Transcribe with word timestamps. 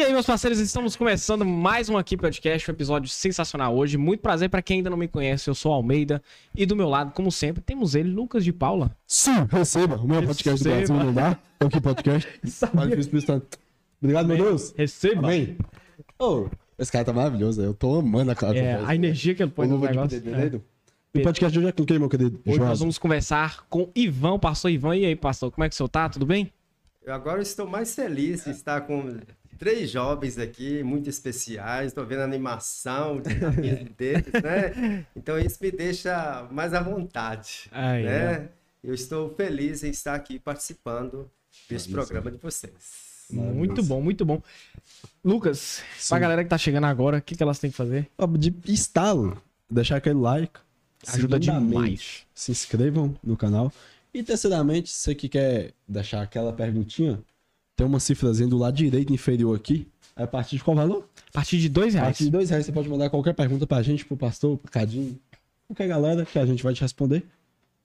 E 0.00 0.02
aí, 0.02 0.14
meus 0.14 0.24
parceiros, 0.24 0.58
estamos 0.58 0.96
começando 0.96 1.44
mais 1.44 1.90
um 1.90 1.98
aqui 1.98 2.16
podcast, 2.16 2.70
um 2.70 2.72
episódio 2.72 3.06
sensacional 3.10 3.76
hoje. 3.76 3.98
Muito 3.98 4.22
prazer 4.22 4.48
para 4.48 4.62
quem 4.62 4.78
ainda 4.78 4.88
não 4.88 4.96
me 4.96 5.06
conhece, 5.06 5.50
eu 5.50 5.54
sou 5.54 5.70
Almeida 5.70 6.22
e 6.56 6.64
do 6.64 6.74
meu 6.74 6.88
lado, 6.88 7.12
como 7.12 7.30
sempre, 7.30 7.60
temos 7.60 7.94
ele, 7.94 8.08
Lucas 8.08 8.42
de 8.42 8.50
Paula. 8.50 8.96
Sim, 9.06 9.46
receba. 9.50 9.96
O 9.96 10.08
meu 10.08 10.22
podcast 10.22 10.64
do. 10.64 10.70
Brasil 10.70 10.96
não 10.96 11.12
dá. 11.12 11.38
É 11.60 11.64
o 11.66 11.68
que 11.68 11.82
podcast. 11.82 12.26
Obrigado, 14.00 14.26
meu 14.26 14.36
Deus. 14.38 14.72
Receba. 14.74 15.18
Amém. 15.18 15.58
Ô, 16.18 16.48
esse 16.78 16.90
cara 16.90 17.04
tá 17.04 17.12
maravilhoso. 17.12 17.60
Eu 17.60 17.74
tô 17.74 17.98
amando 17.98 18.30
a 18.30 18.34
cara. 18.34 18.56
É, 18.56 18.82
a 18.82 18.94
energia 18.94 19.34
que 19.34 19.42
ele 19.42 19.50
põe 19.50 19.68
no 19.68 19.78
de 19.78 19.86
negócio. 19.86 20.22
é. 21.14 21.18
O 21.18 21.22
podcast 21.22 21.54
eu 21.54 21.62
já 21.62 21.72
cliquei, 21.72 21.98
meu 21.98 22.08
querido. 22.08 22.40
Hoje 22.46 22.58
nós 22.58 22.80
vamos 22.80 22.96
conversar 22.96 23.66
com 23.68 23.90
Ivan, 23.94 24.38
pastor 24.38 24.70
Ivan. 24.70 24.96
E 24.96 25.04
aí, 25.04 25.14
pastor, 25.14 25.50
como 25.50 25.62
é 25.62 25.68
que 25.68 25.74
o 25.74 25.76
senhor 25.76 25.90
tá? 25.90 26.08
Tudo 26.08 26.24
bem? 26.24 26.50
Eu 27.04 27.12
agora 27.12 27.42
estou 27.42 27.66
mais 27.66 27.94
feliz 27.94 28.44
de 28.44 28.50
estar 28.50 28.80
com 28.82 29.18
três 29.60 29.90
jovens 29.90 30.38
aqui, 30.38 30.82
muito 30.82 31.10
especiais. 31.10 31.88
Estou 31.88 32.04
vendo 32.06 32.20
a 32.20 32.24
animação 32.24 33.20
deles, 33.20 34.32
né? 34.42 35.06
Então 35.14 35.38
isso 35.38 35.58
me 35.60 35.70
deixa 35.70 36.48
mais 36.50 36.72
à 36.72 36.80
vontade, 36.80 37.68
Aí, 37.70 38.04
né? 38.04 38.48
Eu 38.82 38.94
estou 38.94 39.28
feliz 39.34 39.84
em 39.84 39.90
estar 39.90 40.14
aqui 40.14 40.38
participando 40.38 41.30
desse 41.68 41.90
programa 41.90 42.30
de 42.30 42.38
vocês. 42.38 43.28
Muito 43.30 43.82
bom, 43.82 44.00
muito 44.00 44.24
bom. 44.24 44.42
Lucas, 45.22 45.82
Sim. 45.98 46.08
pra 46.08 46.18
galera 46.18 46.42
que 46.42 46.48
tá 46.48 46.56
chegando 46.56 46.86
agora, 46.86 47.18
o 47.18 47.22
que, 47.22 47.36
que 47.36 47.42
elas 47.42 47.58
têm 47.58 47.70
que 47.70 47.76
fazer? 47.76 48.08
Ó, 48.16 48.26
De 48.26 48.54
estalo. 48.66 49.40
Deixar 49.70 49.96
aquele 49.96 50.18
like. 50.18 50.58
Ajuda 51.06 51.38
demais. 51.38 52.26
Se 52.34 52.50
inscrevam 52.50 53.14
no 53.22 53.36
canal. 53.36 53.70
E 54.12 54.22
terceiramente, 54.22 54.90
você 54.90 55.14
que 55.14 55.28
quer 55.28 55.72
deixar 55.86 56.22
aquela 56.22 56.52
perguntinha, 56.52 57.22
tem 57.80 57.86
uma 57.86 57.98
cifrazinha 57.98 58.46
do 58.46 58.58
lado 58.58 58.76
direito 58.76 59.10
inferior 59.10 59.56
aqui. 59.56 59.86
A 60.14 60.26
partir 60.26 60.56
de 60.56 60.62
qual 60.62 60.76
valor? 60.76 61.08
A 61.30 61.32
partir 61.32 61.56
de 61.58 61.66
dois 61.68 61.94
A 61.96 62.00
reais. 62.00 62.08
partir 62.18 62.24
de 62.24 62.30
dois 62.30 62.50
reais 62.50 62.66
você 62.66 62.72
pode 62.72 62.88
mandar 62.90 63.08
qualquer 63.08 63.32
pergunta 63.32 63.66
pra 63.66 63.80
gente, 63.80 64.04
pro 64.04 64.18
pastor, 64.18 64.58
pro 64.58 64.70
Cadinho, 64.70 65.18
qualquer 65.66 65.88
galera 65.88 66.26
que 66.26 66.38
a 66.38 66.44
gente 66.44 66.62
vai 66.62 66.74
te 66.74 66.82
responder. 66.82 67.24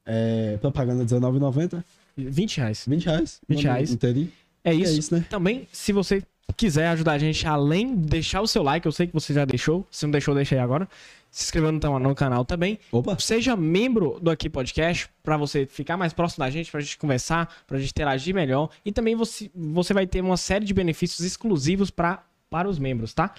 É, 0.06 0.58
propaganda 0.58 1.02
R$19,90, 1.04 1.82
20 2.18 2.58
reais. 2.58 2.84
20 2.86 3.06
reais. 3.06 3.42
20 3.48 3.58
Manda 3.58 3.70
reais. 3.74 3.92
inteirinho. 3.94 4.32
É 4.66 4.76
E 4.76 4.82
isso. 4.82 4.92
É 4.94 4.98
isso, 4.98 5.16
né? 5.16 5.26
Também, 5.30 5.66
se 5.72 5.94
você 5.94 6.22
quiser 6.56 6.88
ajudar 6.90 7.14
a 7.14 7.18
gente, 7.18 7.46
além 7.48 7.96
de 7.96 8.08
deixar 8.08 8.42
o 8.42 8.48
seu 8.48 8.64
like, 8.64 8.86
eu 8.86 8.92
sei 8.92 9.08
que 9.08 9.14
você 9.14 9.34
já 9.34 9.46
deixou. 9.46 9.86
Se 9.90 10.06
não 10.06 10.12
deixou, 10.12 10.36
deixa 10.36 10.56
aí 10.56 10.62
agora. 10.62 10.88
Se 11.30 11.44
inscrevendo 11.44 11.86
no, 11.86 12.00
no 12.00 12.16
canal 12.16 12.46
também. 12.46 12.80
Opa! 12.92 13.18
Seja 13.20 13.56
membro 13.56 14.18
do 14.22 14.32
Aqui 14.32 14.50
Podcast, 14.50 15.10
pra 15.22 15.36
você 15.36 15.66
ficar 15.66 15.98
mais 15.98 16.14
próximo 16.14 16.46
da 16.46 16.50
gente, 16.50 16.72
pra 16.72 16.80
gente 16.80 16.98
conversar, 16.98 17.54
pra 17.68 17.78
gente 17.78 17.90
interagir 17.90 18.34
melhor. 18.34 18.70
E 18.86 18.92
também 18.92 19.16
você, 19.16 19.52
você 19.54 19.94
vai 19.94 20.08
ter 20.08 20.22
uma 20.22 20.38
série 20.38 20.64
de 20.64 20.74
benefícios 20.74 21.20
exclusivos 21.22 21.92
pra, 21.92 22.24
para 22.50 22.70
os 22.70 22.80
membros, 22.80 23.14
tá? 23.14 23.34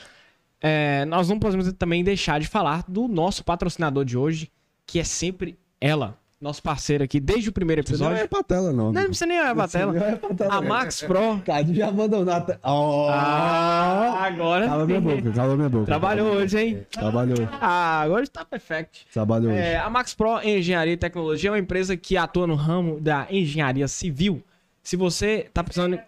É, 0.60 1.04
nós 1.06 1.28
não 1.28 1.38
podemos 1.38 1.72
também 1.74 2.02
deixar 2.04 2.40
de 2.40 2.46
falar 2.46 2.84
do 2.86 3.08
nosso 3.08 3.44
patrocinador 3.44 4.04
de 4.04 4.16
hoje, 4.16 4.50
que 4.86 4.98
é 4.98 5.04
sempre 5.04 5.58
ela, 5.80 6.18
nosso 6.40 6.62
parceiro 6.62 7.02
aqui, 7.02 7.18
desde 7.18 7.48
o 7.48 7.52
primeiro 7.52 7.82
Você 7.82 7.92
não 7.92 7.96
episódio. 8.10 8.24
é 8.24 8.26
pra 8.28 8.42
tela, 8.42 8.72
não. 8.72 8.86
Não, 8.86 8.92
não 8.92 9.04
precisa 9.04 9.26
nem 9.26 9.40
olhar 9.40 9.54
pra 9.54 9.68
tela. 9.68 9.92
não 9.92 10.04
é 10.04 10.16
pra 10.16 10.34
tela, 10.34 10.54
A. 10.54 10.60
Max 10.60 11.00
Pro. 11.02 11.40
Cadinho 11.46 11.76
já 11.76 11.88
abandonou 11.88 12.34
a 12.34 12.40
tela. 12.40 12.60
Ó! 12.62 13.08
Ah, 13.10 14.24
agora. 14.26 14.66
Cala 14.66 14.86
minha 14.86 15.00
boca, 15.00 15.32
cala 15.32 15.56
minha 15.56 15.68
boca. 15.68 15.86
Trabalhou 15.86 16.32
hoje, 16.34 16.58
hein? 16.58 16.86
Trabalhou, 16.90 17.36
Ah, 17.60 18.00
agora 18.02 18.26
tá 18.26 18.44
perfeito. 18.44 18.98
trabalhou 19.12 19.50
hoje. 19.50 19.60
É, 19.60 19.78
a 19.78 19.88
Max 19.88 20.14
Pro 20.14 20.40
Engenharia 20.42 20.92
e 20.92 20.96
Tecnologia 20.96 21.48
é 21.48 21.52
uma 21.52 21.58
empresa 21.58 21.96
que 21.96 22.16
atua 22.16 22.46
no 22.46 22.54
ramo 22.54 23.00
da 23.00 23.26
engenharia 23.30 23.88
civil. 23.88 24.42
Se 24.82 24.94
você 24.96 25.48
tá 25.54 25.64
precisando. 25.64 25.94
Aí. 25.94 26.00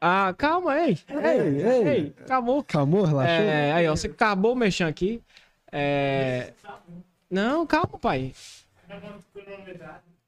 Ah, 0.00 0.34
calma, 0.36 0.78
ei. 0.80 0.98
Ei, 1.08 1.62
ei. 1.62 1.88
Ei, 1.88 2.14
acabou. 2.24 2.62
Calmou, 2.64 3.04
relaxou? 3.04 3.34
É, 3.34 3.72
aí, 3.72 3.88
ó, 3.88 3.94
você 3.94 4.06
acabou 4.08 4.54
mexendo 4.54 4.88
aqui. 4.88 5.22
É. 5.70 6.52
Não, 7.30 7.66
calma, 7.66 7.98
pai. 7.98 8.32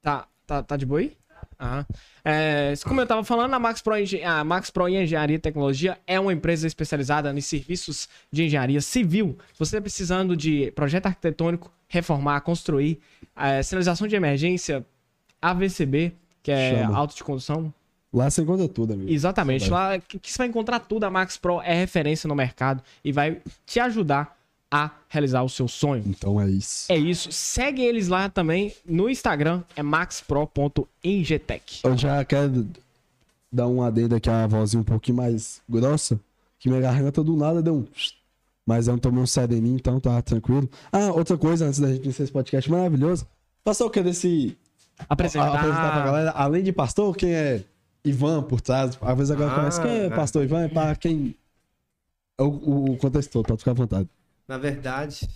Tá, 0.01 0.27
tá, 0.45 0.63
tá 0.63 0.77
de 0.77 0.85
boa 0.85 0.99
aí? 0.99 1.17
Ah. 1.57 1.85
É, 2.23 2.73
como 2.85 3.01
eu 3.01 3.05
tava 3.07 3.23
falando, 3.23 3.53
a 3.53 3.59
Max, 3.59 3.81
Pro, 3.81 3.93
a 4.25 4.43
Max 4.45 4.69
Pro 4.69 4.87
em 4.87 5.03
Engenharia 5.03 5.35
e 5.35 5.39
Tecnologia 5.39 5.97
é 6.07 6.17
uma 6.17 6.31
empresa 6.31 6.65
especializada 6.65 7.31
em 7.31 7.41
serviços 7.41 8.07
de 8.31 8.45
engenharia 8.45 8.79
civil. 8.79 9.37
Se 9.51 9.59
você 9.59 9.75
está 9.75 9.81
precisando 9.81 10.37
de 10.37 10.71
projeto 10.71 11.07
arquitetônico, 11.07 11.69
reformar, 11.89 12.39
construir, 12.41 12.99
é, 13.35 13.61
sinalização 13.61 14.07
de 14.07 14.15
emergência, 14.15 14.85
AVCB, 15.41 16.13
que 16.41 16.51
é 16.51 16.79
Chama. 16.81 16.97
auto 16.97 17.15
de 17.15 17.23
condução. 17.23 17.73
Lá 18.11 18.29
você 18.29 18.41
encontra 18.41 18.67
tudo, 18.67 18.93
amigo. 18.93 19.11
Exatamente. 19.11 19.69
Lá 19.69 19.99
que, 19.99 20.17
que 20.17 20.31
você 20.31 20.37
vai 20.37 20.47
encontrar 20.47 20.79
tudo. 20.79 21.03
A 21.03 21.09
Max 21.09 21.37
Pro 21.37 21.61
é 21.61 21.73
referência 21.73 22.27
no 22.27 22.35
mercado 22.35 22.81
e 23.03 23.11
vai 23.11 23.41
te 23.65 23.79
ajudar 23.79 24.38
a 24.71 24.91
realizar 25.07 25.41
o 25.43 25.49
seu 25.49 25.67
sonho. 25.67 26.03
Então 26.05 26.39
é 26.39 26.47
isso. 26.49 26.91
É 26.91 26.97
isso. 26.97 27.31
Segue 27.31 27.81
eles 27.81 28.07
lá 28.07 28.29
também 28.29 28.73
no 28.85 29.09
Instagram, 29.09 29.63
é 29.75 29.81
maxpro.engetec. 29.81 31.79
Eu 31.83 31.97
já 31.97 32.23
quero 32.23 32.67
dar 33.51 33.67
um 33.67 33.81
adendo 33.81 34.15
aqui 34.15 34.29
a 34.29 34.45
vozinha 34.47 34.81
um 34.81 34.83
pouquinho 34.83 35.17
mais 35.17 35.61
grossa, 35.67 36.19
que 36.59 36.69
minha 36.69 36.81
garganta 36.81 37.23
do 37.23 37.35
nada 37.35 37.61
deu 37.61 37.75
um... 37.77 37.85
Mas 38.65 38.87
eu 38.87 38.91
não 38.93 38.99
tomei 38.99 39.23
um 39.23 39.25
sereninho, 39.25 39.75
então 39.77 39.99
tá 39.99 40.21
tranquilo. 40.21 40.69
Ah, 40.91 41.11
outra 41.11 41.35
coisa, 41.35 41.65
antes 41.65 41.79
da 41.79 41.87
gente 41.91 42.03
iniciar 42.03 42.23
esse 42.25 42.31
podcast 42.31 42.69
maravilhoso. 42.69 43.25
Pastor, 43.63 43.87
eu 43.87 43.91
querer 43.91 44.13
se 44.13 44.55
Apresentar. 45.09 45.47
a- 45.47 45.55
apresentar 45.55 45.91
pra 45.93 46.05
galera, 46.05 46.29
além 46.31 46.61
de 46.63 46.71
pastor, 46.71 47.15
quem 47.15 47.33
é 47.33 47.63
Ivan 48.05 48.43
por 48.43 48.61
trás? 48.61 48.95
Às 49.01 49.17
vezes 49.17 49.31
agora 49.31 49.51
Ah, 49.51 49.55
conhece 49.55 49.81
quem 49.81 49.89
é 49.91 50.05
é. 50.05 50.09
pastor 50.11 50.43
Ivan, 50.43 50.61
é 50.65 50.67
pra 50.67 50.95
quem... 50.95 51.35
O, 52.37 52.43
o, 52.43 52.91
o 52.91 52.97
contexto 52.97 53.41
pode 53.41 53.57
ficar 53.57 53.71
à 53.71 53.73
vontade. 53.73 54.07
Na 54.49 54.57
verdade, 54.57 55.29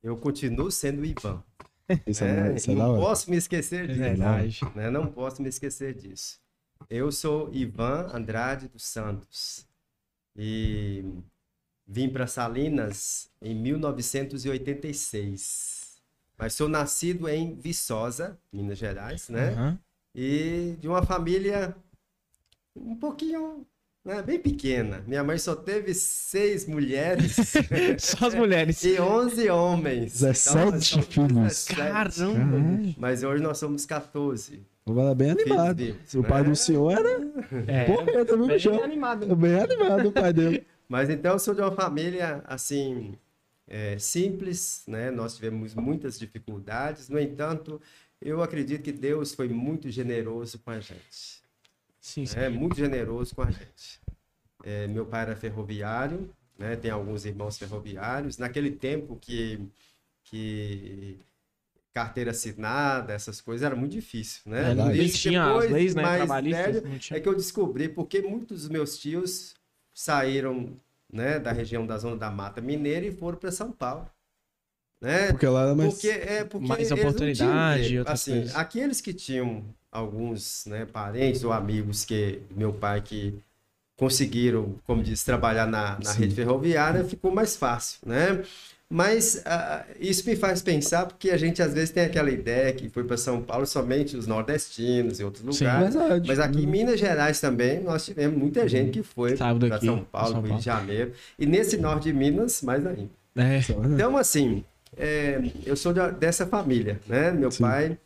eu 0.00 0.16
continuo 0.16 0.70
sendo 0.70 1.02
o 1.02 1.04
Ivan. 1.04 1.42
Isso 2.06 2.22
é, 2.22 2.50
né? 2.50 2.54
isso 2.54 2.70
é 2.70 2.74
não 2.76 2.92
hora. 2.92 3.00
posso 3.02 3.28
me 3.28 3.36
esquecer 3.36 3.82
É 3.84 3.88
disso. 3.88 3.98
verdade. 3.98 4.60
né? 4.76 4.88
Não 4.88 5.08
posso 5.08 5.42
me 5.42 5.48
esquecer 5.48 5.92
disso. 5.94 6.38
Eu 6.88 7.10
sou 7.10 7.52
Ivan 7.52 8.08
Andrade 8.14 8.68
dos 8.68 8.84
Santos 8.84 9.66
e 10.36 11.04
vim 11.84 12.08
para 12.08 12.28
Salinas 12.28 13.28
em 13.42 13.52
1986. 13.52 16.00
Mas 16.38 16.54
sou 16.54 16.68
nascido 16.68 17.28
em 17.28 17.56
Viçosa, 17.56 18.38
Minas 18.52 18.78
Gerais, 18.78 19.28
né? 19.28 19.48
Aham. 19.50 19.76
E 20.14 20.76
de 20.80 20.86
uma 20.86 21.02
família 21.04 21.74
um 22.76 22.94
pouquinho, 22.94 23.66
né, 24.04 24.22
bem 24.22 24.38
pequena. 24.38 25.02
Minha 25.06 25.22
mãe 25.22 25.38
só 25.38 25.54
teve 25.54 25.92
seis 25.94 26.66
mulheres 26.66 27.36
Só 27.98 28.26
as 28.26 28.34
mulheres. 28.34 28.82
e 28.84 28.98
11 29.00 29.48
homens. 29.50 30.16
Então, 30.22 30.32
17 30.32 30.54
nós 30.72 30.86
somos 30.86 31.06
filhos. 31.06 31.66
17. 31.66 31.74
Caramba. 31.74 32.94
Mas 32.98 33.22
hoje 33.22 33.42
nós 33.42 33.58
somos 33.58 33.84
14. 33.86 34.62
Agora 34.86 35.14
bem 35.14 35.30
animado. 35.30 35.76
vivos, 35.76 36.14
O 36.14 36.22
pai 36.24 36.42
né? 36.42 36.48
do 36.48 36.56
senhor 36.56 36.92
era 36.92 37.20
É, 37.66 37.84
porreta, 37.84 38.36
viu, 38.36 38.46
bem 38.46 38.56
bichão? 38.56 38.82
animado. 38.82 39.36
Bem 39.36 39.60
animado 39.60 40.08
o 40.08 40.12
pai 40.12 40.32
dele. 40.32 40.66
Mas 40.88 41.08
então 41.08 41.32
eu 41.34 41.38
sou 41.38 41.54
de 41.54 41.60
uma 41.60 41.70
família 41.70 42.42
assim 42.46 43.14
é, 43.68 43.96
simples, 43.98 44.82
né? 44.88 45.10
Nós 45.10 45.36
tivemos 45.36 45.74
muitas 45.74 46.18
dificuldades. 46.18 47.08
No 47.08 47.20
entanto, 47.20 47.80
eu 48.20 48.42
acredito 48.42 48.82
que 48.82 48.90
Deus 48.90 49.32
foi 49.32 49.48
muito 49.48 49.88
generoso 49.90 50.58
com 50.58 50.70
a 50.72 50.80
gente. 50.80 51.39
Sim, 52.00 52.24
sim. 52.26 52.38
É 52.38 52.48
muito 52.48 52.76
generoso 52.76 53.34
com 53.34 53.42
a 53.42 53.50
gente. 53.50 54.00
É, 54.64 54.86
meu 54.86 55.06
pai 55.06 55.22
era 55.22 55.36
ferroviário, 55.36 56.30
né? 56.58 56.76
Tem 56.76 56.90
alguns 56.90 57.24
irmãos 57.24 57.58
ferroviários. 57.58 58.38
Naquele 58.38 58.70
tempo 58.70 59.16
que 59.16 59.60
que 60.24 61.18
carteira 61.92 62.30
assinada, 62.30 63.12
essas 63.12 63.40
coisas 63.40 63.64
era 63.64 63.74
muito 63.74 63.92
difícil, 63.92 64.42
né? 64.46 64.70
É, 64.70 64.74
não 64.74 64.92
tinha 65.08 65.44
as 65.44 65.48
depois, 65.48 65.70
leis, 65.70 65.94
né, 65.94 66.02
trabalhistas, 66.02 66.74
velho, 66.74 66.88
não 66.88 66.98
tinha. 66.98 67.16
é 67.16 67.20
que 67.20 67.28
eu 67.28 67.34
descobri 67.34 67.88
porque 67.88 68.22
muitos 68.22 68.62
dos 68.62 68.68
meus 68.70 68.96
tios 68.96 69.54
saíram 69.92 70.76
né, 71.12 71.38
da 71.40 71.50
região 71.50 71.84
da 71.86 71.98
zona 71.98 72.16
da 72.16 72.30
Mata 72.30 72.60
Mineira 72.60 73.06
e 73.06 73.12
foram 73.12 73.38
para 73.38 73.50
São 73.50 73.72
Paulo. 73.72 74.08
Né? 75.00 75.32
Porque 75.32 75.46
lá 75.46 75.62
era 75.62 75.74
mais. 75.74 75.94
Porque, 75.94 76.08
é, 76.08 76.44
porque 76.44 76.68
Mais 76.68 76.86
tinham 76.86 77.00
oportunidade 77.00 77.98
assim, 78.06 78.32
coisas. 78.32 78.54
Aqueles 78.56 79.00
que 79.00 79.12
tinham 79.12 79.64
alguns 79.90 80.64
né, 80.66 80.86
parentes 80.86 81.42
ou 81.44 81.52
amigos 81.52 82.04
que 82.04 82.40
meu 82.54 82.72
pai 82.72 83.00
que 83.00 83.38
conseguiram, 83.96 84.76
como 84.86 85.02
diz, 85.02 85.22
trabalhar 85.22 85.66
na, 85.66 85.98
na 86.02 86.12
rede 86.12 86.34
ferroviária, 86.34 87.04
ficou 87.04 87.30
mais 87.30 87.56
fácil, 87.56 87.98
né? 88.06 88.42
Mas 88.92 89.40
ah, 89.46 89.84
isso 90.00 90.28
me 90.28 90.34
faz 90.34 90.62
pensar 90.62 91.06
porque 91.06 91.30
a 91.30 91.36
gente 91.36 91.62
às 91.62 91.72
vezes 91.72 91.90
tem 91.90 92.02
aquela 92.04 92.28
ideia 92.30 92.72
que 92.72 92.88
foi 92.88 93.04
para 93.04 93.16
São 93.16 93.40
Paulo 93.40 93.64
somente 93.64 94.16
os 94.16 94.26
nordestinos 94.26 95.20
e 95.20 95.24
outros 95.24 95.44
Sim. 95.56 95.64
lugares. 95.64 95.94
Verdade. 95.94 96.26
Mas 96.26 96.40
aqui 96.40 96.62
em 96.62 96.66
Minas 96.66 96.98
Gerais 96.98 97.40
também 97.40 97.80
nós 97.80 98.04
tivemos 98.04 98.36
muita 98.36 98.66
gente 98.68 98.90
que 98.90 99.02
foi 99.04 99.36
para 99.36 99.80
São 99.80 100.02
Paulo, 100.02 100.28
São 100.32 100.40
Rio 100.40 100.48
Paulo. 100.48 100.58
de 100.58 100.64
Janeiro. 100.64 101.12
E 101.38 101.46
nesse 101.46 101.76
norte 101.76 102.04
de 102.04 102.12
Minas, 102.12 102.62
mais 102.62 102.84
ainda. 102.84 103.10
É. 103.36 103.60
Então, 103.94 104.16
assim, 104.16 104.64
é, 104.96 105.40
eu 105.64 105.76
sou 105.76 105.92
de- 105.92 106.12
dessa 106.18 106.44
família, 106.44 106.98
né? 107.06 107.30
Meu 107.30 107.52
Sim. 107.52 107.62
pai 107.62 107.98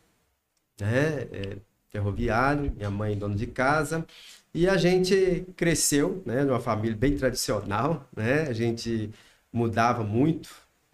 né, 0.79 1.27
é 1.31 1.57
ferroviário, 1.95 2.73
minha 2.75 2.91
mãe 2.91 3.17
dona 3.17 3.35
de 3.35 3.47
casa. 3.47 4.05
E 4.53 4.67
a 4.67 4.77
gente 4.77 5.45
cresceu, 5.55 6.21
né, 6.25 6.43
numa 6.43 6.59
família 6.59 6.95
bem 6.95 7.17
tradicional, 7.17 8.07
né? 8.15 8.43
A 8.43 8.53
gente 8.53 9.11
mudava 9.51 10.03
muito, 10.03 10.49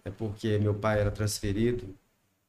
é 0.06 0.10
porque 0.10 0.58
meu 0.60 0.74
pai 0.74 1.00
era 1.00 1.12
transferido 1.12 1.84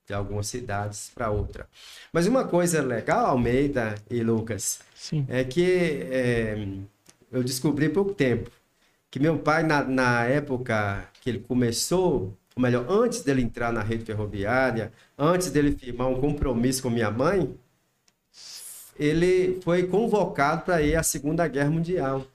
de 0.07 0.15
algumas 0.15 0.47
cidades 0.47 1.11
para 1.15 1.31
outra. 1.31 1.67
Mas 2.13 2.27
uma 2.27 2.47
coisa 2.47 2.83
legal, 2.83 3.27
Almeida 3.27 3.95
e 4.11 4.23
Lucas, 4.23 4.81
Sim. 4.95 5.25
é 5.29 5.45
que 5.45 6.01
é, 6.11 6.67
eu 7.31 7.43
descobri 7.43 7.87
há 7.87 7.91
pouco 7.91 8.15
tempo 8.15 8.51
que 9.11 9.21
meu 9.21 9.39
pai, 9.39 9.63
na, 9.63 9.85
na 9.85 10.25
época 10.25 11.07
que 11.21 11.29
ele 11.29 11.41
começou, 11.41 12.35
ou 12.57 12.63
melhor, 12.63 12.87
antes 12.91 13.23
dele 13.23 13.43
entrar 13.43 13.71
na 13.71 13.83
rede 13.83 14.05
ferroviária, 14.05 14.91
antes 15.19 15.51
dele 15.51 15.73
firmar 15.73 16.09
um 16.09 16.19
compromisso 16.21 16.83
com 16.83 16.89
minha 16.91 17.11
mãe, 17.11 17.55
ele 18.99 19.59
foi 19.65 19.85
convocado 19.85 20.63
para 20.63 20.83
ir 20.83 20.95
à 20.97 21.03
Segunda 21.03 21.47
Guerra 21.49 21.71
Mundial. 21.71 22.27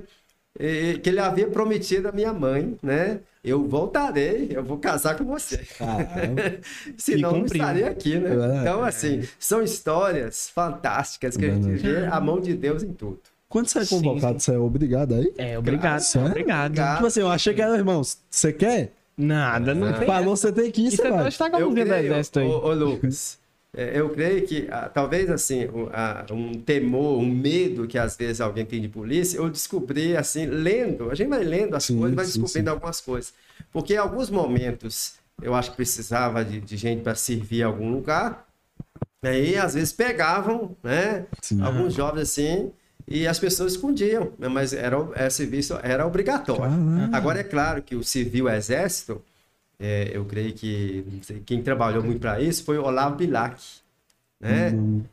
e- 0.60 1.00
que 1.02 1.10
ele 1.10 1.20
havia 1.20 1.48
prometido 1.48 2.08
à 2.08 2.12
minha 2.12 2.32
mãe, 2.34 2.78
né, 2.82 3.20
eu 3.44 3.68
voltarei, 3.68 4.48
eu 4.52 4.64
vou 4.64 4.78
casar 4.78 5.16
com 5.18 5.26
você. 5.26 5.58
Caramba. 5.78 6.42
Senão 6.98 7.32
não 7.34 7.46
estaria 7.46 7.88
aqui, 7.88 8.18
né? 8.18 8.32
É 8.32 8.36
verdade. 8.36 8.60
Então, 8.62 8.84
assim, 8.84 9.22
são 9.38 9.62
histórias 9.62 10.50
fantásticas 10.50 11.38
que 11.38 11.46
a 11.46 11.50
gente 11.54 11.68
vê 11.76 12.06
a 12.08 12.20
mão 12.20 12.40
de 12.40 12.54
Deus 12.56 12.82
em 12.82 12.92
tudo. 12.94 13.20
Quando 13.48 13.68
você 13.68 13.80
é 13.80 13.86
Sim, 13.86 14.02
convocado, 14.02 14.40
você 14.40 14.52
é 14.54 14.58
obrigado 14.58 15.14
aí? 15.16 15.32
É, 15.38 15.58
obrigado. 15.60 16.00
Sério? 16.02 16.30
Obrigado. 16.30 16.66
Obrigado. 16.72 16.96
Tipo 16.96 17.08
assim, 17.08 17.20
eu 17.22 17.30
achei 17.30 17.54
que 17.54 17.62
era, 17.62 17.76
irmão, 17.76 18.02
você 18.30 18.52
quer? 18.52 18.92
Nada, 19.18 19.74
não 19.74 19.94
tem. 19.94 20.08
Falou, 20.08 20.36
você 20.36 20.52
tem 20.52 20.72
que 20.72 20.82
ir, 20.82 20.88
Isso 20.88 20.98
você 20.98 21.08
é 21.08 21.12
vai. 21.12 21.32
tacados 21.32 21.60
Eu 21.62 21.70
do 21.70 21.76
creio, 21.76 22.06
exército 22.08 22.40
aí. 22.40 22.48
ô, 22.48 22.66
ô, 22.66 22.74
Lucas, 22.74 23.38
é, 23.40 23.45
eu 23.78 24.10
creio 24.10 24.46
que 24.48 24.68
ah, 24.72 24.90
talvez 24.90 25.30
assim, 25.30 25.68
um, 26.32 26.62
temor, 26.62 27.20
um 27.20 27.26
medo 27.30 27.88
que 27.88 27.98
às 27.98 28.16
vezes 28.16 28.42
alguém 28.42 28.66
tem 28.66 28.82
de 28.82 28.88
polícia, 28.90 29.38
eu 29.38 29.50
descobri 29.50 30.16
assim, 30.16 30.46
lendo, 30.46 31.12
a 31.12 31.16
gente 31.16 31.30
vai 31.30 31.44
lendo 31.44 31.76
as 31.76 31.90
Sim, 31.90 31.92
coisas, 31.92 32.16
vai 32.16 32.26
sim, 32.26 32.26
descobrindo 32.26 32.70
sim. 32.70 32.72
algumas 32.72 33.02
coisas. 33.02 33.34
Porque 33.72 33.94
em 33.94 33.98
alguns 33.98 34.30
momentos 34.30 35.16
eu 35.42 35.54
acho 35.54 35.72
que 35.72 35.76
precisava 35.78 36.44
de, 36.46 36.62
de 36.62 36.78
gente 36.78 37.02
para 37.04 37.16
servir 37.16 37.60
em 37.62 37.64
algum 37.64 37.92
lugar, 37.92 38.48
aí 39.24 39.56
às 39.58 39.74
vezes 39.74 39.94
pegavam, 39.94 40.76
né? 40.84 41.28
Alguns 41.58 41.94
jovens 41.94 42.24
assim, 42.24 42.72
e 43.08 43.28
as 43.28 43.40
pessoas 43.40 43.74
escondiam, 43.74 44.34
né, 44.38 44.48
mas 44.48 44.74
era, 44.74 45.00
o- 45.00 45.14
é, 45.16 45.30
serviço 45.30 45.80
era 45.84 46.06
obrigatório. 46.06 46.76
Caraca. 46.94 47.12
Agora 47.12 47.40
é 47.40 47.44
claro 47.44 47.82
que 47.84 47.96
o 47.96 48.04
civil 48.04 48.50
exército, 48.50 49.22
é, 49.80 50.12
eu 50.16 50.26
creio 50.26 50.54
que 50.54 51.06
sei, 51.24 51.40
quem 51.42 51.62
trabalhou 51.64 52.04
muito 52.04 52.20
para 52.20 52.40
isso 52.42 52.64
foi 52.64 52.78
o 52.78 52.84
Olavo 52.86 53.16
Bilac, 53.16 53.62
né? 54.40 54.72
Hum, 54.72 55.04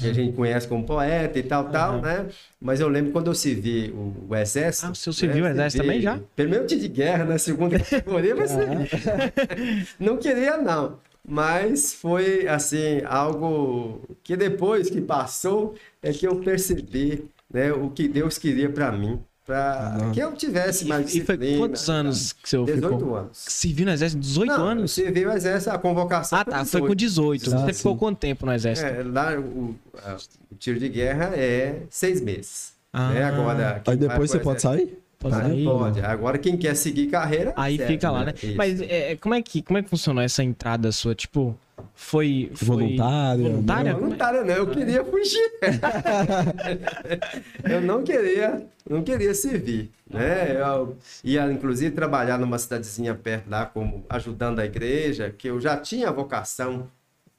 Que 0.00 0.06
a 0.08 0.12
gente 0.12 0.36
conhece 0.36 0.68
como 0.68 0.84
poeta 0.86 1.38
e 1.38 1.42
tal, 1.42 1.70
tal, 1.70 2.00
né? 2.02 2.28
Mas 2.60 2.80
eu 2.80 2.88
lembro 2.88 3.10
quando 3.12 3.28
eu 3.28 3.34
servi 3.34 3.90
o, 3.90 4.26
o 4.28 4.36
exército. 4.36 4.86
Ah, 4.86 4.90
o 4.90 4.94
senhor 4.94 5.14
serviu 5.14 5.44
o 5.44 5.48
né, 5.48 5.52
exército 5.54 5.72
servi- 5.72 5.86
também 5.88 6.02
já? 6.02 6.20
Primeiro 6.36 6.66
time 6.66 6.80
de 6.80 6.88
guerra, 6.88 7.24
né? 7.24 7.38
Segunda 7.38 7.78
categoria, 7.80 8.36
mas 8.36 8.50
não 9.98 10.16
queria 10.18 10.56
não. 10.56 10.98
Mas 11.26 11.94
foi 11.94 12.46
assim 12.48 13.00
algo 13.06 14.00
que 14.22 14.36
depois 14.36 14.90
que 14.90 15.00
passou 15.00 15.74
é 16.02 16.12
que 16.12 16.26
eu 16.26 16.40
percebi, 16.40 17.24
né, 17.52 17.72
o 17.72 17.90
que 17.90 18.08
Deus 18.08 18.38
queria 18.38 18.68
para 18.70 18.90
mim, 18.92 19.20
para 19.44 20.10
que 20.14 20.20
eu 20.20 20.32
tivesse 20.32 20.84
mais 20.86 21.14
E 21.14 21.20
foi 21.20 21.36
disciplina. 21.36 21.58
quantos 21.58 21.90
anos 21.90 22.32
que 22.32 22.44
o 22.44 22.48
senhor 22.48 22.66
18 22.66 22.98
ficou? 22.98 23.16
anos. 23.16 23.38
Serviu 23.38 23.86
no 23.86 23.92
exército? 23.92 24.20
18 24.22 24.48
Não, 24.48 24.66
anos? 24.66 24.92
Serviu 24.92 25.28
o 25.28 25.32
exército, 25.32 25.70
a 25.74 25.78
convocação 25.78 26.38
Ah, 26.38 26.44
tá. 26.44 26.64
Foi 26.64 26.80
com 26.80 26.94
18. 26.94 27.52
Ah, 27.54 27.58
Você 27.58 27.72
sim. 27.72 27.78
ficou 27.78 27.96
quanto 27.96 28.18
tempo 28.18 28.46
no 28.46 28.52
exército? 28.52 28.86
É, 28.88 29.02
lá 29.02 29.38
o, 29.38 29.74
a- 30.04 30.16
o 30.50 30.54
tiro 30.54 30.78
de 30.78 30.88
guerra 30.88 31.32
é 31.34 31.82
seis 31.90 32.20
meses. 32.20 32.72
Ah. 32.92 33.10
né? 33.10 33.24
Agora, 33.24 33.82
Aí 33.86 33.96
depois 33.96 34.30
você 34.30 34.38
pode 34.38 34.62
sair? 34.62 34.98
Pode 35.18 35.34
Aí 35.36 35.40
sair? 35.42 35.64
Pode. 35.64 36.00
Agora, 36.00 36.36
quem 36.38 36.56
quer 36.56 36.74
seguir 36.74 37.06
carreira. 37.08 37.52
Aí 37.56 37.76
serve, 37.76 37.92
fica 37.94 38.10
lá, 38.10 38.24
né? 38.24 38.34
Isso. 38.42 38.56
Mas 38.56 38.80
é, 38.80 39.16
como, 39.16 39.34
é 39.34 39.40
que, 39.42 39.62
como 39.62 39.78
é 39.78 39.82
que 39.82 39.88
funcionou 39.88 40.22
essa 40.22 40.42
entrada 40.42 40.90
sua? 40.92 41.14
Tipo, 41.14 41.56
foi. 41.94 42.50
foi... 42.54 42.66
Voluntária, 42.66 43.48
Voluntária? 43.48 43.92
né? 43.92 43.98
Voluntária 43.98 44.44
não, 44.44 44.54
eu 44.54 44.66
queria 44.68 45.04
fugir. 45.04 45.52
eu 47.68 47.80
não 47.80 48.02
queria, 48.02 48.66
não 48.88 49.02
queria 49.02 49.34
servir, 49.34 49.90
né? 50.08 50.60
Eu 50.60 50.96
ia 51.22 51.50
inclusive 51.50 51.94
trabalhar 51.94 52.38
numa 52.38 52.58
cidadezinha 52.58 53.14
perto 53.14 53.48
lá 53.48 53.66
como 53.66 54.04
ajudando 54.08 54.58
a 54.58 54.64
igreja, 54.64 55.34
que 55.36 55.48
eu 55.48 55.60
já 55.60 55.76
tinha 55.76 56.08
a 56.08 56.12
vocação 56.12 56.88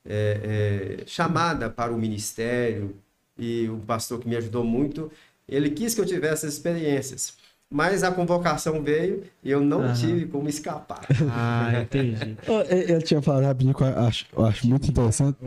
é, 0.05 0.99
é, 1.01 1.07
chamada 1.07 1.69
para 1.69 1.91
o 1.91 1.97
ministério 1.97 2.95
e 3.37 3.67
o 3.69 3.77
pastor 3.79 4.19
que 4.19 4.27
me 4.27 4.35
ajudou 4.35 4.63
muito, 4.63 5.11
ele 5.47 5.69
quis 5.69 5.93
que 5.93 6.01
eu 6.01 6.05
tivesse 6.05 6.45
essas 6.45 6.53
experiências. 6.53 7.35
Mas 7.73 8.03
a 8.03 8.11
convocação 8.11 8.83
veio 8.83 9.23
e 9.43 9.49
eu 9.49 9.59
não 9.59 9.91
tive 9.95 10.27
como 10.27 10.47
escapar. 10.47 11.01
Ah, 11.35 11.81
entendi. 11.81 12.37
Ele 12.69 12.91
ele 12.91 13.01
tinha 13.01 13.19
falado 13.19 13.45
rapidinho 13.45 13.73
que 13.73 13.81
eu 13.81 13.87
acho, 13.87 14.25
eu 14.31 14.45
acho 14.45 14.67
muito 14.67 14.87
interessante. 14.87 15.37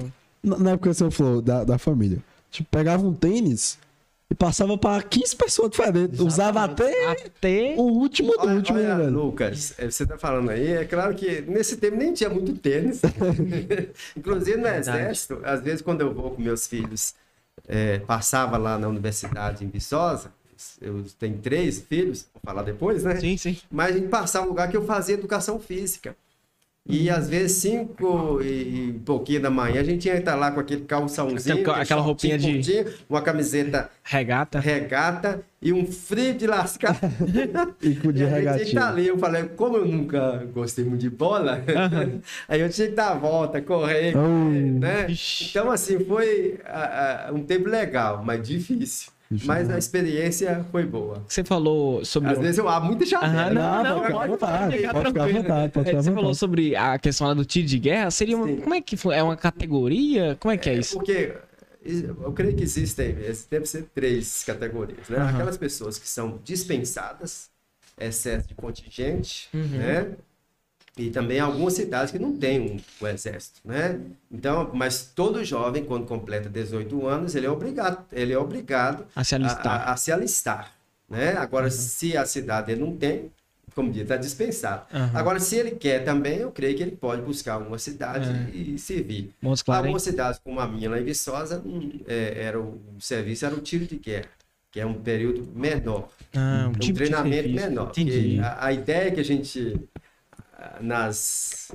Na 0.43 0.59
na 0.59 0.71
época 0.73 0.91
que 0.91 0.97
você 0.97 1.09
falou 1.11 1.41
da, 1.41 1.63
da 1.63 1.79
família. 1.79 2.19
Tipo, 2.51 2.69
pegava 2.69 3.07
um 3.07 3.13
tênis 3.15 3.79
e 4.29 4.35
passava 4.35 4.77
pra 4.77 5.01
15 5.01 5.37
pessoas 5.37 5.71
diferentes. 5.71 6.19
Usava 6.19 6.65
até 6.65 7.13
Até. 7.13 7.75
o 7.77 7.83
último 7.83 8.33
do 8.33 8.41
Olha, 8.41 8.55
último, 8.57 8.79
olha, 8.79 8.89
né, 8.97 9.05
velho? 9.05 9.23
Lucas, 9.23 9.75
é, 9.79 9.89
você 9.89 10.05
tá 10.05 10.19
falando 10.19 10.51
aí, 10.51 10.73
é 10.73 10.85
claro 10.85 11.15
que 11.15 11.43
nesse 11.43 11.77
tempo 11.77 11.97
nem 11.97 12.13
tinha 12.13 12.29
muito 12.29 12.53
tênis. 12.55 13.03
Inclusive 14.17 14.57
no 14.57 14.67
exército, 14.67 15.41
às 15.45 15.61
vezes 15.61 15.81
quando 15.81 16.01
eu 16.01 16.13
vou 16.13 16.33
com 16.33 16.43
meus 16.43 16.67
filhos, 16.67 17.15
é, 17.69 18.01
passava 18.01 18.57
lá 18.57 18.77
na 18.77 18.89
universidade 18.89 19.65
em 19.65 19.69
Viçosa, 19.69 20.33
eu 20.81 21.05
tenho 21.19 21.39
três 21.39 21.81
filhos, 21.81 22.27
vou 22.33 22.41
falar 22.45 22.63
depois, 22.63 23.03
né? 23.05 23.17
Sim, 23.17 23.37
sim. 23.37 23.59
Mas 23.71 23.95
a 23.95 23.99
gente 23.99 24.09
passava 24.09 24.47
um 24.47 24.49
lugar 24.51 24.69
que 24.71 24.77
eu 24.77 24.85
fazia 24.85 25.15
educação 25.15 25.59
física. 25.61 26.17
E 26.89 27.11
às 27.11 27.29
vezes, 27.29 27.57
cinco 27.57 28.41
e 28.41 28.93
pouquinho 29.05 29.41
da 29.43 29.51
manhã, 29.51 29.81
a 29.81 29.85
gente 29.85 30.07
ia 30.07 30.19
estar 30.19 30.37
lá 30.37 30.53
com 30.53 30.61
aquele 30.61 30.85
calçãozinho, 30.85 31.59
Aquela- 31.63 31.83
aquela 31.83 32.01
roupinha 32.01 32.39
de- 32.39 32.53
curtinho, 32.53 32.87
uma 33.11 33.21
camiseta 33.21 33.91
Regata. 34.05 34.61
regata 34.61 35.43
e 35.61 35.73
um 35.73 35.85
frio 35.85 36.33
de 36.35 36.47
lascar. 36.47 36.97
E 37.83 37.97
com 37.97 38.13
de 38.13 38.23
E 38.23 38.27
a 38.27 38.29
gente 38.29 38.29
tinha 38.29 38.29
que 38.29 38.35
regatinha. 38.37 38.63
estar 38.67 38.89
ali. 38.89 39.09
Eu 39.09 39.19
falei, 39.19 39.49
como 39.57 39.79
eu 39.79 39.85
nunca 39.85 40.47
gostei 40.55 40.85
muito 40.85 41.01
de 41.01 41.11
bola, 41.11 41.61
aí 42.47 42.61
eu 42.61 42.71
tinha 42.71 42.87
que 42.87 42.95
dar 42.95 43.11
a 43.11 43.15
volta, 43.15 43.61
correr, 43.61 44.17
Oh. 44.17 44.79
né? 44.79 45.11
Ixi. 45.11 45.49
Então, 45.51 45.73
assim, 45.73 45.99
foi 46.05 46.61
ah, 46.67 47.33
um 47.35 47.43
tempo 47.43 47.69
legal, 47.69 48.23
mas 48.25 48.47
difícil. 48.47 49.11
Mas 49.45 49.69
a 49.71 49.79
experiência 49.79 50.65
foi 50.71 50.85
boa. 50.85 51.23
Você 51.29 51.43
falou 51.45 52.05
sobre. 52.05 52.31
Às 52.31 52.39
vezes 52.39 52.59
eu 52.59 52.69
abro 52.69 52.89
muita 52.89 53.05
Aham, 53.05 53.33
janela. 53.33 53.51
não, 53.51 53.83
Não, 53.83 53.83
não, 53.83 54.01
pode 54.01 54.07
ficar 54.07 54.15
à 54.15 54.19
pode, 54.19 54.31
vontade, 54.31 54.77
ficar 54.77 54.93
vontade, 55.29 55.73
pode 55.73 55.89
É, 55.89 55.91
ficar 55.91 56.03
Você 56.03 56.13
falou 56.13 56.35
sobre 56.35 56.77
a 56.77 56.99
questão 56.99 57.27
lá 57.27 57.35
do 57.35 57.45
tiro 57.45 57.67
de 57.67 57.79
guerra. 57.79 58.11
Seria 58.11 58.37
uma-. 58.37 58.57
Como 58.63 58.75
é 58.75 58.81
que 58.81 58.97
foi? 58.97 59.17
É 59.17 59.23
uma 59.23 59.37
categoria? 59.37 60.37
Como 60.41 60.53
é 60.53 60.57
que 60.57 60.71
é 60.71 60.75
isso? 60.75 60.95
Porque 60.97 61.35
eu 61.85 62.33
creio 62.33 62.57
que 62.57 62.63
existem, 62.65 63.15
deve 63.51 63.67
ser 63.67 63.85
três 63.95 64.43
categorias, 64.45 65.09
né? 65.09 65.19
Aham. 65.19 65.31
Aquelas 65.31 65.57
pessoas 65.57 65.99
que 65.99 66.09
são 66.09 66.39
dispensadas, 66.45 67.49
excesso 67.99 68.49
de 68.49 68.55
contingente, 68.55 69.49
Uhum. 69.55 69.61
né? 69.69 70.17
E 70.99 71.11
também 71.11 71.39
algumas 71.39 71.75
cidades 71.75 72.11
que 72.11 72.19
não 72.19 72.35
têm 72.35 72.59
um, 72.59 72.77
o 73.05 73.07
exército, 73.07 73.61
né? 73.63 74.01
Então, 74.33 74.71
mas 74.73 75.13
todo 75.15 75.45
jovem, 75.45 75.85
quando 75.85 76.07
completa 76.07 76.49
18 76.49 77.07
anos, 77.07 77.35
ele 77.35 77.45
é 77.45 77.51
obrigado, 77.51 78.03
ele 78.11 78.33
é 78.33 78.39
obrigado 78.39 79.05
A 79.15 79.23
se 79.23 79.35
alistar. 79.35 79.67
a- 79.67 79.93
a 79.93 79.97
se 79.99 80.11
alistar, 80.11 80.73
né? 81.07 81.35
Agora, 81.37 81.71
se 81.71 82.17
a 82.17 82.25
cidade 82.25 82.73
ele 82.73 82.81
não 82.81 82.97
tem, 82.97 83.31
como 83.75 83.93
diz, 83.93 84.05
está 84.05 84.17
dispensado. 84.17 84.85
Aham. 84.91 85.11
Agora, 85.13 85.39
se 85.39 85.57
ele 85.57 85.73
quer 85.73 86.03
também, 86.03 86.39
eu 86.39 86.51
creio 86.51 86.75
que 86.75 86.83
ele 86.83 86.93
pode 86.97 87.21
buscar 87.21 87.59
uma 87.59 87.79
cidade 87.79 88.31
É. 88.31 88.57
e 88.57 88.79
servir. 88.79 89.35
Montes 89.43 89.63
Claros? 89.63 89.85
Algumas 89.85 90.03
cidades, 90.03 90.41
como 90.43 90.59
a 90.61 90.67
minha 90.67 90.89
lá 90.89 90.99
em 90.99 91.05
Viçosa, 91.05 91.61
hum, 91.63 92.01
é, 92.09 92.43
era 92.43 92.59
o, 92.59 92.81
o 92.97 93.01
serviço 93.03 93.45
era 93.45 93.55
o 93.55 93.61
tiro 93.61 93.85
de 93.85 93.97
guerra, 93.97 94.29
que 94.73 94.81
é 94.81 94.87
um 94.87 94.95
período 94.95 95.47
menor, 95.55 96.09
Ah, 96.35 96.65
um 96.69 96.71
um 96.71 96.73
tipo 96.73 96.97
treinamento 96.97 97.51
menor. 97.51 97.93
A, 98.43 98.67
a 98.69 98.73
ideia 98.73 99.11
que 99.11 99.21
a 99.21 99.25
gente, 99.25 99.79
nas, 100.81 101.73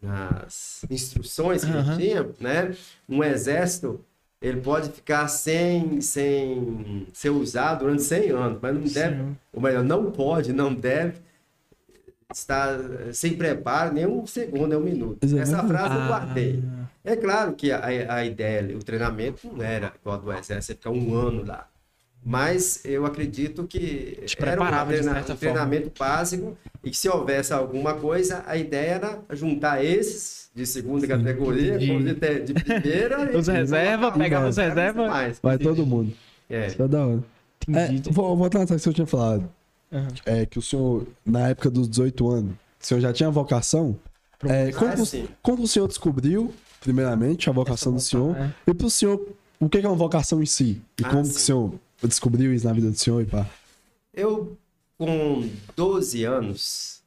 nas 0.00 0.84
instruções 0.90 1.64
que 1.64 1.70
Aham. 1.70 1.84
gente 1.84 1.96
tinha, 1.98 2.22
né, 2.40 2.74
um 3.08 3.22
exército 3.22 4.04
ele 4.40 4.60
pode 4.60 4.90
ficar 4.90 5.28
sem, 5.28 6.00
sem 6.00 7.06
ser 7.12 7.30
usado 7.30 7.80
durante 7.84 8.02
100 8.02 8.30
anos, 8.30 8.58
mas 8.60 8.74
não 8.74 8.82
deve, 8.82 9.16
Sim. 9.16 9.36
ou 9.52 9.62
melhor, 9.62 9.84
não 9.84 10.10
pode, 10.10 10.52
não 10.52 10.74
deve 10.74 11.20
estar 12.32 12.78
sem 13.12 13.36
preparo 13.36 13.94
nem 13.94 14.06
um 14.06 14.26
segundo, 14.26 14.68
nem 14.68 14.78
um 14.78 14.80
minuto. 14.82 15.18
É 15.36 15.40
Essa 15.40 15.62
frase 15.62 15.94
eu 15.94 16.00
Ah. 16.02 16.06
guardei. 16.08 16.62
É 17.04 17.16
claro 17.16 17.52
que 17.54 17.70
a, 17.72 18.14
a 18.14 18.24
ideia, 18.24 18.76
o 18.76 18.82
treinamento 18.82 19.46
não 19.46 19.62
era 19.62 19.92
igual 20.00 20.18
do 20.18 20.32
exército, 20.32 20.64
você 20.64 20.74
ficar 20.74 20.90
um 20.90 21.14
ano 21.14 21.44
lá. 21.44 21.68
Mas 22.24 22.80
eu 22.84 23.04
acredito 23.04 23.64
que 23.64 24.20
Te 24.26 24.36
era 24.40 24.52
de 24.84 24.86
treina- 24.86 25.20
um 25.28 25.36
treinamento 25.36 25.90
básico 25.98 26.56
e 26.84 26.90
que 26.90 26.96
se 26.96 27.08
houvesse 27.08 27.52
alguma 27.52 27.94
coisa, 27.94 28.44
a 28.46 28.56
ideia 28.56 28.90
era 28.92 29.18
juntar 29.32 29.84
esses 29.84 30.48
de 30.54 30.64
segunda 30.66 31.06
categoria 31.06 31.78
de- 31.78 31.86
com 31.88 31.96
os 31.96 32.04
de, 32.04 32.40
de 32.40 32.54
primeira. 32.54 33.30
Os 33.36 33.48
e 33.48 33.52
reserva, 33.52 34.12
pegava 34.12 34.48
os 34.48 34.56
reserva. 34.56 35.08
mais. 35.08 35.40
Vai 35.42 35.58
todo 35.58 35.84
mundo. 35.86 36.12
É. 36.48 36.66
Isso 36.68 36.80
é 36.82 36.86
da 36.88 37.06
hora. 37.06 37.24
É, 37.74 37.84
Entendi. 37.86 38.10
vou 38.12 38.36
voltar 38.36 38.58
na 38.60 38.66
que 38.66 38.74
o 38.74 38.78
senhor 38.78 38.94
tinha 38.94 39.06
falado. 39.06 39.48
Aham. 39.92 40.08
É 40.26 40.46
que 40.46 40.58
o 40.58 40.62
senhor, 40.62 41.06
na 41.24 41.48
época 41.48 41.70
dos 41.70 41.88
18 41.88 42.28
anos, 42.30 42.52
o 42.52 42.86
senhor 42.86 43.00
já 43.00 43.12
tinha 43.12 43.30
vocação? 43.30 43.96
É, 44.44 44.68
Ah, 44.68 44.72
que 44.94 45.00
o- 45.02 45.06
sim. 45.06 45.28
como 45.42 45.62
o 45.62 45.68
senhor 45.68 45.88
descobriu, 45.88 46.52
primeiramente, 46.80 47.48
a 47.48 47.52
vocação 47.52 47.92
do 47.94 48.00
senhor? 48.00 48.36
É. 48.36 48.50
E 48.70 48.74
pro 48.74 48.90
senhor, 48.90 49.20
o 49.58 49.68
que 49.68 49.78
é 49.78 49.88
uma 49.88 49.96
vocação 49.96 50.42
em 50.42 50.46
si? 50.46 50.82
E 51.00 51.04
Ah, 51.04 51.08
como 51.08 51.22
que 51.22 51.28
o 51.30 51.32
sim. 51.32 51.38
senhor 51.38 51.74
descobriu 52.08 52.52
isso 52.54 52.66
na 52.66 52.72
vida 52.72 52.90
do 52.90 52.96
senhor 52.98 53.20
e 53.22 53.26
pá? 53.26 53.46
Eu, 54.14 54.56
com 54.98 55.48
12 55.76 56.24
anos, 56.24 57.02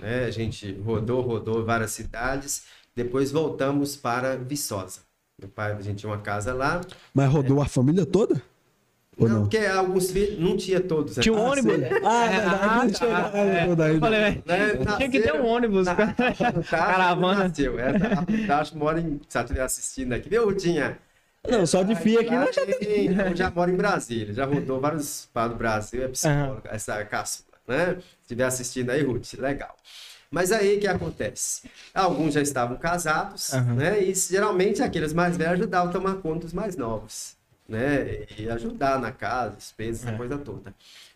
né, 0.00 0.24
a 0.24 0.30
gente 0.30 0.72
rodou, 0.84 1.20
rodou 1.20 1.64
várias 1.64 1.90
cidades, 1.92 2.64
depois 2.94 3.30
voltamos 3.30 3.96
para 3.96 4.36
Viçosa. 4.36 5.00
Meu 5.38 5.48
pai, 5.50 5.72
a 5.72 5.80
gente 5.82 5.98
tinha 5.98 6.10
uma 6.10 6.18
casa 6.18 6.54
lá. 6.54 6.80
Mas 7.12 7.30
rodou 7.30 7.60
a 7.60 7.66
família 7.66 8.06
toda? 8.06 8.40
Ou 9.18 9.26
não? 9.28 9.40
porque 9.42 9.56
alguns 9.58 10.10
filhos, 10.10 10.38
não 10.38 10.56
tinha 10.58 10.78
todos. 10.78 11.16
né? 11.16 11.22
Tinha 11.22 11.34
um 11.34 11.38
Ah, 11.38 11.50
ônibus. 11.50 11.72
Ah, 12.04 12.24
É, 12.26 12.28
verdade, 12.28 12.58
ah, 12.62 12.76
não 12.84 12.90
tinha 12.90 13.08
tá. 13.08 13.38
É. 13.38 13.98
falei, 13.98 14.20
velho, 14.20 14.42
Né, 14.46 14.96
tinha 14.96 15.10
que 15.10 15.20
ter 15.20 15.34
um 15.34 15.46
ônibus. 15.46 15.86
Na- 15.86 15.96
Caravana. 16.68 17.44
Nasceu. 17.48 17.78
É, 17.78 17.88
a 17.96 18.46
Tacho 18.46 18.76
mora 18.76 19.00
em. 19.00 19.18
Se 19.28 19.38
estiver 19.38 19.62
assistindo 19.62 20.12
aqui, 20.12 20.28
viu, 20.28 20.44
Rutinha? 20.44 20.98
Não, 21.50 21.66
só 21.66 21.82
de 21.82 21.94
fia 21.94 22.20
aqui, 22.20 22.30
mas 22.30 22.54
já 22.54 22.66
tem- 22.66 23.36
já 23.36 23.50
mora 23.50 23.70
em 23.70 23.76
Brasília, 23.76 24.32
já 24.34 24.44
rodou 24.44 24.80
vários 24.80 25.28
para 25.32 25.48
do 25.48 25.54
Brasil, 25.56 26.04
é 26.04 26.08
psicóloga, 26.08 26.70
essa 26.70 27.04
caçula, 27.04 27.56
né? 27.66 27.94
Se 27.96 28.02
estiver 28.22 28.44
assistindo 28.44 28.90
aí, 28.90 29.02
Ruth, 29.02 29.34
legal. 29.34 29.74
Mas 30.30 30.50
aí 30.52 30.76
o 30.76 30.80
que 30.80 30.86
acontece? 30.88 31.70
Alguns 31.94 32.34
já 32.34 32.42
estavam 32.42 32.76
casados, 32.76 33.52
Aham. 33.54 33.74
né? 33.74 34.02
E 34.02 34.14
geralmente 34.14 34.82
aqueles 34.82 35.12
mais 35.12 35.36
velhos 35.36 35.54
ajudavam 35.60 35.88
a 35.90 35.92
tomar 35.92 36.14
conta 36.16 36.40
dos 36.40 36.52
mais 36.52 36.76
novos, 36.76 37.36
né? 37.68 38.24
E 38.36 38.48
ajudar 38.50 38.98
na 38.98 39.12
casa, 39.12 39.56
despesas, 39.56 40.02
essa 40.02 40.12
É. 40.14 40.16
coisa 40.16 40.36
toda. 40.36 40.74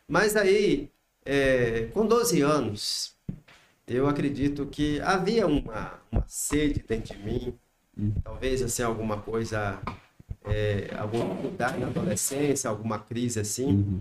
Mas 0.09 0.37
aí, 0.37 0.89
é, 1.25 1.89
com 1.93 2.07
12 2.07 2.41
anos, 2.41 3.15
eu 3.87 4.09
acredito 4.09 4.67
que 4.67 5.01
havia 5.01 5.47
uma, 5.47 5.99
uma 6.13 6.25
sede 6.29 6.85
dentro 6.87 7.17
de 7.17 7.23
mim, 7.23 7.59
talvez 8.23 8.63
assim, 8.63 8.83
alguma 8.83 9.21
coisa, 9.21 9.79
é, 10.45 10.91
alguma 10.99 11.35
dificuldade 11.35 11.79
na 11.79 11.87
adolescência, 11.87 12.71
alguma 12.71 12.99
crise 12.99 13.41
assim. 13.41 14.01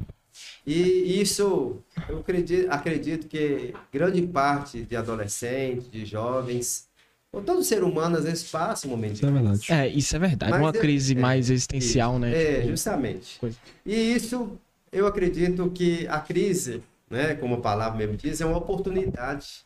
E 0.66 1.20
isso, 1.22 1.78
eu 2.08 2.20
acredito, 2.20 2.72
acredito 2.72 3.28
que 3.28 3.74
grande 3.92 4.22
parte 4.22 4.82
de 4.84 4.96
adolescentes, 4.96 5.90
de 5.92 6.06
jovens, 6.06 6.88
ou 7.32 7.42
todo 7.42 7.64
ser 7.64 7.84
humano 7.84 8.18
às 8.18 8.24
vezes 8.24 8.50
passa 8.50 8.88
um 8.88 8.92
momento 8.92 9.14
de 9.14 9.18
Isso 9.20 9.28
é 9.28 9.32
verdade. 9.32 9.72
É, 9.74 9.88
isso 9.88 10.16
é 10.16 10.20
verdade. 10.20 10.52
Mas 10.52 10.62
Uma 10.62 10.70
é- 10.70 10.80
crise 10.80 11.14
é, 11.14 11.20
mais 11.20 11.50
existencial, 11.50 12.12
Isso. 12.14 12.20
né? 12.20 12.42
É, 12.44 12.56
Tipo, 12.58 12.68
justamente. 12.70 13.40
coisa. 13.40 13.58
E 13.86 13.96
isso, 14.16 14.58
eu 14.92 15.06
acredito 15.06 15.70
que 15.72 16.08
a 16.08 16.20
crise, 16.20 16.82
né, 17.10 17.36
como 17.36 17.56
a 17.56 17.62
palavra 17.62 17.98
mesmo 17.98 18.16
diz, 18.16 18.40
é 18.42 18.46
uma 18.46 18.58
oportunidade. 18.58 19.66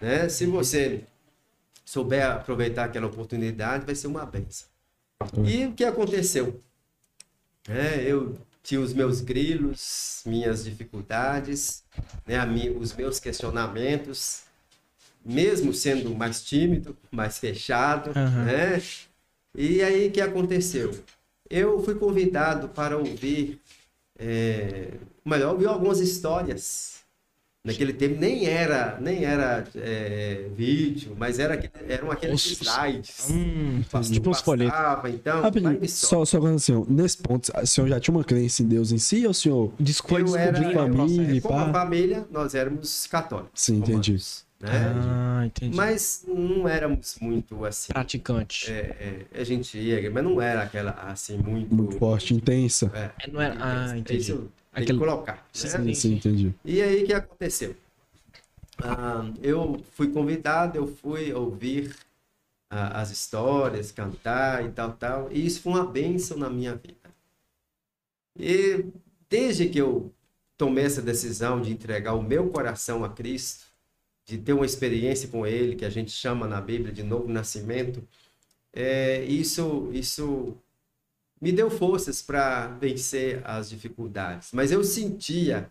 Né? 0.00 0.28
Se 0.28 0.46
você 0.46 1.04
souber 1.84 2.24
aproveitar 2.26 2.84
aquela 2.84 3.06
oportunidade, 3.06 3.84
vai 3.84 3.94
ser 3.94 4.06
uma 4.06 4.24
benção. 4.24 4.68
E 5.44 5.66
o 5.66 5.72
que 5.72 5.84
aconteceu? 5.84 6.60
É, 7.68 8.02
eu 8.02 8.36
tinha 8.62 8.80
os 8.80 8.92
meus 8.92 9.20
grilos, 9.20 10.22
minhas 10.24 10.64
dificuldades, 10.64 11.84
né, 12.26 12.38
os 12.78 12.92
meus 12.92 13.18
questionamentos, 13.18 14.44
mesmo 15.24 15.72
sendo 15.72 16.14
mais 16.14 16.42
tímido, 16.42 16.96
mais 17.10 17.38
fechado, 17.38 18.10
Aham. 18.10 18.44
né? 18.44 18.82
E 19.54 19.82
aí 19.82 20.08
o 20.08 20.12
que 20.12 20.20
aconteceu? 20.20 20.92
Eu 21.48 21.82
fui 21.82 21.94
convidado 21.94 22.68
para 22.68 22.96
ouvir, 22.96 23.60
é, 24.18 24.92
melhor, 25.24 25.52
ouvir 25.52 25.66
algumas 25.66 26.00
histórias. 26.00 27.01
Naquele 27.64 27.92
tempo 27.92 28.18
nem 28.20 28.44
era, 28.44 28.98
nem 29.00 29.24
era 29.24 29.64
é, 29.76 30.48
vídeo, 30.52 31.14
mas 31.16 31.38
era, 31.38 31.54
eram 31.88 32.10
aqueles 32.10 32.44
Os- 32.44 32.60
slides. 32.60 33.28
Hum, 33.30 33.82
tipo 34.12 34.30
uns 34.30 34.40
folhetos. 34.40 34.74
então, 35.14 35.42
Rapidinho, 35.42 35.88
só, 35.88 36.24
só 36.24 36.40
coisa 36.40 36.56
assim, 36.56 36.74
ó, 36.74 36.84
nesse 36.88 37.18
ponto, 37.18 37.52
o 37.56 37.64
senhor 37.66 37.86
já 37.86 38.00
tinha 38.00 38.16
uma 38.16 38.24
crença 38.24 38.64
em 38.64 38.66
Deus 38.66 38.90
em 38.90 38.98
si 38.98 39.24
ou 39.24 39.30
o 39.30 39.34
senhor. 39.34 39.72
Desculpa, 39.78 40.20
eu 40.28 40.34
era 40.36 40.58
de 40.58 40.74
família 40.74 41.34
e 41.36 41.40
como 41.40 41.54
pá. 41.56 41.70
a 41.70 41.72
família, 41.72 42.26
nós 42.32 42.52
éramos 42.56 43.06
católicos. 43.06 43.52
Sim, 43.54 43.76
entendi. 43.76 44.10
romanos, 44.10 44.44
né? 44.60 44.68
Ah, 44.72 45.46
entendi. 45.46 45.76
Mas 45.76 46.24
não 46.26 46.66
éramos 46.66 47.16
muito 47.20 47.64
assim. 47.64 47.92
Praticante. 47.92 48.72
é, 48.72 49.24
é, 49.34 49.40
a 49.40 49.44
gente 49.44 49.78
ia, 49.78 50.10
mas 50.10 50.24
não 50.24 50.42
era 50.42 50.62
aquela 50.62 50.90
assim 51.06 51.36
muito. 51.38 51.72
Muito 51.72 51.96
forte, 51.96 52.34
intensa. 52.34 52.90
É, 52.92 53.10
É, 53.24 53.30
não 53.30 53.40
era- 53.40 53.56
ah, 53.60 53.96
entendi. 53.96 54.20
Isso 54.20 54.50
tem 54.74 54.82
Aquele- 54.84 54.98
que 54.98 55.04
colocar. 55.04 55.34
né? 55.36 55.42
Sim, 55.52 55.68
Sim, 55.68 55.94
sim, 55.94 56.14
entendi. 56.14 56.54
E 56.64 56.80
aí 56.82 57.02
o 57.04 57.06
que 57.06 57.12
aconteceu? 57.12 57.76
Ah, 58.82 59.30
eu 59.42 59.82
fui 59.92 60.10
convidado, 60.10 60.76
eu 60.76 60.86
fui 60.86 61.32
ouvir 61.32 61.94
ah, 62.70 63.00
as 63.00 63.10
histórias, 63.10 63.92
cantar 63.92 64.64
e 64.64 64.70
tal, 64.72 64.92
tal. 64.94 65.32
E 65.32 65.44
isso 65.46 65.60
foi 65.62 65.72
uma 65.72 65.86
bênção 65.86 66.36
na 66.38 66.50
minha 66.50 66.74
vida. 66.74 66.96
E 68.38 68.86
desde 69.28 69.68
que 69.68 69.78
eu 69.78 70.12
tomei 70.56 70.84
essa 70.84 71.02
decisão 71.02 71.60
de 71.60 71.70
entregar 71.72 72.14
o 72.14 72.22
meu 72.22 72.48
coração 72.50 73.04
a 73.04 73.08
Cristo, 73.08 73.66
de 74.24 74.38
ter 74.38 74.52
uma 74.52 74.64
experiência 74.66 75.28
com 75.28 75.46
Ele, 75.46 75.76
que 75.76 75.84
a 75.84 75.90
gente 75.90 76.10
chama 76.10 76.46
na 76.46 76.60
Bíblia 76.60 76.92
de 76.92 77.02
novo 77.02 77.28
nascimento, 77.28 78.06
é, 78.72 79.24
isso, 79.24 79.90
isso 79.92 80.56
me 81.42 81.50
deu 81.50 81.68
forças 81.68 82.22
para 82.22 82.68
vencer 82.68 83.42
as 83.44 83.68
dificuldades. 83.68 84.50
Mas 84.52 84.70
eu 84.70 84.84
sentia 84.84 85.68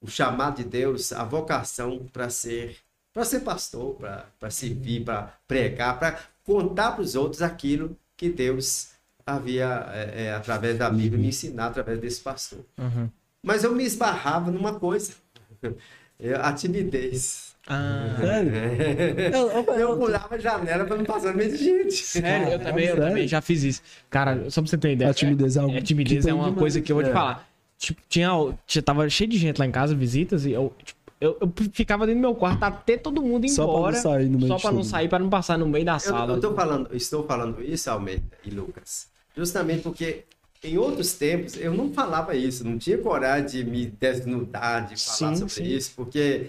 o 0.00 0.08
chamado 0.08 0.56
de 0.56 0.64
Deus, 0.64 1.12
a 1.12 1.22
vocação 1.22 2.06
para 2.12 2.28
ser 2.28 2.78
para 3.14 3.24
ser 3.24 3.40
pastor, 3.40 3.96
para 4.38 4.50
servir, 4.50 5.02
para 5.02 5.32
pregar, 5.48 5.98
para 5.98 6.20
contar 6.44 6.92
para 6.92 7.00
os 7.00 7.14
outros 7.14 7.40
aquilo 7.40 7.96
que 8.14 8.28
Deus 8.28 8.88
havia, 9.24 9.86
é, 9.94 10.24
é, 10.24 10.34
através 10.34 10.76
da 10.76 10.90
Bíblia, 10.90 11.18
me 11.18 11.28
ensinar 11.28 11.68
através 11.68 11.98
desse 11.98 12.20
pastor. 12.20 12.62
Uhum. 12.76 13.08
Mas 13.42 13.64
eu 13.64 13.74
me 13.74 13.84
esbarrava 13.84 14.50
numa 14.50 14.78
coisa, 14.78 15.14
a 16.42 16.52
timidez. 16.52 17.45
Ah, 17.68 18.16
Sério? 18.20 18.52
Eu 19.80 19.96
pulava 19.96 20.34
a 20.34 20.38
janela 20.38 20.84
para 20.84 20.96
não 20.96 21.04
passar 21.04 21.32
no 21.32 21.38
meio 21.38 21.50
de 21.50 21.56
gente. 21.64 21.94
sério, 21.96 22.52
eu 22.52 22.58
também, 22.60 22.84
eu 22.86 22.96
também 22.96 23.26
já 23.26 23.40
fiz 23.40 23.64
isso. 23.64 23.82
Cara, 24.08 24.48
só 24.50 24.60
pra 24.62 24.70
você 24.70 24.78
ter 24.78 24.92
ideia. 24.92 25.10
A 25.10 25.14
timidez 25.14 25.56
é 25.56 25.60
algo 25.60 25.76
É, 25.76 25.80
timidez 25.80 26.26
é 26.26 26.32
uma 26.32 26.44
demais. 26.44 26.58
coisa 26.60 26.80
que 26.80 26.92
eu 26.92 26.96
vou 26.96 27.02
te 27.04 27.10
É. 27.10 27.12
falar. 27.12 27.48
Tipo, 27.78 28.00
tinha, 28.08 28.30
tinha. 28.66 28.82
Tava 28.82 29.08
cheio 29.10 29.28
de 29.28 29.36
gente 29.36 29.58
lá 29.58 29.66
em 29.66 29.70
casa, 29.72 29.94
visitas, 29.94 30.46
e 30.46 30.52
eu, 30.52 30.72
tipo, 30.84 30.98
eu, 31.20 31.36
eu 31.40 31.52
ficava 31.72 32.06
dentro 32.06 32.20
do 32.20 32.22
meu 32.22 32.34
quarto 32.36 32.62
até 32.62 32.96
todo 32.96 33.20
mundo 33.20 33.44
ir 33.46 33.48
Só 33.50 33.64
pra 33.64 33.72
não 33.72 33.78
embora. 33.80 33.96
sair 33.96 34.28
no 34.28 34.38
meio 34.38 34.48
só 34.48 34.58
pra 34.58 34.72
não 34.72 34.84
sair, 34.84 35.08
pra 35.08 35.18
não 35.18 35.28
passar 35.28 35.58
no 35.58 35.66
meio 35.68 35.84
da 35.84 35.94
Eu, 35.94 36.00
sala. 36.00 36.34
eu 36.34 36.40
tô 36.40 36.54
falando, 36.54 36.88
estou 36.94 37.26
falando 37.26 37.62
isso, 37.62 37.90
Almeida 37.90 38.22
e 38.44 38.50
Lucas, 38.50 39.08
justamente 39.36 39.82
porque 39.82 40.24
em 40.62 40.78
outros 40.78 41.14
tempos 41.14 41.56
eu 41.56 41.74
não 41.74 41.92
falava 41.92 42.34
isso, 42.34 42.64
não 42.64 42.78
tinha 42.78 42.96
coragem 42.98 43.46
de 43.46 43.64
me 43.70 43.86
desnudar, 43.86 44.86
de 44.88 44.96
falar 45.02 45.34
Sim, 45.34 45.36
sobre 45.36 45.52
sim. 45.54 45.64
isso, 45.64 45.92
porque 45.96 46.46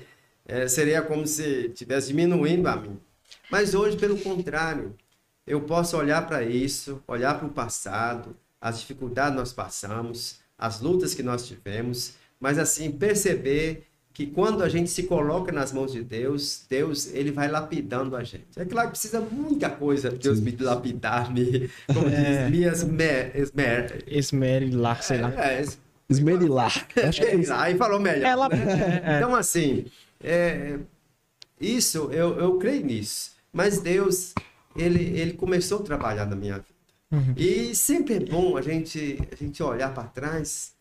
eh, 0.48 0.68
seria 0.68 1.01
como 1.01 1.27
se 1.27 1.68
estivesse 1.68 2.08
diminuindo 2.08 2.68
a 2.68 2.75
mim. 2.75 2.98
Mas 3.51 3.74
hoje, 3.75 3.98
pelo 3.98 4.18
contrário, 4.18 4.96
eu 5.46 5.62
posso 5.62 5.96
olhar 5.98 6.25
para 6.27 6.44
isso, 6.44 7.01
olhar 7.08 7.38
para 7.38 7.48
o 7.48 7.51
passado, 7.51 8.36
as 8.60 8.80
dificuldades 8.80 9.32
que 9.34 9.38
nós 9.39 9.54
passamos, 9.54 10.39
as 10.58 10.82
lutas 10.82 11.13
que 11.13 11.22
nós 11.24 11.46
tivemos, 11.48 12.13
mas 12.39 12.58
assim, 12.58 12.92
perceber 12.92 13.84
que 14.13 14.25
quando 14.25 14.63
a 14.63 14.70
gente 14.70 14.89
se 14.89 15.04
coloca 15.04 15.51
nas 15.51 15.72
mãos 15.72 15.92
de 15.92 16.01
Deus, 16.04 16.66
Deus 16.68 17.13
ele 17.13 17.32
vai 17.32 17.48
lapidando 17.48 18.16
a 18.16 18.24
gente. 18.24 18.48
É 18.56 18.66
claro 18.66 18.88
que 18.88 18.94
precisa 18.94 19.20
muita 19.22 19.70
coisa 19.70 20.10
Deus 20.10 20.39
me 20.39 20.56
lapidar, 20.60 21.32
me, 21.32 21.70
como 21.94 22.08
É. 22.10 22.50
diz, 22.50 22.51
me 22.51 22.66
esmer, 22.66 23.32
esmer, 24.08 24.70
lá, 24.75 24.96
sei 24.96 25.22
lá. 25.22 25.32
é, 25.38 25.62
es- 25.62 25.80
Esmerilar. 26.10 26.88
Acho 27.08 27.22
que 27.22 27.27
é 27.27 27.36
isso. 27.36 27.54
aí 27.54 27.77
falou 27.77 28.00
melhor. 28.00 28.25
Ela. 28.27 28.50
né? 28.50 29.01
é, 29.06 29.12
é. 29.13 29.18
Então, 29.18 29.36
assim, 29.36 29.86
é, 30.27 30.79
isso, 31.60 32.10
eu, 32.12 32.38
eu 32.38 32.57
creio 32.57 32.86
nisso. 32.86 33.31
Mas 33.51 33.79
Deus, 33.79 34.34
ele, 34.75 35.19
ele 35.19 35.34
começou 35.34 35.79
a 35.79 35.84
trabalhar 35.84 36.25
na 36.25 36.36
minha 36.36 36.55
vida. 36.55 36.77
Uhum. 37.12 37.34
E 37.38 37.74
sempre 37.74 38.15
é 38.15 38.19
bom 38.19 38.57
a 38.57 38.62
gente, 38.62 39.17
a 39.31 39.36
gente 39.36 39.63
olhar 39.63 39.93
para 39.93 40.03
trás 40.03 40.74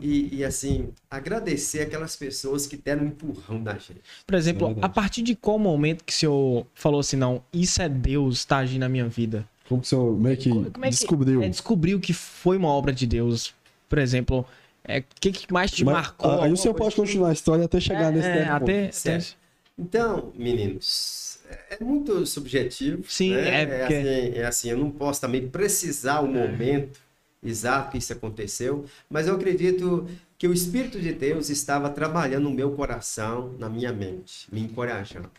e, 0.00 0.36
e, 0.36 0.44
assim, 0.44 0.88
agradecer 1.10 1.80
aquelas 1.80 2.16
pessoas 2.16 2.66
que 2.66 2.76
deram 2.76 3.04
um 3.04 3.06
empurrão 3.08 3.58
na 3.60 3.74
gente. 3.74 4.00
Por 4.26 4.34
exemplo, 4.34 4.76
É 4.80 4.84
a 4.84 4.88
partir 4.88 5.22
de 5.22 5.34
qual 5.34 5.58
momento 5.58 6.04
que 6.04 6.12
o 6.12 6.16
senhor 6.16 6.66
falou 6.74 7.00
assim, 7.00 7.16
não, 7.16 7.42
isso 7.52 7.82
é 7.82 7.88
Deus 7.88 8.44
tá 8.44 8.58
agindo 8.58 8.80
na 8.80 8.88
minha 8.88 9.08
vida? 9.08 9.46
Como 9.68 9.80
que 9.80 9.86
o 9.86 9.88
senhor 9.88 10.18
meio 10.18 10.36
que 10.36 10.50
Como 10.50 10.84
é 10.84 10.88
que 10.90 10.96
descobriu? 10.96 11.42
É, 11.42 11.48
descobriu 11.48 12.00
que 12.00 12.12
foi 12.12 12.56
uma 12.56 12.68
obra 12.68 12.92
de 12.92 13.06
Deus. 13.06 13.54
Por 13.88 13.98
exemplo, 13.98 14.46
é, 14.84 14.98
o 14.98 15.04
que, 15.20 15.32
que 15.32 15.52
mais 15.52 15.70
te 15.70 15.84
Mas, 15.84 15.94
marcou? 15.94 16.42
aí 16.42 16.52
o 16.52 16.56
senhor 16.56 16.74
pode 16.74 16.96
continuar 16.96 17.28
a 17.28 17.32
história 17.32 17.64
até 17.64 17.80
chegar 17.80 18.10
nesse 18.12 18.28
é, 18.28 18.44
tempo. 18.44 18.64
até, 18.64 18.92
Certo. 18.92 19.36
Então, 19.78 20.32
meninos, 20.36 21.38
é 21.48 21.76
é 21.80 21.84
muito 21.84 22.24
subjetivo. 22.26 23.04
Sim, 23.08 23.34
né? 23.34 23.62
é 23.62 23.66
porque- 23.66 23.94
assim, 23.94 24.38
é 24.38 24.44
assim, 24.44 24.70
eu 24.70 24.76
não 24.78 24.90
posso 24.90 25.20
também 25.20 25.48
precisar 25.48 26.20
o 26.20 26.26
momento 26.28 27.00
exato 27.42 27.90
que 27.90 27.98
isso 27.98 28.12
aconteceu, 28.12 28.84
mas 29.10 29.26
eu 29.26 29.34
acredito 29.34 30.06
que 30.38 30.46
o 30.46 30.52
Espírito 30.52 31.00
de 31.00 31.12
Deus 31.12 31.50
estava 31.50 31.88
trabalhando 31.90 32.44
no 32.44 32.50
meu 32.50 32.72
coração, 32.72 33.52
na 33.58 33.68
minha 33.68 33.92
mente, 33.92 34.52
me 34.52 34.60
encorajando. 34.60 35.30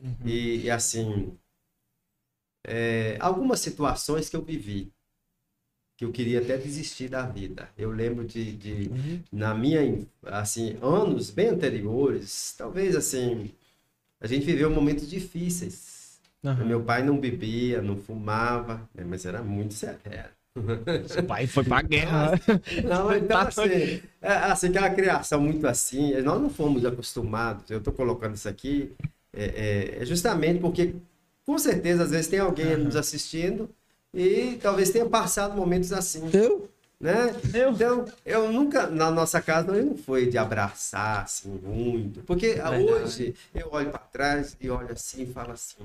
Uhum. 0.00 0.14
E, 0.24 0.62
e, 0.64 0.70
assim, 0.70 1.36
é, 2.64 3.16
algumas 3.20 3.60
situações 3.60 4.28
que 4.28 4.36
eu 4.36 4.42
vivi, 4.42 4.92
que 5.98 6.06
eu 6.06 6.12
queria 6.12 6.40
até 6.40 6.56
desistir 6.58 7.10
da 7.10 7.26
vida. 7.26 7.68
Eu 7.78 7.90
lembro 7.92 8.24
de, 8.26 8.52
de 8.54 8.90
Uhum. 8.90 9.24
na 9.32 9.54
minha, 9.54 9.84
in- 9.84 10.08
assim, 10.24 10.78
anos 10.82 11.30
bem 11.30 11.48
anteriores, 11.48 12.54
talvez 12.58 12.96
assim, 12.96 13.50
a 14.20 14.26
gente 14.26 14.46
viveu 14.46 14.70
momentos 14.70 15.08
difíceis. 15.08 16.20
Aham. 16.44 16.66
Meu 16.66 16.82
pai 16.82 17.02
não 17.04 17.18
bebia, 17.20 17.82
não 17.82 17.96
fumava, 17.96 18.88
né, 18.94 19.04
mas 19.04 19.26
era 19.26 19.42
muito 19.42 19.74
severo. 19.74 20.30
Seu 21.06 21.24
pai 21.24 21.46
foi 21.46 21.64
pra 21.64 21.82
guerra. 21.82 22.32
Não, 22.84 23.14
então 23.14 23.40
assim, 23.40 24.00
é, 24.20 24.28
assim, 24.32 24.68
aquela 24.68 24.90
criação 24.90 25.40
muito 25.40 25.66
assim, 25.66 26.20
nós 26.22 26.40
não 26.40 26.50
fomos 26.50 26.84
acostumados, 26.84 27.70
eu 27.70 27.78
estou 27.78 27.92
colocando 27.92 28.34
isso 28.34 28.48
aqui, 28.48 28.92
é, 29.32 29.44
é- 29.98 30.02
é 30.02 30.04
justamente 30.04 30.60
porque, 30.60 30.94
com 31.46 31.56
certeza, 31.58 32.02
às 32.04 32.10
vezes 32.10 32.28
tem 32.28 32.40
alguém 32.40 32.76
nos 32.76 32.96
assistindo 32.96 33.70
e 34.14 34.58
talvez 34.62 34.90
tenha 34.90 35.06
passado 35.06 35.56
momentos 35.56 35.92
assim, 35.92 36.28
Eu? 36.32 36.68
né? 37.00 37.34
Eu? 37.54 37.70
Então, 37.72 38.04
eu 38.24 38.52
nunca, 38.52 38.86
na 38.88 39.10
nossa 39.10 39.40
casa, 39.40 39.72
não 39.72 39.96
foi 39.96 40.26
de 40.26 40.38
abraçar, 40.38 41.22
assim, 41.24 41.50
muito. 41.62 42.20
Porque 42.22 42.58
ah, 42.62 42.70
Verdade. 42.70 42.82
hoje 42.82 43.34
eu 43.54 43.68
olho 43.72 43.90
para 43.90 43.98
trás 44.00 44.56
e 44.60 44.68
olho 44.70 44.92
assim 44.92 45.22
e 45.22 45.26
falo 45.26 45.52
assim. 45.52 45.76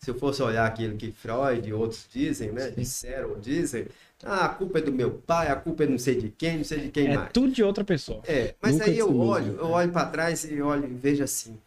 Se 0.00 0.10
eu 0.10 0.18
fosse 0.18 0.42
olhar 0.42 0.66
aquilo 0.66 0.96
que 0.96 1.12
Freud 1.12 1.68
e 1.68 1.72
outros 1.74 2.06
dizem, 2.10 2.50
né? 2.52 2.70
Disseram 2.70 3.30
ou 3.30 3.38
dizem, 3.38 3.86
ah, 4.24 4.46
a 4.46 4.48
culpa 4.48 4.78
é 4.78 4.82
do 4.82 4.92
meu 4.92 5.10
pai, 5.12 5.48
a 5.48 5.56
culpa 5.56 5.84
é 5.84 5.86
não 5.86 5.98
sei 5.98 6.16
de 6.16 6.30
quem, 6.30 6.58
não 6.58 6.64
sei 6.64 6.80
de 6.80 6.88
quem 6.90 7.08
É 7.08 7.14
mais. 7.16 7.32
tudo 7.32 7.52
de 7.52 7.62
outra 7.62 7.84
pessoa. 7.84 8.22
É, 8.26 8.54
mas 8.62 8.72
Nunca 8.72 8.86
aí 8.86 8.98
eu 8.98 9.08
mesmo, 9.08 9.22
olho, 9.22 9.56
eu 9.56 9.66
é. 9.66 9.68
olho 9.68 9.92
para 9.92 10.06
trás 10.06 10.44
e 10.44 10.60
olho 10.62 10.84
e 10.88 10.94
vejo 10.94 11.22
assim. 11.22 11.58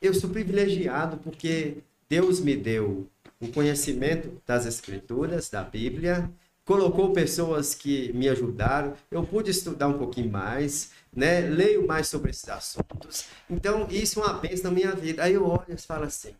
Eu 0.00 0.14
sou 0.14 0.30
privilegiado 0.30 1.16
porque 1.18 1.78
Deus 2.08 2.40
me 2.40 2.56
deu 2.56 3.06
o 3.44 3.52
conhecimento 3.52 4.40
das 4.46 4.66
escrituras, 4.66 5.50
da 5.50 5.62
Bíblia, 5.62 6.30
colocou 6.64 7.12
pessoas 7.12 7.74
que 7.74 8.12
me 8.14 8.28
ajudaram, 8.28 8.94
eu 9.10 9.24
pude 9.24 9.50
estudar 9.50 9.88
um 9.88 9.98
pouquinho 9.98 10.30
mais, 10.30 10.90
né? 11.14 11.40
Leio 11.40 11.86
mais 11.86 12.08
sobre 12.08 12.30
esses 12.30 12.48
assuntos. 12.48 13.26
Então, 13.48 13.86
isso 13.90 14.20
é 14.20 14.24
uma 14.24 14.34
bênção 14.34 14.70
na 14.70 14.74
minha 14.76 14.92
vida. 14.92 15.22
Aí 15.22 15.34
eu 15.34 15.46
olho 15.46 15.64
e 15.68 15.76
falo 15.76 16.04
assim, 16.04 16.34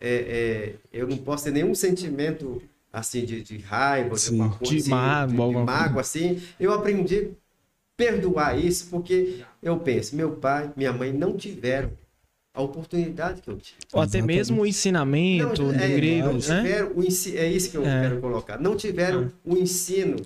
é, 0.00 0.10
é, 0.10 0.74
eu 0.92 1.06
não 1.06 1.16
posso 1.16 1.44
ter 1.44 1.52
nenhum 1.52 1.74
sentimento 1.74 2.62
assim 2.92 3.24
de, 3.24 3.42
de 3.42 3.58
raiva, 3.58 4.14
de, 4.14 4.20
Sim. 4.20 4.40
alguma 4.40 4.58
coisa, 4.58 4.72
De 4.74 4.80
assim, 4.80 4.90
mágoa, 4.90 5.46
de, 5.46 5.54
de 5.54 5.64
mágoa, 5.64 6.00
assim. 6.00 6.42
Eu 6.58 6.72
aprendi 6.72 7.18
a 7.18 7.40
perdoar 7.96 8.58
isso 8.58 8.88
porque 8.90 9.42
eu 9.62 9.78
penso, 9.78 10.16
meu 10.16 10.36
pai, 10.36 10.70
minha 10.76 10.92
mãe 10.92 11.12
não 11.12 11.36
tiveram 11.36 11.92
a 12.52 12.60
oportunidade 12.62 13.42
que 13.42 13.48
eu 13.48 13.56
tive. 13.56 13.78
Ou 13.92 14.00
até 14.00 14.18
Exatamente. 14.18 14.36
mesmo 14.36 14.62
o 14.62 14.66
ensinamento 14.66 15.62
Não, 15.62 15.72
é, 15.72 15.88
grego, 15.88 16.26
não 16.26 16.32
né? 16.34 16.40
tiveram 16.40 16.92
o 16.96 17.02
ensi- 17.04 17.36
é 17.36 17.46
isso 17.46 17.70
que 17.70 17.76
eu 17.76 17.86
É. 17.86 18.02
quero 18.02 18.20
colocar. 18.20 18.58
Não 18.60 18.76
tiveram 18.76 19.30
o 19.44 19.56
ensino, 19.56 20.16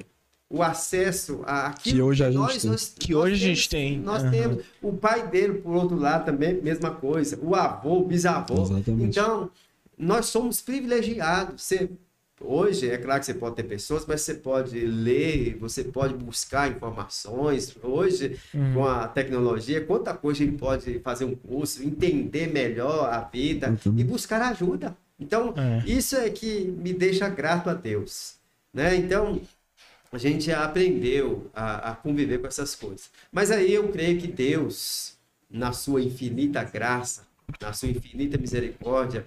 o 0.48 0.62
acesso 0.62 1.42
a 1.44 1.66
aquilo 1.68 1.96
Que 1.96 2.02
hoje 2.02 2.24
a 2.24 2.30
gente 2.30 2.38
nós, 2.38 2.56
tem. 2.62 2.70
nós- 2.70 2.94
Que 2.98 3.12
nós 3.12 3.22
hoje 3.22 3.34
a 3.34 3.38
temos- 3.46 3.58
gente 3.58 3.68
tem. 3.68 3.98
Nós 4.00 4.22
Aham. 4.22 4.30
temos. 4.30 4.64
O 4.80 4.92
pai 4.92 5.28
dele, 5.28 5.54
por 5.54 5.74
outro 5.74 5.96
lado, 5.98 6.24
também, 6.24 6.54
mesma 6.62 6.90
coisa. 6.90 7.38
O 7.42 7.54
avô, 7.54 7.98
o 8.00 8.04
bisavô. 8.06 8.62
Exatamente. 8.62 9.02
Então, 9.04 9.50
nós 9.98 10.26
somos 10.26 10.60
privilegiados. 10.60 11.62
Você, 11.62 11.90
hoje, 12.40 12.90
é 12.90 12.98
claro 12.98 13.20
que 13.20 13.26
você 13.26 13.34
pode 13.34 13.56
ter 13.56 13.62
pessoas, 13.64 14.04
mas 14.06 14.20
você 14.22 14.34
pode 14.34 14.78
ler, 14.80 15.56
você 15.58 15.84
pode 15.84 16.14
buscar 16.14 16.70
informações. 16.70 17.74
Hoje, 17.82 18.38
Uhum. 18.54 18.74
com 18.74 18.86
a 18.86 19.06
tecnologia, 19.08 19.84
quanta 19.84 20.12
coisa 20.14 20.42
a 20.42 20.46
gente 20.46 20.58
pode 20.58 20.98
fazer 21.00 21.24
um 21.24 21.34
curso, 21.34 21.82
entender 21.82 22.46
melhor 22.52 23.08
a 23.12 23.20
vida 23.20 23.68
Exatamente. 23.68 24.00
e 24.00 24.04
buscar 24.04 24.42
ajuda. 24.42 24.96
Então, 25.18 25.54
É. 25.56 25.82
isso 25.88 26.16
é 26.16 26.28
que 26.30 26.64
me 26.64 26.92
deixa 26.92 27.28
grato 27.28 27.70
a 27.70 27.74
Deus. 27.74 28.34
Né? 28.72 28.96
Então, 28.96 29.40
a 30.10 30.18
gente 30.18 30.50
aprendeu 30.52 31.48
a, 31.54 31.90
a 31.92 31.94
conviver 31.96 32.38
com 32.38 32.46
essas 32.46 32.74
coisas. 32.74 33.10
Mas 33.32 33.50
aí 33.50 33.72
eu 33.72 33.88
creio 33.88 34.20
que 34.20 34.26
Deus, 34.26 35.14
na 35.48 35.72
sua 35.72 36.02
infinita 36.02 36.62
graça, 36.64 37.22
na 37.60 37.72
sua 37.72 37.88
infinita 37.88 38.36
misericórdia, 38.38 39.24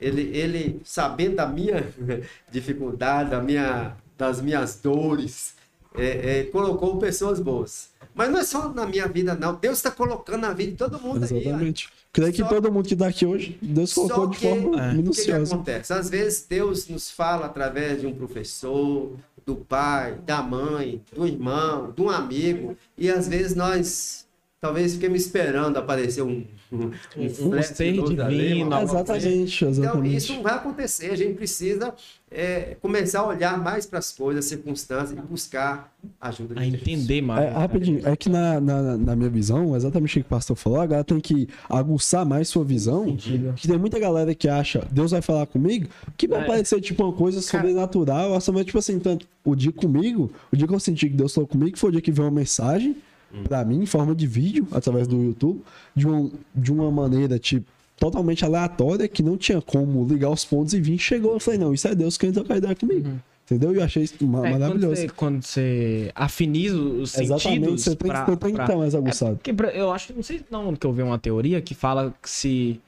ele, 0.00 0.22
ele 0.36 0.80
sabendo 0.84 1.36
da 1.36 1.46
minha 1.46 1.86
dificuldade, 2.50 3.30
da 3.30 3.40
minha, 3.40 3.96
das 4.16 4.40
minhas 4.40 4.76
dores, 4.80 5.54
é, 5.94 6.40
é, 6.40 6.44
colocou 6.44 6.98
pessoas 6.98 7.40
boas. 7.40 7.90
Mas 8.14 8.30
não 8.30 8.38
é 8.38 8.44
só 8.44 8.68
na 8.70 8.86
minha 8.86 9.06
vida, 9.06 9.34
não. 9.34 9.54
Deus 9.54 9.78
está 9.78 9.90
colocando 9.90 10.40
na 10.42 10.52
vida 10.52 10.72
de 10.72 10.76
todo 10.78 10.98
mundo 10.98 11.24
aí. 11.24 11.38
Exatamente. 11.40 11.88
Creio 12.12 12.32
que 12.32 12.42
todo 12.48 12.72
mundo 12.72 12.88
que 12.88 12.96
tá 12.96 13.08
aqui 13.08 13.26
hoje, 13.26 13.58
Deus 13.60 13.92
colocou 13.92 14.24
Só 14.24 14.30
de 14.30 14.38
que- 14.38 14.48
forma 14.48 14.80
É. 14.80 14.86
O 14.86 14.88
que, 14.88 14.90
que 14.90 14.96
minuciosa. 15.02 15.54
acontece? 15.54 15.92
Às 15.92 16.08
vezes 16.08 16.46
Deus 16.48 16.88
nos 16.88 17.10
fala 17.10 17.44
através 17.46 18.00
de 18.00 18.06
um 18.06 18.14
professor, 18.14 19.12
do 19.44 19.54
pai, 19.54 20.18
da 20.24 20.42
mãe, 20.42 21.00
do 21.14 21.26
irmão, 21.26 21.92
de 21.94 22.02
um 22.02 22.08
amigo, 22.10 22.76
e 22.96 23.08
às 23.10 23.28
vezes 23.28 23.54
nós 23.54 24.25
talvez 24.60 24.94
fiquemos 24.94 25.20
esperando 25.20 25.76
aparecer 25.76 26.22
um, 26.22 26.44
um, 26.72 26.90
Um 27.16 27.28
flash 27.30 27.66
ser 27.68 27.88
ali, 27.88 28.02
divino, 28.02 28.70
coisa. 28.70 28.82
Exatamente, 28.84 29.56
Então, 29.64 29.68
exatamente. 29.70 30.16
isso 30.16 30.32
não 30.34 30.42
vai 30.42 30.54
acontecer. 30.54 31.10
A 31.10 31.16
gente 31.16 31.34
precisa 31.34 31.94
é, 32.30 32.76
começar 32.80 33.20
a 33.20 33.26
olhar 33.28 33.58
mais 33.62 33.86
para 33.86 33.98
as 33.98 34.10
coisas, 34.10 34.44
circunstâncias 34.46 35.12
e 35.16 35.22
buscar 35.22 35.92
ajuda 36.20 36.54
de 36.54 36.60
A 36.60 36.64
Deus. 36.64 36.74
entender 36.82 37.20
mais. 37.22 37.44
É, 37.46 37.50
rapidinho, 37.50 38.00
é 38.08 38.16
que 38.16 38.28
na, 38.28 38.60
na, 38.60 38.96
na 38.96 39.14
minha 39.16 39.30
visão, 39.30 39.76
exatamente 39.76 40.18
o 40.18 40.22
que 40.22 40.26
o 40.26 40.30
pastor 40.30 40.56
falou, 40.56 40.80
a 40.80 40.86
galera 40.86 41.04
tem 41.04 41.20
que 41.20 41.48
aguçar 41.68 42.24
mais 42.26 42.48
sua 42.48 42.64
visão. 42.64 43.16
Que 43.54 43.68
tem 43.68 43.78
muita 43.78 43.98
galera 43.98 44.34
que 44.34 44.48
acha, 44.48 44.84
Deus 44.90 45.12
vai 45.12 45.22
falar 45.22 45.46
comigo, 45.46 45.88
que 46.16 46.26
vai 46.26 46.40
É. 46.42 46.44
parecer 46.46 46.80
tipo 46.80 47.04
uma 47.04 47.12
coisa 47.12 47.40
Cara- 47.42 47.62
sobrenatural. 47.62 48.40
Vai, 48.40 48.64
tipo 48.64 48.78
assim, 48.78 48.98
tanto 48.98 49.26
o 49.44 49.54
dia 49.54 49.70
comigo, 49.70 50.32
o 50.52 50.56
dia 50.56 50.66
que 50.66 50.74
eu 50.74 50.80
senti 50.80 51.08
que 51.08 51.14
Deus 51.16 51.32
falou 51.32 51.46
comigo, 51.46 51.78
foi 51.78 51.90
o 51.90 51.92
dia 51.92 52.00
que 52.00 52.10
veio 52.10 52.26
uma 52.28 52.34
mensagem 52.34 52.96
pra 53.44 53.64
mim, 53.64 53.82
em 53.82 53.86
forma 53.86 54.14
de 54.14 54.26
vídeo, 54.26 54.66
através 54.72 55.06
do 55.06 55.22
YouTube, 55.22 55.62
de, 55.94 56.06
um, 56.08 56.30
de 56.54 56.72
uma 56.72 56.90
maneira, 56.90 57.38
tipo, 57.38 57.66
totalmente 57.98 58.44
aleatória, 58.44 59.08
que 59.08 59.22
não 59.22 59.36
tinha 59.36 59.60
como 59.60 60.06
ligar 60.06 60.30
os 60.30 60.44
pontos 60.44 60.74
e 60.74 60.80
vir. 60.80 60.98
Chegou, 60.98 61.32
eu 61.34 61.40
falei, 61.40 61.58
não, 61.60 61.72
isso 61.74 61.88
é 61.88 61.94
Deus 61.94 62.16
querendo 62.18 62.34
trocar 62.36 62.58
ideia 62.58 62.74
comigo. 62.74 63.10
Entendeu? 63.44 63.72
E 63.72 63.76
eu 63.76 63.84
achei 63.84 64.02
isso 64.02 64.26
ma- 64.26 64.46
É, 64.46 64.50
maravilhoso. 64.58 65.06
quando 65.14 65.40
você 65.42 66.10
afiniza 66.16 66.76
os 66.76 67.16
Exatamente, 67.16 67.42
sentidos 67.64 67.82
você 67.84 67.94
tem, 67.96 68.08
pra- 68.10 68.24
você 68.26 68.36
tem 68.36 68.54
que 68.54 68.60
estar 68.60 68.76
mais 68.76 68.92
É 68.94 68.98
aguçado. 68.98 69.36
porque 69.36 69.52
pra- 69.54 69.70
eu 69.70 69.92
acho, 69.92 70.12
não 70.14 70.22
sei 70.22 70.40
não, 70.50 70.74
que 70.74 70.84
eu 70.84 70.92
vi 70.92 71.02
uma 71.02 71.16
teoria 71.18 71.60
que 71.62 71.72
fala 71.72 72.12
que 72.20 72.28
se 72.28 72.80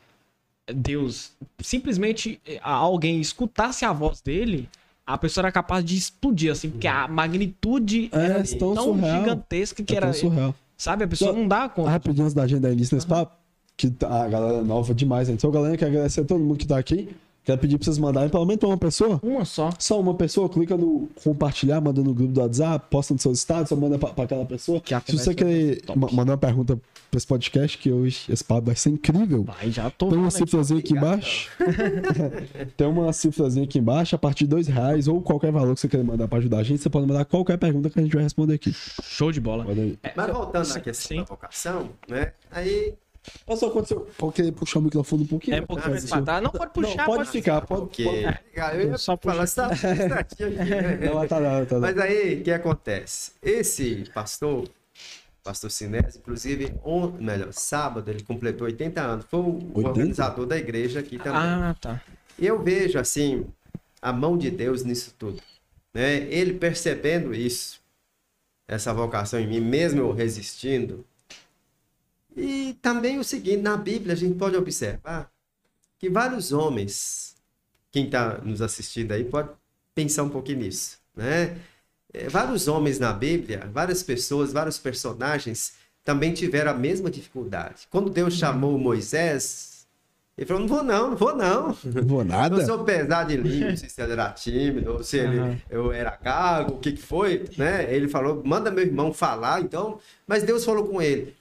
Deus 0.74 1.31
simplesmente 1.61 2.40
eh, 2.46 2.59
alguém 2.62 3.20
escutasse 3.20 3.85
a 3.85 3.92
voz 3.92 4.20
dele, 4.20 4.68
a 5.09 5.16
pessoa 5.18 5.42
era 5.42 5.53
capaz 5.53 5.85
de 5.85 5.97
explodir, 5.97 6.53
assim, 6.53 6.68
porque 6.71 6.87
a 6.87 7.09
magnitude 7.09 8.11
É, 8.12 8.25
era 8.27 8.44
tão 8.59 8.75
tão 8.75 8.85
surreal. 8.85 9.21
gigantesca 9.21 9.83
que 9.83 9.94
É 9.94 9.97
era. 9.97 10.12
surreal. 10.12 10.55
Sabe, 10.77 11.05
a 11.05 11.09
pessoa 11.09 11.33
Só- 11.33 11.37
não 11.38 11.49
dá 11.49 11.68
conta. 11.68 11.90
rapidinho 11.90 12.25
antes 12.25 12.35
da 12.35 12.42
agenda 12.42 12.71
início 12.71 12.94
nesse 12.94 13.07
papo, 13.07 13.33
que 13.77 13.90
tá- 13.90 14.25
a 14.25 14.29
galera 14.29 14.62
nova 14.62 14.94
demais. 14.94 15.29
Então, 15.29 15.51
galera, 15.51 15.77
quero 15.77 15.90
agradecer 15.90 16.21
a 16.21 16.25
todo 16.25 16.38
mundo 16.40 16.57
que 16.59 16.66
tá 16.66 16.79
aqui. 16.79 17.09
Quero 17.49 17.59
pedir 17.63 17.79
pra 17.79 17.85
vocês 17.87 17.97
mandarem 17.97 18.29
pelo 18.29 18.45
menos 18.45 18.61
pra 18.61 18.69
uma 18.69 18.77
pessoa. 18.77 19.19
Uma 19.23 19.43
só. 19.47 19.71
Só 19.79 19.99
uma 19.99 20.13
pessoa, 20.13 20.51
clica 20.51 20.77
no 20.77 21.09
compartilhar, 21.25 21.81
manda 21.81 22.03
no 22.03 22.13
grupo 22.13 22.31
do 22.31 22.41
WhatsApp, 22.43 22.85
posta 22.91 23.15
nos 23.15 23.23
seus 23.23 23.39
status, 23.39 23.71
só 23.71 23.75
manda 23.77 23.99
pra, 23.99 24.11
pra 24.11 24.25
aquela 24.25 24.45
pessoa. 24.45 24.83
Que 24.83 24.95
Se 25.07 25.17
você 25.17 25.35
querer 25.35 25.83
ma- 25.97 26.09
mandar 26.13 26.33
uma 26.33 26.39
pergunta 26.39 26.77
pra 27.11 27.17
esse 27.17 27.27
podcast, 27.27 27.79
que 27.79 27.91
hoje 27.91 28.27
esse 28.29 28.45
papo 28.45 28.67
vai 28.67 28.77
ser 28.77 28.91
incrível. 28.91 29.45
Vai, 29.45 29.71
já 29.71 29.89
tô. 29.89 30.11
Tem 30.11 30.19
uma 30.19 30.29
aqui. 30.29 30.37
cifrazinha 30.37 30.79
aqui 30.79 30.93
embaixo. 30.93 31.51
Tem 32.77 32.87
uma 32.87 33.13
cifrazinha 33.15 33.65
aqui 33.65 33.79
embaixo, 33.79 34.15
a 34.15 34.19
partir 34.19 34.45
de 34.45 34.51
dois 34.51 34.67
reais 34.67 35.09
ou 35.09 35.23
qualquer 35.23 35.51
valor 35.51 35.75
que 35.75 35.81
você 35.81 35.89
queira 35.89 36.05
mandar 36.05 36.29
pra 36.29 36.39
ajudar 36.39 36.59
a 36.59 36.63
gente, 36.63 36.83
você 36.83 36.91
pode 36.91 37.07
mandar 37.07 37.25
qualquer 37.25 37.57
pergunta 37.57 37.89
que 37.89 37.99
a 37.99 38.03
gente 38.03 38.13
vai 38.15 38.23
responder 38.25 38.55
aqui. 38.55 38.75
Show 39.03 39.33
de 39.33 39.41
bola. 39.41 39.65
É, 40.03 40.13
Mas 40.15 40.27
só- 40.27 40.33
voltando 40.35 40.71
à 40.77 40.81
questão 40.81 41.09
sim. 41.09 41.17
da 41.17 41.25
vocação, 41.25 41.89
né? 42.09 42.33
Aí 42.51 42.93
Mas 43.47 43.59
só 43.59 43.69
aconteceu. 43.69 44.09
Pode 44.19 44.35
querer 44.35 44.53
puxar 44.53 44.79
o 44.79 44.83
microfone 44.83 45.23
um 45.23 45.27
pouquinho. 45.27 45.57
É 45.57 45.61
um 45.61 45.67
pouquinho 45.67 45.91
mais 45.91 46.05
Assim. 46.05 46.12
pra 46.12 46.23
trás. 46.23 46.43
Não, 46.43 46.51
pode 46.51 46.73
puxar. 46.73 46.97
Não, 46.97 47.05
pode 47.05 47.31
ficar, 47.31 47.61
pode. 47.67 47.81
Porque, 47.83 48.05
pode. 48.05 48.38
cara, 48.55 48.77
eu 48.77 48.88
ia 48.91 48.99
Só 48.99 49.17
puxa. 49.17 49.33
falar 49.33 49.45
essa- 49.45 49.67
essa 49.73 50.14
aqui, 50.14 50.45
né? 50.47 50.97
Não, 51.07 51.14
mas 51.14 51.29
tá 51.29 51.41
não, 51.41 51.67
tá 51.67 51.75
não. 51.77 51.81
Mas 51.81 51.99
aí, 51.99 52.41
o 52.41 52.43
que 52.45 52.51
acontece? 52.51 53.33
Esse 53.43 54.05
pastor, 54.12 54.69
pastor 55.43 55.71
Sinésio, 55.71 56.19
inclusive, 56.21 56.75
on, 56.85 57.12
melhor, 57.19 57.53
sábado, 57.53 58.11
ele 58.11 58.23
completou 58.23 58.67
80 58.67 59.01
anos. 59.01 59.25
Foi 59.31 59.41
o 59.41 59.55
80? 59.75 59.88
organizador 59.88 60.47
da 60.47 60.57
igreja 60.59 61.01
aqui 61.01 61.17
também. 61.19 61.41
Ah, 61.41 61.75
tá. 61.81 62.03
E 62.38 62.47
eu 62.47 62.62
vejo, 62.62 62.99
assim, 62.99 63.47
a 64.03 64.12
mão 64.12 64.37
de 64.38 64.51
Deus 64.51 64.85
nisso 64.85 65.14
tudo. 65.19 65.41
Né? 65.95 66.19
Ele 66.31 66.53
percebendo 66.55 67.35
isso, 67.35 67.81
essa 68.69 68.93
vocação 68.93 69.41
em 69.41 69.47
mim, 69.47 69.61
mesmo 69.61 70.01
eu 70.01 70.12
resistindo. 70.12 71.05
E 72.38 72.74
também 72.81 73.18
o 73.18 73.24
seguinte, 73.24 73.62
na 73.62 73.77
Bíblia 73.77 74.12
a 74.12 74.16
gente 74.16 74.37
pode 74.37 74.57
observar 74.57 75.31
que 75.98 76.09
vários 76.09 76.53
homens, 76.53 77.35
quem 77.90 78.05
está 78.07 78.38
nos 78.38 78.62
assistindo 78.62 79.12
aí, 79.12 79.24
pode 79.24 79.48
pensar 79.94 80.22
um 80.22 80.29
pouquinho 80.29 80.61
nisso, 80.61 80.98
né? 81.16 81.59
É, 82.12 82.29
vários 82.29 82.68
homens 82.68 82.98
na 82.98 83.12
Bíblia, 83.12 83.68
várias 83.72 84.03
pessoas, 84.03 84.53
vários 84.53 84.79
personagens 84.79 85.74
também 86.05 86.33
tiveram 86.33 86.70
a 86.70 86.74
mesma 86.74 87.11
dificuldade. 87.11 87.87
Quando 87.90 88.09
Deus 88.09 88.35
chamou 88.35 88.79
Moisés, 88.79 89.87
ele 90.38 90.46
falou: 90.46 90.62
Não 90.62 90.68
vou, 90.68 90.83
não, 90.85 91.11
não 91.11 91.16
vou, 91.16 91.37
não. 91.37 91.77
Não 91.85 92.03
vou 92.07 92.20
Eu 92.20 92.24
nada. 92.24 92.64
sou 92.64 92.85
pesado 92.85 93.29
de 93.31 93.37
língua, 93.37 93.77
se 93.77 94.01
ele 94.01 94.12
era 94.12 94.31
tímido, 94.33 94.92
ou 94.92 95.03
se 95.03 95.18
ele, 95.18 95.61
eu 95.68 95.92
era 95.92 96.16
gago, 96.16 96.74
o 96.74 96.79
que 96.79 96.92
que 96.92 97.03
foi, 97.03 97.44
né? 97.59 97.92
Ele 97.92 98.09
falou, 98.09 98.42
manda 98.44 98.70
meu 98.70 98.85
irmão 98.85 99.12
falar, 99.12 99.61
então... 99.61 99.98
Mas 100.27 100.44
Deus 100.44 100.64
falou 100.64 100.87
com 100.87 101.03
ele, 101.03 101.35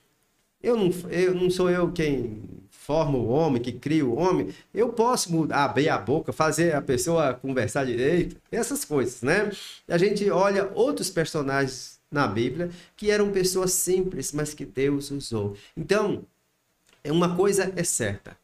eu 0.62 0.76
não, 0.76 0.90
eu 1.10 1.34
não 1.34 1.50
sou 1.50 1.70
eu 1.70 1.92
quem 1.92 2.42
forma 2.70 3.18
o 3.18 3.28
homem, 3.28 3.62
que 3.62 3.74
cria 3.74 4.06
o 4.06 4.16
homem, 4.16 4.48
eu 4.74 4.90
posso 4.90 5.30
mudar, 5.32 5.66
abrir 5.66 5.90
a 5.90 5.98
boca, 5.98 6.32
fazer 6.32 6.74
a 6.74 6.82
pessoa 6.82 7.34
conversar 7.34 7.86
direito, 7.86 8.38
essas 8.50 8.86
coisas, 8.86 9.22
né? 9.22 9.52
A 9.88 9.98
gente 9.98 10.30
olha 10.30 10.72
outros 10.74 11.10
personagens 11.10 12.00
na 12.10 12.26
Bíblia 12.26 12.70
que 12.96 13.12
eram 13.12 13.30
pessoas 13.32 13.74
simples, 13.74 14.32
mas 14.32 14.54
que 14.54 14.66
Deus 14.66 15.12
usou. 15.12 15.56
Então, 15.76 16.24
é 17.04 17.12
uma 17.12 17.36
coisa 17.36 17.74
é 17.76 17.84
certa. 17.84 18.38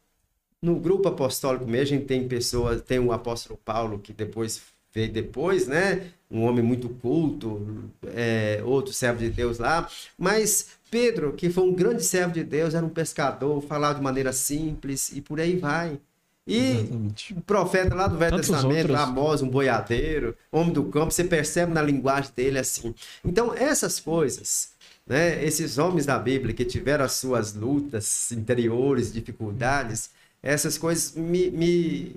No 0.60 0.76
grupo 0.76 1.08
apostólico 1.08 1.66
mesmo, 1.66 1.82
a 1.82 1.98
gente 1.98 2.06
tem 2.06 2.28
pessoas, 2.28 2.82
tem 2.82 2.98
o 2.98 3.12
apóstolo 3.12 3.58
Paulo, 3.64 3.98
que 3.98 4.12
depois 4.12 4.62
veio 4.92 5.12
depois, 5.12 5.66
né? 5.66 6.10
Um 6.30 6.42
homem 6.42 6.62
muito 6.64 6.88
culto, 6.88 7.90
é, 8.14 8.62
outro 8.64 8.92
servo 8.92 9.18
de 9.18 9.28
Deus 9.28 9.58
lá. 9.58 9.88
Mas 10.16 10.70
Pedro, 10.94 11.32
que 11.32 11.50
foi 11.50 11.64
um 11.64 11.74
grande 11.74 12.04
servo 12.04 12.32
de 12.32 12.44
Deus, 12.44 12.72
era 12.72 12.86
um 12.86 12.88
pescador, 12.88 13.60
falava 13.62 13.96
de 13.96 14.00
maneira 14.00 14.32
simples 14.32 15.10
e 15.10 15.20
por 15.20 15.40
aí 15.40 15.56
vai. 15.56 15.98
E 16.46 16.56
Exatamente. 16.56 17.32
o 17.32 17.40
profeta 17.40 17.92
lá 17.96 18.06
do 18.06 18.16
Velho 18.16 18.36
Tantos 18.36 18.48
Testamento, 18.48 18.90
outros. 18.90 19.00
Amós, 19.00 19.42
um 19.42 19.48
boiadeiro, 19.48 20.36
homem 20.52 20.72
do 20.72 20.84
campo, 20.84 21.10
você 21.10 21.24
percebe 21.24 21.72
na 21.72 21.82
linguagem 21.82 22.30
dele 22.36 22.60
assim. 22.60 22.94
Então, 23.24 23.52
essas 23.56 23.98
coisas, 23.98 24.68
né, 25.04 25.44
esses 25.44 25.78
homens 25.78 26.06
da 26.06 26.16
Bíblia 26.16 26.54
que 26.54 26.64
tiveram 26.64 27.04
as 27.04 27.14
suas 27.14 27.54
lutas 27.54 28.30
interiores, 28.30 29.12
dificuldades, 29.12 30.10
essas 30.40 30.78
coisas 30.78 31.16
me, 31.16 31.50
me 31.50 32.14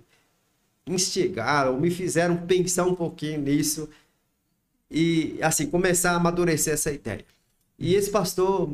instigaram, 0.86 1.80
me 1.80 1.90
fizeram 1.90 2.38
pensar 2.38 2.86
um 2.86 2.94
pouquinho 2.94 3.42
nisso 3.42 3.90
e, 4.92 5.40
assim, 5.42 5.66
começar 5.66 6.12
a 6.12 6.18
amadurecer 6.18 6.76
essa 6.76 6.92
ideia. 6.92 7.26
E 7.80 7.94
esse 7.96 8.10
pastor 8.10 8.70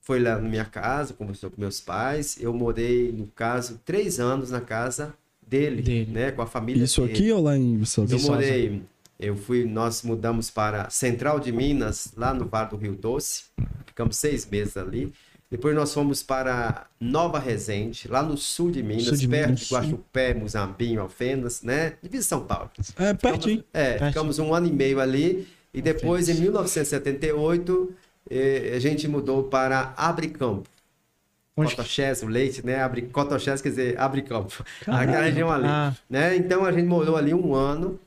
foi 0.00 0.20
lá 0.20 0.36
na 0.36 0.48
minha 0.48 0.64
casa, 0.64 1.14
conversou 1.14 1.50
com 1.50 1.60
meus 1.60 1.80
pais. 1.80 2.36
Eu 2.40 2.52
morei, 2.52 3.10
no 3.12 3.26
caso, 3.28 3.80
três 3.84 4.20
anos 4.20 4.50
na 4.50 4.60
casa 4.60 5.14
dele, 5.46 5.82
Dele. 5.82 6.10
né? 6.12 6.30
Com 6.30 6.42
a 6.42 6.46
família 6.46 6.84
Isso 6.84 7.00
dele. 7.02 7.12
aqui 7.12 7.32
ou 7.32 7.42
lá 7.42 7.56
em 7.56 7.76
Viçosa? 7.78 8.14
Eu 8.14 8.20
morei, 8.20 8.82
eu 9.18 9.36
fui, 9.36 9.64
nós 9.64 10.02
mudamos 10.02 10.50
para 10.50 10.88
Central 10.90 11.40
de 11.40 11.50
Minas, 11.52 12.12
lá 12.16 12.32
no 12.34 12.46
Vale 12.46 12.70
do 12.70 12.76
Rio 12.76 12.94
Doce. 12.94 13.44
Ficamos 13.86 14.16
seis 14.16 14.46
meses 14.46 14.76
ali. 14.76 15.12
Depois 15.50 15.74
nós 15.74 15.94
fomos 15.94 16.22
para 16.22 16.86
Nova 16.98 17.38
Resende, 17.38 18.08
lá 18.08 18.22
no 18.24 18.36
sul 18.36 18.70
de 18.72 18.82
Minas, 18.82 19.04
Sul 19.04 19.16
de 19.16 19.28
perto 19.28 19.46
Minas. 19.50 19.60
de 19.60 19.74
Guaxupé, 19.74 20.34
Muzambinho, 20.34 21.00
Alfenas, 21.00 21.62
né? 21.62 21.94
Divisa 22.02 22.22
de 22.22 22.28
São 22.28 22.44
Paulo. 22.44 22.70
É, 22.98 23.14
pertinho. 23.14 23.62
É, 23.72 23.90
Pertinho. 23.90 24.08
ficamos 24.10 24.38
um 24.40 24.52
ano 24.52 24.66
e 24.66 24.72
meio 24.72 24.98
ali. 25.00 25.46
E 25.72 25.80
depois, 25.80 26.28
em 26.28 26.34
1978, 26.40 27.92
eh, 27.92 28.03
a 28.30 28.78
gente 28.78 29.06
mudou 29.08 29.44
para 29.44 29.92
Abricampo. 29.96 30.68
Onde- 31.56 31.70
Cotochés, 31.76 32.22
o 32.22 32.26
leite, 32.26 32.66
né? 32.66 32.82
Abri, 32.82 33.02
Cotochés 33.02 33.60
quer 33.62 33.68
dizer 33.68 34.00
Abricampo. 34.00 34.64
Caralho. 34.80 35.08
Aquela 35.10 35.24
região 35.24 35.50
ali. 35.52 35.66
Ah. 35.68 35.94
Né? 36.10 36.36
Então 36.36 36.64
a 36.64 36.72
gente 36.72 36.86
morou 36.86 37.16
ali 37.16 37.32
um 37.32 37.54
ano. 37.54 37.98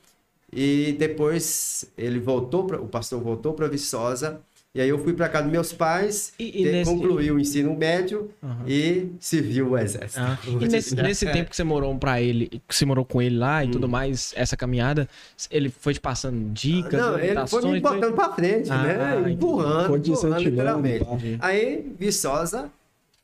E 0.51 0.95
depois 0.97 1.85
ele 1.97 2.19
voltou, 2.19 2.65
pra, 2.65 2.79
o 2.81 2.87
pastor 2.87 3.21
voltou 3.21 3.53
para 3.53 3.67
Viçosa. 3.67 4.41
E 4.77 4.81
aí 4.81 4.89
eu 4.89 4.99
fui 4.99 5.11
para 5.11 5.27
casa 5.27 5.45
dos 5.45 5.51
meus 5.51 5.73
pais, 5.73 6.33
E- 6.37 6.61
e 6.61 6.65
nesse- 6.65 6.91
concluí 6.91 7.31
o 7.31 7.39
ensino 7.39 7.75
médio 7.75 8.29
Aham. 8.43 8.63
e 8.67 9.07
serviu 9.19 9.71
o 9.71 9.77
exército. 9.77 10.21
Ah, 10.21 10.37
E 10.61 10.67
nesse, 10.67 10.95
nesse 10.95 11.25
tempo 11.25 11.49
que 11.49 11.55
você 11.55 11.63
morou 11.63 11.97
para 11.97 12.21
ele, 12.21 12.61
que 12.67 12.75
você 12.75 12.85
morou 12.85 13.03
com 13.03 13.19
ele 13.19 13.39
lá 13.39 13.65
e 13.65 13.71
tudo 13.71 13.89
mais, 13.89 14.33
essa 14.35 14.55
caminhada, 14.55 15.09
ele 15.49 15.71
foi 15.71 15.95
te 15.95 15.99
passando 15.99 16.53
dicas, 16.53 16.93
Não, 16.93 17.17
ele 17.17 17.47
foi 17.47 17.61
me 17.63 17.69
orientações, 17.69 17.81
botando 17.81 18.13
pra 18.13 18.31
frente, 18.33 18.69
Ah, 18.69 18.83
né? 18.83 19.19
entendi. 19.21 19.33
Empurrando, 19.33 19.87
Foi 19.87 19.97
empurrando, 19.97 20.37
literalmente. 20.43 21.05
Aí, 21.39 21.91
Viçosa, 21.97 22.71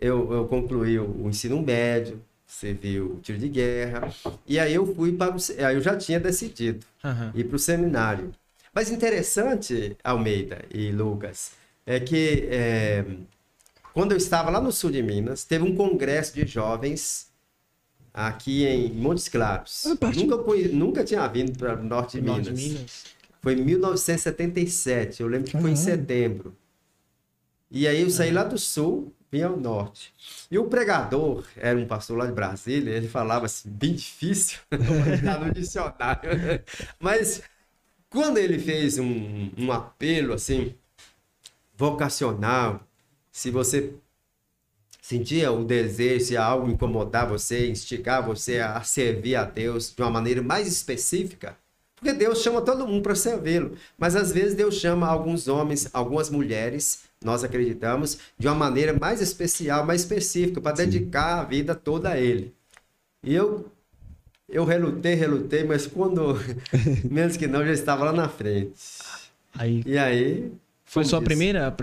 eu, 0.01 0.33
eu 0.33 0.47
concluí 0.47 0.97
o, 0.97 1.29
ensino 1.29 1.61
médio, 1.61 2.19
servi 2.47 2.99
o 2.99 3.19
tiro 3.21 3.37
de 3.37 3.47
guerra, 3.47 4.11
e 4.47 4.57
aí 4.57 4.73
eu 4.73 4.87
fui 4.95 5.11
para 5.11 5.35
o... 5.35 5.37
Aí 5.63 5.75
eu 5.75 5.81
já 5.81 5.95
tinha 5.95 6.19
decidido 6.19 6.83
Aham. 7.03 7.31
ir 7.35 7.43
para 7.43 7.55
o 7.57 7.59
seminário. 7.59 8.31
Mas 8.73 8.89
interessante, 8.89 9.95
Almeida 10.03 10.65
e 10.73 10.91
Lucas, 10.91 11.51
é 11.85 11.99
que 11.99 12.47
é, 12.51 13.05
quando 13.93 14.11
eu 14.13 14.17
estava 14.17 14.49
lá 14.49 14.59
no 14.61 14.71
sul 14.71 14.91
de 14.91 15.01
Minas, 15.03 15.43
teve 15.45 15.63
um 15.63 15.75
congresso 15.75 16.33
de 16.35 16.45
jovens 16.47 17.27
aqui 18.13 18.65
em 18.65 18.91
Montes 18.93 19.27
Claros. 19.29 19.85
Ah. 19.85 20.11
Nunca, 20.15 20.37
conhe- 20.39 20.67
nunca 20.69 21.03
tinha 21.03 21.27
vindo 21.27 21.57
para 21.57 21.79
o 21.79 21.83
norte 21.83 22.19
de 22.19 22.23
Minas. 22.23 23.05
Foi 23.41 23.53
em 23.53 23.63
1977, 23.63 25.21
eu 25.21 25.27
lembro 25.27 25.51
que 25.51 25.57
foi 25.59 25.71
em 25.71 25.75
setembro. 25.75 26.55
E 27.69 27.87
aí 27.87 28.01
eu 28.01 28.09
saí 28.09 28.31
lá 28.31 28.43
do 28.43 28.57
sul, 28.57 29.13
vim 29.31 29.41
ao 29.41 29.57
norte. 29.57 30.13
E 30.49 30.57
o 30.59 30.65
pregador, 30.65 31.43
era 31.57 31.77
um 31.77 31.87
pastor 31.87 32.17
lá 32.17 32.25
de 32.27 32.31
Brasília, 32.33 32.91
ele 32.91 33.07
falava 33.07 33.47
assim, 33.47 33.69
bem 33.69 33.93
difícil, 33.95 34.59
lá 35.23 35.39
no 35.39 35.51
dicionário. 35.51 36.29
Mas 36.99 37.41
quando 38.13 38.37
ele 38.37 38.59
fez 38.59 38.99
um, 38.99 39.49
um 39.57 39.71
apelo 39.71 40.33
assim, 40.33 40.75
vocacional, 41.75 42.79
se 43.31 43.49
você 43.49 43.91
sentia 45.01 45.51
o 45.51 45.65
desejo, 45.65 46.25
se 46.25 46.37
algo 46.37 46.69
incomodar 46.69 47.27
você, 47.27 47.67
instigar 47.67 48.23
você 48.23 48.59
a 48.59 48.81
servir 48.83 49.35
a 49.35 49.43
Deus 49.43 49.91
de 49.93 50.01
uma 50.03 50.11
maneira 50.11 50.43
mais 50.43 50.67
específica, 50.67 51.57
porque 51.95 52.13
Deus 52.13 52.43
chama 52.43 52.61
todo 52.61 52.85
mundo 52.85 53.01
para 53.01 53.15
servi-lo, 53.15 53.75
mas 53.97 54.15
às 54.15 54.31
vezes 54.31 54.53
Deus 54.53 54.75
chama 54.75 55.07
alguns 55.07 55.47
homens, 55.47 55.89
algumas 55.91 56.29
mulheres, 56.29 57.05
nós 57.23 57.43
acreditamos, 57.43 58.19
de 58.37 58.47
uma 58.47 58.55
maneira 58.55 58.93
mais 58.93 59.21
especial, 59.21 59.85
mais 59.85 60.01
específica, 60.01 60.61
para 60.61 60.75
dedicar 60.75 61.39
a 61.39 61.43
vida 61.43 61.73
toda 61.73 62.09
a 62.09 62.19
Ele. 62.19 62.53
E 63.23 63.33
eu, 63.33 63.71
eu 64.53 64.63
relutei, 64.65 65.15
relutei, 65.15 65.63
mas 65.63 65.87
quando, 65.87 66.35
menos 67.09 67.35
que 67.37 67.47
não, 67.47 67.65
já 67.65 67.71
estava 67.73 68.05
lá 68.05 68.13
na 68.13 68.29
frente. 68.29 68.73
Aí, 69.53 69.83
E 69.85 69.97
aí, 69.97 70.51
foi 70.85 71.03
sua 71.03 71.19
diz, 71.19 71.25
primeira 71.27 71.75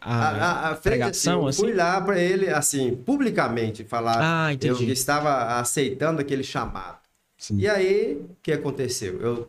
a, 0.00 0.14
a, 0.14 0.70
a, 0.70 0.76
frente, 0.76 0.82
pregação, 0.82 1.34
assim, 1.34 1.42
eu 1.42 1.48
assim? 1.48 1.62
fui 1.62 1.72
lá 1.74 2.00
para 2.00 2.18
ele, 2.18 2.48
assim, 2.48 2.96
publicamente 2.96 3.84
falar. 3.84 4.18
Ah, 4.20 4.54
eu 4.60 4.80
estava 4.88 5.58
aceitando 5.58 6.20
aquele 6.20 6.42
chamado. 6.42 6.98
Sim. 7.36 7.58
E 7.58 7.68
aí, 7.68 8.14
o 8.14 8.36
que 8.42 8.52
aconteceu? 8.52 9.20
Eu, 9.20 9.48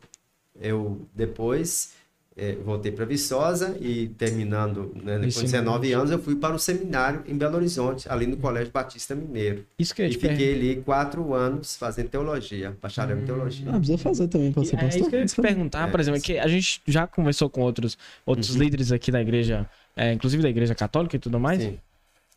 eu 0.59 1.01
depois 1.13 1.93
eh, 2.37 2.57
voltei 2.65 2.91
para 2.91 3.05
Viçosa 3.05 3.77
e 3.79 4.07
terminando, 4.09 4.91
né, 5.03 5.19
com 5.19 5.25
Ensino 5.25 5.45
19 5.45 5.81
médio. 5.87 5.97
anos, 5.99 6.11
eu 6.11 6.19
fui 6.19 6.35
para 6.35 6.53
o 6.55 6.59
seminário 6.59 7.23
em 7.27 7.37
Belo 7.37 7.55
Horizonte, 7.55 8.07
ali 8.09 8.25
no 8.27 8.37
Colégio 8.37 8.71
Batista 8.73 9.15
Mineiro. 9.15 9.65
Isso 9.79 9.95
que 9.95 10.01
eu 10.01 10.05
E 10.05 10.09
ia 10.09 10.13
te 10.13 10.19
perguntar. 10.19 10.41
fiquei 10.43 10.55
ali 10.55 10.81
quatro 10.83 11.33
anos 11.33 11.75
fazendo 11.77 12.09
teologia, 12.09 12.75
bacharel 12.81 13.19
em 13.19 13.25
teologia. 13.25 13.67
Ah, 13.69 13.77
precisa 13.77 13.97
fazer 13.97 14.27
também 14.27 14.51
pra 14.51 14.63
ser 14.63 14.75
É 14.75 14.79
isso 14.79 14.87
pastor. 14.87 15.09
que 15.09 15.15
eu 15.15 15.19
ia 15.19 15.25
te 15.25 15.41
perguntar, 15.41 15.89
por 15.91 15.99
É. 15.99 16.03
exemplo, 16.03 16.17
é 16.19 16.21
que 16.21 16.37
a 16.37 16.47
gente 16.47 16.81
já 16.87 17.07
conversou 17.07 17.49
com 17.49 17.61
outros, 17.61 17.97
outros 18.25 18.53
Uhum. 18.55 18.61
líderes 18.61 18.91
aqui 18.91 19.11
da 19.11 19.21
igreja, 19.21 19.69
é, 19.95 20.11
inclusive 20.13 20.43
da 20.43 20.49
igreja 20.49 20.75
católica 20.75 21.15
e 21.15 21.19
tudo 21.19 21.39
mais, 21.39 21.61
Sim. 21.61 21.77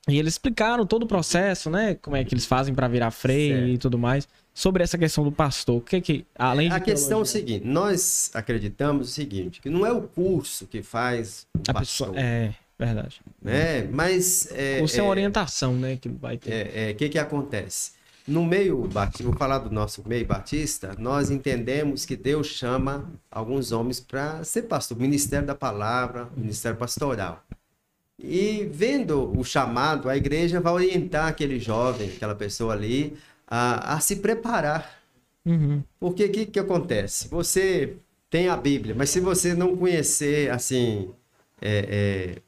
E 0.07 0.19
eles 0.19 0.35
explicaram 0.35 0.87
todo 0.87 1.03
o 1.03 1.07
processo, 1.07 1.69
né? 1.71 1.95
Como 1.95 2.17
é 2.17 2.25
que 2.25 2.35
eles 2.35 2.47
fazem 2.47 2.75
para 2.75 2.89
virar 2.89 3.11
freio 3.11 3.57
Certo. 3.57 3.69
e 3.71 3.79
tudo 3.79 3.99
mais. 3.99 4.29
Sobre 4.55 4.83
essa 4.83 4.99
questão 4.99 5.23
do 5.23 5.31
pastor, 5.31 5.77
o 5.77 5.81
que 5.81 6.01
que, 6.01 6.27
além 6.35 6.69
de 6.69 6.75
A 6.75 6.81
questão 6.81 7.19
é 7.19 7.23
o 7.23 7.25
teologia, 7.25 7.33
seguinte, 7.41 7.67
nós 7.67 8.31
acreditamos 8.35 9.09
o 9.09 9.13
seguinte, 9.13 9.61
que 9.61 9.71
não 9.71 9.87
é 9.87 9.93
o 9.93 10.03
curso 10.03 10.67
que 10.67 10.83
faz 10.83 11.47
o 11.57 11.61
a 11.71 11.75
pastor. 11.75 12.09
pessoa, 12.09 12.21
é, 12.21 12.55
Verdade. 12.79 13.21
né? 13.41 13.83
Mas 13.85 14.49
é, 14.53 14.79
Ou 14.81 14.89
sem 14.89 15.05
é, 15.05 15.09
orientação, 15.09 15.75
né? 15.75 15.97
Que 15.97 16.09
vai 16.09 16.37
ter. 16.39 16.51
é, 16.53 16.91
é, 16.91 16.95
que 16.95 17.09
que 17.09 17.19
acontece? 17.19 17.93
No 18.27 18.45
meio 18.45 18.87
batista, 18.89 19.25
vou 19.25 19.33
falar 19.33 19.59
do 19.59 19.71
nosso 19.71 20.07
meio 20.07 20.27
batista, 20.27 20.95
nós 20.99 21.31
entendemos 21.31 22.05
que 22.05 22.15
Deus 22.15 22.47
chama 22.49 23.11
alguns 23.31 23.73
homens 23.73 24.01
para 24.01 24.45
ser 24.45 24.63
pastor, 24.63 24.99
ministério 24.99 25.47
da 25.47 25.55
palavra, 25.55 26.29
ministério 26.37 26.77
pastoral. 26.77 27.43
E 28.19 28.67
vendo 28.73 29.33
o 29.39 29.45
chamado, 29.45 30.09
a 30.09 30.17
igreja 30.17 30.61
vai 30.61 30.73
orientar 30.73 31.29
aquele 31.29 31.59
jovem, 31.61 32.11
aquela 32.11 32.35
pessoa 32.35 32.73
ali, 32.75 33.17
a, 33.47 33.95
a 33.95 34.01
se 34.01 34.17
preparar. 34.17 34.99
Uhum. 35.47 35.83
Porque 35.99 36.25
o 36.25 36.33
que, 36.33 36.47
que 36.47 36.59
acontece? 36.59 37.29
Você 37.29 37.97
tem 38.31 38.49
a 38.49 38.57
Bíblia, 38.57 38.95
mas 38.97 39.11
se 39.11 39.21
você 39.21 39.55
não 39.55 39.77
conhecer, 39.77 40.51
assim, 40.51 41.11
é, 41.61 42.37
é, 42.39 42.43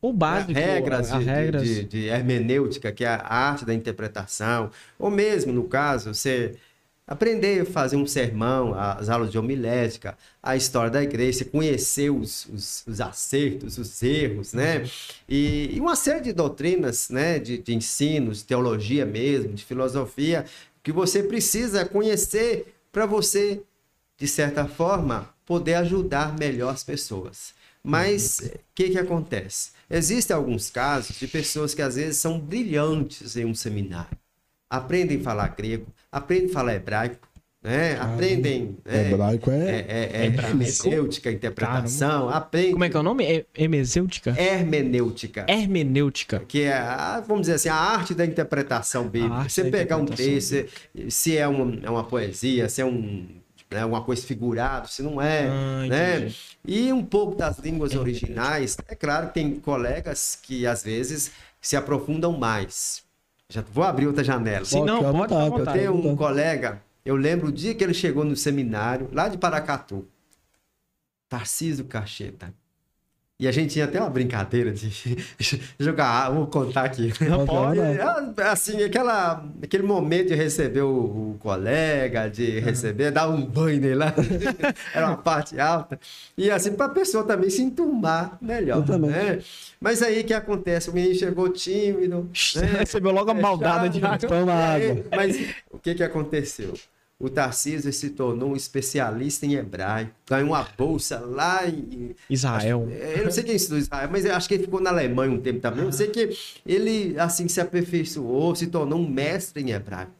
O 0.00 0.12
básico, 0.12 0.52
regras, 0.52 1.10
de, 1.10 1.18
de- 1.18 1.24
regras. 1.24 1.62
De, 1.62 1.84
de 1.84 2.06
hermenêutica, 2.08 2.92
que 2.92 3.04
é 3.04 3.08
a 3.08 3.16
arte 3.26 3.64
da 3.64 3.72
interpretação, 3.74 4.70
ou 4.98 5.10
mesmo, 5.10 5.52
no 5.52 5.64
caso, 5.68 6.14
você 6.14 6.56
aprender 7.06 7.62
a 7.62 7.66
fazer 7.66 7.96
um 7.96 8.06
sermão, 8.06 8.74
as 8.74 9.08
aulas 9.08 9.30
de 9.30 9.38
homilética, 9.38 10.16
a 10.42 10.56
história 10.56 10.90
da 10.90 11.02
igreja, 11.02 11.44
conhecer 11.44 12.10
os, 12.10 12.46
os, 12.46 12.84
os 12.86 13.00
acertos, 13.00 13.76
os 13.78 14.02
erros, 14.02 14.52
né? 14.52 14.88
E, 15.28 15.70
e 15.74 15.80
uma 15.80 15.96
série 15.96 16.20
de 16.20 16.32
doutrinas, 16.32 17.10
né? 17.10 17.38
De, 17.38 17.58
de 17.58 17.74
ensinos, 17.74 18.38
de 18.38 18.44
teologia 18.44 19.04
mesmo, 19.04 19.52
de 19.52 19.64
filosofia, 19.64 20.46
que 20.82 20.92
você 20.92 21.22
precisa 21.22 21.84
conhecer 21.84 22.74
para 22.90 23.06
você, 23.06 23.62
de 24.16 24.26
certa 24.26 24.66
forma, 24.66 25.28
poder 25.44 25.74
ajudar 25.74 26.36
melhor 26.38 26.72
as 26.72 26.84
pessoas. 26.84 27.52
Mas 27.82 28.38
o 28.38 28.58
que, 28.74 28.90
que 28.90 28.98
acontece? 28.98 29.72
Existem 29.90 30.34
alguns 30.34 30.70
casos 30.70 31.18
de 31.18 31.28
pessoas 31.28 31.74
que 31.74 31.82
às 31.82 31.96
vezes 31.96 32.16
são 32.16 32.40
brilhantes 32.40 33.36
em 33.36 33.44
um 33.44 33.54
seminário. 33.54 34.16
Aprendem 34.70 35.20
a 35.20 35.22
falar 35.22 35.48
grego, 35.48 35.86
aprendem 36.16 36.48
a 36.50 36.52
falar 36.52 36.74
hebraico, 36.74 37.28
né? 37.62 37.96
aprendem 37.98 38.76
né? 38.84 39.10
Hebraico 39.10 39.50
é, 39.50 39.56
é. 39.56 39.86
é, 39.88 40.10
é, 40.22 40.26
Hebraico? 40.26 40.58
hermenêutica, 40.62 41.30
interpretação, 41.30 42.28
aprendem 42.28 42.72
Como 42.72 42.84
é 42.84 42.90
que 42.90 42.96
é 42.96 43.00
o 43.00 43.02
nome? 43.02 43.24
É- 43.24 43.46
Hemesêutica? 43.56 44.34
hermenêutica. 44.38 45.46
Hermenêutica. 45.48 46.40
Que 46.46 46.62
é, 46.64 46.74
a- 46.74 47.20
vamos 47.26 47.42
dizer 47.42 47.54
assim, 47.54 47.68
a 47.70 47.74
arte 47.74 48.14
da 48.14 48.24
interpretação 48.26 49.08
bíblica. 49.08 49.48
Você 49.48 49.64
pegar 49.70 49.96
um 49.96 50.06
texto, 50.06 50.66
se 51.08 51.36
é 51.36 51.46
uma, 51.48 51.78
é 51.82 51.90
uma 51.90 52.04
poesia, 52.04 52.68
se 52.68 52.80
é 52.82 52.84
um, 52.84 53.26
né, 53.70 53.84
uma 53.84 54.02
coisa 54.02 54.26
figurada, 54.26 54.86
se 54.86 55.02
não 55.02 55.20
é, 55.20 55.46
Ah, 55.48 55.86
né? 55.88 56.30
E 56.66 56.92
um 56.92 57.04
pouco 57.04 57.34
das 57.34 57.58
línguas 57.58 57.94
originais. 57.94 58.76
É 58.88 58.94
claro 58.94 59.28
que 59.28 59.34
tem 59.34 59.54
colegas 59.56 60.38
que 60.42 60.66
às 60.66 60.82
vezes 60.82 61.30
se 61.60 61.76
aprofundam 61.76 62.32
mais. 62.36 63.02
Já 63.48 63.62
vou 63.62 63.84
abrir 63.84 64.06
outra 64.06 64.24
janela. 64.24 64.64
Sim, 64.64 64.84
não, 64.84 65.00
pode 65.00 65.34
vontade, 65.34 65.78
Eu 65.84 65.92
tenho 65.92 66.12
um 66.12 66.16
colega, 66.16 66.82
eu 67.04 67.16
lembro 67.16 67.48
o 67.48 67.52
dia 67.52 67.74
que 67.74 67.84
ele 67.84 67.94
chegou 67.94 68.24
no 68.24 68.36
seminário, 68.36 69.08
lá 69.12 69.28
de 69.28 69.36
Paracatu, 69.36 70.08
Tarcísio 71.28 71.84
Cacheta. 71.84 72.54
E 73.40 73.48
a 73.48 73.52
gente 73.52 73.72
tinha 73.72 73.84
até 73.84 74.00
uma 74.00 74.08
brincadeira 74.08 74.70
de 74.70 74.88
jogar, 75.76 76.30
vou 76.30 76.46
contar 76.46 76.84
aqui. 76.84 77.12
Não 77.28 77.44
pode, 77.44 77.80
ah, 77.80 78.32
Assim, 78.52 78.80
aquela, 78.84 79.44
aquele 79.60 79.82
momento 79.82 80.28
de 80.28 80.36
receber 80.36 80.82
o, 80.82 81.32
o 81.32 81.36
colega, 81.40 82.28
de 82.30 82.60
receber, 82.60 83.10
dar 83.10 83.28
um 83.28 83.44
banho 83.44 83.80
nele 83.80 83.96
lá, 83.96 84.14
era 84.94 85.08
uma 85.08 85.16
parte 85.16 85.58
alta. 85.58 85.98
E 86.38 86.48
assim, 86.48 86.74
para 86.74 86.86
a 86.86 86.90
pessoa 86.90 87.24
também 87.24 87.50
se 87.50 87.60
enturmar 87.60 88.38
melhor. 88.40 88.78
Eu 88.78 88.84
também. 88.84 89.10
Né? 89.10 89.40
Mas 89.80 90.00
aí 90.00 90.20
o 90.20 90.24
que 90.24 90.32
acontece? 90.32 90.88
O 90.88 90.92
menino 90.92 91.16
chegou 91.16 91.48
tímido. 91.48 92.30
né? 92.54 92.66
Recebeu 92.78 93.10
logo 93.10 93.32
a 93.32 93.34
baldada 93.34 93.88
de 93.88 93.98
Fechado. 93.98 94.28
Toma 94.28 94.52
Aí, 94.54 94.90
água. 94.92 95.04
Mas 95.10 95.54
o 95.72 95.78
que, 95.80 95.92
que 95.96 96.04
aconteceu? 96.04 96.72
O 97.18 97.30
Tarcísio 97.30 97.92
se 97.92 98.10
tornou 98.10 98.50
um 98.50 98.56
especialista 98.56 99.46
em 99.46 99.54
hebraico. 99.54 100.10
Ganhou 100.28 100.48
uma 100.50 100.66
bolsa 100.76 101.20
lá 101.20 101.66
em. 101.66 102.14
Israel. 102.28 102.88
Eu 103.16 103.24
não 103.24 103.30
sei 103.30 103.44
quem 103.44 103.54
estudou 103.54 103.78
Israel, 103.78 104.08
mas 104.10 104.24
eu 104.24 104.34
acho 104.34 104.48
que 104.48 104.54
ele 104.54 104.64
ficou 104.64 104.80
na 104.80 104.90
Alemanha 104.90 105.30
um 105.32 105.40
tempo 105.40 105.60
também. 105.60 105.84
Eu 105.84 105.92
sei 105.92 106.08
que 106.08 106.36
ele, 106.66 107.14
assim, 107.18 107.46
se 107.48 107.60
aperfeiçoou, 107.60 108.54
se 108.54 108.66
tornou 108.66 108.98
um 108.98 109.08
mestre 109.08 109.62
em 109.62 109.70
hebraico. 109.70 110.10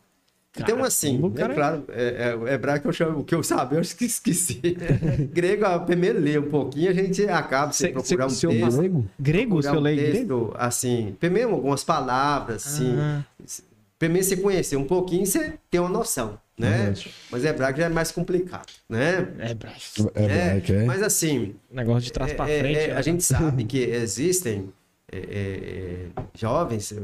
Então, 0.56 0.66
Caramba, 0.66 0.86
assim, 0.86 1.20
o 1.20 1.26
é 1.26 1.30
cara- 1.36 1.54
claro, 1.54 1.84
é, 1.88 2.28
é, 2.30 2.36
o 2.36 2.46
hebraico 2.46 2.86
eu 2.86 2.92
chamo, 2.92 3.18
o 3.18 3.24
que 3.24 3.34
eu 3.34 3.42
sabia, 3.42 3.76
eu 3.76 3.82
esque- 3.82 4.04
esqueci. 4.04 4.60
Grego, 5.34 5.64
eu 5.64 5.80
primeiro 5.80 6.20
ler 6.20 6.38
um 6.38 6.48
pouquinho, 6.48 6.90
a 6.90 6.94
gente 6.94 7.24
acaba 7.26 7.72
sem 7.72 7.92
procurar 7.92 8.26
um 8.26 8.30
cê- 8.30 8.46
texto. 8.46 8.76
Grego? 8.78 9.04
Grego, 9.18 9.48
procurar 9.54 9.70
seu 9.72 9.80
um 9.80 9.82
lei 9.82 9.96
texto, 9.96 10.12
grego? 10.12 10.54
assim, 10.56 11.16
primeiro 11.18 11.50
algumas 11.50 11.82
palavras, 11.82 12.64
assim, 12.68 12.94
Ah. 12.96 13.24
Primeiro 14.04 14.26
você 14.26 14.36
conhecer 14.36 14.76
um 14.76 14.84
pouquinho, 14.84 15.24
você 15.26 15.54
tem 15.70 15.80
uma 15.80 15.88
noção, 15.88 16.38
né? 16.58 16.70
Verdade. 16.76 17.14
Mas 17.30 17.44
hebraico 17.44 17.78
já 17.78 17.86
é 17.86 17.88
mais 17.88 18.12
complicado, 18.12 18.66
né? 18.88 19.28
É, 19.38 19.54
bravo. 19.54 19.76
Hebraico 20.14 20.72
é. 20.72 20.84
Mas 20.84 21.02
assim, 21.02 21.54
Negócio 21.70 22.02
de 22.02 22.12
trás 22.12 22.32
é, 22.32 22.34
frente. 22.34 22.78
é, 22.78 22.88
né? 22.88 22.94
a 22.96 23.02
gente 23.02 23.22
sabe 23.24 23.64
que 23.64 23.78
existem 23.78 24.72
é, 25.10 25.16
é, 25.16 25.20
é, 25.20 26.22
jovens, 26.34 26.92
é, 26.92 26.96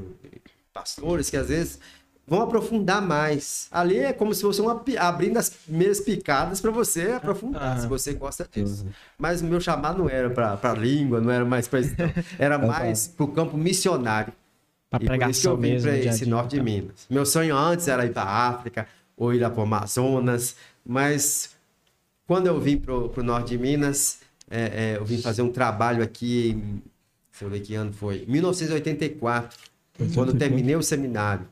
pastores, 0.73 1.31
que 1.31 1.37
às 1.37 1.49
vezes 1.49 1.79
vão 2.27 2.43
aprofundar 2.43 3.03
mais. 3.03 3.67
Ali 3.73 3.99
é 3.99 4.13
como 4.13 4.33
se 4.33 4.43
fosse 4.43 4.61
uma, 4.61 4.85
abrindo 4.99 5.37
as 5.37 5.51
primeiras 5.51 6.01
picadas 6.01 6.61
para 6.61 6.71
você 6.71 7.11
aprofundar, 7.13 7.77
Ah. 7.77 7.81
se 7.81 7.89
você 7.89 8.13
gosta 8.15 8.49
disso. 8.51 8.85
Uhum. 8.85 8.91
Mas 9.19 9.41
o 9.43 9.45
meu 9.47 9.61
chamado 9.61 9.99
não 9.99 10.09
era 10.09 10.31
para 10.31 10.73
língua, 10.75 11.21
não 11.21 11.31
era 11.31 11.45
mais 11.45 11.67
para 11.67 11.81
era 12.39 12.57
mais 12.59 13.09
para 13.09 13.25
o 13.25 13.29
campo 13.29 13.57
missionário. 13.57 14.33
Pra 14.91 14.99
E 15.01 15.07
por 15.07 15.31
isso 15.31 15.41
que 15.43 15.47
eu 15.49 15.57
vim 15.57 15.71
mesmo. 15.71 15.89
para 15.89 15.97
esse 15.99 16.19
dia, 16.25 16.29
norte 16.29 16.57
de? 16.57 16.63
Minas. 16.63 17.07
Meu 17.09 17.25
sonho 17.25 17.57
antes 17.57 17.87
era 17.89 18.05
ir 18.05 18.13
para 18.13 18.23
a 18.25 18.49
África 18.49 18.87
ou 19.17 19.33
ir 19.33 19.39
lá 19.39 19.49
para 19.49 19.61
o 19.61 19.63
Amazonas, 19.63 20.57
mas 20.85 21.51
quando 22.27 22.49
eu 22.49 22.61
vim 22.61 22.77
para 22.77 22.93
o 22.95 23.23
norte 23.23 23.51
de 23.51 23.59
Minas, 23.59 24.19
é, 24.51 24.95
é, 24.95 24.97
eu 24.97 25.05
vim 25.05 25.19
fazer 25.23 25.43
um 25.43 25.51
trabalho 25.53 26.03
aqui, 26.03 26.51
em, 26.51 26.83
deixa 27.31 27.45
eu 27.45 27.51
ver 27.51 27.61
que 27.61 27.75
ano 27.75 27.93
foi, 27.93 28.25
1984, 28.27 29.57
quando 30.15 30.31
eu 30.33 30.39
terminei 30.39 30.75
o 30.75 30.83
seminário. 30.83 31.47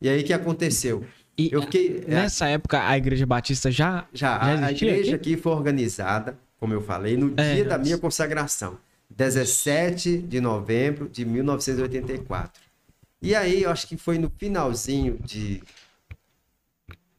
E 0.00 0.08
aí 0.08 0.20
o 0.20 0.24
que 0.24 0.32
aconteceu? 0.32 1.04
E 1.36 1.48
Eu 1.52 1.62
fiquei. 1.62 2.04
é, 2.06 2.10
nessa 2.14 2.46
época 2.48 2.86
a 2.86 2.96
Igreja 2.96 3.24
Batista 3.26 3.70
já, 3.70 4.06
já, 4.12 4.36
a- 4.36 4.66
a 4.66 4.72
igreja 4.72 5.16
aqui? 5.16 5.32
aqui 5.32 5.36
foi 5.36 5.52
organizada, 5.52 6.38
como 6.58 6.74
eu 6.74 6.80
falei, 6.82 7.16
no 7.16 7.32
É, 7.40 7.54
dia 7.54 7.64
da 7.64 7.78
minha 7.78 7.96
consagração, 7.98 8.76
17 9.10 10.18
de 10.18 10.40
novembro 10.40 11.08
de 11.08 11.24
1984. 11.24 12.67
E 13.20 13.34
aí, 13.34 13.62
eu 13.62 13.70
acho 13.70 13.86
que 13.86 13.96
foi 13.96 14.18
no 14.18 14.30
finalzinho 14.38 15.18
de. 15.18 15.62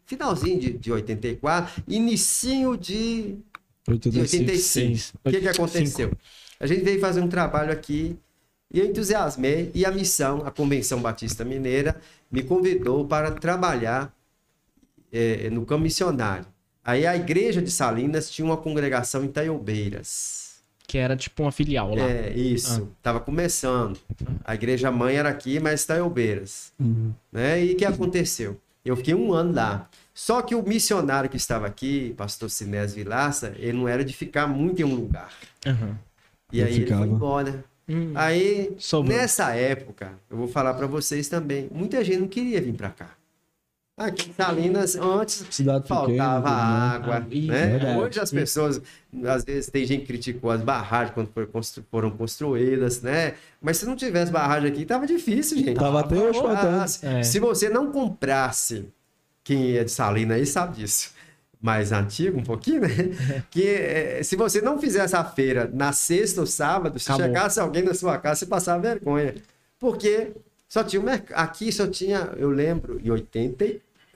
Finalzinho 0.05 0.59
de, 0.59 0.73
de 0.73 0.91
84, 0.91 1.83
inicinho 1.87 2.75
de, 2.75 3.37
de 3.87 4.19
85. 4.19 5.19
O 5.23 5.29
que, 5.29 5.39
que 5.41 5.47
aconteceu? 5.47 6.11
A 6.59 6.65
gente 6.65 6.83
veio 6.83 6.99
fazer 6.99 7.21
um 7.21 7.29
trabalho 7.29 7.71
aqui 7.71 8.17
e 8.71 8.79
eu 8.79 8.85
entusiasmei 8.85 9.71
e 9.73 9.85
a 9.85 9.91
missão, 9.91 10.45
a 10.45 10.51
Convenção 10.51 11.01
Batista 11.01 11.45
Mineira, 11.45 11.99
me 12.31 12.43
convidou 12.43 13.05
para 13.07 13.31
trabalhar 13.31 14.13
eh, 15.11 15.49
no 15.49 15.65
campo 15.65 15.83
missionário. 15.83 16.45
Aí 16.83 17.05
a 17.05 17.15
igreja 17.15 17.61
de 17.61 17.71
Salinas 17.71 18.29
tinha 18.29 18.45
uma 18.45 18.57
congregação 18.57 19.23
em 19.23 19.27
Taiobeiras. 19.27 20.48
Que 20.89 20.97
era 20.97 21.15
tipo 21.15 21.43
uma 21.43 21.51
filial 21.51 21.93
lá. 21.93 22.01
É, 22.01 22.33
isso. 22.35 22.89
Estava 22.97 23.19
começando. 23.19 23.99
A 24.43 24.55
igreja 24.55 24.89
mãe 24.91 25.17
era 25.17 25.29
aqui, 25.29 25.59
mas 25.59 25.85
Taiobeiras. 25.85 26.71
Uhum. 26.79 27.13
Né? 27.31 27.63
E 27.63 27.73
o 27.73 27.77
que 27.77 27.85
aconteceu? 27.85 28.59
Eu 28.83 28.97
fiquei 28.97 29.13
um 29.13 29.31
ano 29.31 29.53
lá. 29.53 29.87
Só 30.15 30.41
que 30.41 30.55
o 30.55 30.63
missionário 30.67 31.29
que 31.29 31.37
estava 31.37 31.67
aqui, 31.67 32.15
pastor 32.17 32.49
Sinés 32.49 32.95
Vilaça, 32.95 33.53
ele 33.57 33.73
não 33.77 33.87
era 33.87 34.03
de 34.03 34.13
ficar 34.15 34.47
muito 34.47 34.81
em 34.81 34.85
um 34.85 34.95
lugar. 34.95 35.31
Aham. 35.63 35.95
E 36.51 36.59
Eu 36.59 36.65
aí 36.65 36.73
ele 36.73 36.81
ficava. 36.85 37.01
foi 37.05 37.13
embora. 37.13 37.63
Hum, 37.87 38.11
Aí, 38.15 38.73
Sobrou. 38.79 39.15
nessa 39.15 39.53
época, 39.55 40.13
eu 40.27 40.37
vou 40.37 40.47
falar 40.47 40.73
para 40.73 40.87
vocês 40.87 41.29
também, 41.29 41.67
muita 41.71 42.03
gente 42.03 42.17
não 42.19 42.27
queria 42.27 42.59
vir 42.59 42.73
para 42.73 42.89
cá. 42.89 43.09
Aqui 43.99 44.29
em 44.29 44.33
Salinas, 44.33 44.95
antes 44.95 45.45
Cidade 45.51 45.81
pequena, 45.83 46.41
faltava 46.41 46.41
tudo, 46.41 46.49
né? 46.49 46.95
água, 46.95 47.15
Ah, 47.17 47.19
né? 47.19 47.67
verdade. 47.67 47.99
Hoje 47.99 48.19
as 48.19 48.31
pessoas, 48.31 48.81
às 49.25 49.43
vezes 49.43 49.69
tem 49.69 49.85
gente 49.85 50.01
que 50.01 50.07
criticou 50.07 50.49
as 50.51 50.61
barragens 50.61 51.13
quando 51.13 51.27
foram 51.33 51.47
constru- 51.47 51.83
foram 51.91 52.09
construídas, 52.11 53.01
né? 53.01 53.33
Mas 53.61 53.77
se 53.77 53.85
não 53.85 53.95
tivesse 53.97 54.31
barragem 54.31 54.69
aqui, 54.71 54.85
tava 54.85 55.05
difícil, 55.05 55.57
gente. 55.57 55.75
Tava 55.77 55.99
até 55.99 56.15
hoje 56.15 56.39
se- 56.87 57.05
É. 57.05 57.23
Se 57.23 57.39
você 57.39 57.67
não 57.69 57.91
comprasse, 57.91 58.87
quem 59.43 59.75
é 59.77 59.83
de 59.83 59.91
Salinas 59.91 60.37
aí 60.37 60.45
sabe 60.45 60.77
disso, 60.77 61.11
mais 61.61 61.91
antigo 61.91 62.39
um 62.39 62.43
pouquinho, 62.43 62.81
né? 62.81 62.87
Que 63.51 63.63
eh, 63.67 64.23
se 64.23 64.37
você 64.37 64.61
não 64.61 64.79
fizesse 64.79 65.13
a 65.15 65.25
feira 65.25 65.69
na 65.73 65.91
sexta 65.91 66.39
ou 66.39 66.47
sábado, 66.47 66.97
se 66.99 67.11
Acabou. 67.11 67.25
chegasse 67.25 67.59
alguém 67.59 67.83
na 67.83 67.93
sua 67.93 68.17
casa, 68.17 68.39
você 68.39 68.45
passava 68.45 68.81
vergonha. 68.81 69.35
Porque 69.77 70.31
só 70.69 70.83
tinha 70.85 71.01
o 71.01 71.03
merc- 71.03 71.31
aqui 71.33 71.69
só 71.71 71.85
tinha, 71.87 72.29
eu 72.37 72.49
lembro, 72.49 73.01
em 73.03 73.09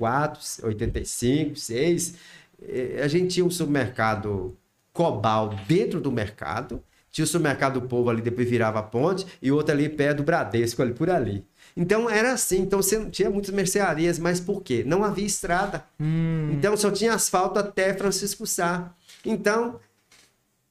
84, 0.04 0.66
85, 0.68 1.56
6, 1.56 2.16
eh, 2.62 3.02
a 3.04 3.08
gente 3.08 3.34
tinha 3.36 3.46
um 3.46 3.50
supermercado 3.52 4.58
Cobal 4.92 5.50
dentro 5.68 6.00
do 6.00 6.12
mercado, 6.12 6.84
Tinha 7.12 7.26
o 7.26 7.28
supermercado 7.28 7.80
do 7.80 7.88
povo 7.88 8.10
ali, 8.10 8.24
depois 8.24 8.50
virava 8.50 8.80
a 8.80 8.84
ponte, 8.84 9.24
e 9.40 9.52
outro 9.52 9.72
ali 9.72 9.88
perto 9.88 10.18
do 10.18 10.24
Bradesco, 10.24 10.82
ali 10.82 10.94
por 10.96 11.12
ali. 11.12 11.46
Então 11.78 12.10
era 12.10 12.34
assim, 12.34 12.62
então 12.62 12.82
você 12.82 12.98
não 12.98 13.08
tinha 13.12 13.30
muitas 13.30 13.52
mercearias, 13.54 14.18
mas 14.18 14.40
por 14.40 14.64
quê? 14.64 14.84
Não 14.84 15.04
havia 15.04 15.26
estrada. 15.26 15.86
Hum, 16.00 16.50
Então 16.54 16.76
só 16.76 16.90
tinha 16.90 17.14
asfalto 17.14 17.60
até 17.60 17.94
Francisco 17.94 18.48
Sá. 18.48 18.96
Então, 19.24 19.80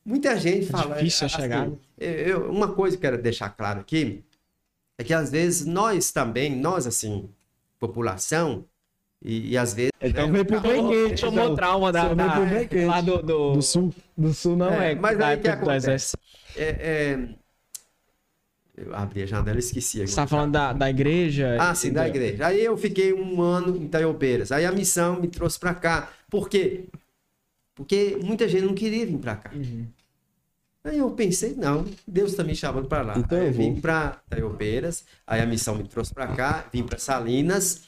muita 0.04 0.36
gente 0.36 0.66
fala. 0.66 0.96
difícil 0.96 1.24
a 1.24 1.26
assim, 1.26 1.36
chegada. 1.42 1.78
eu- 1.98 2.50
uma 2.50 2.72
coisa 2.74 2.96
que 2.96 3.06
eu 3.06 3.10
quero 3.12 3.22
deixar 3.22 3.50
claro 3.50 3.80
aqui 3.80 4.24
é 4.98 5.04
que 5.04 5.14
às 5.14 5.30
vezes 5.30 5.64
nós 5.66 6.10
também, 6.10 6.56
nós 6.56 6.86
assim, 6.86 7.28
população, 7.78 8.64
e, 9.24 9.50
e 9.50 9.58
às 9.58 9.74
vezes. 9.74 9.92
Então 10.00 10.26
né, 10.26 10.32
vem 10.32 10.44
pro 10.44 10.60
bem 10.60 10.88
quente. 10.88 11.20
Tomou 11.22 11.44
então. 11.44 11.56
trauma 11.56 11.92
da, 11.92 12.12
da- 12.14 12.46
quente. 12.68 12.84
lá 12.84 13.00
do, 13.00 13.22
do, 13.22 13.52
Do 13.54 13.62
sul. 13.62 13.94
do 14.16 14.32
sul, 14.34 14.56
não 14.56 14.72
é. 14.72 14.92
É, 14.92 14.94
mas 14.94 15.16
da 15.18 15.28
aí 15.28 15.36
o 15.38 15.40
que 15.40 15.48
acontece? 15.48 16.16
é, 16.56 16.64
é, 16.64 17.28
eu 18.76 18.94
abri 18.96 19.22
a 19.22 19.26
janela 19.26 19.56
e 19.56 19.60
esqueci. 19.60 20.06
Você 20.06 20.16
tá 20.16 20.26
falando 20.26 20.52
da, 20.52 20.72
da 20.72 20.88
igreja? 20.90 21.56
Ah, 21.60 21.74
sim, 21.74 21.92
da 21.92 22.08
igreja. 22.08 22.46
Aí 22.46 22.64
eu 22.64 22.76
fiquei 22.76 23.12
um 23.12 23.40
ano 23.40 23.76
em 23.76 23.84
Itaiobeiras. 23.84 24.50
Aí 24.50 24.64
a 24.64 24.72
missão 24.72 25.20
me 25.20 25.28
trouxe 25.28 25.58
pra 25.58 25.74
cá. 25.74 26.10
Por 26.28 26.48
quê? 26.48 26.84
Porque 27.74 28.18
muita 28.22 28.48
gente 28.48 28.64
não 28.64 28.74
queria 28.74 29.06
vir 29.06 29.18
pra 29.18 29.36
cá. 29.36 29.50
Uhum. 29.54 29.86
Aí 30.84 30.98
eu 30.98 31.10
pensei, 31.10 31.54
não, 31.54 31.86
Deus 32.06 32.34
tá 32.34 32.42
me 32.42 32.56
chamando 32.56 32.88
pra 32.88 33.02
lá. 33.02 33.14
Então 33.16 33.38
aí 33.38 33.46
eu 33.46 33.52
vim 33.52 33.80
pra 33.80 34.20
Itaiobeiras, 34.26 35.04
aí 35.24 35.40
a 35.40 35.46
missão 35.46 35.76
me 35.76 35.84
trouxe 35.84 36.12
pra 36.12 36.26
cá, 36.28 36.66
vim 36.72 36.82
pra 36.82 36.98
Salinas. 36.98 37.82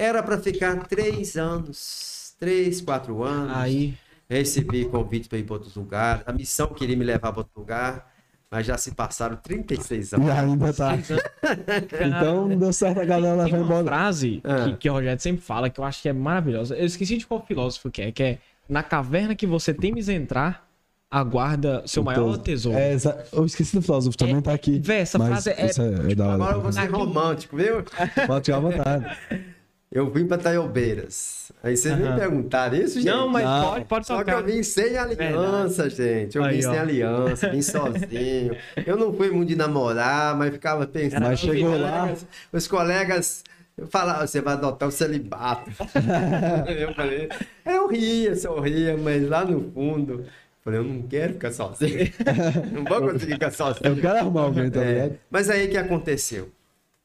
Era 0.00 0.22
pra 0.22 0.38
ficar 0.38 0.76
três 0.86 1.36
anos, 1.36 2.34
três, 2.38 2.80
quatro 2.80 3.22
anos. 3.22 3.54
Aí. 3.56 3.94
Recebi 4.28 4.84
convite 4.84 5.28
para 5.28 5.38
ir 5.38 5.42
para 5.42 5.54
outros 5.54 5.74
lugares. 5.74 6.22
A 6.24 6.32
missão 6.32 6.68
queria 6.68 6.96
me 6.96 7.04
levar 7.04 7.32
para 7.32 7.40
outro 7.40 7.52
lugar, 7.58 8.08
mas 8.48 8.64
já 8.64 8.78
se 8.78 8.92
passaram 8.92 9.34
36 9.36 10.14
anos. 10.14 10.28
E 10.28 10.30
ainda 10.30 10.72
tá. 10.72 10.96
Então 12.06 12.48
não 12.48 12.56
deu 12.56 12.72
certo 12.72 13.00
a 13.00 13.04
galera 13.04 13.42
Tem 13.42 13.50
vai 13.52 13.60
uma 13.60 13.66
embora. 13.80 13.84
frase 13.84 14.40
Ah. 14.44 14.64
que, 14.70 14.76
que 14.76 14.90
o 14.90 14.92
Rogério 14.92 15.20
sempre 15.20 15.42
fala 15.42 15.68
que 15.68 15.80
eu 15.80 15.84
acho 15.84 16.00
que 16.00 16.08
é 16.08 16.12
maravilhosa. 16.12 16.76
Eu 16.76 16.86
esqueci 16.86 17.16
de 17.16 17.26
qual 17.26 17.44
filósofo 17.44 17.90
que 17.90 18.02
é, 18.02 18.12
que 18.12 18.22
é 18.22 18.38
na 18.68 18.82
caverna 18.84 19.34
que 19.34 19.46
você 19.48 19.74
temes 19.74 20.08
entrar, 20.08 20.64
aguarda 21.10 21.82
seu 21.86 22.04
maior 22.04 22.38
tesouro. 22.38 22.78
É, 22.78 22.96
eu 23.32 23.44
esqueci 23.44 23.74
do 23.74 23.82
filósofo, 23.82 24.16
também 24.16 24.40
tá 24.40 24.52
aqui. 24.52 24.78
Véi, 24.78 25.00
essa 25.00 25.18
frase 25.18 25.50
é- 25.50 25.66
é, 25.66 26.12
é 26.12 26.14
da 26.14 26.24
hora. 26.26 26.34
Agora 26.34 26.56
eu 26.56 26.60
vou 26.60 26.72
ser 26.72 26.86
romântico, 26.88 27.56
viu? 27.56 27.82
Pode 28.28 28.44
ficar 28.44 28.56
à 28.56 28.60
vontade. 28.60 29.18
Eu 29.92 30.08
vim 30.08 30.24
para 30.24 30.38
Taiobeiras. 30.38 31.50
Aí 31.64 31.76
vocês 31.76 31.98
me 31.98 32.04
Aham. 32.06 32.16
perguntaram 32.16 32.76
isso, 32.76 33.00
gente? 33.00 33.06
Não, 33.10 33.26
mas 33.26 33.44
Não. 33.44 33.70
pode, 33.70 33.84
pode 33.86 34.06
Só 34.06 34.18
que 34.18 34.24
tocar. 34.30 34.38
eu 34.40 34.46
vim 34.46 34.62
sem 34.62 34.96
aliança, 34.96 35.90
gente. 35.90 36.36
Eu 36.38 36.44
Aí, 36.44 36.54
vim 36.56 36.62
sem 36.62 36.70
ó. 36.78 36.80
aliança, 36.80 37.50
vim 37.50 37.60
sozinho. 37.62 38.56
Eu 38.86 38.96
não 38.96 39.12
fui 39.12 39.30
muito 39.30 39.48
de 39.48 39.56
namorar, 39.56 40.36
mas 40.36 40.52
ficava 40.52 40.86
pensando. 40.86 41.22
Mas 41.22 41.42
os 41.42 41.50
chegou 41.50 41.76
lá. 41.76 41.90
colegas- 42.02 42.26
Os 42.52 42.68
colegas 42.68 43.44
falavam, 43.88 44.26
você 44.28 44.40
vai 44.40 44.54
adotar 44.54 44.88
o 44.88 44.92
celibato. 44.92 45.68
eu 46.78 46.94
falei, 46.94 47.28
eu 47.66 47.88
ria, 47.88 48.36
sorria, 48.36 48.96
mas 48.96 49.28
lá 49.28 49.44
no 49.44 49.72
fundo, 49.72 50.12
eu 50.20 50.24
falei, 50.62 50.78
eu 50.78 50.84
não 50.84 51.02
quero 51.02 51.32
ficar 51.32 51.50
sozinho. 51.50 52.08
não 52.70 52.84
vou 52.84 53.00
conseguir 53.10 53.32
ficar 53.32 53.50
sozinho. 53.50 53.86
Eu 53.86 53.96
quero 53.96 54.18
arrumar 54.18 54.42
alguém, 54.42 54.70
tá 54.70 54.80
É, 54.84 55.12
mas 55.28 55.50
aí 55.50 55.66
o 55.66 55.70
que 55.70 55.76
aconteceu? 55.76 56.48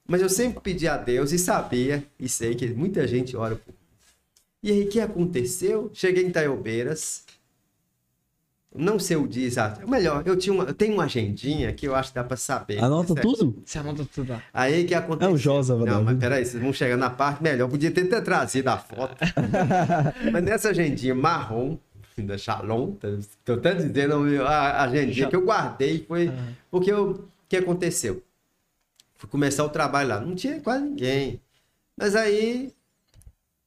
Mas 0.08 0.22
eu 0.22 0.30
sempre 0.30 0.60
pedi 0.62 0.88
a 0.88 0.98
Deus 0.98 1.32
e 1.32 1.39
sabia, 1.39 2.04
e 2.20 2.30
sei 2.30 2.54
que 2.56 2.68
muita 2.68 3.08
gente 3.08 3.36
ora 3.36 3.56
por 3.56 3.68
mim. 3.72 3.78
E 4.62 4.72
aí 4.72 4.84
o 4.84 4.89
que 4.89 5.00
aconteceu? 5.00 5.89
Cheguei 5.94 6.24
em 6.26 6.32
Taiobeiras, 6.32 7.24
não 8.74 9.00
sei 9.00 9.15
o 9.15 9.26
dia 9.28 9.46
exato. 9.48 9.88
Melhor, 9.89 10.22
eu, 10.26 10.36
tinha 10.36 10.54
uma, 10.54 10.65
eu 10.65 10.74
tenho 10.74 10.94
uma 10.96 11.06
agendinha 11.06 11.72
que 11.72 11.88
eu 11.88 11.96
acho 11.96 12.10
que 12.10 12.15
dá 12.15 12.24
pra 12.24 12.36
saber. 12.36 12.84
Anota 12.84 13.13
Certo? 13.13 13.22
tudo? 13.22 13.63
Você 13.65 13.80
anota 13.80 14.06
tudo 14.13 14.34
lá. 14.34 14.44
Aí 14.54 14.84
o 14.84 14.88
que 14.88 14.94
aconteceu? 14.94 15.32
É 15.32 15.34
o 15.34 15.38
Josa, 15.38 15.76
vai 15.76 15.86
Não, 15.86 16.04
mas 16.04 16.18
peraí, 16.18 16.46
vocês 16.46 16.62
vão 16.62 16.74
chegar 16.74 16.98
na 16.98 17.10
parte 17.10 17.41
melhor. 17.41 17.70
Podia 17.70 17.89
ter, 17.89 18.06
ter 18.06 18.22
trazido 18.22 18.70
a 18.70 18.78
foto. 18.78 19.15
mas 20.32 20.44
nessa 20.44 20.70
agendinha 20.70 21.15
marrom, 21.15 21.78
da 22.18 22.38
Shalom, 22.38 22.91
tá- 22.94 23.08
tô 23.44 23.54
até 23.54 23.76
dizendo 23.76 24.15
a 24.46 24.50
a 24.50 24.84
agendinha 24.84 25.28
que 25.28 25.36
eu 25.36 25.44
guardei 25.46 26.06
foi 26.08 26.32
porque 26.72 26.91
eu- 26.91 27.12
o 27.12 27.24
que 27.48 27.58
aconteceu? 27.58 28.24
Fui 29.15 29.30
começar 29.30 29.63
o 29.63 29.69
trabalho 29.69 30.10
lá, 30.10 30.19
não 30.19 30.36
tinha 30.36 30.60
quase 30.62 30.84
ninguém. 30.86 31.41
Mas 31.97 32.15
aí 32.15 32.73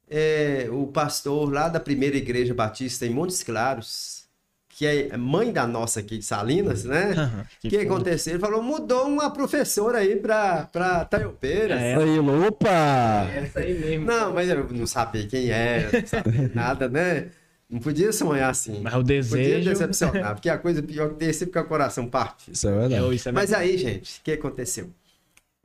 é, 0.08 0.68
o 0.70 0.86
pastor 0.86 1.52
lá 1.52 1.68
da 1.68 1.80
primeira 1.80 2.16
igreja 2.16 2.54
batista 2.54 3.06
em 3.06 3.10
Montes 3.10 3.42
Claros, 3.42 4.24
que 4.68 4.86
é 4.86 5.16
mãe 5.16 5.52
da 5.52 5.66
nossa 5.66 6.00
aqui 6.00 6.18
de 6.18 6.24
Salinas, 6.24 6.84
né? 6.84 7.12
Aham, 7.12 7.46
O 7.64 7.68
que, 7.68 7.76
aconteceu? 7.78 8.34
Ele 8.34 8.40
falou, 8.40 8.62
mudou 8.62 9.06
uma 9.08 9.30
professora 9.30 9.98
aí 9.98 10.16
pra, 10.16 10.66
pra 10.66 11.04
Taiopeiras. 11.04 11.80
É. 11.80 11.96
Aí, 11.96 12.18
opa! 12.18 13.26
Essa 13.34 13.60
aí 13.60 13.76
mesmo. 13.78 14.06
Não, 14.06 14.32
mas 14.32 14.48
eu 14.48 14.68
não 14.70 14.86
sabia 14.86 15.26
quem 15.26 15.50
era, 15.50 16.00
não 16.00 16.06
sabia 16.06 16.50
nada, 16.54 16.88
né? 16.88 17.28
Não 17.68 17.80
podia 17.80 18.12
sonhar 18.12 18.48
assim. 18.50 18.80
Mas 18.80 18.94
o 18.94 18.98
Podia 18.98 19.22
desejo. 19.22 19.70
decepcionar, 19.70 20.34
porque 20.34 20.48
a 20.48 20.56
coisa 20.56 20.82
pior 20.82 21.14
que 21.14 21.24
é 21.24 21.32
sempre 21.34 21.52
com 21.52 21.60
o 21.60 21.64
coração 21.68 22.08
partido. 22.08 22.54
Isso 22.54 22.66
é 22.66 22.70
verdade. 22.72 22.94
É, 23.04 23.14
isso 23.14 23.28
é 23.28 23.32
Mas 23.32 23.52
aí, 23.52 23.76
gente, 23.76 24.20
o 24.20 24.22
que 24.22 24.32
aconteceu? 24.32 24.88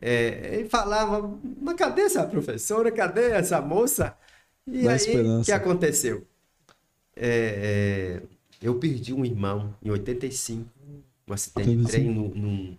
É, 0.06 0.56
ele 0.60 0.70
falava, 0.70 1.22
mas 1.62 1.76
cadê 1.78 2.04
essa 2.04 2.28
professora? 2.28 2.92
Cadê 2.92 3.32
essa 3.32 3.62
moça? 3.62 4.18
E 4.68 4.90
aí, 4.90 5.32
o 5.40 5.46
que 5.46 5.52
aconteceu? 5.52 6.28
É, 7.16 8.22
é, 8.22 8.28
eu 8.62 8.80
perdi 8.80 9.14
um 9.14 9.26
irmão 9.26 9.76
em 9.84 9.92
85, 9.92 10.70
um 11.28 11.34
acidente 11.34 11.78
de 11.78 11.78
85. 11.82 11.92
trem 11.92 12.14
num- 12.16 12.30
num, 12.36 12.78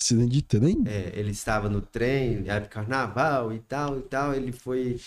Acidente 0.00 0.32
de 0.32 0.42
trem? 0.42 0.76
é, 0.84 1.18
ele 1.18 1.30
estava 1.32 1.68
no 1.68 1.80
trem, 1.82 2.38
época 2.48 2.60
de 2.60 2.68
carnaval 2.68 3.52
e 3.52 3.60
tal 3.60 3.98
e 3.98 4.02
tal. 4.02 4.34
Ele 4.34 4.52
foi, 4.52 5.00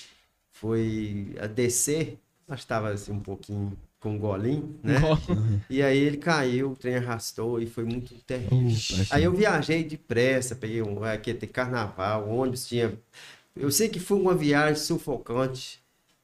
foi 0.51 1.35
a 1.39 1.47
descer, 1.47 2.19
mas 2.47 2.59
estava 2.61 2.89
assim 2.91 3.11
um 3.11 3.19
pouquinho 3.21 3.77
com 4.01 4.11
um 4.15 4.17
golinho, 4.19 4.77
né? 4.83 4.95
E 5.69 5.81
aí 5.81 5.97
ele 5.97 6.17
caiu, 6.17 6.71
o 6.71 6.75
trem 6.75 6.95
arrastou 6.97 7.61
e 7.61 7.65
foi 7.67 7.85
muito 7.85 8.13
terrível. 8.25 9.05
Aí 9.11 9.23
eu 9.23 9.31
viajei 9.33 9.83
depressa, 9.83 10.55
peguei 10.55 10.81
um 10.81 11.01
aqui 11.03 11.33
tem 11.33 11.47
carnaval, 11.47 12.27
ônibus 12.29 12.67
tinha. 12.67 12.97
Eu 13.55 13.71
sei 13.71 13.87
que 13.87 13.99
foi 13.99 14.17
uma 14.19 14.35
viagem 14.35 14.75
sufocante 14.75 15.79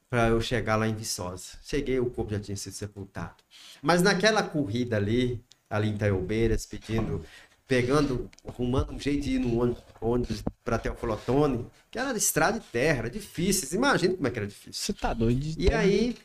para 0.10 0.30
eu 0.30 0.42
chegar 0.42 0.76
lá 0.76 0.88
em 0.88 0.96
Viçosa. 0.96 1.52
Cheguei, 1.64 2.00
o 2.00 2.10
corpo 2.10 2.32
já 2.32 2.40
tinha 2.40 2.58
sido 2.58 2.74
sepultado. 2.74 3.36
Mas 3.82 4.02
naquela 4.02 4.42
corrida 4.42 4.98
ali, 4.98 5.42
ali 5.70 5.90
em 5.90 5.96
Itaiobeiras, 5.96 6.66
pedindo, 6.66 7.24
pegando, 7.68 8.30
arrumando 8.48 8.94
um 8.94 9.00
jeito 9.00 9.24
de 9.24 9.36
ir 9.36 9.40
no 9.40 9.60
ônibus, 9.62 9.84
ônibus 10.02 10.44
para 10.64 10.80
Teoflotone, 10.80 11.68
que 11.92 12.00
era 12.00 12.18
estrada 12.18 12.60
de 12.60 12.66
terra, 12.68 13.00
era 13.00 13.10
difícil. 13.10 13.62
Vocês 13.62 13.74
imaginam 13.74 14.16
como 14.16 14.28
é 14.28 14.32
que 14.32 14.40
era 14.40 14.48
difícil. 14.48 14.74
Você 14.82 14.94
tá 14.94 15.14
doido. 15.14 15.40
de- 15.40 15.62
E 15.62 15.74
aí, 15.74 16.16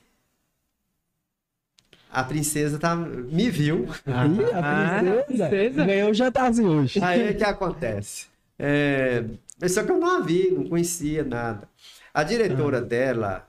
a 2.13 2.23
princesa 2.23 2.79
tá, 2.79 2.95
me 2.95 3.49
viu. 3.51 3.89
Ah, 4.07 4.25
a 4.25 5.03
princesa, 5.19 5.49
princesa. 5.49 5.85
ganhou 5.87 6.11
o 6.11 6.15
jantarzinho 6.15 6.69
hoje. 6.69 7.03
Aí 7.03 7.31
o 7.31 7.37
que 7.37 7.43
acontece? 7.43 8.27
É, 8.59 9.25
mas 9.59 9.73
só 9.73 9.83
que 9.83 9.91
eu 9.91 9.99
não 9.99 10.19
a 10.19 10.21
vi, 10.21 10.51
não 10.51 10.69
conhecia 10.69 11.25
nada. 11.25 11.67
A 12.13 12.23
diretora 12.23 12.83
dela, 12.83 13.49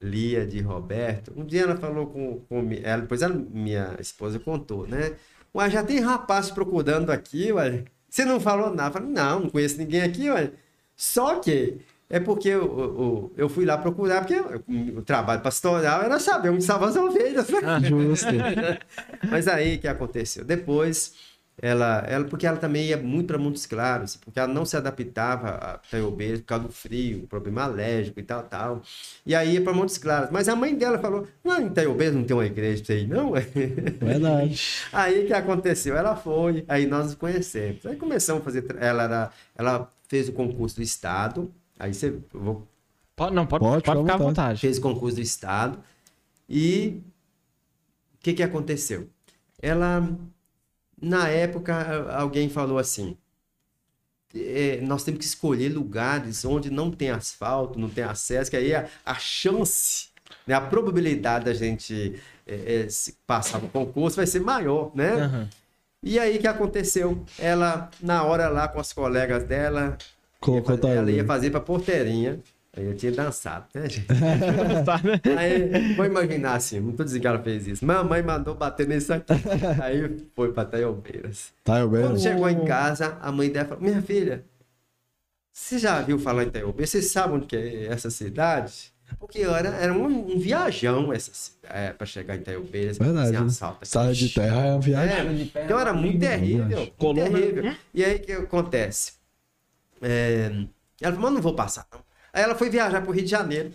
Lia 0.00 0.46
de 0.46 0.60
Roberto, 0.60 1.32
um 1.36 1.44
dia 1.44 1.62
ela 1.62 1.76
falou 1.76 2.06
com, 2.06 2.38
com 2.48 2.70
ela, 2.82 3.02
depois 3.02 3.22
ela, 3.22 3.34
minha 3.34 3.96
esposa 3.98 4.38
contou, 4.38 4.86
né? 4.86 5.16
Ué, 5.52 5.68
já 5.68 5.82
tem 5.82 5.98
rapaz 5.98 6.52
procurando 6.52 7.10
aqui, 7.10 7.52
ué. 7.52 7.84
Você 8.08 8.24
não 8.24 8.38
falou 8.38 8.72
nada? 8.72 8.90
Eu 8.90 8.92
falei, 8.92 9.08
não, 9.08 9.40
não 9.40 9.50
conheço 9.50 9.78
ninguém 9.78 10.02
aqui, 10.02 10.30
ué. 10.30 10.52
Só 10.94 11.40
que 11.40 11.80
é 12.14 12.20
porque 12.20 12.48
eu, 12.48 12.62
eu, 12.62 13.32
eu 13.36 13.48
fui 13.48 13.64
lá 13.64 13.76
procurar, 13.76 14.24
porque 14.24 14.38
o 14.96 15.02
trabalho 15.02 15.40
pastoral 15.40 16.00
era 16.00 16.20
saber 16.20 16.50
onde 16.50 16.60
estavam 16.60 16.86
as 16.86 16.94
ovelhas, 16.94 17.48
né? 17.48 17.58
Justo. 17.82 18.28
Mas 19.28 19.48
aí 19.48 19.74
o 19.74 19.80
que 19.80 19.88
aconteceu? 19.88 20.44
Depois, 20.44 21.12
ela, 21.60 22.04
ela, 22.06 22.24
porque 22.24 22.46
ela 22.46 22.56
também 22.56 22.86
ia 22.86 22.96
muito 22.96 23.26
para 23.26 23.36
Montes 23.36 23.66
Claros, 23.66 24.14
porque 24.14 24.38
ela 24.38 24.46
não 24.46 24.64
se 24.64 24.76
adaptava 24.76 25.48
a 25.48 25.78
Taiobeiras 25.78 26.38
por 26.38 26.46
causa 26.46 26.68
do 26.68 26.72
frio, 26.72 27.26
problema 27.26 27.64
alérgico 27.64 28.20
e 28.20 28.22
tal, 28.22 28.44
tal. 28.44 28.82
E 29.26 29.34
aí 29.34 29.54
ia 29.54 29.60
para 29.60 29.72
Montes 29.72 29.98
Claros. 29.98 30.30
Mas 30.30 30.48
a 30.48 30.54
mãe 30.54 30.72
dela 30.72 31.00
falou: 31.00 31.26
Não, 31.42 31.60
em 31.62 31.68
Taiobeiras 31.68 32.14
não 32.14 32.22
tem 32.22 32.36
uma 32.36 32.46
igreja 32.46 32.76
pra 32.76 32.94
você 32.94 33.00
ir, 33.00 33.08
não? 33.08 33.32
Verdade. 33.32 34.62
Aí 34.92 35.24
o 35.24 35.26
que 35.26 35.32
aconteceu? 35.32 35.96
Ela 35.96 36.14
foi, 36.14 36.64
aí 36.68 36.86
nós 36.86 37.06
nos 37.06 37.14
conhecemos. 37.16 37.84
Aí 37.84 37.96
começamos 37.96 38.40
a 38.42 38.44
fazer. 38.44 38.64
Ela, 38.78 39.02
era, 39.02 39.30
ela 39.56 39.90
fez 40.06 40.28
o 40.28 40.32
concurso 40.32 40.76
do 40.76 40.82
Estado. 40.82 41.52
Aí 41.84 41.94
você. 41.94 42.18
vou 42.32 42.66
Pode, 43.16 43.34
não, 43.34 43.46
pode, 43.46 43.62
Pode, 43.64 43.84
pode, 43.84 44.00
ficar 44.00 44.14
à 44.14 44.16
vontade. 44.16 44.22
vontade. 44.28 44.60
fez 44.60 44.78
o 44.78 44.80
concurso 44.80 45.16
do 45.16 45.22
Estado. 45.22 45.78
E 46.48 47.00
o 48.16 48.18
que, 48.20 48.32
que 48.32 48.42
aconteceu? 48.42 49.08
Ela, 49.62 50.08
na 51.00 51.28
época, 51.28 52.10
alguém 52.12 52.48
falou 52.48 52.76
assim: 52.76 53.16
é, 54.34 54.80
nós 54.82 55.04
temos 55.04 55.20
que 55.20 55.24
escolher 55.26 55.68
lugares 55.68 56.44
onde 56.44 56.70
não 56.70 56.90
tem 56.90 57.10
asfalto, 57.10 57.78
não 57.78 57.88
tem 57.88 58.02
acesso, 58.02 58.50
que 58.50 58.56
aí 58.56 58.74
a, 58.74 58.88
a 59.06 59.14
chance, 59.14 60.08
né, 60.46 60.54
a 60.54 60.60
probabilidade 60.60 61.44
da 61.44 61.54
gente 61.54 62.20
é, 62.46 62.82
é, 62.82 62.88
se 62.88 63.16
passar 63.26 63.60
no 63.62 63.68
concurso 63.68 64.16
vai 64.16 64.26
ser 64.26 64.40
maior, 64.40 64.90
né? 64.94 65.12
Aham. 65.12 65.48
E 66.06 66.18
aí, 66.18 66.36
o 66.36 66.40
que 66.40 66.46
aconteceu? 66.46 67.24
Ela, 67.38 67.90
na 68.02 68.24
hora 68.24 68.48
lá 68.50 68.68
com 68.68 68.78
as 68.78 68.92
colegas 68.92 69.44
dela, 69.44 69.96
Colocou 70.44 70.74
ia 70.74 70.80
fazer- 70.82 70.96
ela 70.96 71.10
ia 71.10 71.24
fazer 71.24 71.50
pra 71.50 71.60
porteirinha. 71.60 72.38
Aí 72.76 72.84
eu 72.86 72.96
tinha 72.96 73.12
dançado, 73.12 73.66
né, 73.72 73.88
gente? 73.88 74.06
Né? 74.10 75.38
Aí, 75.38 75.94
vou 75.94 76.04
imaginar 76.06 76.54
assim, 76.56 76.80
não 76.80 76.90
tô 76.92 77.04
dizendo 77.04 77.20
que 77.20 77.26
ela 77.28 77.38
fez 77.40 77.68
isso. 77.68 77.86
Mamãe 77.86 78.20
mandou 78.20 78.54
bater 78.56 78.88
nisso 78.88 79.12
aqui. 79.12 79.32
Aí 79.80 80.26
foi 80.34 80.52
pra 80.52 80.64
Taiobeiras. 80.64 81.52
Bem. 81.64 82.02
Quando 82.02 82.20
chegou 82.20 82.48
em 82.50 82.64
casa, 82.64 83.16
a 83.22 83.30
mãe 83.30 83.48
dela 83.48 83.68
falou: 83.68 83.84
Minha 83.84 84.02
filha, 84.02 84.44
você 85.52 85.78
já 85.78 86.00
viu 86.02 86.18
falar 86.18 86.42
em 86.44 86.50
Taiobeiras? 86.50 86.90
Você 86.90 87.02
sabe 87.02 87.34
onde 87.34 87.46
que 87.46 87.54
é 87.56 87.86
essa 87.86 88.10
cidade? 88.10 88.92
Porque 89.20 89.42
era, 89.42 89.68
era 89.68 89.92
um, 89.92 90.32
um 90.34 90.38
viajão 90.40 91.12
essa 91.12 91.30
cidade, 91.32 91.72
é, 91.78 91.92
pra 91.92 92.06
chegar 92.06 92.34
em 92.36 92.40
Taiobeiras. 92.40 92.98
Verdade. 92.98 93.28
assim, 93.28 93.38
né? 93.38 93.46
assalto. 93.46 93.78
Estrada 93.84 94.12
de 94.14 94.28
terra 94.30 94.66
é 94.66 94.70
uma 94.72 94.80
viagem. 94.80 95.50
É, 95.54 95.62
então 95.64 95.78
era 95.78 95.92
muito 95.92 96.18
terrível. 96.18 96.56
Verdade. 96.66 96.80
muito 96.80 96.94
Coluna- 96.96 97.30
terrível. 97.30 97.72
E 97.94 98.04
aí 98.04 98.16
o 98.16 98.20
que 98.20 98.32
acontece? 98.32 99.12
É, 100.04 100.46
ela 101.00 101.14
falou, 101.14 101.20
mas 101.30 101.34
não 101.34 101.42
vou 101.42 101.54
passar. 101.54 101.86
não. 101.92 102.00
Aí 102.32 102.42
ela 102.42 102.54
foi 102.54 102.68
viajar 102.68 103.00
pro 103.02 103.12
Rio 103.12 103.24
de 103.24 103.30
Janeiro. 103.30 103.72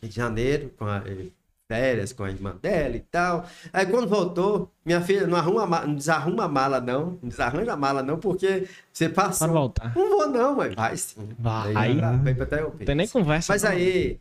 Rio 0.00 0.08
de 0.10 0.14
Janeiro, 0.16 0.70
com 0.78 0.84
a, 0.86 0.98
eh, 1.06 1.26
férias 1.68 2.12
com 2.14 2.24
a 2.24 2.30
irmã 2.30 2.56
dela 2.62 2.96
e 2.96 3.00
tal. 3.00 3.46
Aí 3.72 3.84
quando 3.84 4.08
voltou, 4.08 4.72
minha 4.84 5.00
filha, 5.02 5.26
não, 5.26 5.36
arruma, 5.36 5.66
não 5.86 5.94
desarruma 5.94 6.44
a 6.44 6.48
mala, 6.48 6.80
não. 6.80 7.18
Não 7.22 7.28
desarranja 7.28 7.72
a 7.72 7.76
mala, 7.76 8.02
não, 8.02 8.18
porque 8.18 8.66
você 8.92 9.08
passou. 9.08 9.46
Para 9.48 9.52
voltar. 9.58 9.92
Não 9.94 10.08
vou, 10.08 10.26
não, 10.28 10.56
mas 10.56 10.74
vai 10.74 10.96
sim. 10.96 11.28
Vai. 11.38 11.76
Aí, 11.76 11.96
pra- 11.98 12.12
vai 12.16 12.34
pra 12.34 12.46
Tailândia. 12.46 12.78
Não 12.78 12.86
tem 12.86 12.94
nem 12.94 13.08
conversa. 13.08 13.52
Mas 13.52 13.62
não. 13.64 13.70
aí, 13.70 14.18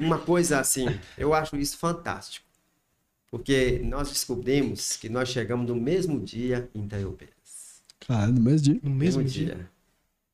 uma 0.00 0.18
coisa 0.18 0.58
assim, 0.58 0.86
eu 1.18 1.34
acho 1.34 1.56
isso 1.56 1.76
fantástico. 1.76 2.46
Porque 3.30 3.80
nós 3.84 4.08
descobrimos 4.08 4.96
que 4.96 5.08
nós 5.08 5.28
chegamos 5.28 5.66
no 5.68 5.74
mesmo 5.76 6.18
dia 6.20 6.70
em 6.74 6.86
Taiobeiras. 6.86 7.82
Cara, 8.06 8.28
no 8.28 8.40
mesmo 8.40 8.62
dia. 8.62 8.80
No 8.82 8.90
mesmo 8.90 9.24
dia. 9.24 9.70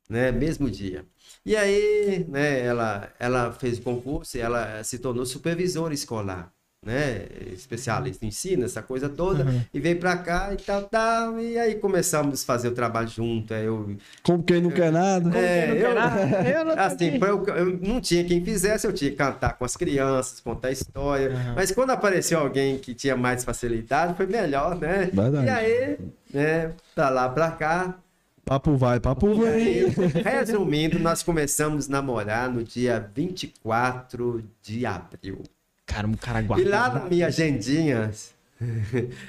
Né? 0.09 0.31
Mesmo 0.31 0.69
dia. 0.69 1.05
E 1.45 1.55
aí, 1.55 2.25
né, 2.29 2.61
ela, 2.61 3.09
ela 3.19 3.51
fez 3.51 3.77
o 3.77 3.81
concurso 3.81 4.37
e 4.37 4.41
ela 4.41 4.83
se 4.83 4.99
tornou 4.99 5.25
supervisora 5.25 5.93
escolar. 5.93 6.51
Né? 6.85 7.27
Especialista 7.53 8.25
em 8.25 8.27
ensino, 8.27 8.65
essa 8.65 8.81
coisa 8.81 9.07
toda. 9.07 9.45
Uhum. 9.45 9.61
E 9.73 9.79
veio 9.79 9.97
pra 9.99 10.17
cá 10.17 10.53
e 10.53 10.57
tal, 10.57 10.83
tal. 10.83 11.39
E 11.39 11.57
aí 11.57 11.75
começamos 11.75 12.43
a 12.43 12.45
fazer 12.45 12.67
o 12.67 12.73
trabalho 12.73 13.07
junto. 13.07 13.53
Aí 13.53 13.63
eu 13.63 13.95
Como 14.21 14.43
quem 14.43 14.61
não 14.61 14.69
quer 14.69 14.91
nada. 14.91 15.37
é, 15.37 15.67
não 15.67 15.75
eu, 15.75 15.87
quer 15.87 15.95
nada? 15.95 16.49
Eu 16.49 16.65
não 16.65 16.73
assim, 16.77 17.17
eu, 17.21 17.45
eu 17.55 17.79
não 17.81 18.01
tinha 18.01 18.25
quem 18.25 18.43
fizesse, 18.43 18.85
eu 18.85 18.91
tinha 18.91 19.11
que 19.11 19.15
cantar 19.15 19.57
com 19.57 19.63
as 19.63 19.77
crianças, 19.77 20.41
contar 20.41 20.71
história. 20.71 21.29
Aham. 21.29 21.53
Mas 21.55 21.71
quando 21.71 21.91
apareceu 21.91 22.37
alguém 22.39 22.77
que 22.77 22.93
tinha 22.93 23.15
mais 23.15 23.45
facilidade, 23.45 24.15
foi 24.17 24.27
melhor, 24.27 24.77
né? 24.77 25.09
Verdade. 25.13 25.45
E 25.45 25.49
aí, 25.49 25.97
né, 26.33 26.73
pra 26.93 27.09
lá, 27.09 27.29
pra 27.29 27.51
cá. 27.51 27.97
Papo 28.45 28.75
vai, 28.75 28.99
papo 28.99 29.33
E 29.33 29.47
aí, 29.47 29.89
vem. 29.89 30.21
resumindo, 30.23 30.99
nós 30.99 31.23
começamos 31.23 31.87
a 31.87 31.91
namorar 31.91 32.49
no 32.49 32.63
dia 32.63 33.09
24 33.15 34.43
de 34.61 34.85
abril. 34.85 35.41
Cara, 35.85 36.07
um 36.07 36.13
cara 36.13 36.41
E 36.41 36.43
guardado. 36.43 36.69
lá 36.69 36.89
na 37.03 37.09
minha 37.09 37.27
agendinha, 37.27 38.11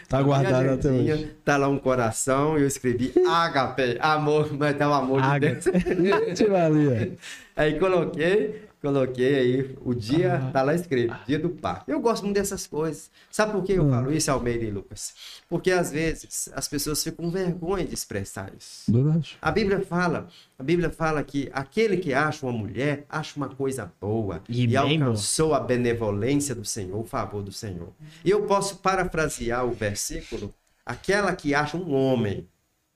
Tá 0.09 0.21
guardado 0.23 0.69
até 0.71 0.91
hoje. 0.91 1.37
Tá 1.45 1.57
lá 1.57 1.69
um 1.69 1.79
coração 1.79 2.59
e 2.59 2.63
eu 2.63 2.67
escrevi 2.67 3.13
HP, 3.25 3.99
amor, 4.01 4.53
mas 4.57 4.77
tá 4.77 4.89
o 4.89 4.93
amor 4.93 5.21
de 5.23 5.27
Ágape. 5.29 5.71
Deus. 5.71 6.39
Tira 6.39 6.67
ali, 6.67 6.89
ó. 6.89 7.17
Aí 7.57 7.79
coloquei, 7.79 8.64
coloquei 8.85 9.35
aí 9.37 9.77
o 9.83 9.95
dia, 9.95 10.35
Ah. 10.37 10.51
tá 10.53 10.63
lá 10.63 10.75
escrito, 10.75 11.15
dia 11.27 11.39
do 11.39 11.49
parto. 11.49 11.91
Eu 11.91 11.99
gosto 12.01 12.23
muito 12.25 12.37
dessas 12.37 12.67
coisas. 12.67 13.11
Sabe 13.31 13.53
por 13.53 13.65
que 13.65 13.73
eu 13.73 13.85
Hum. 13.85 13.91
falo 13.91 14.13
isso, 14.13 14.31
Almeida 14.31 14.65
e 14.65 14.71
Lucas? 14.71 15.15
Porque 15.49 15.71
às 15.71 15.91
vezes 15.91 16.51
as 16.55 16.69
pessoas 16.69 17.03
ficam 17.03 17.25
com 17.25 17.31
vergonha 17.31 17.85
de 17.85 17.95
expressar 17.95 18.53
isso. 18.59 18.93
Verdade. 18.93 19.37
A 19.41 19.51
Bíblia 19.51 19.81
fala, 19.81 20.29
a 20.59 20.63
Bíblia 20.63 20.91
fala 20.91 21.23
que 21.25 21.49
aquele 21.53 21.97
que 21.97 22.13
acha 22.13 22.45
uma 22.45 22.53
mulher, 22.53 23.07
acha 23.09 23.37
uma 23.37 23.49
coisa 23.49 23.91
boa 24.01 24.43
E 24.49 24.67
e, 24.67 24.77
alcançou 24.77 25.55
a 25.55 25.61
benevolência 25.61 26.55
do 26.55 26.65
Senhor, 26.65 26.99
o 27.01 27.05
favor 27.05 27.43
do 27.43 27.53
Senhor. 27.53 27.89
E 28.25 28.31
eu 28.31 28.43
posso 28.43 28.77
parafrasear 28.79 29.65
o 29.65 29.73
versículo, 29.73 30.53
aquela 30.85 31.35
que 31.35 31.55
acha 31.55 31.77
um 31.77 31.95
homem, 31.95 32.47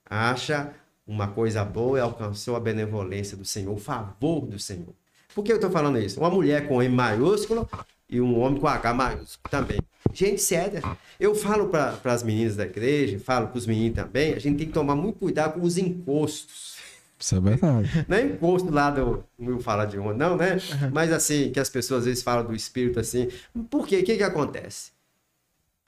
acha 0.09 0.72
uma 1.07 1.28
coisa 1.28 1.64
boa 1.64 1.97
e 1.99 2.01
alcançou 2.03 2.55
a 2.55 2.61
benevolência 2.61 3.36
do 3.36 3.45
Senhor, 3.45 3.72
o 3.74 3.78
favor 3.78 4.47
do 4.47 4.59
Senhor. 4.59 4.93
Por 5.34 5.44
que 5.44 5.52
eu 5.52 5.56
estou 5.56 5.70
falando 5.70 5.98
isso? 5.98 6.18
Uma 6.20 6.30
mulher 6.30 6.66
com 6.66 6.82
M 6.82 6.94
maiúsculo 6.94 7.68
e 8.08 8.20
um 8.20 8.38
homem 8.40 8.60
com 8.60 8.66
H 8.66 8.94
maiúsculo 8.94 9.50
também. 9.50 9.78
Gente 10.12 10.40
séria. 10.40 10.82
Eu 11.20 11.34
falo 11.34 11.68
para 11.68 11.98
as 12.04 12.22
meninas 12.22 12.56
da 12.56 12.64
igreja, 12.64 13.18
falo 13.18 13.48
para 13.48 13.58
os 13.58 13.66
meninos 13.66 13.96
também, 13.96 14.34
a 14.34 14.38
gente 14.38 14.58
tem 14.58 14.66
que 14.66 14.72
tomar 14.72 14.96
muito 14.96 15.18
cuidado 15.18 15.60
com 15.60 15.66
os 15.66 15.76
encostos. 15.76 16.76
Isso 17.18 17.34
é 17.34 17.40
verdade. 17.40 18.06
Não 18.06 18.16
é 18.16 18.22
encosto 18.22 18.70
lá 18.70 18.90
do. 18.90 19.24
Não 19.38 19.54
vou 19.54 19.60
falar 19.60 19.86
de 19.86 19.98
uma, 19.98 20.14
não, 20.14 20.36
né? 20.36 20.56
Mas 20.92 21.12
assim, 21.12 21.50
que 21.50 21.58
as 21.58 21.68
pessoas 21.68 22.00
às 22.00 22.06
vezes 22.06 22.22
falam 22.22 22.46
do 22.46 22.54
espírito 22.54 23.00
assim. 23.00 23.28
Por 23.68 23.86
quê? 23.86 23.98
O 23.98 24.04
que, 24.04 24.16
que 24.16 24.22
acontece? 24.22 24.92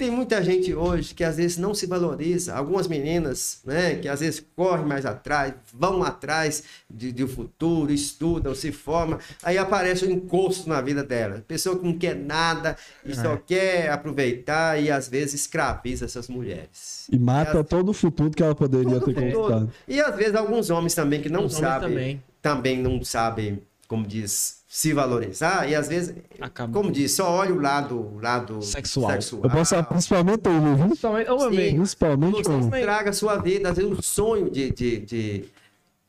Tem 0.00 0.10
muita 0.10 0.42
gente 0.42 0.74
hoje 0.74 1.14
que 1.14 1.22
às 1.22 1.36
vezes 1.36 1.58
não 1.58 1.74
se 1.74 1.84
valoriza. 1.84 2.54
Algumas 2.54 2.88
meninas, 2.88 3.60
né, 3.66 3.96
que 3.96 4.08
às 4.08 4.20
vezes 4.20 4.42
correm 4.56 4.86
mais 4.86 5.04
atrás, 5.04 5.52
vão 5.74 6.02
atrás 6.02 6.62
de, 6.88 7.12
de 7.12 7.22
um 7.22 7.28
futuro, 7.28 7.92
estudam, 7.92 8.54
se 8.54 8.72
formam, 8.72 9.18
aí 9.42 9.58
aparece 9.58 10.06
um 10.06 10.10
encosto 10.10 10.66
na 10.70 10.80
vida 10.80 11.04
dela. 11.04 11.44
Pessoa 11.46 11.78
que 11.78 11.84
não 11.84 11.98
quer 11.98 12.16
nada 12.16 12.78
e 13.04 13.14
só 13.14 13.36
quer 13.36 13.90
aproveitar 13.90 14.82
e 14.82 14.90
às 14.90 15.06
vezes 15.06 15.42
escraviza 15.42 16.06
essas 16.06 16.28
mulheres. 16.28 17.06
E 17.12 17.18
mata 17.18 17.62
todo 17.62 17.90
o 17.90 17.92
futuro 17.92 18.30
que 18.30 18.42
ela 18.42 18.54
poderia 18.54 18.98
Tudo, 19.00 19.12
ter 19.12 19.34
conquistado. 19.34 19.70
E 19.86 20.00
às 20.00 20.16
vezes 20.16 20.34
alguns 20.34 20.70
homens 20.70 20.94
também 20.94 21.20
que 21.20 21.28
não 21.28 21.44
Os 21.44 21.52
sabem, 21.52 21.90
também. 21.90 22.22
também. 22.40 22.82
não 22.82 23.04
sabem, 23.04 23.62
como 23.86 24.06
diz, 24.06 24.59
se 24.72 24.92
valorizar 24.92 25.68
e 25.68 25.74
às 25.74 25.88
vezes, 25.88 26.14
Acaba. 26.40 26.72
como 26.72 26.92
diz, 26.92 27.10
só 27.10 27.28
olha 27.28 27.52
o 27.52 27.60
lado, 27.60 27.98
o 27.98 28.20
lado 28.20 28.62
Sexual. 28.62 29.10
Eu 29.42 29.50
posso 29.50 29.82
principalmente 29.82 30.48
ele, 30.48 30.76
viu? 30.76 30.86
Principalmente, 30.86 31.26
Sim. 31.26 31.46
amigo. 31.46 31.76
Principalmente 31.78 32.42
Você 32.44 32.52
ele. 32.52 32.76
estraga 32.78 33.10
a 33.10 33.12
sua 33.12 33.36
vida, 33.38 33.68
às 33.68 33.76
vezes 33.76 33.90
o 33.90 34.00
sonho 34.00 34.48
de, 34.48 34.70
de, 34.70 34.98
de, 35.00 35.44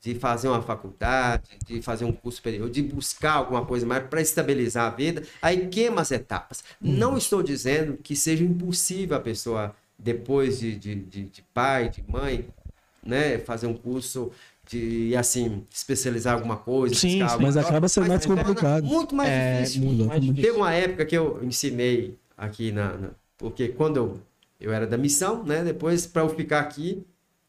de 0.00 0.14
fazer 0.14 0.46
uma 0.46 0.62
faculdade, 0.62 1.42
de 1.66 1.82
fazer 1.82 2.04
um 2.04 2.12
curso 2.12 2.36
superior, 2.36 2.70
de 2.70 2.84
buscar 2.84 3.32
alguma 3.32 3.66
coisa 3.66 3.84
mais 3.84 4.04
para 4.04 4.20
estabilizar 4.20 4.92
a 4.92 4.94
vida, 4.94 5.24
aí 5.42 5.66
queima 5.66 6.00
as 6.00 6.12
etapas. 6.12 6.62
Não 6.80 7.18
estou 7.18 7.42
dizendo 7.42 7.98
que 8.00 8.14
seja 8.14 8.44
impossível 8.44 9.16
a 9.16 9.20
pessoa, 9.20 9.74
depois 9.98 10.60
de, 10.60 10.76
de, 10.76 10.94
de, 10.94 11.24
de 11.24 11.42
pai, 11.52 11.88
de 11.88 12.04
mãe, 12.06 12.46
né, 13.04 13.38
fazer 13.38 13.66
um 13.66 13.74
curso 13.74 14.30
de, 14.68 15.14
assim, 15.16 15.64
especializar 15.70 16.34
alguma 16.34 16.56
coisa. 16.56 16.94
Sim, 16.94 17.18
buscar 17.20 17.38
Mas 17.38 17.54
coisa, 17.54 17.60
acaba 17.60 17.88
sendo 17.88 18.08
mais 18.08 18.22
se 18.22 18.28
torna 18.28 18.44
complicado. 18.44 18.84
Muito 18.84 19.14
mais 19.14 19.28
É, 19.30 19.60
difícil. 19.60 19.82
muito 19.82 20.04
mais 20.04 20.20
Teve 20.20 20.26
difícil. 20.32 20.50
Teve 20.52 20.56
uma 20.56 20.72
época 20.74 21.06
que 21.06 21.16
eu 21.16 21.42
ensinei 21.44 22.18
aqui 22.36 22.72
na. 22.72 22.96
na- 22.96 23.10
porque 23.36 23.68
quando 23.68 23.96
eu, 23.96 24.20
eu 24.60 24.72
era 24.72 24.86
da 24.86 24.96
missão, 24.96 25.42
né? 25.44 25.64
Depois, 25.64 26.06
para 26.06 26.22
eu 26.22 26.28
ficar 26.28 26.60
aqui, 26.60 27.04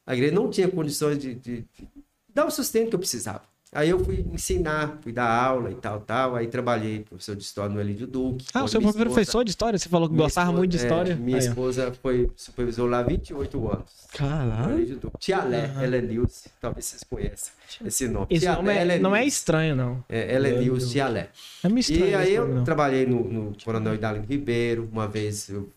a 0.05 0.13
igreja 0.15 0.33
não 0.33 0.49
tinha 0.49 0.67
condições 0.67 1.19
de, 1.19 1.35
de- 1.35 1.61
de 1.61 1.87
dar 2.33 2.45
o 2.45 2.51
sustento 2.51 2.89
que 2.89 2.95
eu 2.95 2.99
precisava. 2.99 3.43
Aí 3.73 3.89
eu 3.89 4.03
fui 4.03 4.25
ensinar, 4.31 4.97
fui 5.01 5.11
dar 5.11 5.27
aula 5.29 5.71
e 5.71 5.75
tal, 5.75 5.99
tal. 6.01 6.35
Aí 6.35 6.47
trabalhei 6.47 6.99
professor 7.01 7.35
de 7.35 7.43
história 7.43 7.73
no 7.73 7.81
Elídio 7.81 8.05
Duque. 8.07 8.45
Ah, 8.53 8.63
o 8.63 8.67
seu 8.67 8.79
esposa. 8.79 8.97
professor 8.99 9.43
de 9.43 9.49
história? 9.51 9.79
Você 9.79 9.89
falou 9.89 10.07
que 10.09 10.15
gostava 10.15 10.47
esposa- 10.47 10.57
muito 10.59 10.71
de 10.71 10.77
é, 10.77 10.81
história. 10.81 11.15
minha 11.15 11.37
Aí, 11.37 11.45
ó. 11.45 11.49
esposa 11.49 11.93
foi 12.01 12.29
supervisor 12.35 12.89
lá 12.89 12.99
há 12.99 13.03
28 13.03 13.67
anos. 13.67 13.85
no 14.13 14.17
Caralho. 14.17 14.73
Elídio 14.75 14.97
Duque. 14.99 15.17
Tia 15.19 15.43
Lé, 15.43 15.65
Aham. 15.65 15.83
ela 15.83 15.95
é 15.95 16.01
Nilce. 16.01 16.49
Talvez 16.61 16.85
vocês 16.85 17.03
conheçam 17.03 17.53
esse 17.85 18.07
nome. 18.07 18.27
Esse 18.29 18.47
nome 18.47 18.71
é- 18.71 18.77
ela 18.81 18.97
não 18.99 19.15
é 19.15 19.25
estranho, 19.25 19.75
não. 19.75 20.03
É, 20.07 20.35
ela 20.35 20.47
é 20.47 20.59
Nilce. 20.59 20.99
É 20.99 21.67
meio 21.69 21.79
estranho. 21.79 22.05
E 22.11 22.15
aí 22.15 22.33
eu 22.35 22.47
não. 22.47 22.63
trabalhei 22.63 23.05
no, 23.05 23.23
no 23.23 23.53
Coronel 23.63 23.95
Idalino 23.95 24.25
Ribeiro, 24.27 24.87
uma 24.91 25.07
vez 25.07 25.49
eu, 25.49 25.69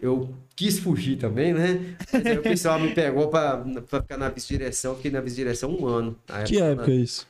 eu 0.00 0.34
quis 0.54 0.78
fugir 0.78 1.16
também, 1.16 1.52
né? 1.52 1.96
Mas 2.12 2.26
aí 2.26 2.38
o 2.38 2.42
pessoal 2.42 2.78
me 2.78 2.94
pegou 2.94 3.28
pra, 3.28 3.58
pra 3.88 4.02
ficar 4.02 4.16
na 4.16 4.28
vice-direção, 4.28 4.94
fiquei 4.96 5.10
na 5.10 5.20
vice-direção 5.20 5.70
um 5.70 5.86
ano. 5.86 6.16
Na 6.28 6.42
Que 6.44 6.60
época 6.60 6.90
é 6.90 6.94
isso? 6.96 7.26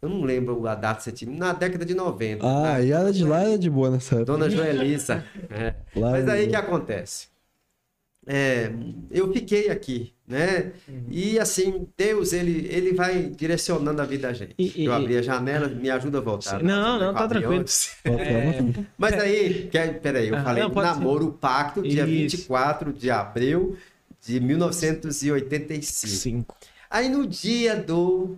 Eu 0.00 0.08
não 0.10 0.22
lembro 0.22 0.66
a 0.66 0.74
data 0.74 1.00
certinha, 1.00 1.36
na 1.36 1.52
década 1.52 1.84
de 1.84 1.94
90. 1.94 2.46
Ah, 2.46 2.62
tá? 2.62 2.80
e 2.80 2.90
ela 2.90 3.12
de 3.12 3.24
lá 3.24 3.42
era 3.42 3.58
de 3.58 3.70
boa 3.70 3.90
nessa 3.90 4.16
época. 4.16 4.32
Dona 4.32 4.50
Joelissa. 4.50 5.24
é. 5.50 5.74
Mas 5.94 6.22
era 6.22 6.32
aí 6.34 6.46
o 6.46 6.50
que 6.50 6.56
acontece? 6.56 7.28
É, 8.26 8.70
eu 9.10 9.32
fiquei 9.32 9.70
aqui, 9.70 10.12
né? 10.26 10.72
E 11.10 11.38
assim, 11.38 11.86
Deus, 11.96 12.32
ele, 12.32 12.66
ele 12.70 12.92
vai 12.94 13.24
direcionando 13.28 14.02
a 14.02 14.04
vida 14.04 14.28
da 14.28 14.34
gente. 14.34 14.54
E- 14.58 14.72
e- 14.82 14.84
eu 14.86 14.92
abri 14.92 15.16
a 15.16 15.22
janela, 15.22 15.68
me 15.68 15.88
ajuda 15.90 16.18
a 16.18 16.20
voltar. 16.20 16.62
Não, 16.62 16.98
não, 16.98 17.14
tá 17.14 17.28
tranquilo. 17.28 17.64
Volta. 18.04 18.86
Mas 18.98 19.12
aí, 19.14 19.68
quer, 19.70 20.00
peraí, 20.00 20.28
eu 20.28 20.36
Ah, 20.36 20.42
falei 20.42 20.62
não, 20.64 20.70
namoro, 20.74 21.32
pacto, 21.40 21.82
dia 21.82 22.04
Isso. 22.06 22.36
24 22.38 22.92
de 22.92 23.10
abril 23.10 23.76
de 24.24 24.40
1985. 24.40 26.06
Cinco. 26.08 26.56
Aí 26.90 27.08
no 27.08 27.26
dia 27.26 27.76
do 27.76 28.36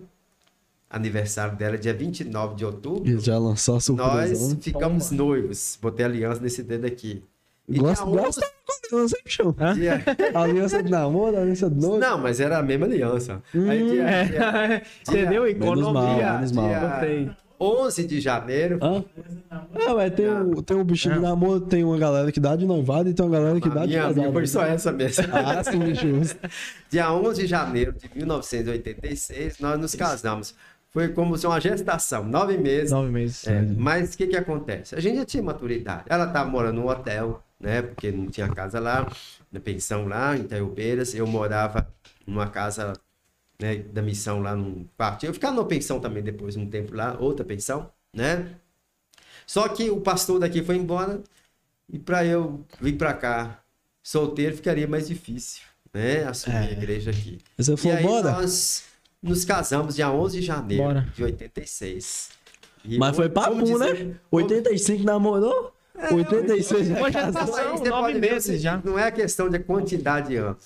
aniversário 0.89 1.55
dela, 1.55 1.77
dia 1.77 1.93
29 1.93 2.55
de 2.55 2.65
outubro, 2.65 3.07
E 3.09 3.19
já 3.19 3.37
lançou 3.37 3.77
a 3.77 3.79
surpresa. 3.79 4.11
nós 4.33 4.53
né? 4.53 4.57
ficamos 4.61 5.11
noivos. 5.11 5.77
Botei 5.81 6.05
aliança 6.05 6.41
nesse 6.41 6.63
dedo 6.63 6.85
aqui. 6.85 7.23
E 7.67 7.77
Gosta, 7.77 8.03
dia 8.05 8.13
11 8.13 8.23
gosta 8.23 8.41
quando 8.41 8.58
aliança 8.91 9.15
aí, 9.17 9.31
chão. 9.31 9.55
Hã? 9.59 9.73
Dia- 9.73 10.03
Aliança 10.33 10.83
de 10.83 10.91
namoro, 10.91 11.37
aliança 11.37 11.69
de 11.69 11.79
noivo. 11.81 11.99
Não, 11.99 12.17
mas 12.17 12.39
era 12.39 12.57
a 12.57 12.63
mesma 12.63 12.85
aliança. 12.85 13.41
Aí, 13.53 13.89
dia- 13.89 14.03
É, 14.09 14.23
dia- 14.25 14.81
entendeu? 15.07 15.43
Menos 15.43 15.59
mal, 15.59 15.77
Economia. 15.77 16.33
menos 16.33 16.51
mal. 16.51 16.67
dia 16.67 16.79
Gostei. 16.79 17.29
11 17.61 18.05
de 18.07 18.21
janeiro. 18.21 18.79
Hã? 18.81 19.03
É, 19.75 19.93
mas 19.93 20.13
tem, 20.13 20.29
um, 20.31 20.51
tem 20.63 20.77
um 20.77 20.83
bichinho 20.85 21.15
de 21.15 21.19
namoro, 21.19 21.59
tem 21.59 21.83
uma 21.83 21.97
galera 21.97 22.31
que 22.31 22.39
dá 22.39 22.55
de 22.55 22.65
noivado 22.65 23.09
e 23.09 23.13
tem 23.13 23.25
uma 23.25 23.37
galera 23.37 23.59
que 23.59 23.67
A 23.67 23.71
dá 23.73 23.81
de 23.81 23.87
minha, 23.89 24.01
casado. 24.03 24.15
minha 24.17 24.31
foi 24.31 24.47
só 24.47 24.63
essa 24.63 24.91
mesmo. 24.93 25.25
Ah, 25.33 25.61
sim, 25.61 25.77
bicho. 25.83 26.07
Dia 26.89 27.11
11 27.13 27.41
de 27.41 27.47
janeiro 27.47 27.91
de 27.91 28.09
1986, 28.15 29.59
nós 29.59 29.77
nos 29.79 29.93
casamos. 29.95 30.55
Foi 30.91 31.09
como 31.09 31.37
se 31.37 31.45
uma 31.45 31.59
gestação, 31.59 32.23
nove 32.23 32.57
meses. 32.57 32.91
Nove 32.91 33.11
meses. 33.11 33.45
É, 33.45 33.61
mas 33.77 34.13
o 34.13 34.17
que 34.17 34.25
que 34.27 34.35
acontece? 34.37 34.95
A 34.95 34.99
gente 34.99 35.17
já 35.17 35.25
tinha 35.25 35.43
maturidade. 35.43 36.03
Ela 36.09 36.25
estava 36.25 36.49
morando 36.49 36.77
num 36.81 36.87
hotel, 36.87 37.43
né? 37.59 37.81
Porque 37.81 38.11
não 38.11 38.27
tinha 38.27 38.47
casa 38.49 38.79
lá, 38.79 39.11
na 39.51 39.59
pensão 39.59 40.07
lá, 40.07 40.35
em 40.37 40.41
Itaiobeiras. 40.41 41.13
Eu 41.13 41.27
morava 41.27 41.91
numa 42.25 42.47
casa 42.47 42.93
né, 43.59 43.77
da 43.77 44.01
missão 44.01 44.41
lá 44.41 44.55
num 44.55 44.87
quartinho. 44.97 45.29
Eu 45.29 45.33
ficava 45.33 45.55
numa 45.55 45.67
pensão 45.67 45.99
também 45.99 46.23
depois, 46.23 46.55
um 46.55 46.69
tempo 46.69 46.95
lá, 46.95 47.17
outra 47.19 47.45
pensão, 47.45 47.91
né? 48.13 48.55
Só 49.45 49.67
que 49.67 49.89
o 49.89 49.99
pastor 50.01 50.39
daqui 50.39 50.63
foi 50.63 50.75
embora 50.75 51.21
e 51.91 51.97
para 51.97 52.23
eu 52.23 52.63
vir 52.79 52.97
para 52.97 53.13
cá 53.13 53.63
solteiro 54.03 54.55
ficaria 54.55 54.87
mais 54.87 55.07
difícil, 55.07 55.63
né? 55.93 56.23
Assumir 56.23 56.55
É. 56.55 56.59
a 56.59 56.71
igreja 56.71 57.11
aqui. 57.11 57.39
Você 57.57 57.75
falou, 57.75 57.97
aí 57.97 58.03
bora? 58.03 58.31
nós 58.31 58.83
nos 59.21 59.43
casamos 59.43 59.95
dia 59.95 60.11
11 60.11 60.39
de 60.39 60.45
janeiro 60.45 60.83
Bora. 60.83 61.01
de 61.15 61.23
86. 61.23 62.29
E 62.85 62.97
Mas 62.97 63.15
foi 63.15 63.27
papo, 63.27 63.55
né? 63.77 64.15
85 64.31 65.03
namorou? 65.03 65.73
86 66.11 66.87
já 66.87 66.97
Uma 66.97 67.11
casou. 67.11 67.31
gestação, 67.31 67.71
Mas 67.71 67.79
você 67.79 67.89
nove 67.89 68.13
meses 68.15 68.61
já. 68.61 68.81
Não 68.83 68.97
é 68.97 69.11
questão 69.11 69.49
de 69.49 69.59
quantidade 69.59 70.29
de 70.29 70.35
anos. 70.37 70.65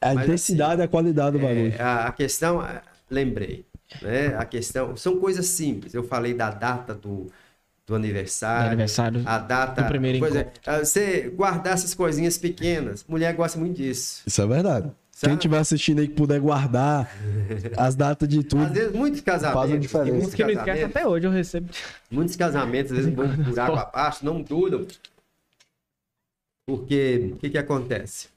A 0.00 0.14
intensidade 0.14 0.80
e 0.80 0.84
a 0.84 0.88
qualidade 0.88 1.38
do 1.38 1.42
bagulho. 1.42 1.72
É, 1.78 1.82
a, 1.82 2.06
a 2.06 2.12
questão, 2.12 2.62
é, 2.62 2.82
lembrei, 3.10 3.64
né? 4.02 4.34
A 4.36 4.44
questão, 4.44 4.96
são 4.96 5.18
coisas 5.18 5.46
simples. 5.46 5.94
Eu 5.94 6.04
falei 6.04 6.34
da 6.34 6.50
data 6.50 6.94
do, 6.94 7.30
do 7.86 7.94
aniversário. 7.94 8.64
Do 8.64 8.72
aniversário, 8.72 9.22
A 9.24 9.38
data. 9.38 9.82
do 9.82 9.88
primeiro 9.88 10.24
ah, 10.66 10.78
Você 10.80 11.30
guardar 11.30 11.74
essas 11.74 11.94
coisinhas 11.94 12.36
pequenas. 12.36 13.04
Mulher 13.08 13.34
gosta 13.34 13.58
muito 13.58 13.76
disso. 13.76 14.22
Isso 14.26 14.42
é 14.42 14.46
verdade. 14.46 14.90
Sabe? 15.14 15.30
Quem 15.30 15.34
estiver 15.38 15.58
assistindo 15.58 16.00
aí 16.00 16.08
que 16.08 16.14
puder 16.14 16.40
guardar 16.40 17.08
as 17.76 17.94
datas 17.94 18.28
de 18.28 18.40
Às 18.40 18.44
tudo. 18.46 18.66
vezes, 18.72 18.92
muitos 18.92 19.20
casamentos. 19.20 19.60
Faz 19.60 19.72
a 19.72 19.76
diferença. 19.76 20.10
Uns 20.10 20.18
Muitos 20.18 20.34
que 20.34 20.42
não 20.42 20.50
esquece 20.50 20.66
casamentos, 20.66 20.96
até 20.96 21.08
hoje, 21.08 21.26
eu 21.26 21.30
recebo. 21.30 21.68
muitos 22.10 22.36
casamentos, 22.36 22.92
às 22.92 22.98
vezes, 22.98 23.14
vão 23.14 23.44
por 23.44 23.58
água 23.60 23.80
abaixo, 23.82 24.24
não 24.24 24.42
duram. 24.42 24.86
Porque 26.66 27.30
o 27.34 27.36
que, 27.36 27.50
que 27.50 27.58
acontece? 27.58 28.28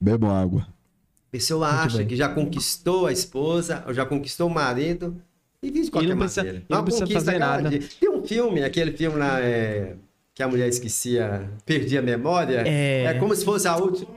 Bebam 0.00 0.30
água. 0.30 0.62
A 0.62 1.30
pessoa 1.30 1.68
acha 1.68 1.98
bem. 1.98 2.06
que 2.06 2.16
já 2.16 2.28
conquistou 2.28 3.06
a 3.06 3.12
esposa, 3.12 3.82
ou 3.86 3.94
já 3.94 4.04
conquistou 4.04 4.48
o 4.48 4.52
marido, 4.52 5.16
e 5.62 5.70
vive 5.70 5.86
de 5.86 5.90
qualquer 5.90 6.08
não 6.10 6.18
precisa- 6.18 6.42
maneira. 6.44 6.66
não 6.68 6.78
Uma 6.78 6.84
precisa 6.84 7.06
conquista 7.06 7.24
fazer 7.24 7.38
nada. 7.38 7.70
dia. 7.70 7.88
Tem 8.00 8.10
um 8.10 8.22
filme, 8.26 8.62
aquele 8.64 8.92
filme 8.92 9.16
lá, 9.18 9.40
é, 9.40 9.94
que 10.34 10.42
a 10.42 10.48
mulher 10.48 10.68
esquecia, 10.68 11.48
perdia 11.64 12.00
a 12.00 12.02
memória. 12.02 12.62
É. 12.66 13.14
como 13.18 13.34
se 13.34 13.44
fosse 13.44 13.68
a 13.68 13.76
última. 13.76 14.10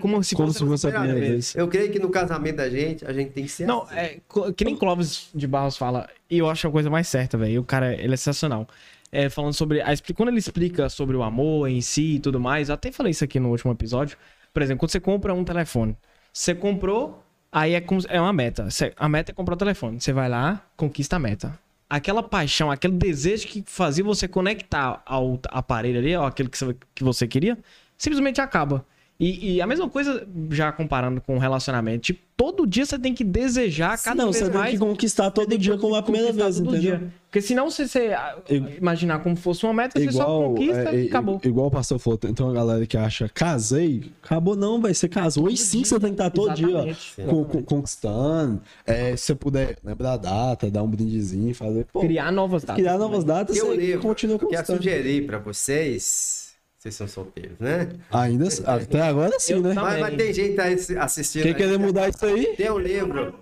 Como 0.00 0.22
se 0.22 0.34
Como 0.34 0.48
fosse... 0.48 0.58
se 0.60 0.64
fosse 0.66 0.86
a 0.88 0.90
primeira 0.90 1.18
vez. 1.18 1.54
Eu 1.54 1.66
creio 1.68 1.90
que 1.90 1.98
no 1.98 2.10
casamento 2.10 2.56
da 2.56 2.68
gente, 2.68 3.04
a 3.06 3.12
gente 3.12 3.30
tem 3.30 3.44
que 3.44 3.50
ser 3.50 3.66
Não, 3.66 3.82
assim. 3.82 3.96
é 3.96 4.20
que 4.56 4.64
nem 4.64 4.76
Clóvis 4.76 5.28
de 5.34 5.46
Barros 5.46 5.76
fala, 5.76 6.08
e 6.30 6.38
eu 6.38 6.48
acho 6.48 6.68
a 6.68 6.70
coisa 6.70 6.90
mais 6.90 7.08
certa, 7.08 7.36
velho. 7.38 7.60
O 7.60 7.64
cara, 7.64 7.94
ele 7.94 8.14
é 8.14 8.16
sensacional. 8.16 8.66
É, 9.10 9.28
falando 9.30 9.54
sobre. 9.54 9.80
A, 9.80 9.86
quando 10.14 10.28
ele 10.28 10.38
explica 10.38 10.88
sobre 10.90 11.16
o 11.16 11.22
amor 11.22 11.68
em 11.68 11.80
si 11.80 12.16
e 12.16 12.20
tudo 12.20 12.38
mais, 12.38 12.68
eu 12.68 12.74
até 12.74 12.92
falei 12.92 13.10
isso 13.10 13.24
aqui 13.24 13.40
no 13.40 13.48
último 13.48 13.72
episódio. 13.72 14.18
Por 14.52 14.62
exemplo, 14.62 14.80
quando 14.80 14.90
você 14.90 15.00
compra 15.00 15.32
um 15.32 15.44
telefone, 15.44 15.96
você 16.32 16.54
comprou, 16.54 17.24
aí 17.50 17.72
é, 17.74 17.80
como, 17.80 18.02
é 18.08 18.20
uma 18.20 18.32
meta. 18.34 18.70
Você- 18.70 18.92
a 18.96 19.08
meta 19.08 19.32
é 19.32 19.34
comprar 19.34 19.54
o 19.54 19.56
telefone. 19.58 19.98
Você 20.00 20.12
vai 20.12 20.28
lá, 20.28 20.62
conquista 20.76 21.16
a 21.16 21.18
meta. 21.18 21.58
Aquela 21.88 22.22
paixão, 22.22 22.70
aquele 22.70 22.92
desejo 22.98 23.46
que 23.46 23.64
fazia 23.66 24.04
você 24.04 24.28
conectar 24.28 25.02
ao 25.06 25.40
aparelho 25.48 25.98
ali, 26.00 26.14
ó, 26.14 26.26
aquele 26.26 26.50
que 26.50 26.58
você, 26.58 26.76
que 26.94 27.02
você 27.02 27.26
queria, 27.26 27.56
simplesmente 27.96 28.42
acaba. 28.42 28.84
E, 29.20 29.54
e 29.54 29.60
a 29.60 29.66
mesma 29.66 29.88
coisa, 29.90 30.24
já 30.50 30.70
comparando 30.70 31.20
com 31.20 31.34
o 31.34 31.38
relacionamento, 31.40 32.02
tipo, 32.02 32.20
todo 32.36 32.64
dia 32.64 32.86
você 32.86 32.96
tem 32.96 33.12
que 33.12 33.24
desejar 33.24 34.00
cada 34.00 34.14
não, 34.14 34.30
vez 34.30 34.44
você 34.44 34.48
tem 34.48 34.60
mais. 34.60 34.70
que 34.74 34.78
conquistar 34.78 35.32
todo 35.32 35.48
que 35.48 35.58
dia 35.58 35.76
como 35.76 35.96
a 35.96 36.02
primeira 36.04 36.32
vez, 36.32 36.60
todo 36.60 36.70
entendeu? 36.76 36.98
dia. 36.98 37.12
Porque 37.28 37.40
senão, 37.42 37.68
se 37.68 37.88
você 37.88 38.12
ah, 38.12 38.38
imaginar 38.80 39.18
como 39.18 39.34
fosse 39.34 39.64
uma 39.66 39.74
meta, 39.74 39.98
você 39.98 40.12
só 40.12 40.22
Igual, 40.22 40.50
conquista 40.50 40.90
é, 40.90 40.94
e 40.94 41.04
é, 41.06 41.08
acabou. 41.08 41.40
igual 41.42 41.66
o 41.66 41.70
pastor 41.70 41.98
falou, 41.98 42.16
tem 42.16 42.32
uma 42.38 42.52
galera 42.52 42.86
que 42.86 42.96
acha, 42.96 43.28
casei, 43.34 44.04
acabou 44.22 44.54
não, 44.54 44.80
vai 44.80 44.94
Você 44.94 45.08
casou 45.08 45.50
e 45.50 45.56
sim 45.56 45.82
você 45.84 45.98
tem 45.98 46.10
que 46.10 46.14
estar 46.14 46.30
todo 46.30 46.54
dia, 46.54 46.68
ó, 46.68 47.44
con- 47.44 47.62
conquistando. 47.64 48.62
É, 48.86 49.16
se 49.16 49.24
você 49.26 49.34
puder 49.34 49.78
lembrar 49.82 50.12
a 50.12 50.16
data, 50.16 50.70
dar 50.70 50.84
um 50.84 50.88
brindezinho, 50.88 51.52
fazer. 51.56 51.86
Pô, 51.92 52.00
Criar 52.02 52.30
novas 52.30 52.62
datas. 52.62 52.76
criar 52.80 52.96
novas 52.96 53.24
datas, 53.24 53.56
um 53.60 53.66
você 53.66 53.76
livro 53.76 54.00
continua 54.00 54.38
que 54.38 54.44
eu 54.44 54.48
quero 54.50 54.62
conquistando. 54.64 54.82
sugerir 54.84 55.26
para 55.26 55.38
vocês. 55.38 56.47
Vocês 56.78 56.94
são 56.94 57.08
solteiros, 57.08 57.58
né? 57.58 57.88
Ainda, 58.08 58.46
até 58.64 59.02
agora 59.02 59.36
sim, 59.40 59.54
Eu 59.54 59.62
né? 59.62 59.74
Mas, 59.74 59.98
mas 59.98 60.16
tem 60.16 60.32
gente 60.32 60.60
aí 60.60 60.76
assistindo. 60.96 61.42
Quem 61.42 61.50
aí. 61.50 61.56
querer 61.56 61.76
mudar 61.76 62.08
isso 62.08 62.24
aí, 62.24 62.54
Tem 62.56 62.70
um 62.70 62.78
livro. 62.78 63.34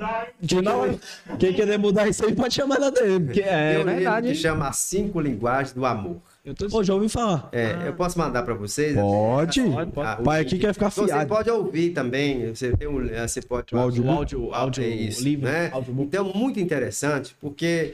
quem, 0.49 0.63
não, 0.63 0.99
quem 1.39 1.53
querer 1.53 1.79
mudar 1.79 2.09
isso 2.09 2.25
aí 2.25 2.35
pode 2.35 2.55
chamar 2.55 2.81
na 2.81 2.89
DM. 2.89 3.29
Que 3.35 3.43
é 3.43 3.75
tem 3.75 3.77
um 3.77 3.79
livro 3.81 3.95
verdade. 3.95 4.29
que 4.29 4.35
chama 4.35 4.69
As 4.69 4.79
Cinco 4.79 5.21
Linguagens 5.21 5.75
do 5.75 5.85
Amor. 5.85 6.17
Eu 6.43 6.55
tô... 6.55 6.79
Ô, 6.79 6.83
já 6.83 6.95
ouvi 6.95 7.11
falar. 7.11 7.51
É, 7.53 7.77
eu 7.87 7.93
posso 7.93 8.19
mandar 8.19 8.43
para 8.43 8.55
vocês? 8.55 8.95
Pode. 8.95 9.61
Pode, 9.61 9.91
pode. 9.93 10.09
Ah, 10.09 10.17
o 10.19 10.23
Pai 10.23 10.41
aqui 10.41 10.59
quer 10.59 10.73
ficar 10.73 10.91
Você 10.91 11.05
fiado. 11.05 11.29
pode 11.29 11.51
ouvir 11.51 11.91
também. 11.91 12.55
Você 12.55 12.75
tem 12.75 12.89
um, 12.89 13.07
você 13.07 13.43
pode 13.43 13.75
O 13.75 13.79
áudio- 13.79 14.03
O 14.07 14.11
áudio, 14.11 14.55
áudio, 14.55 14.83
é 14.83 14.89
isso, 14.89 15.23
livro, 15.23 15.45
né? 15.45 15.71
Então 15.99 16.33
muito 16.33 16.59
interessante 16.59 17.37
porque 17.39 17.93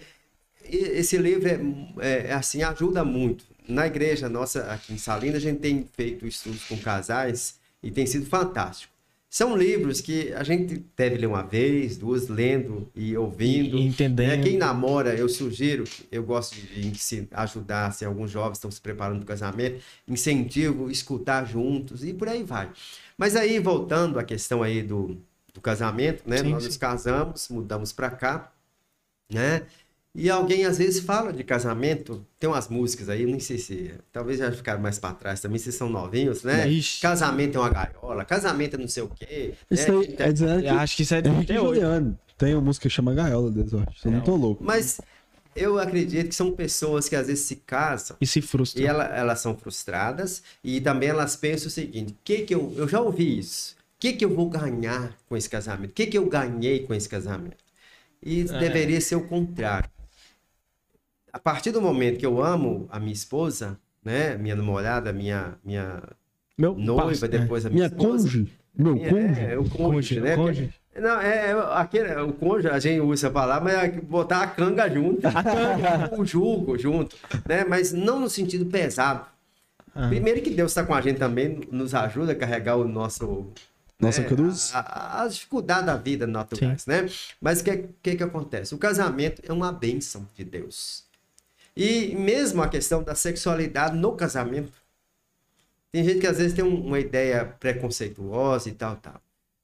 esse 0.70 1.16
livro 1.16 1.48
é, 1.98 2.28
é 2.28 2.32
assim 2.32 2.62
ajuda 2.62 3.04
muito. 3.04 3.50
Na 3.68 3.86
igreja 3.86 4.28
nossa 4.28 4.64
aqui 4.72 4.92
em 4.92 4.98
Salinas 4.98 5.36
a 5.36 5.40
gente 5.40 5.60
tem 5.60 5.88
feito 5.92 6.26
estudos 6.26 6.64
com 6.64 6.76
casais 6.78 7.58
e 7.82 7.90
tem 7.90 8.06
sido 8.06 8.26
fantástico. 8.26 8.92
São 9.32 9.56
livros 9.56 10.02
que 10.02 10.30
a 10.34 10.42
gente 10.42 10.84
deve 10.94 11.16
ler 11.16 11.26
uma 11.26 11.42
vez, 11.42 11.96
duas, 11.96 12.28
lendo 12.28 12.90
e 12.94 13.16
ouvindo. 13.16 13.78
E 13.78 13.86
entendendo. 13.86 14.30
É, 14.30 14.36
quem 14.36 14.58
namora, 14.58 15.14
eu 15.14 15.26
sugiro, 15.26 15.84
eu 16.10 16.22
gosto 16.22 16.54
de 16.54 17.26
ajudar, 17.30 17.94
se 17.94 18.04
alguns 18.04 18.30
jovens 18.30 18.58
estão 18.58 18.70
se 18.70 18.78
preparando 18.78 19.20
para 19.20 19.24
o 19.24 19.26
casamento, 19.26 19.82
incentivo, 20.06 20.90
escutar 20.90 21.46
juntos 21.46 22.04
e 22.04 22.12
por 22.12 22.28
aí 22.28 22.42
vai. 22.42 22.70
Mas 23.16 23.34
aí, 23.34 23.58
voltando 23.58 24.18
à 24.18 24.22
questão 24.22 24.62
aí 24.62 24.82
do, 24.82 25.16
do 25.54 25.62
casamento, 25.62 26.28
né? 26.28 26.36
Sim, 26.36 26.50
Nós 26.50 26.64
sim. 26.64 26.68
nos 26.68 26.76
casamos, 26.76 27.48
mudamos 27.48 27.90
para 27.90 28.10
cá, 28.10 28.52
né? 29.32 29.62
E 30.14 30.28
alguém 30.28 30.66
às 30.66 30.76
vezes 30.76 31.00
fala 31.02 31.32
de 31.32 31.42
casamento, 31.42 32.26
tem 32.38 32.48
umas 32.48 32.68
músicas 32.68 33.08
aí, 33.08 33.24
nem 33.24 33.40
sei 33.40 33.56
se, 33.56 33.94
talvez 34.12 34.38
já 34.38 34.52
ficaram 34.52 34.80
mais 34.82 34.98
para 34.98 35.14
trás 35.14 35.40
também, 35.40 35.58
vocês 35.58 35.74
são 35.74 35.88
novinhos, 35.88 36.42
né? 36.42 36.68
Ixi. 36.68 37.00
Casamento 37.00 37.56
é 37.56 37.60
uma 37.60 37.70
gaiola, 37.70 38.22
casamento 38.24 38.76
é 38.76 38.78
não 38.78 38.88
sei 38.88 39.02
o 39.04 39.08
quê. 39.08 39.54
Isso 39.70 39.90
né? 39.90 39.98
aí 40.06 40.16
é 40.18 40.32
dizendo 40.32 40.60
que 40.60 40.68
Eu 40.68 40.74
acho 40.74 40.96
que 40.96 41.02
isso 41.02 41.14
é 41.14 41.22
de 41.22 41.30
Henrique 41.30 41.52
até 41.52 41.60
hoje. 41.60 41.80
Juliano 41.80 42.18
tem 42.36 42.54
uma 42.54 42.60
música 42.60 42.88
que 42.88 42.94
chama 42.94 43.14
Gaiola 43.14 43.50
deles, 43.50 43.72
eu 43.72 43.80
acho. 43.80 44.06
Eu 44.06 44.12
não 44.12 44.20
tô 44.20 44.36
louco. 44.36 44.62
Mas 44.62 45.00
eu 45.56 45.78
acredito 45.78 46.28
que 46.28 46.34
são 46.34 46.52
pessoas 46.52 47.08
que 47.08 47.16
às 47.16 47.28
vezes 47.28 47.44
se 47.46 47.56
casam 47.56 48.16
E 48.20 48.26
se 48.26 48.42
frustra. 48.42 48.82
E 48.82 48.86
ela- 48.86 49.04
elas 49.16 49.40
são 49.40 49.56
frustradas 49.56 50.42
e 50.62 50.78
também 50.80 51.08
elas 51.08 51.36
pensam 51.36 51.68
o 51.68 51.70
seguinte: 51.70 52.14
que 52.22 52.42
que 52.42 52.54
eu, 52.54 52.74
eu 52.76 52.86
já 52.86 53.00
ouvi 53.00 53.38
isso. 53.38 53.76
O 53.78 54.02
que, 54.02 54.12
que 54.12 54.24
eu 54.24 54.34
vou 54.34 54.50
ganhar 54.50 55.16
com 55.26 55.36
esse 55.36 55.48
casamento? 55.48 55.90
O 55.90 55.94
que, 55.94 56.06
que 56.06 56.18
eu 56.18 56.26
ganhei 56.28 56.80
com 56.80 56.92
esse 56.92 57.08
casamento? 57.08 57.56
E 58.22 58.40
É. 58.42 58.44
deveria 58.58 59.00
ser 59.00 59.14
o 59.14 59.26
contrário. 59.26 59.88
A 61.32 61.38
partir 61.38 61.70
do 61.70 61.80
momento 61.80 62.18
que 62.18 62.26
eu 62.26 62.42
amo 62.42 62.86
a 62.90 63.00
minha 63.00 63.12
esposa, 63.12 63.78
né, 64.04 64.36
minha 64.36 64.54
namorada, 64.54 65.12
minha, 65.12 65.54
minha 65.64 66.02
Meu 66.58 66.74
noiva, 66.74 67.04
parça- 67.04 67.28
depois 67.28 67.64
a 67.64 67.70
minha, 67.70 67.88
Minha 67.88 67.96
esposa, 67.98 68.24
cônjuge. 68.24 68.52
Meu 68.74 68.96
cônjuge. 68.98 69.40
é, 69.40 69.52
é 69.52 69.58
o 69.58 69.62
é. 69.62 69.68
cônjuge, 69.68 69.76
Cônjuge, 69.78 70.20
né? 70.20 70.36
cônjuge. 70.36 70.74
Não, 70.94 71.20
é, 71.20 71.50
é 71.52 71.54
aquele, 71.74 72.14
o 72.20 72.32
cônjuge, 72.34 72.68
a 72.68 72.78
gente 72.78 73.00
usa 73.00 73.28
a 73.28 73.30
palavra, 73.30 73.64
mas 73.64 73.82
é 73.96 74.00
botar 74.00 74.42
a 74.42 74.46
canga 74.46 74.88
junto. 74.90 75.22
o 76.18 76.24
jugo 76.24 76.76
junto, 76.76 77.16
né? 77.48 77.64
Mas 77.64 77.92
não 77.92 78.20
no 78.20 78.28
sentido 78.28 78.66
pesado. 78.66 79.24
Ah. 79.94 80.08
Primeiro 80.08 80.42
que 80.42 80.50
Deus 80.50 80.70
está 80.70 80.84
com 80.84 80.94
a 80.94 81.00
gente 81.00 81.18
também, 81.18 81.60
nos 81.70 81.94
ajuda 81.94 82.32
a 82.32 82.34
carregar 82.34 82.76
o 82.76 82.86
nosso... 82.86 83.46
Nossa 83.98 84.20
né, 84.20 84.26
cruz. 84.26 84.72
As 84.74 85.34
dificuldades 85.34 85.86
da 85.86 85.96
vida 85.96 86.26
naturais, 86.26 86.86
né? 86.86 87.08
Mas 87.40 87.60
o 87.60 87.64
que, 87.64 87.84
que 88.02 88.16
que 88.16 88.22
acontece? 88.22 88.74
O 88.74 88.78
casamento 88.78 89.40
é 89.46 89.52
uma 89.52 89.70
bênção 89.72 90.26
de 90.34 90.44
Deus. 90.44 91.04
E 91.76 92.14
mesmo 92.14 92.62
a 92.62 92.68
questão 92.68 93.02
da 93.02 93.14
sexualidade 93.14 93.96
no 93.96 94.16
casamento, 94.16 94.72
tem 95.90 96.04
gente 96.04 96.20
que 96.20 96.26
às 96.26 96.38
vezes 96.38 96.54
tem 96.54 96.64
um- 96.64 96.86
uma 96.86 96.98
ideia 96.98 97.44
preconceituosa 97.44 98.68
e 98.68 98.72
tal, 98.72 98.96
tal. 98.96 99.20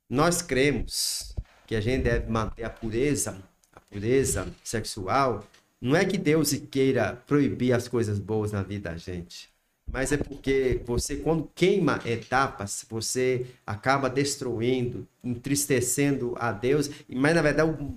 Nós 0.08 0.42
cremos 0.42 1.34
que 1.66 1.74
a 1.74 1.80
gente 1.80 2.04
deve 2.04 2.30
manter 2.30 2.64
a 2.64 2.70
pureza, 2.70 3.38
a 3.72 3.80
pureza 3.80 4.46
sexual. 4.64 5.44
Não 5.80 5.96
é 5.96 6.04
que 6.04 6.18
Deus 6.18 6.52
queira 6.70 7.16
proibir 7.26 7.72
as 7.72 7.88
coisas 7.88 8.18
boas 8.18 8.52
na 8.52 8.62
vida 8.62 8.90
da 8.90 8.96
gente. 8.96 9.48
mas 9.90 10.12
é 10.12 10.18
porque 10.18 10.82
você, 10.84 11.16
quando 11.16 11.50
queima 11.54 11.98
etapas, 12.04 12.84
você 12.90 13.46
acaba 13.66 14.10
destruindo, 14.10 15.08
entristecendo 15.24 16.34
a 16.38 16.52
Deus, 16.52 16.90
mas 17.08 17.34
na 17.34 17.40
verdade 17.40 17.70
o, 17.70 17.96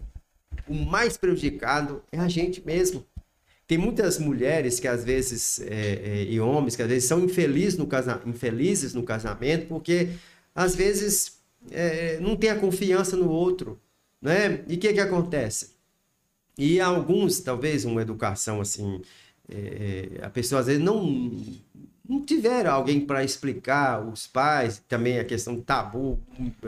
o 0.68 0.74
mais 0.74 1.18
prejudicado 1.18 2.02
é 2.12 2.20
a 2.20 2.28
gente 2.28 2.66
mesmo. 2.66 3.06
Tem 3.72 3.78
muitas 3.78 4.20
mulheres 4.20 4.82
que 4.82 4.88
às 4.90 5.02
vezes, 5.02 5.62
é, 5.62 6.02
é, 6.04 6.24
e 6.26 6.42
homens 6.42 6.76
que 6.76 6.82
às 6.82 6.90
vezes 6.90 7.08
são 7.08 7.24
infelizes 7.24 7.78
no, 7.78 7.88
casa, 7.88 8.22
infelizes 8.26 8.94
no 8.94 9.02
casamento, 9.02 9.66
porque 9.68 10.10
às 10.54 10.76
vezes 10.76 11.38
é, 11.72 12.20
não 12.20 12.36
tem 12.36 12.50
a 12.50 12.60
confiança 12.60 13.16
no 13.16 13.30
outro, 13.30 13.80
né? 14.22 14.60
E 14.68 14.76
o 14.76 14.78
que 14.78 14.92
que 14.92 15.00
acontece? 15.00 15.70
E 16.58 16.82
alguns, 16.82 17.40
talvez, 17.40 17.86
uma 17.86 18.02
educação 18.02 18.60
assim, 18.60 19.00
é, 19.50 20.20
a 20.22 20.30
pessoa 20.30 20.60
às 20.60 20.68
vezes 20.68 20.84
não 20.84 21.32
não 22.10 22.26
tiveram 22.26 22.72
alguém 22.72 23.00
para 23.00 23.24
explicar 23.24 24.06
os 24.06 24.28
pais 24.28 24.84
também 24.90 25.18
a 25.18 25.24
questão 25.24 25.56
do 25.56 25.62
tabu 25.62 26.20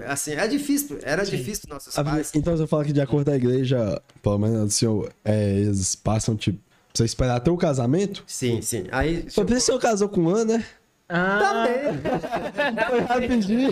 assim 0.05 0.31
é 0.35 0.47
difícil 0.47 0.99
era 1.03 1.25
Sim. 1.25 1.35
difícil 1.35 1.67
nossos 1.67 1.97
A- 1.97 2.03
pais 2.05 2.31
Então 2.33 2.55
você 2.55 2.65
fala 2.65 2.85
que 2.85 2.93
de 2.93 3.01
acordo 3.01 3.25
com 3.25 3.31
a 3.31 3.35
igreja, 3.35 4.01
pelo 4.21 4.37
menos 4.37 4.57
assim, 4.73 4.85
é, 5.25 5.59
eles 5.59 5.95
passam, 5.95 6.37
tipo, 6.37 6.59
você 6.93 7.05
esperar 7.05 7.35
até 7.37 7.49
o 7.51 7.57
casamento? 7.57 8.23
sim 8.27 8.61
sim 8.61 8.85
aí 8.91 9.25
Só 9.29 9.43
por 9.43 9.55
isso 9.55 9.71
você 9.73 9.79
casou 9.79 10.09
com 10.09 10.25
o 10.25 10.29
Ana, 10.35 10.57
né? 10.59 10.65
Ah, 11.09 11.65
Foi 12.89 12.99
rapidinho. 13.01 13.71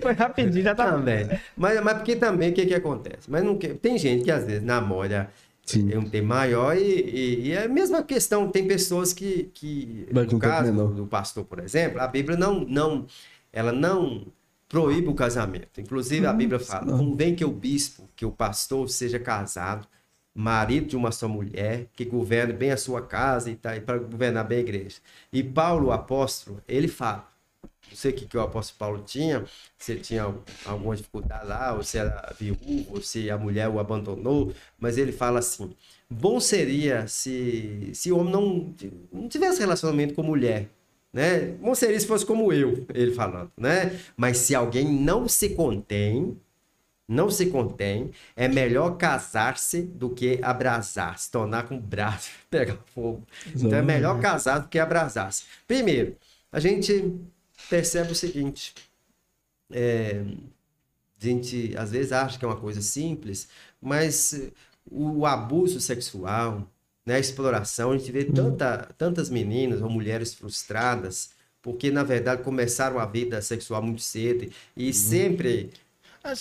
foi 0.00 0.12
rapidinho, 0.12 0.64
já 0.64 0.74
tá. 0.74 0.90
também 0.92 1.28
mas 1.56 1.82
mas 1.82 1.94
porque 1.94 2.16
também 2.16 2.50
o 2.50 2.54
que 2.54 2.66
que 2.66 2.74
acontece 2.74 3.30
mas 3.30 3.42
não 3.44 3.56
que- 3.56 3.68
tem 3.74 3.96
gente 3.98 4.24
que 4.24 4.30
às 4.30 4.44
vezes 4.44 4.62
namora 4.62 5.30
Sim. 5.64 5.92
é 5.92 5.98
um 5.98 6.04
tempo 6.08 6.26
maior 6.26 6.76
e, 6.76 6.80
e- 6.82 7.40
e 7.48 7.52
é 7.52 7.64
a 7.64 7.68
mesma 7.68 8.02
questão. 8.02 8.48
Tem 8.48 8.66
pessoas 8.66 9.12
que, 9.12 9.48
que 9.54 10.08
Vai 10.10 10.26
com 10.26 10.32
no 10.32 10.38
caso 10.40 10.72
menor. 10.72 10.88
do, 10.88 10.94
do 10.94 11.06
pastor, 11.06 11.44
por 11.44 11.60
exemplo, 11.60 12.00
a 12.00 12.08
Bíblia 12.08 12.36
não, 12.36 12.60
não, 12.64 13.06
ela 13.52 13.70
não 13.70 14.26
proíbe 14.68 15.06
o 15.06 15.14
casamento. 15.14 15.80
Inclusive, 15.80 16.26
a 16.26 16.32
Bíblia 16.32 16.58
fala, 16.58 16.86
não. 16.86 16.98
convém 16.98 17.36
que 17.36 17.44
o 17.44 17.50
bispo, 17.52 18.08
que 18.16 18.26
o 18.26 18.32
pastor 18.32 18.90
seja 18.90 19.20
casado, 19.20 19.86
marido 20.34 20.86
de 20.88 20.96
uma 20.96 21.12
só 21.12 21.28
mulher, 21.28 21.86
que 21.94 22.04
governe 22.04 22.52
bem 22.52 22.70
a 22.70 22.76
sua 22.76 23.02
casa 23.02 23.50
e, 23.50 23.56
tá, 23.56 23.78
para 23.80 23.98
governar 23.98 24.44
bem 24.46 24.58
a 24.58 24.60
igreja. 24.62 24.98
E 25.32 25.42
Paulo, 25.42 25.88
o 25.88 25.92
apóstolo, 25.92 26.62
ele 26.66 26.88
fala, 26.88 27.28
não 27.90 27.96
sei 27.96 28.10
o 28.12 28.14
que, 28.14 28.26
que 28.26 28.36
o 28.36 28.40
apóstolo 28.40 28.78
Paulo 28.78 29.02
tinha, 29.04 29.44
se 29.78 29.92
ele 29.92 30.00
tinha 30.00 30.22
al- 30.22 30.42
alguma 30.64 30.96
dificuldade 30.96 31.46
lá, 31.46 31.74
ou 31.74 31.82
se 31.82 31.98
era 31.98 32.32
viúvo, 32.38 32.86
ou 32.90 33.02
se 33.02 33.30
a 33.30 33.36
mulher 33.36 33.68
o 33.68 33.78
abandonou, 33.78 34.54
mas 34.78 34.96
ele 34.98 35.12
fala 35.12 35.40
assim: 35.40 35.74
bom 36.08 36.40
seria 36.40 37.06
se, 37.06 37.90
se 37.94 38.10
o 38.10 38.18
homem 38.18 38.32
não, 38.32 38.74
não 39.12 39.28
tivesse 39.28 39.60
relacionamento 39.60 40.14
com 40.14 40.22
mulher. 40.22 40.68
Né? 41.12 41.40
Bom 41.60 41.74
seria 41.74 42.00
se 42.00 42.06
fosse 42.06 42.24
como 42.24 42.50
eu, 42.54 42.86
ele 42.94 43.12
falando, 43.12 43.52
né? 43.54 44.00
Mas 44.16 44.38
se 44.38 44.54
alguém 44.54 44.86
não 44.90 45.28
se 45.28 45.50
contém, 45.50 46.38
não 47.12 47.30
se 47.30 47.46
contém, 47.46 48.10
é 48.34 48.48
melhor 48.48 48.96
casar-se 48.96 49.82
do 49.82 50.10
que 50.10 50.38
abrasar, 50.42 51.18
se 51.18 51.30
tornar 51.30 51.68
com 51.68 51.78
braço, 51.78 52.30
pegar 52.50 52.78
fogo. 52.94 53.26
Então 53.54 53.74
é 53.74 53.82
melhor 53.82 54.20
casar 54.20 54.60
do 54.60 54.68
que 54.68 54.78
abrasar-se. 54.78 55.44
Primeiro, 55.66 56.16
a 56.50 56.58
gente 56.58 57.14
percebe 57.68 58.12
o 58.12 58.14
seguinte: 58.14 58.74
é, 59.70 60.22
a 61.20 61.24
gente 61.24 61.74
às 61.76 61.90
vezes 61.92 62.12
acha 62.12 62.38
que 62.38 62.44
é 62.44 62.48
uma 62.48 62.60
coisa 62.60 62.80
simples, 62.80 63.48
mas 63.80 64.50
o 64.90 65.26
abuso 65.26 65.80
sexual, 65.80 66.66
né, 67.06 67.16
a 67.16 67.20
exploração, 67.20 67.92
a 67.92 67.96
gente 67.96 68.10
vê 68.10 68.24
tanta, 68.24 68.88
tantas 68.98 69.30
meninas 69.30 69.80
ou 69.82 69.88
mulheres 69.88 70.34
frustradas 70.34 71.30
porque 71.62 71.90
na 71.92 72.02
verdade 72.02 72.42
começaram 72.42 72.98
a 72.98 73.06
vida 73.06 73.40
sexual 73.40 73.80
muito 73.80 74.02
cedo 74.02 74.52
e 74.76 74.92
sempre 74.92 75.70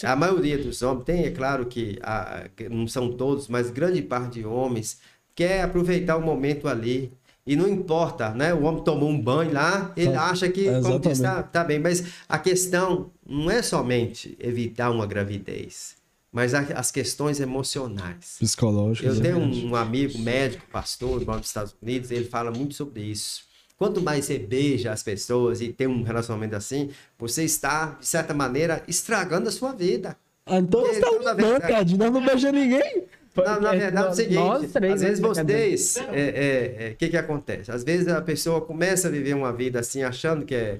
a 0.04 0.16
maioria 0.16 0.58
dos 0.58 0.82
homens 0.82 1.04
tem, 1.06 1.26
é 1.26 1.32
claro 1.32 1.66
que 1.66 1.98
a- 2.02 2.46
não 2.70 2.88
são 2.88 3.12
todos, 3.14 3.48
mas 3.48 3.70
grande 3.70 4.02
parte 4.02 4.40
de 4.40 4.46
homens 4.46 5.00
quer 5.36 5.62
aproveitar 5.64 6.18
o 6.18 6.22
momento 6.22 6.68
ali. 6.68 7.12
E 7.48 7.56
não 7.56 7.68
importa, 7.68 8.30
né? 8.36 8.54
O 8.54 8.64
homem 8.64 8.84
tomou 8.84 9.10
um 9.10 9.20
banho 9.20 9.52
lá, 9.52 9.92
ele 9.98 10.12
Tá. 10.12 10.30
acha 10.30 10.48
que, 10.48 10.68
É, 10.68 10.80
como 10.80 11.00
diz, 11.00 11.20
tá, 11.20 11.42
tá 11.42 11.64
bem. 11.64 11.80
Mas 11.80 12.04
a 12.30 12.38
questão 12.38 13.12
não 13.28 13.50
é 13.50 13.64
somente 13.64 14.38
evitar 14.40 14.92
uma 14.92 15.08
gravidez, 15.08 15.96
mas 16.32 16.54
as 16.54 16.92
questões 16.92 17.40
emocionais. 17.40 18.36
Psicológico. 18.40 19.08
Eu 19.08 19.20
tenho 19.20 19.40
um, 19.40 19.70
um 19.72 19.76
amigo 19.76 20.20
médico, 20.20 20.64
pastor, 20.72 21.26
nos 21.26 21.48
Estados 21.48 21.76
Unidos, 21.82 22.12
ele 22.12 22.26
fala 22.26 22.52
muito 22.52 22.76
sobre 22.76 23.02
isso. 23.02 23.44
Quanto 23.82 24.00
mais 24.00 24.26
você 24.26 24.38
beija 24.38 24.92
as 24.92 25.02
pessoas 25.02 25.60
e 25.60 25.74
tem 25.74 25.88
um 25.88 26.04
relacionamento 26.04 26.56
assim, 26.56 26.92
você 27.18 27.44
está, 27.44 27.98
de 28.00 28.06
certa 28.06 28.32
maneira, 28.32 28.84
estragando 28.88 29.50
a 29.50 29.52
sua 29.52 29.72
vida. 29.74 30.16
Ah, 30.46 30.60
então 30.60 30.82
você 30.82 31.00
tá 31.00 31.08
Então, 31.08 31.24
na 31.24 31.34
mudando. 31.34 31.98
Nós 31.98 32.12
não 32.12 32.24
beijamos 32.24 32.62
ninguém. 32.62 33.06
Na, 33.36 33.60
na 33.60 33.72
verdade, 33.72 34.08
é 34.08 34.10
o 34.12 34.14
seguinte, 34.14 34.36
Nós 34.36 34.72
três, 34.72 34.94
às 34.94 35.02
vezes 35.02 35.20
né, 35.20 35.28
vocês, 35.28 35.96
o 35.96 36.00
é, 36.14 36.22
é, 36.22 36.76
é, 36.90 36.94
que 36.94 37.10
que 37.10 37.18
acontece? 37.18 37.72
Às 37.72 37.84
vezes 37.84 38.08
a 38.08 38.22
pessoa 38.22 38.62
começa 38.62 39.08
a 39.08 39.12
viver 39.12 39.34
uma 39.34 39.52
vida 39.52 39.80
assim, 39.80 40.04
achando 40.04 40.46
que 40.46 40.54
é, 40.54 40.80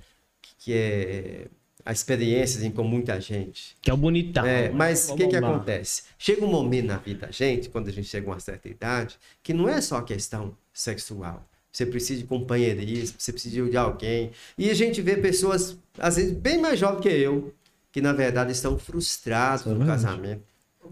que 0.60 0.72
é 0.72 1.48
a 1.84 1.92
experiência 1.92 2.60
assim, 2.60 2.70
com 2.70 2.84
muita 2.84 3.20
gente. 3.20 3.76
Que 3.82 3.90
é 3.90 3.94
o 3.96 3.98
bonitão. 3.98 4.46
É, 4.46 4.70
mas 4.70 5.10
o 5.10 5.16
que, 5.16 5.28
que 5.28 5.40
lá. 5.40 5.50
acontece? 5.50 6.04
Chega 6.20 6.46
um 6.46 6.52
momento 6.52 6.86
na 6.86 6.98
vida 6.98 7.26
da 7.26 7.32
gente, 7.32 7.68
quando 7.68 7.88
a 7.88 7.92
gente 7.92 8.08
chega 8.08 8.28
a 8.28 8.34
uma 8.34 8.40
certa 8.40 8.70
idade, 8.70 9.18
que 9.42 9.56
não 9.56 9.68
é 9.68 9.82
só 9.82 10.00
questão 10.04 10.56
sexual. 10.72 11.44
Você 11.72 11.86
precisa 11.86 12.20
de 12.22 12.28
companheirismo, 12.28 13.16
você 13.18 13.32
precisa 13.32 13.70
de 13.70 13.78
alguém. 13.78 14.32
E 14.58 14.70
a 14.70 14.74
gente 14.74 15.02
vê 15.02 15.16
pessoas, 15.16 15.78
às 15.98 16.18
vezes, 16.18 16.34
bem 16.34 16.60
mais 16.60 16.78
jovens 16.80 17.02
que 17.02 17.10
eu, 17.10 17.54
que 17.92 18.02
na 18.02 18.14
verdade 18.14 18.52
estão 18.52 18.78
frustrados 18.78 19.66
é 19.66 19.70
no 19.70 19.86
casamento, 19.86 20.44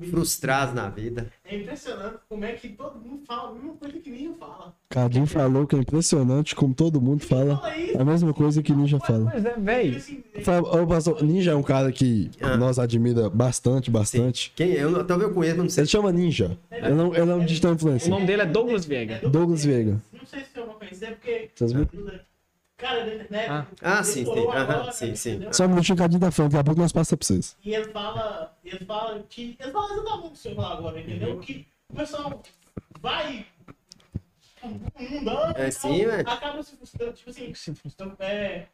frustrados 0.08 0.74
na 0.74 0.89
vida. 0.89 1.28
É 1.45 1.56
impressionante 1.58 2.18
como 2.28 2.45
é 2.45 2.54
que 2.54 2.70
todo 2.70 3.00
mundo 3.00 3.22
fala 3.26 3.50
a 3.50 3.54
mesma 3.54 3.74
coisa 3.74 3.97
que 4.00 4.10
Ninho 4.10 4.34
fala. 4.36 4.74
Cadinho 4.89 5.26
falou 5.28 5.68
que 5.68 5.76
é 5.76 5.80
impressionante 5.80 6.56
como 6.56 6.74
todo 6.74 7.00
mundo 7.00 7.24
fala 7.24 7.58
Fala 7.58 7.74
a 8.02 8.06
mesma 8.06 8.34
coisa 8.34 8.64
que 8.64 8.74
Ninja 8.74 9.00
fala. 9.00 9.30
Pois 9.32 9.45
é, 9.45 9.54
velho. 9.58 9.97
Assim, 9.97 10.24
Ninja 11.22 11.52
é 11.52 11.56
um 11.56 11.64
cara 11.64 11.91
que 11.91 12.32
Ah. 12.41 12.58
nós 12.58 12.80
admira 12.80 13.30
bastante, 13.30 13.91
bastante. 13.91 14.52
Quem 14.56 14.72
eu 14.72 15.04
talvez 15.06 15.30
eu 15.30 15.36
conheço, 15.36 15.58
mas 15.58 15.64
não 15.66 15.70
sei. 15.70 15.82
Ele 15.84 15.89
chama 15.89 16.12
Ninja. 16.12 16.58
Ele 16.72 16.89
não, 16.95 17.14
ele 17.16 17.26
não 17.26 17.45
digital 17.45 17.72
O 17.72 17.76
influencer. 17.76 18.10
nome 18.10 18.26
dele 18.26 18.41
é 18.41 18.45
Douglas 18.45 18.86
Veiga. 18.86 19.20
Douglas 19.30 19.64
Veiga. 19.64 20.02
Não 20.14 20.26
sei 20.26 20.39
se 20.41 20.60
eu 20.60 20.66
vou 20.66 20.76
conhecer, 20.76 21.12
porque. 21.16 21.50
Vocês 21.56 21.72
viram? 21.72 21.88
Cara, 22.80 23.04
né? 23.30 23.46
Ah. 23.50 23.66
Ah, 23.82 24.04
sim, 24.04 24.24
sim. 24.24 24.32
agora, 24.32 24.92
sim, 24.94 25.14
sim. 25.14 25.32
entendeu? 25.32 25.54
Só 25.54 25.66
um 25.66 25.68
minutinho, 25.68 25.98
Cadinho 25.98 26.22
tá 26.22 26.32
falando. 26.32 26.52
Daqui 26.54 26.62
a 26.62 26.64
pouco 26.64 26.80
nós 26.80 26.94
passamos 26.94 27.20
pra 27.20 27.28
vocês. 27.28 27.58
E 27.64 27.76
ele 27.76 27.92
fala, 27.92 28.58
ele 28.64 28.86
fala 28.86 29.22
que. 29.30 29.58
Ele 29.60 29.72
fala 29.72 29.94
exatamente 29.94 30.28
o 30.28 30.32
que 30.32 30.38
você 30.38 30.56
falou 30.56 30.78
agora, 30.78 31.00
entendeu? 31.00 31.40
Que 31.40 31.68
o 31.92 31.96
pessoal 31.96 32.42
vai 33.02 33.46
mudando 34.64 35.58
É, 35.58 35.72
sim, 35.72 36.06
acaba 36.06 36.64
se 36.64 36.76
frustrando, 36.78 37.14
tipo 37.14 37.30
assim, 37.30 37.54
Se 37.54 37.76
frustrou. 37.76 38.14
é, 38.20 38.68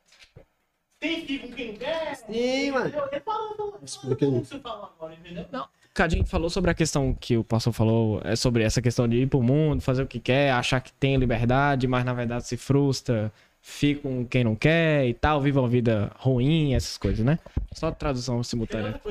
tem 1.00 1.26
filho 1.26 1.48
com 1.48 1.56
quem 1.56 1.72
não 1.72 1.78
quer. 1.80 2.16
Sim, 2.16 2.72
mano. 2.72 2.86
Ele 3.12 3.20
fala, 3.22 4.16
que 4.16 4.26
você 4.26 4.60
fala 4.60 4.94
agora, 4.96 5.16
entendeu? 5.16 5.46
Não. 5.52 5.68
Cadinho 5.96 6.26
falou 6.26 6.50
sobre 6.50 6.70
a 6.70 6.74
questão 6.74 7.14
que 7.14 7.38
o 7.38 7.44
pastor 7.44 7.74
falou, 7.74 8.22
é 8.24 8.36
sobre 8.36 8.64
essa 8.64 8.82
questão 8.82 9.08
de 9.08 9.18
ir 9.18 9.28
pro 9.28 9.42
mundo, 9.42 9.82
fazer 9.82 10.04
o 10.04 10.08
que 10.08 10.20
quer, 10.20 10.52
achar 10.52 10.82
que 10.82 10.92
tem 10.94 11.16
liberdade, 11.16 11.88
mas 11.88 12.04
na 12.04 12.14
verdade 12.14 12.46
se 12.46 12.58
frustra, 12.58 13.32
fica 13.68 14.02
com 14.02 14.24
quem 14.28 14.44
não 14.44 14.56
quer 14.56 15.08
e 15.08 15.14
tal, 15.16 15.42
vive 15.42 15.58
uma 15.58 15.68
vida 15.68 16.12
ruim, 16.20 16.76
essas 16.76 16.98
coisas, 17.00 17.26
né? 17.26 17.40
Só 17.74 17.90
tradução 17.90 18.44
simultânea. 18.44 19.02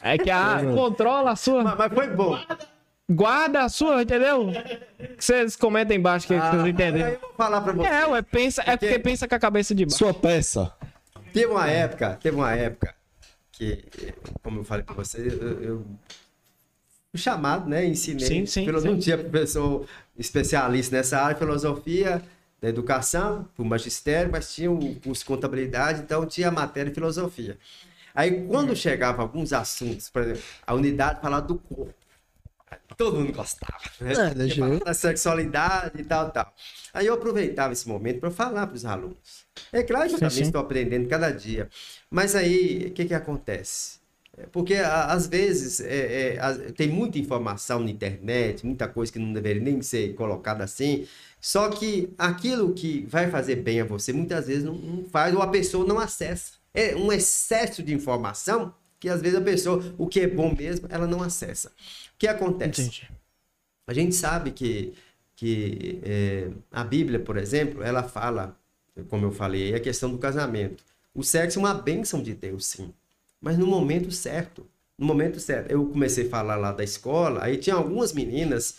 É 0.00 0.16
que 0.16 0.30
a 0.30 0.60
controla 0.74 1.32
a 1.32 1.36
sua, 1.36 1.62
Mas, 1.62 1.76
mas 1.76 1.92
foi 1.92 2.08
bom. 2.08 2.38
guarda 3.10 3.64
a 3.64 3.68
sua, 3.68 4.02
entendeu? 4.02 4.48
Que 4.98 5.22
vocês 5.22 5.54
comentem 5.56 5.98
embaixo 5.98 6.26
que, 6.26 6.34
que 6.34 6.40
vocês 6.40 6.62
Ah, 6.62 6.68
entendem. 6.68 7.02
eu 7.02 7.20
vou 7.20 7.32
falar 7.36 7.60
pra 7.60 7.72
você. 7.74 7.86
É, 7.88 8.06
ué, 8.06 8.22
pensa, 8.22 8.62
é 8.66 8.76
porque 8.78 8.98
pensa 8.98 9.28
com 9.28 9.34
a 9.34 9.38
cabeça 9.38 9.74
de 9.74 9.84
baixo. 9.84 9.98
Sua 9.98 10.14
peça. 10.14 10.72
Teve 11.34 11.46
uma 11.52 11.68
época, 11.68 12.18
teve 12.20 12.36
uma 12.36 12.52
época 12.54 12.94
que, 13.52 13.84
como 14.42 14.60
eu 14.60 14.64
falei 14.64 14.84
pra 14.84 14.94
você, 14.94 15.18
eu, 15.20 15.62
eu 15.62 15.86
fui 17.10 17.20
chamado, 17.20 17.68
né? 17.68 17.84
Ensinei. 17.84 18.26
Sim, 18.26 18.46
sim, 18.46 18.64
Pelo- 18.64 18.80
sim. 18.80 18.88
Não 18.88 18.98
tinha 18.98 19.18
professor 19.18 19.86
especialista 20.18 20.96
nessa 20.96 21.20
área, 21.20 21.36
filosofia 21.36 22.22
da 22.62 22.68
educação, 22.68 23.48
o 23.58 23.64
magistério, 23.64 24.30
mas 24.30 24.54
tinha 24.54 24.70
o 24.70 24.94
curso 25.00 25.22
de 25.22 25.26
contabilidade, 25.26 26.00
então 26.00 26.24
tinha 26.24 26.48
a 26.48 26.52
matéria 26.52 26.94
filosofia. 26.94 27.58
Aí, 28.14 28.46
quando 28.46 28.76
chegava 28.76 29.20
alguns 29.20 29.52
assuntos, 29.52 30.08
por 30.08 30.22
exemplo, 30.22 30.42
a 30.64 30.74
unidade 30.74 31.20
falava 31.20 31.44
do 31.44 31.56
corpo. 31.58 31.92
Todo 32.96 33.18
mundo 33.18 33.32
gostava, 33.32 33.82
né? 34.00 34.12
É, 34.12 34.84
da 34.84 34.94
sexualidade 34.94 36.00
e 36.00 36.04
tal, 36.04 36.30
tal. 36.30 36.54
Aí 36.94 37.06
eu 37.06 37.14
aproveitava 37.14 37.72
esse 37.72 37.88
momento 37.88 38.20
para 38.20 38.30
falar 38.30 38.66
para 38.66 38.76
os 38.76 38.84
alunos. 38.84 39.46
É 39.72 39.82
claro 39.82 40.08
que 40.08 40.14
eu 40.14 40.20
também 40.20 40.42
estou 40.42 40.60
aprendendo 40.60 41.08
cada 41.08 41.30
dia. 41.30 41.68
Mas 42.10 42.34
aí, 42.34 42.86
o 42.88 42.90
que 42.92 43.06
que 43.06 43.14
acontece? 43.14 44.00
É, 44.36 44.46
Porque 44.46 44.74
às 44.74 45.26
vezes 45.26 45.80
é, 45.80 46.36
é, 46.36 46.72
tem 46.72 46.88
muita 46.88 47.18
informação 47.18 47.80
na 47.80 47.90
internet, 47.90 48.64
muita 48.64 48.88
coisa 48.88 49.12
que 49.12 49.18
não 49.18 49.32
deveria 49.32 49.62
nem 49.62 49.82
ser 49.82 50.14
colocada 50.14 50.64
assim. 50.64 51.06
Só 51.42 51.68
que 51.68 52.14
aquilo 52.16 52.72
que 52.72 53.04
vai 53.08 53.28
fazer 53.28 53.56
bem 53.56 53.80
a 53.80 53.84
você, 53.84 54.12
muitas 54.12 54.46
vezes 54.46 54.62
não, 54.62 54.74
não 54.74 55.04
faz, 55.04 55.34
ou 55.34 55.42
a 55.42 55.48
pessoa 55.48 55.84
não 55.84 55.98
acessa. 55.98 56.52
É 56.72 56.94
um 56.94 57.12
excesso 57.12 57.82
de 57.82 57.92
informação 57.92 58.72
que 59.00 59.08
às 59.08 59.20
vezes 59.20 59.36
a 59.36 59.42
pessoa, 59.42 59.82
o 59.98 60.06
que 60.06 60.20
é 60.20 60.28
bom 60.28 60.54
mesmo, 60.54 60.86
ela 60.88 61.04
não 61.04 61.20
acessa. 61.20 61.70
O 61.70 61.72
que 62.16 62.28
acontece? 62.28 62.82
Entendi. 62.82 63.10
A 63.88 63.92
gente 63.92 64.14
sabe 64.14 64.52
que, 64.52 64.94
que 65.34 65.98
é, 66.04 66.48
a 66.70 66.84
Bíblia, 66.84 67.18
por 67.18 67.36
exemplo, 67.36 67.82
ela 67.82 68.04
fala, 68.04 68.56
como 69.08 69.26
eu 69.26 69.32
falei, 69.32 69.74
a 69.74 69.80
questão 69.80 70.12
do 70.12 70.18
casamento. 70.18 70.84
O 71.12 71.24
sexo 71.24 71.58
é 71.58 71.62
uma 71.62 71.74
bênção 71.74 72.22
de 72.22 72.34
Deus, 72.34 72.66
sim. 72.66 72.94
Mas 73.40 73.58
no 73.58 73.66
momento 73.66 74.12
certo. 74.12 74.64
No 74.96 75.04
momento 75.04 75.40
certo. 75.40 75.72
Eu 75.72 75.84
comecei 75.86 76.28
a 76.28 76.30
falar 76.30 76.54
lá 76.54 76.70
da 76.70 76.84
escola, 76.84 77.42
aí 77.42 77.56
tinha 77.56 77.74
algumas 77.74 78.12
meninas 78.12 78.76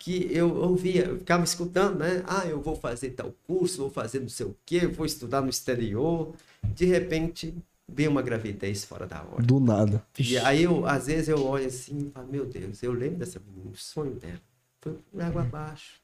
que 0.00 0.26
eu 0.32 0.56
ouvia, 0.56 1.04
eu 1.04 1.18
ficava 1.18 1.44
escutando, 1.44 1.98
né? 1.98 2.24
Ah, 2.26 2.46
eu 2.46 2.58
vou 2.58 2.74
fazer 2.74 3.10
tal 3.10 3.34
curso, 3.46 3.82
vou 3.82 3.90
fazer 3.90 4.18
não 4.18 4.30
sei 4.30 4.46
o 4.46 4.56
quê, 4.64 4.86
vou 4.86 5.04
estudar 5.04 5.42
no 5.42 5.50
exterior. 5.50 6.34
De 6.74 6.86
repente, 6.86 7.54
veio 7.86 8.10
uma 8.10 8.22
gravidez 8.22 8.82
fora 8.82 9.06
da 9.06 9.22
hora. 9.22 9.42
Do 9.42 9.60
nada. 9.60 10.02
E 10.18 10.38
aí, 10.38 10.62
eu, 10.62 10.86
às 10.86 11.06
vezes, 11.06 11.28
eu 11.28 11.44
olho 11.44 11.66
assim 11.66 12.08
e 12.08 12.10
falo, 12.10 12.28
meu 12.28 12.46
Deus, 12.46 12.82
eu 12.82 12.92
lembro 12.92 13.18
dessa 13.18 13.38
menina, 13.46 13.70
o 13.70 13.76
sonho 13.76 14.14
dela. 14.14 14.40
Foi 14.80 14.94
por 14.94 15.22
água 15.22 15.42
abaixo. 15.42 16.00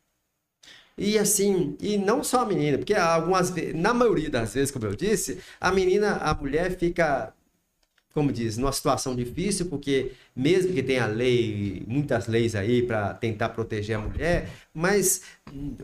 E 0.99 1.19
assim, 1.19 1.75
e 1.81 1.97
não 1.97 2.23
só 2.23 2.41
a 2.43 2.47
menina, 2.47 2.77
porque 2.77 2.95
algumas 2.95 3.51
vezes, 3.51 3.75
na 3.75 3.95
maioria 3.95 4.31
das 4.31 4.53
vezes, 4.53 4.71
como 4.71 4.85
eu 4.85 4.95
disse, 4.95 5.39
a 5.59 5.73
menina, 5.73 6.17
a 6.17 6.35
mulher 6.35 6.77
fica, 6.77 7.33
como 8.17 8.33
diz, 8.33 8.57
numa 8.57 8.73
situação 8.73 9.15
difícil, 9.15 9.67
porque 9.67 10.13
mesmo 10.35 10.73
que 10.73 10.83
tenha 10.83 11.05
lei, 11.05 11.85
muitas 11.87 12.27
leis 12.27 12.55
aí 12.55 12.81
para 12.81 13.13
tentar 13.13 13.51
proteger 13.51 13.97
a 13.97 14.01
mulher, 14.01 14.49
mas 14.73 15.21
hum, 15.53 15.77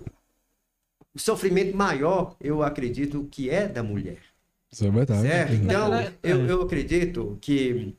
o 1.14 1.18
sofrimento 1.18 1.76
maior, 1.76 2.34
eu 2.40 2.62
acredito 2.62 3.28
que 3.30 3.50
é 3.50 3.68
da 3.68 3.82
mulher. 3.82 4.16
Isso 4.70 4.86
é 4.86 4.90
verdade. 4.90 5.28
Certo? 5.28 5.52
Então, 5.52 5.90
Mas, 5.90 6.06
né, 6.06 6.14
eu, 6.22 6.40
é. 6.40 6.52
eu 6.52 6.62
acredito 6.62 7.36
que 7.38 7.94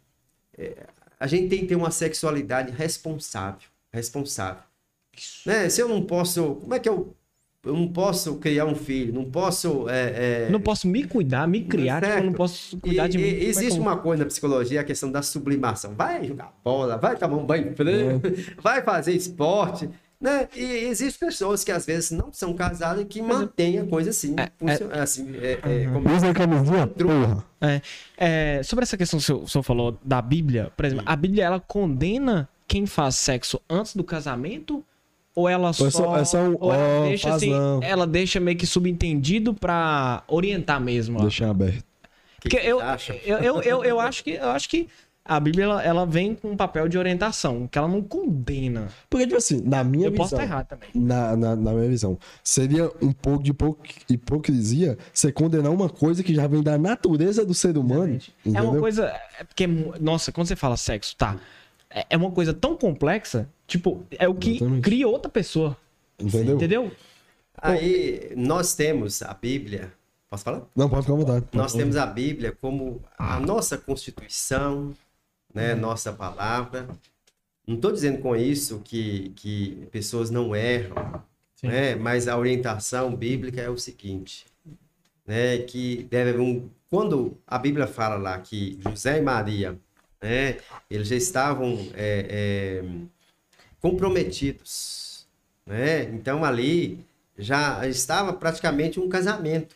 é, 0.57 0.87
a 1.19 1.27
gente 1.27 1.47
tem 1.47 1.59
que 1.59 1.67
ter 1.67 1.75
uma 1.75 1.91
sexualidade 1.91 2.71
responsável. 2.71 3.69
Responsável. 3.91 4.63
Né? 5.45 5.69
Se 5.69 5.79
eu 5.79 5.87
não 5.87 6.03
posso. 6.03 6.55
Como 6.55 6.73
é 6.73 6.79
que 6.79 6.89
eu. 6.89 7.15
Eu 7.65 7.73
não 7.73 7.87
posso 7.87 8.35
criar 8.35 8.65
um 8.65 8.75
filho, 8.75 9.13
não 9.13 9.23
posso. 9.23 9.87
é, 9.87 10.47
é, 10.47 10.49
Não 10.49 10.59
posso 10.59 10.85
me 10.85 11.05
cuidar, 11.05 11.47
me 11.47 11.61
criar, 11.63 12.01
tipo, 12.01 12.13
eu 12.17 12.23
não 12.25 12.33
posso 12.33 12.75
e- 12.75 12.79
cuidar 12.79 13.07
de 13.07 13.17
mim. 13.17 13.23
e- 13.23 13.45
é 13.45 13.49
existe 13.49 13.77
eu- 13.77 13.81
uma 13.81 13.95
coisa 13.95 14.23
na 14.23 14.27
psicologia, 14.29 14.81
a 14.81 14.83
questão 14.83 15.09
da 15.09 15.21
sublimação. 15.21 15.93
Vai 15.95 16.25
jogar 16.25 16.53
bola, 16.63 16.97
vai 16.97 17.15
tomar 17.15 17.37
um 17.37 17.45
banho 17.45 17.73
frio, 17.73 18.21
vai 18.61 18.81
fazer 18.83 19.13
esporte. 19.13 19.89
Né? 20.19 20.47
E 20.55 20.61
existem 20.63 21.27
pessoas 21.27 21.65
que 21.65 21.71
às 21.71 21.85
vezes 21.85 22.11
não 22.11 22.31
são 22.31 22.53
casadas 22.53 23.01
e 23.01 23.05
que 23.05 23.21
mantêm 23.21 23.79
a 23.79 23.85
coisa 23.85 24.09
assim. 24.09 24.35
É, 24.37 24.49
funcio- 24.57 24.89
assim 24.93 25.35
é, 25.41 25.51
é, 25.63 25.85
como- 25.91 26.13
Usa 26.15 26.29
a 26.29 26.33
camisinha, 26.33 26.87
porra. 26.87 27.43
É, 27.59 27.81
é, 28.17 28.63
sobre 28.63 28.83
essa 28.83 28.95
questão 28.97 29.17
que 29.19 29.23
o 29.23 29.25
senhor, 29.25 29.43
o 29.43 29.47
senhor 29.49 29.63
falou 29.63 29.97
da 30.03 30.21
Bíblia, 30.21 30.71
por 30.77 30.85
exemplo, 30.85 31.03
a 31.05 31.15
Bíblia 31.15 31.43
ela 31.45 31.59
condena 31.59 32.47
quem 32.67 32.85
faz 32.85 33.15
sexo 33.15 33.59
antes 33.69 33.95
do 33.97 34.03
casamento? 34.03 34.81
Ou 35.35 35.49
ela 35.49 35.73
só. 35.73 35.87
é 35.87 35.91
só- 35.91 36.17
é 36.17 36.25
só 36.25 36.37
um, 36.39 36.57
ou 36.59 36.73
ela, 36.73 36.99
ó, 36.99 37.03
deixa, 37.05 37.33
assim, 37.33 37.49
não. 37.49 37.81
ela 37.81 38.05
deixa 38.05 38.39
meio 38.39 38.57
que 38.57 38.67
subentendido 38.67 39.53
pra 39.53 40.23
orientar 40.27 40.79
mesmo. 40.79 41.17
ó. 41.19 41.21
Deixa 41.23 41.49
aberto. 41.49 41.83
que 42.39 42.49
Porque 42.49 42.57
que 42.59 42.67
eu, 42.67 42.79
eu, 43.25 43.37
eu, 43.39 43.61
eu, 43.61 43.83
eu 43.83 43.99
acho 43.99 44.23
que, 44.23 44.31
eu 44.31 44.49
acho 44.49 44.69
que 44.69 44.87
a 45.25 45.39
Bíblia 45.39 45.63
ela, 45.63 45.81
ela 45.83 46.05
vem 46.05 46.35
com 46.35 46.49
um 46.51 46.57
papel 46.57 46.87
de 46.89 46.97
orientação, 46.97 47.65
que 47.71 47.77
ela 47.77 47.87
não 47.87 48.01
condena. 48.01 48.89
Porque, 49.09 49.25
tipo 49.25 49.37
assim, 49.37 49.61
na 49.63 49.81
minha 49.83 50.07
eu 50.07 50.11
visão. 50.11 50.23
posso 50.25 50.35
estar 50.35 50.43
errado 50.43 50.67
também. 50.67 50.89
Na, 50.93 51.35
na, 51.37 51.55
na 51.55 51.71
minha 51.71 51.87
visão, 51.87 52.19
seria 52.43 52.91
um 53.01 53.13
pouco 53.13 53.41
de 53.41 53.51
hipo- 53.51 53.77
hipocrisia 54.09 54.97
você 55.13 55.31
condenar 55.31 55.71
uma 55.71 55.89
coisa 55.89 56.21
que 56.23 56.33
já 56.35 56.45
vem 56.47 56.61
da 56.61 56.77
natureza 56.77 57.45
do 57.45 57.53
ser 57.53 57.77
humano. 57.77 58.19
É 58.53 58.61
uma 58.61 58.77
coisa. 58.79 59.05
É 59.39 59.43
porque, 59.45 59.65
nossa, 59.99 60.31
quando 60.31 60.47
você 60.47 60.55
fala 60.55 60.75
sexo, 60.77 61.15
tá. 61.17 61.37
É 61.93 62.05
é 62.09 62.17
uma 62.17 62.31
coisa 62.31 62.53
tão 62.53 62.75
complexa, 62.75 63.47
tipo, 63.67 64.03
é 64.11 64.27
o 64.27 64.33
que 64.33 64.55
Exatamente. 64.57 64.81
cria 64.83 65.07
outra 65.07 65.29
pessoa. 65.29 65.77
Entendeu? 66.19 66.55
Entendeu? 66.55 66.91
Aí 67.57 68.33
nós 68.35 68.75
temos 68.75 69.21
a 69.21 69.33
Bíblia. 69.33 69.93
Posso 70.29 70.43
falar? 70.43 70.63
Não, 70.75 70.89
pode 70.89 71.03
ficar 71.03 71.13
à 71.13 71.17
vontade. 71.17 71.45
Nós 71.53 71.73
temos 71.73 71.95
a 71.95 72.05
Bíblia 72.05 72.57
como 72.59 73.01
a 73.17 73.39
nossa 73.39 73.77
Constituição, 73.77 74.93
né? 75.53 75.75
Nossa 75.75 76.11
palavra. 76.11 76.87
Não 77.67 77.75
estou 77.75 77.91
dizendo 77.91 78.17
com 78.19 78.35
isso 78.35 78.81
que, 78.83 79.29
que 79.35 79.87
pessoas 79.91 80.29
não 80.29 80.55
erram, 80.55 81.23
Sim. 81.55 81.67
né? 81.67 81.95
Mas 81.95 82.27
a 82.27 82.37
orientação 82.37 83.15
bíblica 83.15 83.61
é 83.61 83.69
o 83.69 83.77
seguinte, 83.77 84.45
né? 85.25 85.59
Que 85.59 86.03
deve 86.09 86.37
um 86.39 86.69
quando 86.89 87.37
a 87.47 87.57
Bíblia 87.57 87.87
fala 87.87 88.15
lá 88.17 88.37
que 88.39 88.77
José 88.79 89.17
e 89.17 89.21
Maria, 89.21 89.79
né? 90.23 90.57
Eles 90.89 91.09
já 91.09 91.15
estavam 91.17 91.73
é, 91.93 92.25
é, 92.29 92.83
comprometidos, 93.81 95.27
né? 95.65 96.03
Então 96.05 96.45
ali 96.45 96.99
já 97.37 97.85
estava 97.87 98.31
praticamente 98.31 98.99
um 98.99 99.09
casamento, 99.09 99.75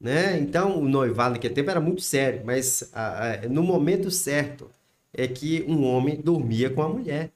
né? 0.00 0.38
Então 0.38 0.78
o 0.80 0.88
noivado 0.88 1.34
naquele 1.34 1.54
tempo 1.54 1.70
era 1.70 1.80
muito 1.80 2.00
sério, 2.00 2.42
mas 2.44 2.88
ah, 2.94 3.40
ah, 3.44 3.48
no 3.48 3.62
momento 3.64 4.10
certo 4.10 4.70
é 5.12 5.26
que 5.26 5.64
um 5.66 5.84
homem 5.84 6.16
dormia 6.20 6.70
com 6.70 6.82
a 6.82 6.88
mulher. 6.88 7.30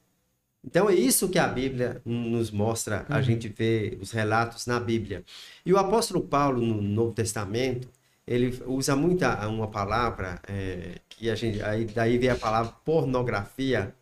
Então 0.65 0.89
é 0.89 0.95
isso 0.95 1.29
que 1.29 1.39
a 1.39 1.49
Bíblia 1.49 2.01
nos 2.05 2.51
mostra, 2.51 3.07
a 3.09 3.23
gente 3.23 3.49
vê 3.49 3.99
os 4.01 4.13
relatos 4.13 4.67
na 4.67 4.79
Bíblia. 4.79 5.25
E 5.65 5.73
o 5.73 5.79
apóstolo 5.79 6.21
Paulo 6.23 6.61
no 6.61 6.83
Novo 6.83 7.15
Testamento, 7.15 7.89
ele 8.27 8.63
usa 8.67 8.95
muita 8.95 9.49
uma 9.49 9.69
palavra 9.69 10.39
é, 10.47 11.01
que 11.21 11.31
a 11.31 11.35
gente 11.35 11.63
aí 11.63 11.85
daí 11.87 12.19
vem 12.19 12.31
a 12.31 12.37
palavra 12.37 12.73
pornografia, 12.85 13.95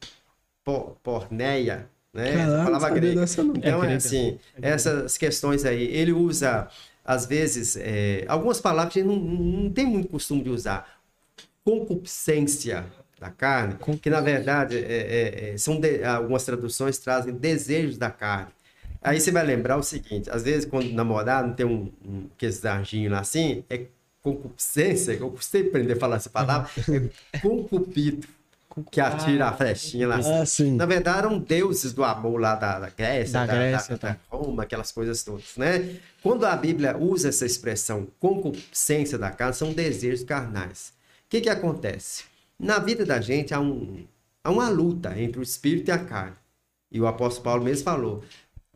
por, 0.65 0.97
porneia, 1.03 1.91
né? 2.13 2.43
Essa 2.45 2.57
Caralho, 2.57 2.65
palavra 2.65 2.91
grega. 2.91 3.21
Então, 3.55 3.83
É 3.85 3.93
é 3.93 3.97
assim, 3.97 4.39
essas 4.61 5.19
questões 5.19 5.65
aí, 5.65 5.85
ele 5.85 6.13
usa, 6.13 6.69
às 7.05 7.27
vezes, 7.27 7.77
é, 7.77 8.25
algumas 8.29 8.61
palavras 8.61 8.93
que 8.95 9.01
a 9.01 9.05
gente 9.05 9.13
não, 9.13 9.21
não 9.65 9.73
tem 9.73 9.87
muito 9.87 10.09
costume 10.09 10.43
de 10.45 10.51
usar. 10.51 11.01
Concupiscência 11.65 12.87
da 13.21 13.31
carne, 13.31 13.77
que 14.01 14.11
na 14.11 14.21
verdade 14.21 14.77
é, 14.79 15.51
é, 15.51 15.51
é, 15.55 15.59
são 15.59 15.81
de- 15.81 16.05
algumas 16.05 16.45
traduções 16.45 16.99
trazem 16.99 17.35
desejos 17.35 17.99
da 17.99 18.11
carne. 18.11 18.53
Aí 19.03 19.21
você 19.21 19.31
vai 19.31 19.45
lembrar 19.45 19.77
o 19.77 19.83
seguinte, 19.83 20.31
às 20.31 20.43
vezes 20.45 20.65
quando 20.69 20.91
namorar 20.93 21.47
não 21.47 21.55
tem 21.55 21.67
um, 21.67 21.93
um 22.05 22.29
darjinhos 22.63 23.13
lá 23.13 23.21
assim, 23.21 23.65
é 23.71 23.87
concupiscência, 24.23 25.13
eu 25.13 25.31
custei 25.31 25.67
aprender 25.69 25.95
a 25.95 25.97
falar 25.97 26.17
essa 26.17 26.31
palavra, 26.31 26.71
é 27.33 27.39
concupido, 27.39 28.27
que 28.93 29.01
atira 29.01 29.47
a 29.49 29.53
flechinha 29.53 30.07
lá. 30.07 30.19
Ah, 30.25 30.47
sim. 30.47 30.77
Na 30.77 30.87
verdade, 30.87 31.19
eram 31.19 31.39
deuses 31.39 31.93
do 31.93 32.05
amor 32.05 32.41
lá 32.41 32.55
da, 32.55 32.79
da 32.79 32.91
Grécia, 32.91 33.33
Da 33.41 33.47
da, 33.47 33.55
Grécia, 33.55 33.97
da- 33.97 33.99
tá. 33.99 34.09
da 34.13 34.19
Roma, 34.37 34.63
aquelas 34.63 34.93
coisas 34.93 35.23
todas, 35.25 35.57
né? 35.57 35.97
Quando 36.23 36.45
a 36.47 36.55
Bíblia 36.57 36.97
usa 36.97 37.29
essa 37.29 37.45
expressão 37.47 38.07
concupiscência 38.21 39.19
da 39.19 39.31
carne, 39.31 39.55
são 39.55 39.73
desejos 39.73 40.25
carnais. 40.25 40.93
O 41.27 41.31
que 41.31 41.41
que 41.41 41.49
acontece? 41.49 42.25
Na 42.59 42.79
vida 42.79 43.05
da 43.05 43.21
gente 43.21 43.53
há, 43.55 43.61
um, 43.61 44.05
há 44.45 44.51
uma 44.51 44.69
luta 44.69 45.19
entre 45.21 45.41
o 45.41 45.43
espírito 45.43 45.89
e 45.89 45.93
a 45.93 45.99
carne. 45.99 46.37
E 46.91 47.01
o 47.01 47.07
apóstolo 47.07 47.45
Paulo 47.45 47.65
mesmo 47.65 47.85
falou, 47.85 48.25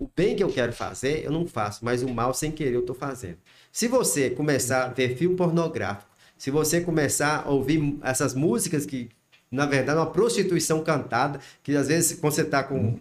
o 0.03 0.11
bem 0.17 0.35
que 0.35 0.43
eu 0.43 0.49
quero 0.49 0.73
fazer, 0.73 1.25
eu 1.25 1.31
não 1.31 1.47
faço, 1.47 1.85
mas 1.85 2.03
o 2.03 2.09
mal 2.09 2.35
sem 2.35 2.51
querer 2.51 2.75
eu 2.75 2.81
estou 2.81 2.95
fazendo. 2.95 3.37
Se 3.71 3.87
você 3.87 4.31
começar 4.31 4.85
a 4.85 4.89
ver 4.89 5.17
filme 5.17 5.37
pornográfico, 5.37 6.11
se 6.37 6.51
você 6.51 6.81
começar 6.81 7.45
a 7.47 7.51
ouvir 7.51 7.99
essas 8.03 8.35
músicas 8.35 8.85
que, 8.85 9.09
na 9.51 9.65
verdade, 9.65 9.99
é 9.99 10.01
uma 10.01 10.11
prostituição 10.11 10.83
cantada, 10.83 11.39
que 11.63 11.77
às 11.77 11.87
vezes, 11.87 12.19
quando 12.19 12.33
você 12.33 12.43
está 12.43 12.65
com 12.65 12.99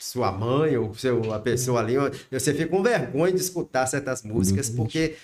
sua 0.00 0.32
mãe 0.32 0.76
ou 0.76 0.94
seu, 0.94 1.32
a 1.32 1.38
pessoa 1.38 1.80
ali, 1.80 1.94
você 2.30 2.54
fica 2.54 2.68
com 2.68 2.82
vergonha 2.82 3.32
de 3.32 3.40
escutar 3.40 3.86
certas 3.86 4.22
músicas, 4.22 4.70
porque 4.70 5.16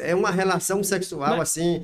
é 0.00 0.14
uma 0.14 0.30
relação 0.30 0.82
sexual, 0.82 1.36
é- 1.36 1.40
assim, 1.40 1.82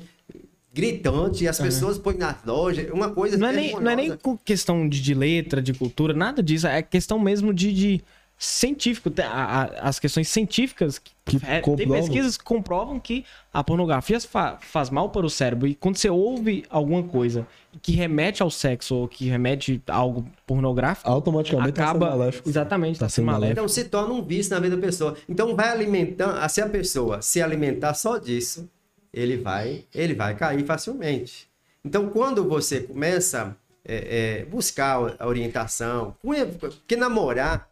gritante, 0.73 1.43
e 1.43 1.47
as 1.47 1.59
pessoas 1.59 1.99
põem 1.99 2.17
nas 2.17 2.43
lojas, 2.43 2.89
uma 2.91 3.11
coisa 3.11 3.37
Não 3.37 3.47
é, 3.47 3.53
nem, 3.53 3.79
não 3.79 3.91
é 3.91 3.95
nem 3.95 4.17
questão 4.43 4.89
de, 4.89 4.99
de 4.99 5.13
letra, 5.13 5.61
de 5.61 5.73
cultura, 5.73 6.13
nada 6.13 6.41
disso. 6.41 6.65
É 6.65 6.81
questão 6.81 7.19
mesmo 7.19 7.53
de, 7.53 7.71
de 7.71 8.03
científico. 8.37 9.09
Tem 9.09 9.25
a- 9.25 9.29
a- 9.31 9.63
as 9.89 9.99
questões 9.99 10.27
científicas 10.27 10.99
que, 10.99 11.11
Que 11.25 11.45
é, 11.45 11.61
tem 11.61 11.87
pesquisas 11.87 12.35
que 12.35 12.43
comprovam 12.43 12.99
que 12.99 13.23
a 13.53 13.63
pornografia 13.63 14.19
fa- 14.19 14.57
faz 14.61 14.89
mal 14.89 15.09
para 15.09 15.25
o 15.25 15.29
cérebro. 15.29 15.67
E 15.67 15.75
quando 15.75 15.95
você 15.97 16.09
ouve 16.09 16.65
alguma 16.69 17.01
coisa 17.03 17.47
que 17.81 17.93
remete 17.93 18.43
ao 18.43 18.51
sexo 18.51 18.95
ou 18.95 19.07
que 19.07 19.25
remete 19.29 19.81
a 19.87 19.95
algo 19.95 20.27
pornográfico, 20.45 21.09
Automaticamente 21.09 21.71
tá 21.73 21.83
acaba. 21.85 22.05
sendo 22.07 22.17
maléfico. 22.19 22.49
exatamente, 22.49 22.99
tá, 22.99 23.05
Tá 23.05 23.09
sendo 23.09 23.15
sendo 23.25 23.25
maléfico. 23.33 23.53
Então 23.59 23.67
se 23.69 23.85
torna 23.85 24.13
um 24.13 24.21
vício 24.21 24.53
na 24.53 24.59
vida 24.59 24.75
da 24.75 24.81
pessoa. 24.81 25.15
Então 25.29 25.55
vai 25.55 25.69
alimentando, 25.69 26.37
se 26.49 26.61
a 26.61 26.67
pessoa 26.67 27.21
se 27.21 27.41
alimentar 27.41 27.93
só 27.93 28.17
disso, 28.17 28.69
ele 29.13 29.37
vai, 29.37 29.85
ele 29.93 30.13
vai 30.13 30.35
cair 30.35 30.65
facilmente. 30.65 31.47
Então, 31.85 32.09
quando 32.09 32.47
você 32.47 32.79
começa 32.81 33.55
é, 33.85 34.39
é, 34.41 34.45
buscar 34.45 35.15
a 35.19 35.27
orientação, 35.27 36.15
porque 36.59 36.95
namorar, 36.95 37.69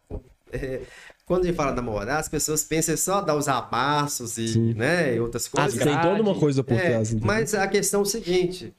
é, 0.52 0.82
quando 1.26 1.44
a 1.44 1.46
gente 1.46 1.56
fala 1.56 1.72
namorar, 1.72 2.18
as 2.20 2.28
pessoas 2.28 2.62
pensam 2.64 2.96
só 2.96 3.20
dar 3.20 3.34
os 3.36 3.48
abraços 3.48 4.36
e, 4.38 4.58
né, 4.74 5.20
outras 5.20 5.48
coisas. 5.48 5.74
Tem 5.82 6.00
toda 6.00 6.22
uma 6.22 6.38
coisa 6.38 6.62
por 6.62 6.74
É, 6.74 6.90
trás. 6.90 7.14
mas 7.14 7.54
a 7.54 7.66
questão 7.66 8.00
é 8.00 8.02
o 8.02 8.06
seguinte: 8.06 8.74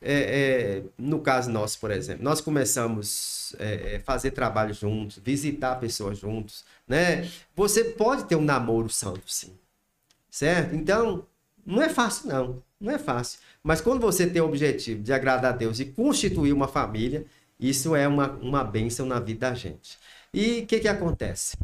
é, 0.00 0.12
é, 0.14 0.82
no 0.98 1.20
caso 1.20 1.50
nosso, 1.50 1.78
por 1.78 1.90
exemplo, 1.90 2.24
nós 2.24 2.40
começamos 2.40 3.54
a 3.58 3.64
é, 3.64 4.00
fazer 4.04 4.32
trabalho 4.32 4.74
juntos, 4.74 5.20
visitar 5.24 5.76
pessoas 5.76 6.18
juntos, 6.18 6.64
né? 6.88 7.28
Você 7.54 7.84
pode 7.84 8.24
ter 8.24 8.34
um 8.36 8.42
namoro 8.42 8.88
santo, 8.88 9.22
sim, 9.26 9.52
certo? 10.30 10.74
Então, 10.74 11.24
não 11.64 11.80
é 11.82 11.88
fácil, 11.88 12.28
não, 12.28 12.62
não 12.80 12.92
é 12.92 12.98
fácil. 12.98 13.38
Mas 13.62 13.80
quando 13.80 14.00
você 14.00 14.26
tem 14.26 14.42
o 14.42 14.46
objetivo 14.46 15.02
de 15.02 15.12
agradar 15.12 15.52
a 15.52 15.56
Deus 15.56 15.78
e 15.78 15.84
constituir 15.84 16.52
uma 16.52 16.66
família, 16.66 17.24
isso 17.60 17.94
é 17.94 18.08
uma, 18.08 18.30
uma 18.42 18.64
bênção 18.64 19.06
na 19.06 19.20
vida 19.20 19.48
da 19.50 19.54
gente. 19.54 19.96
E 20.34 20.60
o 20.60 20.66
que, 20.66 20.80
que 20.80 20.88
acontece? 20.88 21.56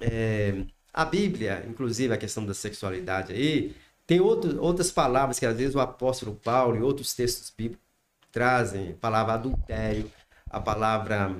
É, 0.00 0.64
a 0.92 1.04
Bíblia, 1.04 1.64
inclusive 1.68 2.14
a 2.14 2.16
questão 2.16 2.44
da 2.46 2.54
sexualidade 2.54 3.32
aí, 3.32 3.74
tem 4.06 4.20
outro, 4.20 4.62
outras 4.62 4.90
palavras 4.90 5.38
que 5.38 5.44
às 5.44 5.56
vezes 5.56 5.74
o 5.74 5.80
apóstolo 5.80 6.34
Paulo 6.42 6.76
e 6.76 6.82
outros 6.82 7.12
textos 7.12 7.52
bíblicos 7.54 7.84
trazem, 8.32 8.92
a 8.92 8.94
palavra 8.94 9.34
adultério, 9.34 10.10
a 10.48 10.60
palavra 10.60 11.36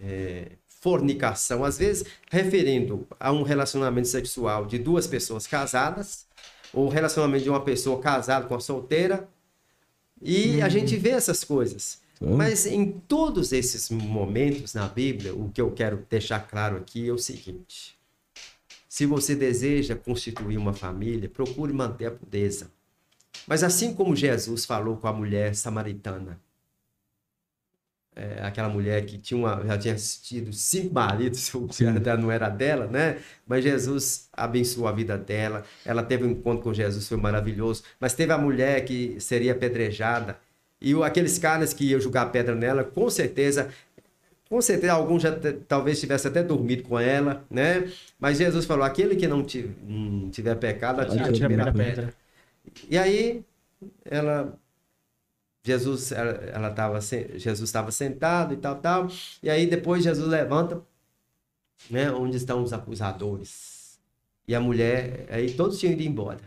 é, 0.00 0.52
fornicação, 0.66 1.64
às 1.64 1.78
vezes 1.78 2.06
referindo 2.30 3.06
a 3.18 3.32
um 3.32 3.42
relacionamento 3.42 4.08
sexual 4.08 4.66
de 4.66 4.78
duas 4.78 5.06
pessoas 5.06 5.46
casadas, 5.46 6.26
ou 6.72 6.88
relacionamento 6.88 7.44
de 7.44 7.50
uma 7.50 7.62
pessoa 7.62 8.00
casada 8.00 8.46
com 8.46 8.54
a 8.54 8.60
solteira, 8.60 9.28
e 10.20 10.62
a 10.62 10.68
gente 10.68 10.96
vê 10.96 11.10
essas 11.10 11.44
coisas. 11.44 12.00
Mas 12.26 12.66
em 12.66 12.90
todos 12.90 13.52
esses 13.52 13.90
momentos 13.90 14.74
na 14.74 14.88
Bíblia, 14.88 15.34
o 15.34 15.50
que 15.50 15.60
eu 15.60 15.70
quero 15.70 16.06
deixar 16.08 16.40
claro 16.40 16.76
aqui 16.76 17.08
é 17.08 17.12
o 17.12 17.18
seguinte: 17.18 17.98
se 18.88 19.06
você 19.06 19.34
deseja 19.34 19.94
constituir 19.94 20.56
uma 20.56 20.72
família, 20.72 21.28
procure 21.28 21.72
manter 21.72 22.06
a 22.06 22.10
pureza. 22.10 22.70
Mas 23.46 23.62
assim 23.62 23.94
como 23.94 24.16
Jesus 24.16 24.64
falou 24.64 24.96
com 24.96 25.08
a 25.08 25.12
mulher 25.12 25.54
samaritana, 25.54 26.40
é, 28.16 28.40
aquela 28.42 28.68
mulher 28.68 29.04
que 29.04 29.18
tinha 29.18 29.36
uma, 29.36 29.66
já 29.66 29.76
tinha 29.76 29.96
tido 29.96 30.52
cinco 30.52 30.94
maridos, 30.94 31.52
o 31.54 31.66
dela 31.98 32.20
não 32.20 32.30
era 32.30 32.48
dela, 32.48 32.86
né? 32.86 33.18
Mas 33.46 33.64
Jesus 33.64 34.28
abençoou 34.32 34.86
a 34.86 34.92
vida 34.92 35.18
dela. 35.18 35.64
Ela 35.84 36.02
teve 36.02 36.24
um 36.24 36.30
encontro 36.30 36.62
com 36.62 36.72
Jesus, 36.72 37.08
foi 37.08 37.16
maravilhoso. 37.16 37.82
Mas 37.98 38.14
teve 38.14 38.32
a 38.32 38.38
mulher 38.38 38.84
que 38.84 39.18
seria 39.20 39.52
apedrejada. 39.52 40.38
E 40.84 40.94
o- 40.94 41.02
aqueles 41.02 41.38
caras 41.38 41.72
que 41.72 41.84
iam 41.86 42.00
jogar 42.00 42.26
pedra 42.26 42.54
nela, 42.54 42.84
com 42.84 43.08
certeza, 43.10 43.70
com 44.48 44.60
certeza 44.60 44.92
alguns 44.92 45.22
já 45.22 45.30
talvez 45.66 45.98
tivesse 46.00 46.28
até 46.28 46.42
dormido 46.42 46.82
com 46.84 46.98
ela, 47.00 47.44
né? 47.50 47.90
Mas 48.18 48.38
Jesus 48.38 48.64
falou: 48.66 48.84
aquele 48.84 49.16
que 49.16 49.26
não 49.26 49.42
ti- 49.44 49.70
não 49.86 50.30
tiver 50.30 50.54
pecado, 50.56 51.00
atire 51.00 51.20
a 51.22 51.26
primeira 51.48 51.64
pedra. 51.96 52.14
E 52.90 52.98
aí, 52.98 53.42
ela. 54.04 54.58
Jesus 55.66 56.12
ela, 56.12 56.30
ela 56.52 56.70
tava, 56.70 57.00
sen- 57.00 57.38
Jesus 57.38 57.68
estava 57.70 57.90
sentado 57.90 58.52
e 58.52 58.56
tal, 58.58 58.76
tal. 58.76 59.08
E 59.42 59.48
aí 59.48 59.66
depois 59.66 60.04
Jesus 60.04 60.28
levanta, 60.28 60.82
né? 61.90 62.10
Onde 62.12 62.36
estão 62.36 62.62
os 62.62 62.72
acusadores? 62.72 63.98
E 64.46 64.54
a 64.54 64.60
mulher, 64.60 65.26
aí 65.30 65.52
todos 65.54 65.78
tinham 65.78 65.94
ido 65.94 66.02
embora, 66.02 66.40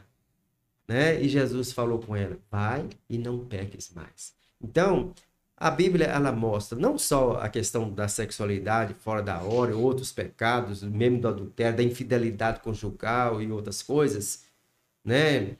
né? 0.88 1.22
E 1.22 1.28
Jesus 1.28 1.72
falou 1.72 2.00
com 2.00 2.16
ela: 2.16 2.38
vai 2.50 2.88
e 3.10 3.18
não 3.18 3.40
peques 3.46 3.92
mais. 3.94 4.34
Então, 4.62 5.14
a 5.56 5.70
Bíblia 5.72 6.06
ela 6.08 6.32
mostra 6.32 6.78
não 6.78 6.98
só 6.98 7.34
a 7.42 7.50
questão 7.50 7.92
da 7.92 8.08
sexualidade 8.08 8.94
fora 8.94 9.22
da 9.22 9.42
hora, 9.42 9.76
outros 9.76 10.12
pecados, 10.12 10.84
mesmo 10.84 11.20
do 11.20 11.28
adultério, 11.28 11.78
da 11.78 11.84
infidelidade 11.84 12.60
conjugal 12.62 13.42
e 13.42 13.52
outras 13.52 13.82
coisas, 13.82 14.44
né? 15.04 15.56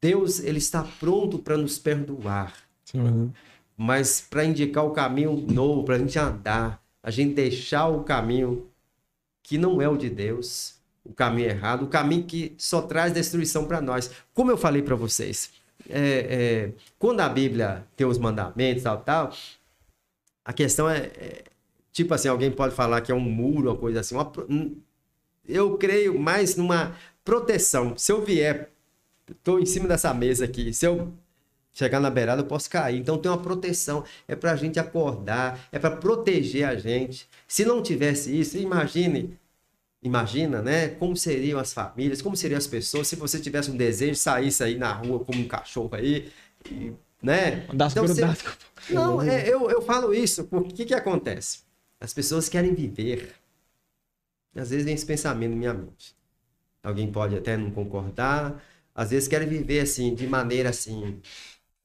Deus 0.00 0.40
ele 0.40 0.58
está 0.58 0.84
pronto 1.00 1.38
para 1.38 1.56
nos 1.56 1.78
perdoar, 1.78 2.54
Uhum. 2.94 3.32
mas 3.76 4.20
para 4.20 4.44
indicar 4.44 4.84
o 4.84 4.90
caminho 4.92 5.32
novo, 5.36 5.84
para 5.84 5.96
a 5.96 5.98
gente 5.98 6.18
andar, 6.18 6.80
a 7.02 7.10
gente 7.10 7.34
deixar 7.34 7.88
o 7.88 8.04
caminho 8.04 8.66
que 9.42 9.58
não 9.58 9.80
é 9.80 9.88
o 9.88 9.96
de 9.96 10.10
Deus, 10.10 10.75
o 11.08 11.14
caminho 11.14 11.48
errado, 11.48 11.84
o 11.84 11.88
caminho 11.88 12.24
que 12.24 12.54
só 12.58 12.82
traz 12.82 13.12
destruição 13.12 13.64
para 13.66 13.80
nós. 13.80 14.10
Como 14.34 14.50
eu 14.50 14.56
falei 14.56 14.82
para 14.82 14.94
vocês, 14.94 15.50
é, 15.88 16.00
é, 16.00 16.72
quando 16.98 17.20
a 17.20 17.28
Bíblia 17.28 17.86
tem 17.96 18.06
os 18.06 18.18
mandamentos, 18.18 18.82
tal, 18.82 18.98
tal, 18.98 19.32
a 20.44 20.52
questão 20.52 20.88
é, 20.88 20.98
é, 20.98 21.44
tipo 21.92 22.12
assim, 22.14 22.28
alguém 22.28 22.50
pode 22.50 22.74
falar 22.74 23.00
que 23.00 23.10
é 23.10 23.14
um 23.14 23.20
muro, 23.20 23.70
uma 23.70 23.76
coisa 23.76 24.00
assim. 24.00 24.14
uma 24.14 24.32
eu 25.48 25.76
creio 25.78 26.18
mais 26.18 26.56
numa 26.56 26.96
proteção. 27.24 27.96
Se 27.96 28.12
eu 28.12 28.24
vier, 28.24 28.70
estou 29.30 29.60
em 29.60 29.66
cima 29.66 29.88
dessa 29.88 30.12
mesa 30.12 30.44
aqui, 30.44 30.72
se 30.72 30.86
eu 30.86 31.12
chegar 31.72 32.00
na 32.00 32.10
beirada, 32.10 32.42
eu 32.42 32.46
posso 32.46 32.70
cair. 32.70 32.98
Então 32.98 33.18
tem 33.18 33.30
uma 33.30 33.38
proteção. 33.38 34.04
É 34.26 34.34
para 34.34 34.52
a 34.52 34.56
gente 34.56 34.78
acordar, 34.80 35.68
é 35.70 35.78
para 35.78 35.96
proteger 35.96 36.66
a 36.66 36.74
gente. 36.74 37.28
Se 37.46 37.64
não 37.64 37.82
tivesse 37.82 38.38
isso, 38.38 38.56
imagine, 38.56 39.38
imagina, 40.02 40.62
né? 40.62 40.88
Como 40.90 41.16
seriam 41.16 41.58
as 41.60 41.72
famílias, 41.72 42.22
como 42.22 42.36
seriam 42.36 42.58
as 42.58 42.66
pessoas 42.66 43.08
se 43.08 43.16
você 43.16 43.40
tivesse 43.40 43.70
um 43.70 43.76
desejo 43.76 44.12
de 44.12 44.18
sair 44.18 44.50
aí 44.62 44.78
na 44.78 44.92
rua 44.92 45.24
como 45.24 45.40
um 45.40 45.48
cachorro 45.48 45.90
aí, 45.94 46.30
e, 46.70 46.92
né? 47.22 47.66
Das 47.72 47.92
Então, 47.92 48.06
você- 48.06 48.22
não, 48.88 49.20
é, 49.22 49.48
eu, 49.48 49.70
eu 49.70 49.82
falo 49.82 50.14
isso 50.14 50.44
porque 50.44 50.72
o 50.72 50.76
que, 50.76 50.84
que 50.86 50.94
acontece? 50.94 51.60
As 52.00 52.12
pessoas 52.14 52.48
querem 52.48 52.74
viver. 52.74 53.34
Às 54.54 54.70
vezes 54.70 54.84
vem 54.84 54.94
esse 54.94 55.06
pensamento 55.06 55.50
na 55.50 55.56
minha 55.56 55.74
mente. 55.74 56.16
Alguém 56.82 57.10
pode 57.12 57.36
até 57.36 57.56
não 57.56 57.70
concordar. 57.72 58.62
Às 58.94 59.10
vezes 59.10 59.28
querem 59.28 59.48
viver 59.48 59.80
assim, 59.80 60.14
de 60.14 60.26
maneira 60.28 60.70
assim, 60.70 61.20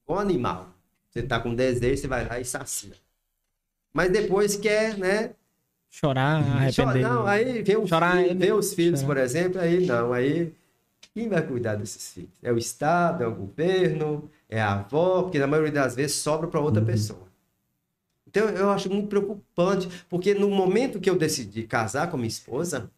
igual 0.04 0.20
animal. 0.20 0.74
Você 1.10 1.22
tá 1.22 1.40
com 1.40 1.54
desejo, 1.54 2.02
você 2.02 2.08
vai 2.08 2.26
lá 2.28 2.40
e 2.40 2.44
sacia. 2.44 2.94
Mas 3.92 4.10
depois 4.12 4.56
quer, 4.56 4.96
né? 4.98 5.34
Chorar, 5.94 6.42
Chora- 6.42 6.56
arrepender. 6.90 7.02
não, 7.02 7.26
aí 7.26 7.62
vê, 7.62 7.76
o 7.76 7.86
Chorar, 7.86 8.16
filho- 8.24 8.56
os 8.56 8.72
filhos, 8.72 9.00
chorar. 9.00 9.14
por 9.14 9.20
exemplo, 9.22 9.60
aí 9.60 9.86
não, 9.86 10.10
aí 10.12 10.50
quem 11.14 11.28
vai 11.28 11.46
cuidar 11.46 11.74
desses 11.76 12.14
filhos? 12.14 12.30
É 12.42 12.50
o 12.50 12.56
Estado, 12.56 13.22
é 13.22 13.26
o 13.26 13.34
governo, 13.34 14.30
é 14.48 14.58
a 14.60 14.72
avó, 14.72 15.22
porque 15.24 15.38
na 15.38 15.46
maioria 15.46 15.70
das 15.70 15.94
vezes 15.94 16.16
sobra 16.16 16.48
para 16.48 16.58
outra 16.60 16.82
pessoa. 16.82 17.28
Então 18.26 18.48
eu 18.48 18.70
acho 18.70 18.88
muito 18.88 19.08
preocupante, 19.08 19.86
porque 20.08 20.32
no 20.32 20.48
momento 20.48 20.98
que 20.98 21.10
eu 21.10 21.16
decidi 21.18 21.64
casar 21.64 22.10
com 22.10 22.16
minha 22.16 22.26
esposa, 22.28 22.90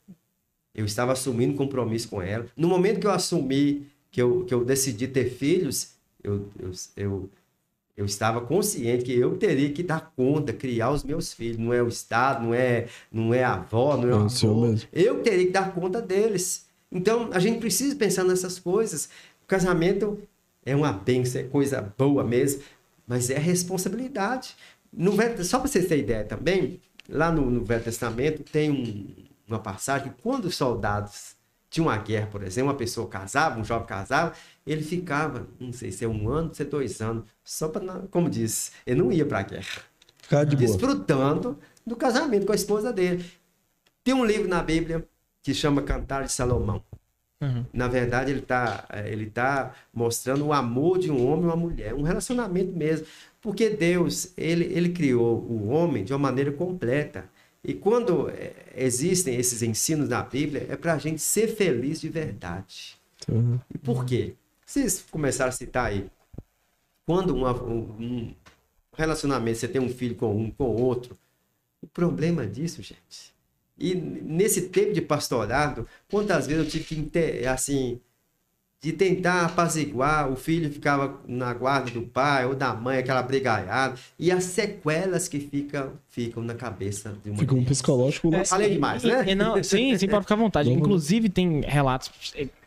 eu 0.73 0.85
estava 0.85 1.13
assumindo 1.13 1.55
compromisso 1.57 2.09
com 2.09 2.23
ela. 2.23 2.47
No 2.57 2.69
momento 2.69 3.01
que 3.01 3.07
eu 3.09 3.11
assumi, 3.11 3.89
que 4.13 4.23
eu, 4.23 4.45
que 4.45 4.55
eu 4.55 4.65
decidi 4.65 5.09
ter 5.09 5.29
filhos, 5.31 5.95
eu, 6.23 6.49
eu, 6.61 6.71
eu, 6.97 7.31
eu 7.97 8.05
estava 8.05 8.41
consciente 8.41 9.05
que 9.05 9.13
eu 9.15 9.37
teria 9.37 9.71
que 9.71 9.83
dar 9.83 10.13
conta, 10.17 10.53
criar 10.53 10.91
os 10.91 11.05
meus 11.05 11.33
filhos. 11.33 11.59
Não 11.59 11.73
é 11.73 11.83
o 11.83 11.89
Estado, 11.89 12.45
não 12.45 12.55
é, 12.55 12.87
não 13.13 13.33
é 13.33 13.45
a 13.45 13.55
avó, 13.55 13.97
não 13.97 14.09
é 14.09 14.13
É 14.13 14.17
o 14.17 14.29
senhor 14.29 14.67
avô. 14.67 14.79
Eu 14.93 15.23
teria 15.23 15.47
que 15.47 15.53
dar 15.53 15.73
conta 15.73 16.03
deles. 16.03 16.67
Então, 16.91 17.31
a 17.33 17.39
gente 17.39 17.59
precisa 17.61 17.95
pensar 17.97 18.25
nessas 18.25 18.59
coisas. 18.59 19.07
O 19.45 19.47
casamento 19.47 20.19
é 20.65 20.75
uma 20.75 20.93
bênção, 20.93 21.41
é 21.41 21.45
coisa 21.45 21.93
boa 21.97 22.25
mesmo, 22.25 22.63
mas 23.07 23.31
é 23.31 23.39
responsabilidade. 23.39 24.57
No 24.93 25.13
só 25.45 25.59
para 25.59 25.69
vocês 25.69 25.87
terem 25.87 26.05
ideia 26.05 26.25
também, 26.25 26.81
lá 27.09 27.31
no, 27.31 27.51
no 27.51 27.65
Velho 27.65 27.83
Testamento 27.85 28.43
tem 28.45 28.71
um- 28.71 29.07
uma 29.47 29.59
passagem 29.59 30.09
que 30.11 30.23
quando 30.23 30.47
os 30.47 30.57
soldados 30.57 31.35
tinham 31.69 31.89
uma 31.89 31.97
guerra, 31.99 32.29
por 32.29 32.43
exemplo, 32.43 32.71
uma 32.71 32.77
pessoa 32.77 33.07
casava, 33.09 33.59
um 33.61 33.65
jovem 33.65 33.87
casava, 33.87 34.33
ele 34.67 34.83
ficava, 34.83 35.47
não 35.61 35.73
sei 35.73 35.93
se 35.93 36.05
é 36.05 36.09
um 36.09 36.29
ano, 36.29 36.55
se 36.55 36.63
é 36.63 36.65
dois 36.65 37.01
anos, 37.01 37.25
só 37.43 37.69
para, 37.69 38.01
como 38.11 38.31
disse, 38.31 38.71
ele 38.87 39.01
não 39.01 39.13
ia 39.13 39.27
para 39.27 39.41
a 39.41 39.43
guerra 39.43 39.83
Ficar 40.23 40.45
de 40.45 40.57
boa. 40.57 40.69
desfrutando 40.69 41.59
do 41.87 41.95
casamento 41.97 42.47
com 42.47 42.53
a 42.53 42.57
esposa 42.57 42.93
dele. 42.93 43.25
Tem 44.03 44.15
um 44.15 44.25
livro 44.25 44.49
na 44.49 44.63
Bíblia 44.63 45.07
que 45.43 45.53
chama 45.53 45.83
Cantar 45.83 46.25
de 46.25 46.33
Salomão. 46.33 46.83
Uhum. 47.41 47.65
Na 47.73 47.89
verdade, 47.89 48.31
ele 48.31 48.41
está 48.41 48.87
ele 49.05 49.27
tá 49.27 49.75
mostrando 49.93 50.47
o 50.47 50.53
amor 50.53 50.99
de 50.99 51.11
um 51.11 51.27
homem 51.27 51.45
e 51.45 51.47
uma 51.47 51.57
mulher, 51.57 51.95
um 51.95 52.03
relacionamento 52.03 52.73
mesmo. 52.73 53.07
Porque 53.41 53.69
Deus, 53.69 54.33
ele, 54.39 54.65
ele 54.65 54.89
criou 54.89 55.39
o 55.43 55.69
homem 55.69 56.05
de 56.05 56.13
uma 56.13 56.19
maneira 56.19 56.51
completa. 56.53 57.29
E 57.63 57.75
quando 57.75 58.31
eh, 58.31 58.53
existem 58.75 59.37
esses 59.37 59.63
ensinos 59.63 60.09
na 60.09 60.23
Bíblia, 60.23 60.67
é 60.69 60.77
para 60.77 60.95
a 60.95 60.99
gente 60.99 61.21
ser 61.21 61.49
feliz 61.49 62.01
de 62.01 62.09
verdade. 62.09 62.97
Uhum. 63.29 63.59
E 63.75 63.79
por 63.79 64.05
quê? 64.05 64.35
Vocês 64.75 65.05
começaram 65.09 65.51
a 65.51 65.53
citar 65.53 65.87
aí. 65.87 66.11
Quando 67.07 67.33
uma- 67.33 67.55
um, 67.63 68.35
relacionamento, 68.97 69.59
você 69.59 69.69
tem 69.69 69.81
um 69.81 69.89
filho 69.89 70.17
com 70.17 70.37
um, 70.37 70.51
com 70.51 70.65
outro, 70.65 71.17
o 71.81 71.87
problema 71.87 72.45
disso, 72.45 72.83
gente. 72.83 73.33
E 73.79 73.95
nesse 73.95 74.63
tempo 74.71 74.93
de 74.93 75.01
pastorado, 75.01 75.87
quantas 76.11 76.49
vezes 76.49 76.65
eu 76.65 76.69
tive 76.69 77.05
que, 77.09 77.47
assim, 77.47 78.01
de 78.81 78.93
tentar 78.93 79.47
apaziguar, 79.47 80.29
o 80.29 80.35
filho 80.35 80.69
ficava 80.73 81.21
na 81.25 81.55
guarda 81.55 81.93
do 81.93 82.03
pai 82.03 82.45
ou 82.45 82.57
da 82.57 82.75
mãe, 82.75 82.99
aquela 82.99 83.23
brigaiada, 83.23 83.97
e 84.19 84.33
as 84.33 84.43
sequelas 84.43 85.29
que 85.29 85.39
ficam, 85.39 85.97
ficam 86.15 86.43
na 86.45 86.55
cabeça 86.55 87.13
de 87.25 87.31
uma 87.31 87.39
Fica 87.41 87.55
um 87.57 87.65
psicológico 87.65 88.31
lá. 88.31 88.45
Falei 88.45 88.71
demais, 88.71 89.03
E- 89.03 89.09
né? 89.09 89.25
e 89.29 89.35
não, 89.35 89.61
sim, 89.65 89.99
sim, 89.99 90.07
pode 90.07 90.23
ficar 90.23 90.35
à 90.35 90.39
vontade. 90.39 90.71
Inclusive, 90.73 91.29
tem 91.29 91.61
relatos 91.63 92.11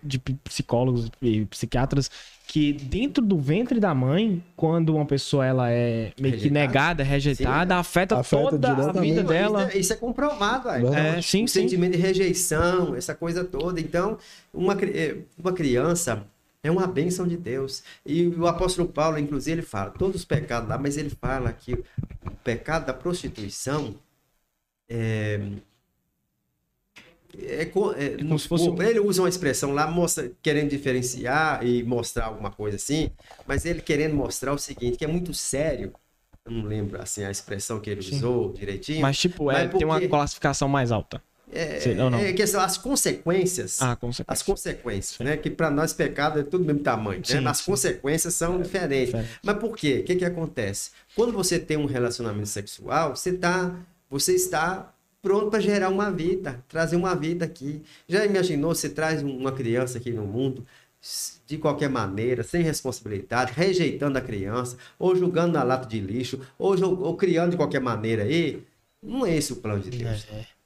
de 0.04 0.20
psicólogos 0.20 1.10
e 1.22 1.46
psiquiatras 1.46 2.12
que 2.46 2.74
dentro 2.74 3.24
do 3.26 3.38
ventre 3.40 3.80
da 3.80 3.94
mãe, 3.96 4.44
quando 4.56 4.96
uma 4.96 5.06
pessoa 5.06 5.46
ela 5.46 5.70
é 5.72 6.12
meio 6.20 6.34
que 6.36 6.44
Rejeitada. 6.44 6.60
negada, 6.68 7.04
rejeitada, 7.04 7.76
afeta, 7.78 8.18
Afeta 8.20 8.50
toda 8.52 8.70
a 8.72 8.92
vida 9.02 9.22
Isso 9.22 9.28
dela. 9.30 9.70
é- 9.72 9.78
Isso 9.78 9.94
é 9.94 9.96
comprovado, 9.96 10.70
velho. 10.70 10.94
É, 10.94 11.22
sim, 11.22 11.44
o 11.44 11.48
sim. 11.48 11.62
sentimento 11.62 11.94
de 11.94 11.98
rejeição, 12.00 12.96
essa 12.96 13.16
coisa 13.16 13.44
toda. 13.46 13.80
Então, 13.80 14.18
uma, 14.54 14.74
eh, 14.82 15.18
uma 15.38 15.54
criança 15.54 16.24
é 16.68 16.72
uma 16.72 16.88
bênção 16.88 17.28
de 17.28 17.38
Deus. 17.38 17.84
E 18.06 18.28
o 18.28 18.48
apóstolo 18.48 18.88
Paulo, 18.90 19.18
inclusive, 19.20 19.62
ele 19.62 19.68
fala 19.68 19.92
todos 19.92 20.18
os 20.18 20.26
pecados 20.26 20.70
lá, 20.70 20.78
mas 20.78 20.98
ele 20.98 21.10
fala 21.10 21.52
que 21.54 21.74
o 21.74 22.32
pecado 22.44 22.86
da 22.88 22.94
prostituição 22.94 23.96
é. 24.90 25.40
É, 27.40 27.66
co- 27.66 27.92
é, 27.94 28.18
como 28.18 28.40
se 28.40 28.48
fosse 28.48 28.70
um- 28.70 28.82
Ele 28.82 29.00
usa 29.00 29.22
uma 29.22 29.30
expressão 29.30 29.72
lá, 29.74 29.86
mostra, 29.86 30.32
querendo 30.42 30.70
diferenciar 30.70 31.66
e 31.66 31.84
mostrar 31.84 32.26
alguma 32.26 32.50
coisa 32.52 32.78
assim, 32.78 33.12
mas 33.46 33.66
ele 33.66 33.82
querendo 33.82 34.16
mostrar 34.16 34.54
o 34.54 34.58
seguinte, 34.58 34.98
que 34.98 35.06
é 35.06 35.08
muito 35.08 35.34
sério. 35.34 35.94
Eu 36.46 36.52
não 36.52 36.64
lembro 36.66 37.02
assim 37.02 37.24
a 37.24 37.30
expressão 37.32 37.80
que 37.80 37.90
ele 37.90 38.02
Sim. 38.02 38.16
usou 38.16 38.54
direitinho. 38.54 39.02
Mas, 39.02 39.18
tipo, 39.18 39.52
é, 39.52 39.64
Mas 39.64 39.72
por 39.72 39.80
tem 39.80 39.88
uma 39.88 40.00
classificação 40.10 40.68
mais 40.70 40.92
alta. 40.92 41.22
É, 41.52 41.80
Sim, 41.80 41.94
não, 41.94 42.10
não. 42.10 42.20
é 42.20 42.34
que 42.34 42.46
são 42.46 42.60
as 42.60 42.78
consequências. 42.78 43.82
Ah, 43.82 43.96
com 43.96 44.10
As 44.28 44.44
consequências, 44.44 45.20
né? 45.20 45.38
Que 45.38 45.50
para 45.50 45.72
nós 45.72 45.94
pecado 45.94 46.40
é 46.40 46.44
tudo 46.44 46.60
do 46.60 46.66
mesmo 46.66 46.82
tamanho, 46.82 47.22
Sim, 47.24 47.40
né? 47.40 47.50
As 47.50 47.60
sim. 47.60 47.72
consequências 47.72 48.34
são 48.34 48.62
diferentes. 48.62 49.08
Diferente. 49.08 49.40
Mas 49.44 49.58
por 49.58 49.76
quê? 49.76 50.00
O 50.02 50.04
que 50.04 50.16
que 50.16 50.26
acontece? 50.26 50.92
Quando 51.16 51.32
você 51.32 51.58
tem 51.58 51.78
um 51.78 51.86
relacionamento 51.86 52.50
sexual, 52.50 53.16
você 53.16 53.32
tá, 53.32 53.76
você 54.10 54.34
está 54.34 54.94
pronto 55.22 55.50
para 55.50 55.60
gerar 55.62 55.90
uma 55.90 56.12
vida, 56.12 56.64
trazer 56.68 56.98
uma 56.98 57.16
vida 57.16 57.46
aqui. 57.46 57.82
Já 58.08 58.26
imaginou 58.26 58.76
você 58.76 58.90
traz 58.90 59.22
uma 59.22 59.52
criança 59.52 59.98
aqui 59.98 60.12
no 60.12 60.26
mundo 60.26 60.66
de 61.46 61.58
qualquer 61.58 61.90
maneira, 61.90 62.44
sem 62.44 62.62
responsabilidade, 62.62 63.54
rejeitando 63.56 64.18
a 64.18 64.22
criança, 64.22 64.78
ou 65.00 65.16
julgando 65.16 65.54
na 65.54 65.64
lata 65.64 65.88
de 65.88 66.00
lixo, 66.00 66.42
ou, 66.58 66.76
ou 67.02 67.16
criando 67.16 67.52
de 67.52 67.58
qualquer 67.58 67.80
maneira 67.80 68.24
aí? 68.24 68.62
Não 69.02 69.26
é 69.26 69.36
esse 69.38 69.54
o 69.54 69.58
plano 69.58 69.82
de 69.82 69.92
Deus. 69.92 70.26
E, 70.26 70.57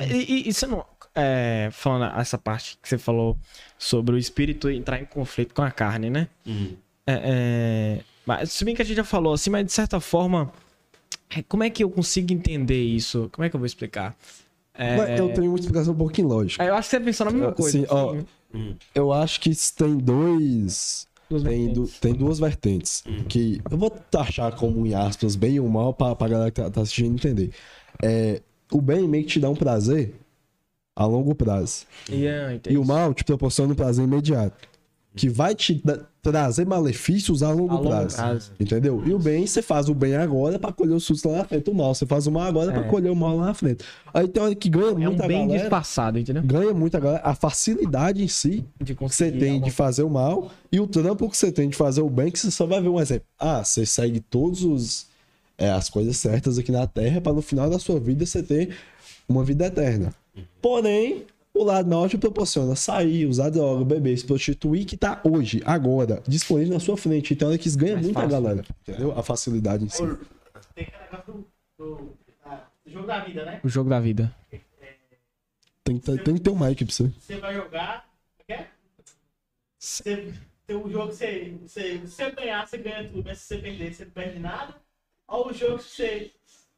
e, 0.00 0.48
e 0.48 0.52
você 0.52 0.66
não. 0.66 0.84
é, 1.14 1.68
falando 1.72 2.18
essa 2.20 2.38
parte 2.38 2.78
que 2.82 2.88
você 2.88 2.98
falou 2.98 3.36
sobre 3.78 4.14
o 4.14 4.18
espírito 4.18 4.70
entrar 4.70 5.00
em 5.00 5.04
conflito 5.04 5.54
com 5.54 5.62
a 5.62 5.70
carne, 5.70 6.10
né? 6.10 6.28
Hum. 6.46 6.74
É, 7.06 7.20
é, 7.24 8.00
mas, 8.26 8.52
se 8.52 8.64
bem 8.64 8.74
que 8.74 8.82
a 8.82 8.84
gente 8.84 8.96
já 8.96 9.04
falou 9.04 9.32
assim, 9.32 9.50
mas 9.50 9.64
de 9.64 9.72
certa 9.72 9.98
forma, 10.00 10.52
é, 11.30 11.42
como 11.42 11.62
é 11.64 11.70
que 11.70 11.82
eu 11.82 11.90
consigo 11.90 12.32
entender 12.32 12.82
isso? 12.82 13.28
Como 13.32 13.44
é 13.44 13.48
que 13.50 13.56
eu 13.56 13.60
vou 13.60 13.66
explicar? 13.66 14.14
É, 14.74 14.96
Mas 14.96 15.18
eu 15.18 15.32
tenho 15.32 15.50
uma 15.50 15.58
explicação 15.58 15.92
um 15.92 15.96
pouquinho 15.96 16.28
lógica. 16.28 16.62
eu 16.64 16.74
acho 16.74 16.88
que 16.90 16.96
você 16.96 17.00
pensou 17.02 17.24
na 17.26 17.32
mesma 17.32 17.52
coisa. 17.52 17.78
sim, 17.78 17.86
ó, 17.88 18.10
assim, 18.12 18.26
Hum. 18.54 18.74
Eu 18.94 19.12
acho 19.12 19.40
que 19.40 19.50
isso 19.50 19.74
tem 19.76 19.98
dois. 19.98 21.06
duas 21.28 21.42
Tem, 21.42 21.70
du- 21.72 21.86
tem 22.00 22.14
duas 22.14 22.38
vertentes. 22.38 23.04
Que 23.28 23.60
eu 23.70 23.76
vou 23.76 23.90
taxar 23.90 24.54
como 24.56 24.86
em 24.86 24.94
aspas, 24.94 25.36
bem 25.36 25.60
ou 25.60 25.68
mal, 25.68 25.92
pra, 25.92 26.14
pra 26.16 26.28
galera 26.28 26.50
que 26.50 26.60
tá, 26.62 26.70
tá 26.70 26.80
assistindo 26.80 27.12
entender. 27.12 27.50
É, 28.02 28.40
o 28.72 28.80
bem 28.80 29.06
meio 29.08 29.24
que 29.24 29.30
te 29.30 29.40
dá 29.40 29.48
um 29.50 29.56
prazer 29.56 30.14
a 30.94 31.04
longo 31.06 31.34
prazo. 31.34 31.84
E, 32.10 32.26
ah, 32.26 32.54
entendi. 32.54 32.74
E 32.74 32.78
o 32.78 32.84
mal 32.84 33.14
te 33.14 33.24
proporciona 33.24 33.72
um 33.72 33.76
prazer 33.76 34.04
imediato. 34.04 34.68
Que 35.16 35.28
vai 35.28 35.52
te 35.54 35.82
trazer 36.22 36.64
malefícios 36.66 37.42
a 37.42 37.50
longo, 37.50 37.72
A 37.72 37.76
longo 37.78 37.88
prazo. 37.88 38.16
prazo. 38.16 38.52
Entendeu? 38.60 39.02
E 39.04 39.12
o 39.12 39.18
bem, 39.18 39.44
você 39.46 39.60
faz 39.62 39.88
o 39.88 39.94
bem 39.94 40.14
agora 40.14 40.58
pra 40.60 40.70
colher 40.70 40.94
o 40.94 41.00
susto 41.00 41.28
lá 41.28 41.38
na 41.38 41.44
frente. 41.44 41.68
O 41.70 41.74
mal, 41.74 41.92
você 41.94 42.06
faz 42.06 42.26
o 42.28 42.30
mal 42.30 42.44
agora 42.44 42.70
pra 42.70 42.82
É. 42.82 42.88
colher 42.88 43.10
o 43.10 43.16
mal 43.16 43.36
lá 43.36 43.46
na 43.46 43.54
frente. 43.54 43.84
Aí 44.14 44.28
tem 44.28 44.40
hora 44.40 44.54
que 44.54 44.68
ganha 44.68 44.86
É 44.90 44.92
um 44.92 44.98
muita 45.12 45.26
bem 45.26 45.40
galera. 45.46 45.60
disfarçado, 45.60 46.18
entendeu? 46.20 46.42
Ganha 46.44 46.72
muita 46.74 47.00
galera. 47.00 47.22
A 47.24 47.34
facilidade 47.34 48.22
em 48.22 48.28
si 48.28 48.64
De 48.80 48.94
que 48.94 49.02
você 49.02 49.32
tem 49.32 49.54
algo. 49.54 49.64
de 49.64 49.70
fazer 49.72 50.02
o 50.04 50.10
mal 50.10 50.50
e 50.70 50.78
o 50.78 50.86
trampo 50.86 51.28
que 51.28 51.36
você 51.36 51.50
tem 51.50 51.68
de 51.68 51.76
fazer 51.76 52.02
o 52.02 52.10
bem, 52.10 52.30
que 52.30 52.38
você 52.38 52.50
só 52.50 52.66
vai 52.66 52.80
ver 52.80 52.88
um 52.90 53.00
exemplo. 53.00 53.26
Ah, 53.40 53.64
você 53.64 53.84
segue 53.86 54.20
todos 54.20 54.62
os 54.62 55.06
é, 55.58 55.70
as 55.70 55.90
coisas 55.90 56.16
certas 56.16 56.56
aqui 56.58 56.70
na 56.72 56.86
Terra 56.86 57.20
para 57.20 57.32
no 57.32 57.42
final 57.42 57.68
da 57.68 57.78
sua 57.78 57.98
vida 58.00 58.24
você 58.24 58.42
ter 58.42 58.76
uma 59.28 59.44
vida 59.44 59.66
eterna. 59.66 60.14
Porém, 60.62 61.26
o 61.52 61.64
lado 61.64 61.90
mal 61.90 62.08
te 62.08 62.16
proporciona 62.16 62.76
sair, 62.76 63.26
usar 63.26 63.50
droga, 63.50 63.84
beber, 63.84 64.16
se 64.16 64.24
prostituir, 64.24 64.86
que 64.86 64.96
tá 64.96 65.20
hoje, 65.24 65.60
agora, 65.66 66.22
disponível 66.26 66.74
na 66.74 66.80
sua 66.80 66.96
frente. 66.96 67.34
Então, 67.34 67.50
é 67.50 67.58
que 67.58 67.66
isso 67.66 67.76
ganha 67.76 67.94
Mais 67.94 68.06
muita 68.06 68.20
fácil. 68.20 68.40
galera. 68.42 68.64
Entendeu? 68.86 69.18
A 69.18 69.22
facilidade 69.22 69.84
em 69.84 69.88
si. 69.88 69.98
Tem 70.74 70.84
aquele 70.86 71.02
negócio 71.10 71.44
do, 71.76 71.84
do, 71.84 72.12
ah, 72.44 72.60
jogo 72.86 73.06
da 73.08 73.24
vida, 73.24 73.44
né? 73.44 73.60
O 73.64 73.68
jogo 73.68 73.90
da 73.90 73.98
vida. 73.98 74.32
Tem, 75.82 75.98
que 75.98 76.04
ter- 76.04 76.22
tem 76.22 76.34
que 76.34 76.40
ter 76.40 76.50
um 76.50 76.58
mic 76.58 76.84
pra 76.84 76.94
você. 76.94 77.10
Você 77.20 77.36
vai 77.38 77.54
jogar. 77.54 78.08
Quer? 78.46 78.70
Você, 79.78 80.32
tem 80.66 80.76
um 80.76 80.88
jogo 80.90 81.08
que 81.08 81.14
você, 81.16 81.54
você, 81.66 81.98
se 82.00 82.06
você 82.06 82.30
ganhar, 82.30 82.66
você 82.66 82.78
ganha 82.78 83.08
tudo, 83.08 83.24
mas 83.24 83.38
se 83.38 83.46
você 83.46 83.58
perder, 83.58 83.94
você 83.94 84.04
não 84.04 84.10
perde 84.12 84.38
nada. 84.38 84.74
Ou 85.28 85.48
o 85.48 85.52
jogo 85.52 85.78
que 85.78 85.84
você. 85.84 86.32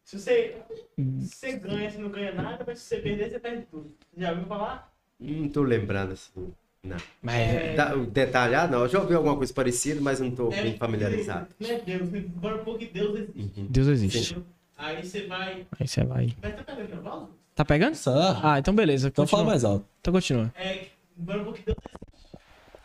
Se 0.05 0.19
você, 0.19 0.57
se 0.99 1.29
você 1.37 1.53
ganha, 1.53 1.89
você 1.89 1.99
não 1.99 2.09
ganha 2.11 2.33
nada, 2.33 2.65
mas 2.67 2.81
se 2.81 2.85
você 2.87 2.97
perder, 2.99 3.31
você 3.31 3.39
perde 3.39 3.67
tudo. 3.71 3.95
Já 4.17 4.31
ouviu 4.31 4.47
falar? 4.47 4.93
Não 5.21 5.49
tô 5.49 5.63
lembrando 5.63 6.13
assim. 6.13 6.53
Não. 6.83 6.97
Mas 7.23 7.37
É, 7.37 7.75
Tá, 7.75 7.95
detalhado, 7.95 8.73
não. 8.73 8.81
Eu 8.83 8.89
já 8.89 8.99
ouvi 9.01 9.15
alguma 9.15 9.37
coisa 9.37 9.55
parecida, 9.55 10.01
mas 10.01 10.19
não 10.19 10.31
tô 10.33 10.51
é, 10.53 10.63
bem 10.63 10.77
familiarizado. 10.77 11.49
Né, 11.61 11.81
Deus, 11.87 12.09
agora 12.37 12.57
um 12.57 12.65
pouco 12.65 12.81
que 12.81 12.87
Deus 12.87 13.21
existe. 13.21 13.61
Deus 13.63 13.87
existe. 13.87 14.33
entendeu? 14.33 14.47
Aí 14.77 15.05
você 15.05 15.27
vai. 15.27 15.67
Aí 15.79 15.87
você 15.87 16.05
vai. 16.05 16.37
Vai 16.41 16.51
estar 16.51 16.75
pegando 16.75 17.03
pausa? 17.03 17.29
Tá 17.55 17.65
pegando? 17.65 17.97
Ah, 18.43 18.59
então 18.59 18.75
beleza. 18.75 19.09
Então 19.09 19.27
fala 19.27 19.43
continua. 19.43 19.53
mais 19.53 19.65
alto. 19.65 19.87
Então 20.01 20.13
continua. 20.13 20.53
É, 20.57 20.87
um 21.19 21.25
pouco 21.45 21.53
que 21.53 21.63
Deus 21.67 21.77
existe. 21.79 22.39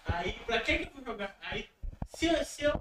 Aí, 0.06 0.36
pra 0.46 0.60
que 0.60 0.78
que 0.78 0.84
eu 0.84 0.90
vou 0.94 1.14
jogar? 1.14 1.36
Aí, 1.50 1.66
se 2.10 2.46
se 2.46 2.64
eu 2.66 2.80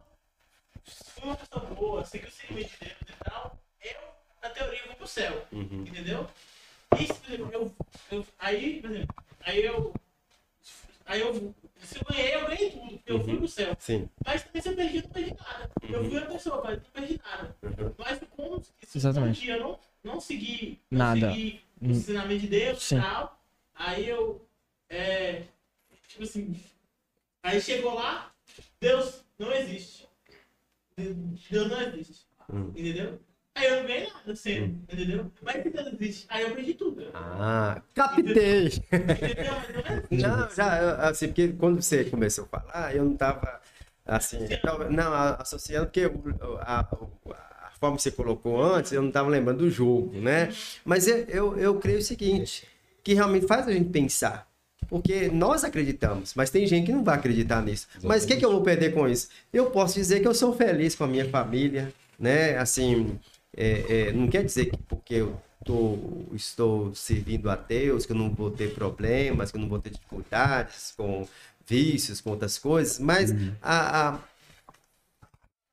for 1.24 1.28
uma 1.28 1.36
pessoa 1.36 1.74
boa, 1.74 2.04
segui 2.04 2.26
o 2.26 2.30
segmento 2.30 2.70
de 2.70 2.76
Deus 2.80 2.96
e 3.00 3.24
tal, 3.24 3.58
eu, 3.82 4.00
na 4.42 4.50
teoria, 4.50 4.82
vou 4.86 4.96
pro 4.96 5.06
céu. 5.06 5.46
Uhum. 5.52 5.84
Entendeu? 5.86 6.28
E 6.98 7.06
se, 7.06 7.14
por 7.14 7.32
exemplo, 7.32 7.50
eu, 7.52 7.74
eu, 8.12 8.26
aí, 8.38 8.80
por 8.80 8.90
exemplo, 8.90 9.14
aí 9.40 9.64
eu, 9.64 9.94
aí 11.06 11.20
eu, 11.20 11.54
se 11.82 11.96
eu 11.96 12.04
ganhei, 12.08 12.34
eu 12.34 12.46
ganhei 12.46 12.70
tudo, 12.70 12.90
porque 12.90 13.12
eu 13.12 13.24
fui 13.24 13.36
pro 13.36 13.48
céu. 13.48 13.76
Sim. 13.78 14.08
Mas 14.24 14.44
também 14.44 14.62
se 14.62 14.68
eu 14.68 14.76
perdi, 14.76 14.96
eu 14.98 15.02
não 15.02 15.10
perdi 15.10 15.34
nada. 15.34 15.70
Eu 15.82 16.04
fui 16.04 16.18
a 16.18 16.26
pessoa, 16.26 16.62
mas 16.62 16.82
não 16.82 16.90
perdi 16.90 17.20
nada. 17.24 17.56
Uhum. 17.62 17.94
Mas 17.98 18.20
como 18.30 18.62
se 18.62 18.98
Exatamente. 18.98 19.40
um 19.40 19.42
dia 19.42 19.56
eu 19.56 19.60
não, 19.60 19.78
não 20.04 20.20
seguir, 20.20 20.80
não 20.90 20.98
Nada. 20.98 21.32
seguir 21.32 21.64
o 21.80 21.86
ensinamento 21.86 22.40
de 22.40 22.48
Deus 22.48 22.92
e 22.92 23.00
tal, 23.00 23.42
aí 23.74 24.08
eu, 24.08 24.46
é, 24.88 25.42
tipo 26.08 26.22
assim, 26.22 26.54
aí 27.42 27.60
chegou 27.60 27.94
lá, 27.94 28.32
Deus 28.80 29.24
não 29.38 29.50
existe. 29.52 30.06
Deus 30.96 31.68
não 31.68 31.80
existe. 31.82 32.26
Hum. 32.52 32.70
Entendeu? 32.76 33.18
Aí 33.56 33.66
eu 33.66 33.76
não 33.80 33.86
ganhei 33.86 34.08
nada, 34.12 34.34
sério, 34.36 34.64
entendeu? 34.92 35.30
Mas 35.42 35.62
se 35.62 35.70
Deus 35.70 35.86
existe, 35.92 36.26
aí 36.28 36.42
eu 36.42 36.54
perdi 36.54 36.74
tudo. 36.74 37.04
Ah, 37.14 37.80
captei. 37.94 38.66
Entendeu? 38.66 39.54
Menos? 40.10 40.22
Não, 40.22 40.50
já, 40.50 40.82
eu- 40.82 41.00
assim, 41.02 41.28
porque 41.28 41.48
quando 41.52 41.80
você 41.80 42.04
começou 42.04 42.48
a 42.50 42.60
falar, 42.60 42.96
eu 42.96 43.04
não 43.04 43.16
tava, 43.16 43.60
assim, 44.04 44.38
tava- 44.62 44.90
não, 44.90 45.12
a- 45.12 45.36
associando, 45.36 45.86
porque 45.86 46.04
o- 46.06 46.58
a, 46.60 46.80
a 46.80 47.70
forma 47.78 47.96
que 47.96 48.02
você 48.02 48.10
colocou 48.10 48.60
antes, 48.60 48.90
eu 48.90 49.00
não 49.02 49.08
estava 49.08 49.28
lembrando 49.28 49.58
do 49.58 49.70
jogo, 49.70 50.12
né? 50.20 50.48
Mas 50.84 51.06
eu, 51.06 51.18
eu, 51.28 51.56
eu 51.58 51.78
creio 51.78 51.98
o 51.98 52.02
seguinte, 52.02 52.66
que 53.04 53.14
realmente 53.14 53.46
faz 53.46 53.68
a 53.68 53.72
gente 53.72 53.90
pensar. 53.90 54.48
Porque 54.94 55.28
nós 55.28 55.64
acreditamos, 55.64 56.34
mas 56.34 56.50
tem 56.50 56.64
gente 56.68 56.86
que 56.86 56.92
não 56.92 57.02
vai 57.02 57.16
acreditar 57.16 57.60
nisso. 57.60 57.88
Mas 58.00 58.22
o 58.22 58.28
que, 58.28 58.36
que 58.36 58.44
eu 58.44 58.52
vou 58.52 58.62
perder 58.62 58.94
com 58.94 59.08
isso? 59.08 59.28
Eu 59.52 59.68
posso 59.68 59.94
dizer 59.94 60.20
que 60.20 60.28
eu 60.28 60.32
sou 60.32 60.54
feliz 60.54 60.94
com 60.94 61.02
a 61.02 61.08
minha 61.08 61.28
família, 61.28 61.92
né? 62.16 62.56
Assim, 62.58 63.18
é, 63.56 63.86
é, 63.88 64.12
não 64.12 64.28
quer 64.28 64.44
dizer 64.44 64.66
que 64.66 64.76
porque 64.76 65.14
eu 65.14 65.36
tô, 65.64 65.98
estou 66.32 66.94
servindo 66.94 67.50
a 67.50 67.56
Deus, 67.56 68.06
que 68.06 68.12
eu 68.12 68.16
não 68.16 68.30
vou 68.30 68.52
ter 68.52 68.72
problemas, 68.72 69.50
que 69.50 69.56
eu 69.56 69.60
não 69.60 69.68
vou 69.68 69.80
ter 69.80 69.90
dificuldades 69.90 70.94
com 70.96 71.26
vícios, 71.66 72.20
com 72.20 72.30
outras 72.30 72.56
coisas, 72.56 73.00
mas 73.00 73.32
a, 73.60 74.10
a, 74.10 74.18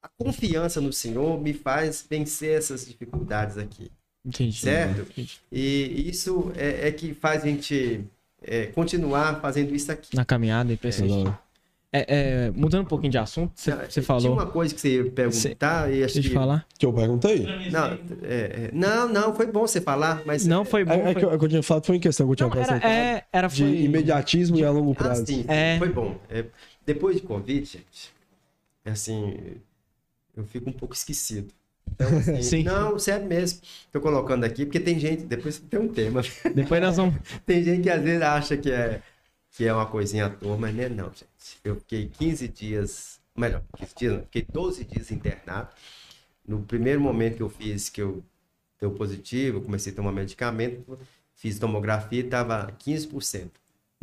a 0.02 0.10
confiança 0.18 0.82
no 0.82 0.92
Senhor 0.92 1.40
me 1.40 1.54
faz 1.54 2.04
vencer 2.10 2.58
essas 2.58 2.88
dificuldades 2.88 3.60
aqui. 3.60 3.92
Entendi. 4.26 4.58
Certo? 4.58 5.02
Entendi. 5.02 5.40
E 5.52 6.10
isso 6.10 6.52
é, 6.56 6.88
é 6.88 6.92
que 6.92 7.14
faz 7.14 7.44
a 7.44 7.46
gente 7.46 8.04
é, 8.44 8.66
continuar 8.68 9.40
fazendo 9.42 9.74
isso 9.76 9.92
aqui. 9.92 10.16
Na 10.16 10.26
caminhada 10.26 10.72
e. 10.74 10.78
Agora, 11.24 11.40
É, 11.94 12.06
é, 12.48 12.52
mudando 12.52 12.84
um 12.84 12.88
pouquinho 12.88 13.12
de 13.12 13.18
assunto, 13.18 13.52
você, 13.54 13.76
Tinha 13.90 14.02
falou. 14.04 14.32
uma 14.32 14.46
coisa 14.46 14.74
que 14.74 14.80
você 14.80 14.96
ia 15.04 15.12
perguntar 15.12 15.92
e 15.94 16.04
acho 16.06 16.22
que... 16.22 16.30
falar. 16.30 16.66
Que 16.80 16.86
eu 16.86 16.94
perguntei? 16.94 17.46
Não, 17.70 17.86
é, 17.88 17.98
é, 18.24 18.70
não, 18.72 19.10
não, 19.10 19.36
foi 19.36 19.46
bom 19.48 19.62
você 19.68 19.82
falar, 19.82 20.22
mas... 20.26 20.46
Não, 20.48 20.64
foi 20.64 20.86
bom. 20.86 20.94
É, 20.94 21.00
é 21.00 21.04
foi- 21.04 21.16
que 21.16 21.26
eu, 21.26 21.32
é 21.32 21.36
eu 21.36 21.50
tinha 21.50 21.62
falado 21.64 21.86
foi 21.86 21.98
em 21.98 22.00
questão 22.00 22.26
que 22.28 22.32
eu 22.32 22.36
tinha 22.38 22.50
Não, 22.50 22.56
era, 22.58 22.78
é, 22.88 23.26
era 23.34 23.48
De 23.50 23.62
foi... 23.64 23.82
imediatismo 23.82 24.58
e 24.58 24.64
a 24.64 24.72
longo 24.72 24.92
Ah, 24.92 24.96
prazo. 24.96 25.26
sim, 25.26 25.44
É. 25.50 25.78
foi 25.80 25.90
bom. 25.90 26.16
É, 26.30 26.46
depois 26.86 27.18
de 27.18 27.24
Covid, 27.24 27.66
gente, 27.66 28.10
assim, 28.86 29.38
eu 30.36 30.46
fico 30.46 30.70
um 30.70 30.74
pouco 30.74 30.96
esquecido. 30.96 31.54
Então, 32.02 32.18
assim, 32.18 32.42
Sim. 32.44 32.64
não, 32.64 32.98
sério 32.98 33.28
mesmo. 33.28 33.60
Tô 33.92 34.02
colocando 34.02 34.44
aqui, 34.44 34.66
porque 34.66 34.80
tem 34.80 35.00
gente, 35.00 35.24
depois 35.24 35.60
tem 35.60 35.80
um 35.80 35.88
tema. 35.88 36.22
Depois 36.54 36.82
nós 36.82 36.98
vamos. 36.98 37.16
Tem 37.46 37.64
gente 37.64 37.84
que 37.84 37.90
às 37.90 38.02
vezes 38.02 38.22
acha 38.22 38.58
que 38.58 38.72
é, 38.72 39.02
que 39.52 39.66
é 39.66 39.74
uma 39.74 39.86
coisinha 39.86 40.26
à 40.26 40.30
toa, 40.30 40.58
mas 40.58 40.76
não 40.76 40.84
é 40.84 40.90
não, 40.90 41.06
gente. 41.06 41.60
Eu 41.64 41.76
fiquei 41.76 42.08
15 42.08 42.48
dias, 42.48 43.20
melhor, 43.38 43.62
15 43.78 43.96
dias, 43.96 44.14
não, 44.14 44.22
fiquei 44.24 44.46
12 44.52 44.84
dias 44.86 45.12
internado. 45.12 45.70
No 46.48 46.62
primeiro 46.64 47.00
momento 47.00 47.38
que 47.38 47.44
eu 47.44 47.50
fiz, 47.50 47.90
que 47.90 48.02
eu 48.02 48.24
deu 48.80 48.92
positivo, 48.92 49.62
comecei 49.62 49.94
a 49.94 49.96
tomar 49.96 50.12
medicamento, 50.12 50.98
fiz 51.36 51.60
tomografia 51.60 52.22
e 52.22 52.26
estava 52.26 52.72
15%. 52.84 53.50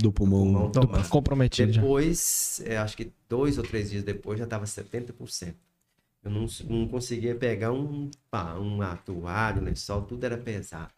Do 0.01 0.13
pulmão. 0.13 0.45
Pulmão 0.45 0.71
tomado. 0.71 1.09
Comprometido 1.09 1.73
já. 1.73 1.81
Depois, 1.81 2.63
é, 2.65 2.77
acho 2.77 2.97
que 2.97 3.11
dois 3.29 3.59
ou 3.59 3.65
três 3.65 3.91
dias 3.91 4.05
depois, 4.05 4.39
já 4.39 4.45
estava 4.45 4.65
70%. 4.65 5.55
Eu 6.25 6.31
não, 6.31 6.47
não 6.69 6.89
conseguia 6.89 7.35
pegar 7.35 7.73
um, 7.73 8.11
pá, 8.31 8.55
uma 8.55 8.97
toalha, 8.97 9.61
um 9.61 9.65
lençol, 9.65 10.03
tudo 10.03 10.25
era 10.25 10.37
pesado. 10.37 10.93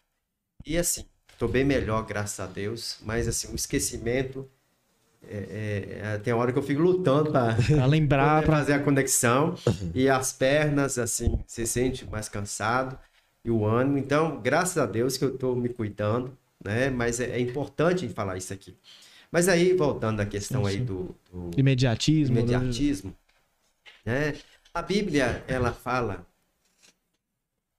E 0.66 0.76
assim, 0.76 1.04
estou 1.32 1.48
bem 1.48 1.64
melhor, 1.64 2.04
graças 2.04 2.40
a 2.40 2.46
Deus, 2.46 2.98
mas 3.02 3.28
assim, 3.28 3.52
o 3.52 3.54
esquecimento, 3.54 4.48
é, 5.22 5.36
é, 5.36 6.14
é, 6.14 6.18
tem 6.18 6.32
hora 6.32 6.52
que 6.52 6.58
eu 6.58 6.62
fico 6.62 6.80
lutando 6.80 7.30
para 7.30 7.56
lembrar, 7.86 8.42
pra... 8.42 8.58
fazer 8.58 8.74
a 8.74 8.82
conexão 8.82 9.54
e 9.94 10.08
as 10.08 10.32
pernas, 10.32 10.98
assim, 10.98 11.38
se 11.46 11.66
sente 11.66 12.04
mais 12.06 12.28
cansado 12.28 12.98
e 13.44 13.50
o 13.50 13.66
ânimo. 13.66 13.98
Então, 13.98 14.40
graças 14.40 14.78
a 14.78 14.86
Deus 14.86 15.16
que 15.16 15.24
eu 15.24 15.34
estou 15.34 15.54
me 15.54 15.68
cuidando, 15.68 16.36
né? 16.62 16.90
Mas 16.90 17.20
é, 17.20 17.30
é 17.30 17.40
importante 17.40 18.08
falar 18.08 18.36
isso 18.36 18.52
aqui. 18.52 18.76
Mas 19.30 19.48
aí, 19.48 19.74
voltando 19.74 20.20
à 20.20 20.26
questão 20.26 20.64
Sim, 20.64 20.70
aí 20.70 20.76
sim. 20.78 20.84
do, 20.84 21.14
do 21.30 21.50
imediatismo. 21.56 22.34
né? 22.34 22.40
imediatismo, 22.40 23.16
né? 24.04 24.34
A 24.72 24.82
Bíblia, 24.82 25.44
ela 25.48 25.72
fala 25.72 26.24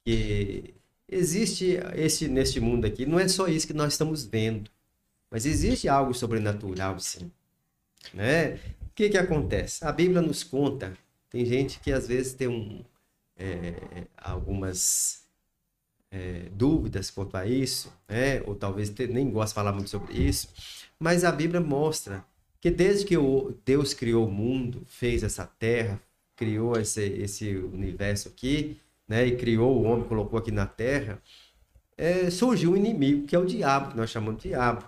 que 0.04 0.74
existe 1.08 1.78
esse 1.96 2.28
neste 2.28 2.60
mundo 2.60 2.86
aqui, 2.86 3.06
não 3.06 3.18
é 3.18 3.30
só 3.30 3.48
isso 3.48 3.66
que 3.66 3.74
nós 3.74 3.94
estamos 3.94 4.26
vendo, 4.26 4.70
mas 5.30 5.46
existe 5.46 5.88
algo 5.88 6.14
sobrenatural, 6.14 7.00
sim. 7.00 7.32
Né? 8.14 8.56
O 8.82 8.90
que 8.94 9.10
que 9.10 9.18
acontece? 9.18 9.86
A 9.86 9.92
Bíblia 9.92 10.22
nos 10.22 10.44
conta, 10.44 10.98
tem 11.30 11.46
gente 11.46 11.80
que 11.80 11.94
às 11.94 12.08
vezes 12.08 12.34
tem 12.34 12.50
um, 12.50 12.84
é, 13.38 14.06
algumas 14.18 15.24
é, 16.12 16.50
dúvidas 16.52 17.10
quanto 17.10 17.38
a 17.38 17.46
isso, 17.46 17.94
né? 18.08 18.42
ou 18.42 18.54
talvez 18.54 18.90
nem 18.90 19.32
gosta 19.32 19.52
de 19.52 19.56
falar 19.56 19.72
muito 19.72 19.90
sobre 19.90 20.14
isso, 20.14 20.50
mas 21.00 21.24
a 21.24 21.32
Bíblia 21.32 21.62
mostra 21.62 22.26
que 22.60 22.70
desde 22.70 23.06
que 23.06 23.16
Deus 23.64 23.94
criou 23.94 24.28
o 24.28 24.32
mundo, 24.32 24.84
fez 24.86 25.24
essa 25.24 25.46
terra, 25.46 26.02
criou 26.42 26.76
esse, 26.80 27.04
esse 27.04 27.56
universo 27.56 28.28
aqui, 28.30 28.78
né, 29.08 29.28
e 29.28 29.36
criou 29.36 29.78
o 29.78 29.84
homem, 29.84 30.06
colocou 30.06 30.40
aqui 30.40 30.52
na 30.52 30.66
terra, 30.66 31.20
é, 31.96 32.32
surgiu 32.32 32.72
um 32.72 32.76
inimigo, 32.78 33.28
que 33.28 33.36
é 33.36 33.40
o 33.40 33.46
diabo, 33.46 33.92
que 33.92 33.98
nós 33.98 34.10
chamamos 34.10 34.42
de 34.42 34.50
diabo. 34.50 34.84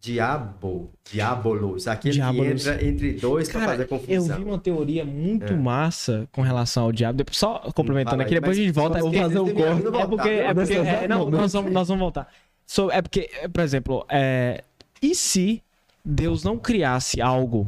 Diabo, 0.00 0.90
diabolos, 1.10 1.88
aquele 1.88 2.16
Diabolos. 2.16 2.62
que 2.62 2.68
entra 2.70 2.84
entre 2.84 3.12
dois 3.14 3.48
para 3.48 3.60
fazer 3.62 3.70
Cara, 3.70 3.82
eu 3.84 3.88
confusão. 3.88 4.36
vi 4.36 4.44
uma 4.44 4.58
teoria 4.58 5.02
muito 5.02 5.50
É. 5.50 5.56
massa 5.56 6.28
com 6.30 6.42
relação 6.42 6.82
ao 6.84 6.92
diabo. 6.92 7.24
Só 7.32 7.60
complementando 7.74 8.20
aqui, 8.22 8.34
depois 8.34 8.58
a 8.58 8.60
gente 8.60 8.72
volta. 8.72 8.98
Eu 8.98 9.04
vou 9.10 9.14
fazer 9.14 9.42
termina, 9.42 9.64
corte. 9.64 9.96
É 9.96 10.06
porque, 10.06 10.28
é 10.28 10.54
porque 10.54 10.78
Nesse 10.78 10.88
é, 11.04 11.08
não, 11.08 11.30
nós 11.30 11.54
vamos, 11.54 11.72
nós 11.72 11.88
vamos 11.88 12.00
voltar. 12.02 12.28
So, 12.66 12.90
é 12.90 13.00
porque, 13.00 13.30
é, 13.40 13.48
por 13.48 13.62
exemplo, 13.62 14.04
é, 14.10 14.62
e 15.00 15.14
se 15.14 15.62
Deus 16.04 16.44
não 16.44 16.58
criasse 16.58 17.22
algo 17.22 17.66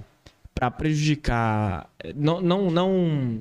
pra 0.57 0.70
prejudicar, 0.70 1.86
não, 2.14 2.40
não, 2.40 2.70
não 2.70 3.40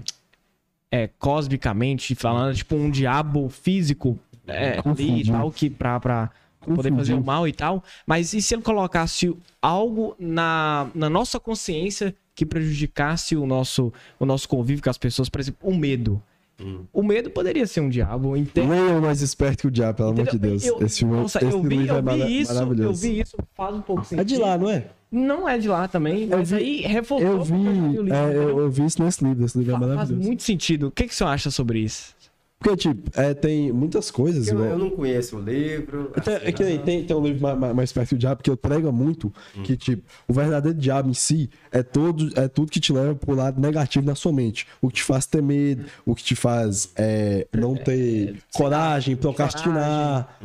é, 0.91 1.07
cosmicamente 1.17 2.13
falando, 2.13 2.53
tipo 2.53 2.75
um 2.75 2.91
diabo 2.91 3.47
físico 3.49 4.19
é, 4.45 4.79
ali 4.85 5.21
e 5.21 5.25
tal, 5.31 5.49
que 5.49 5.69
pra, 5.69 5.97
pra 5.97 6.29
poder 6.59 6.93
fazer 6.93 7.13
o 7.13 7.23
mal 7.23 7.47
e 7.47 7.53
tal, 7.53 7.81
mas 8.05 8.33
e 8.33 8.41
se 8.41 8.53
ele 8.53 8.61
colocasse 8.61 9.33
algo 9.61 10.13
na, 10.19 10.89
na 10.93 11.09
nossa 11.09 11.39
consciência 11.39 12.13
que 12.35 12.45
prejudicasse 12.45 13.33
o 13.37 13.45
nosso, 13.45 13.93
o 14.19 14.25
nosso 14.25 14.49
convívio 14.49 14.83
com 14.83 14.89
as 14.89 14.97
pessoas, 14.97 15.29
por 15.29 15.39
exemplo, 15.39 15.59
o 15.63 15.73
medo. 15.73 16.21
Hum. 16.59 16.83
O 16.91 17.01
medo 17.01 17.29
poderia 17.29 17.65
ser 17.65 17.79
um 17.81 17.89
diabo, 17.89 18.35
entende? 18.35 18.67
Nem 18.67 18.89
é 18.89 18.99
mais 18.99 19.21
esperto 19.21 19.61
que 19.61 19.67
o 19.67 19.71
diabo, 19.71 19.97
pelo 19.97 20.09
amor 20.09 20.25
de? 20.27 20.37
Deus. 20.37 20.65
Eu- 20.65 20.81
esse 20.81 20.99
filme, 20.99 21.13
Nossa, 21.15 21.37
esse 21.39 21.47
eu 21.53 21.61
vi, 21.61 21.69
livro 21.77 21.93
eu 21.95 21.97
é 21.97 22.01
mara- 22.01 22.25
vi 22.25 22.39
isso, 22.41 22.53
eu 22.53 22.93
vi 22.93 23.19
isso 23.21 23.37
faz 23.53 23.75
um 23.75 23.81
pouco 23.81 24.03
sentido. 24.03 24.21
É 24.21 24.23
de 24.23 24.37
lá, 24.37 24.57
não 24.57 24.69
é? 24.69 24.85
Não 25.15 25.47
é 25.47 25.57
de 25.57 25.67
lá 25.67 25.87
também, 25.87 26.27
mas 26.27 26.49
vi- 26.51 26.55
aí 26.57 26.81
reforçou. 26.81 27.27
Eu 27.27 27.43
vi, 27.43 27.53
o 27.53 28.01
livro, 28.03 28.13
é, 28.13 28.35
eu, 28.35 28.59
eu 28.59 28.69
vi 28.69 28.85
isso 28.85 29.01
nesse 29.01 29.23
livro. 29.23 29.45
Esse 29.45 29.57
livro 29.57 29.71
é 29.71 29.79
Fa- 29.79 29.79
Faz 29.85 29.95
maravilhoso. 29.95 30.27
muito 30.27 30.43
sentido. 30.43 30.87
O 30.87 30.91
que, 30.91 31.07
que 31.07 31.15
você 31.15 31.23
acha 31.23 31.49
sobre 31.49 31.79
isso? 31.79 32.13
Porque, 32.57 32.77
tipo, 32.77 33.11
é, 33.19 33.33
tem 33.33 33.71
muitas 33.71 34.09
coisas. 34.09 34.47
Eu, 34.47 34.55
igual- 34.55 34.69
eu 34.71 34.77
não 34.77 34.89
conheço 34.89 35.37
o 35.37 35.41
livro. 35.41 36.11
Tem, 36.23 36.35
assim, 36.35 36.45
é 36.47 36.51
que 36.51 36.63
nem 36.63 36.79
tem, 36.79 37.03
tem 37.03 37.15
um 37.15 37.23
livro 37.23 37.41
mais, 37.41 37.59
mais, 37.59 37.75
mais 37.75 37.93
perto 37.93 38.15
do 38.15 38.17
diabo 38.17 38.41
que 38.41 38.49
eu 38.49 38.57
prego 38.57 38.91
muito 38.91 39.31
que, 39.63 39.77
tipo, 39.77 40.01
o 40.27 40.33
verdadeiro 40.33 40.75
diabo 40.77 41.09
em 41.09 41.13
si 41.13 41.49
é, 41.75 41.83
todo, 41.83 42.31
é 42.39 42.47
tudo 42.47 42.71
que 42.71 42.79
te 42.79 42.93
leva 42.93 43.13
pro 43.13 43.35
lado 43.35 43.59
negativo 43.59 44.05
na 44.05 44.15
sua 44.15 44.31
mente. 44.31 44.65
O 44.81 44.87
que 44.87 44.95
te 44.95 45.03
faz 45.03 45.25
ter 45.25 45.41
medo, 45.43 45.85
o 46.05 46.15
que 46.15 46.23
te 46.23 46.35
faz 46.35 46.89
é, 46.95 47.45
não 47.53 47.75
ter 47.75 48.37
coragem, 48.53 49.15
procrastinar. 49.15 50.37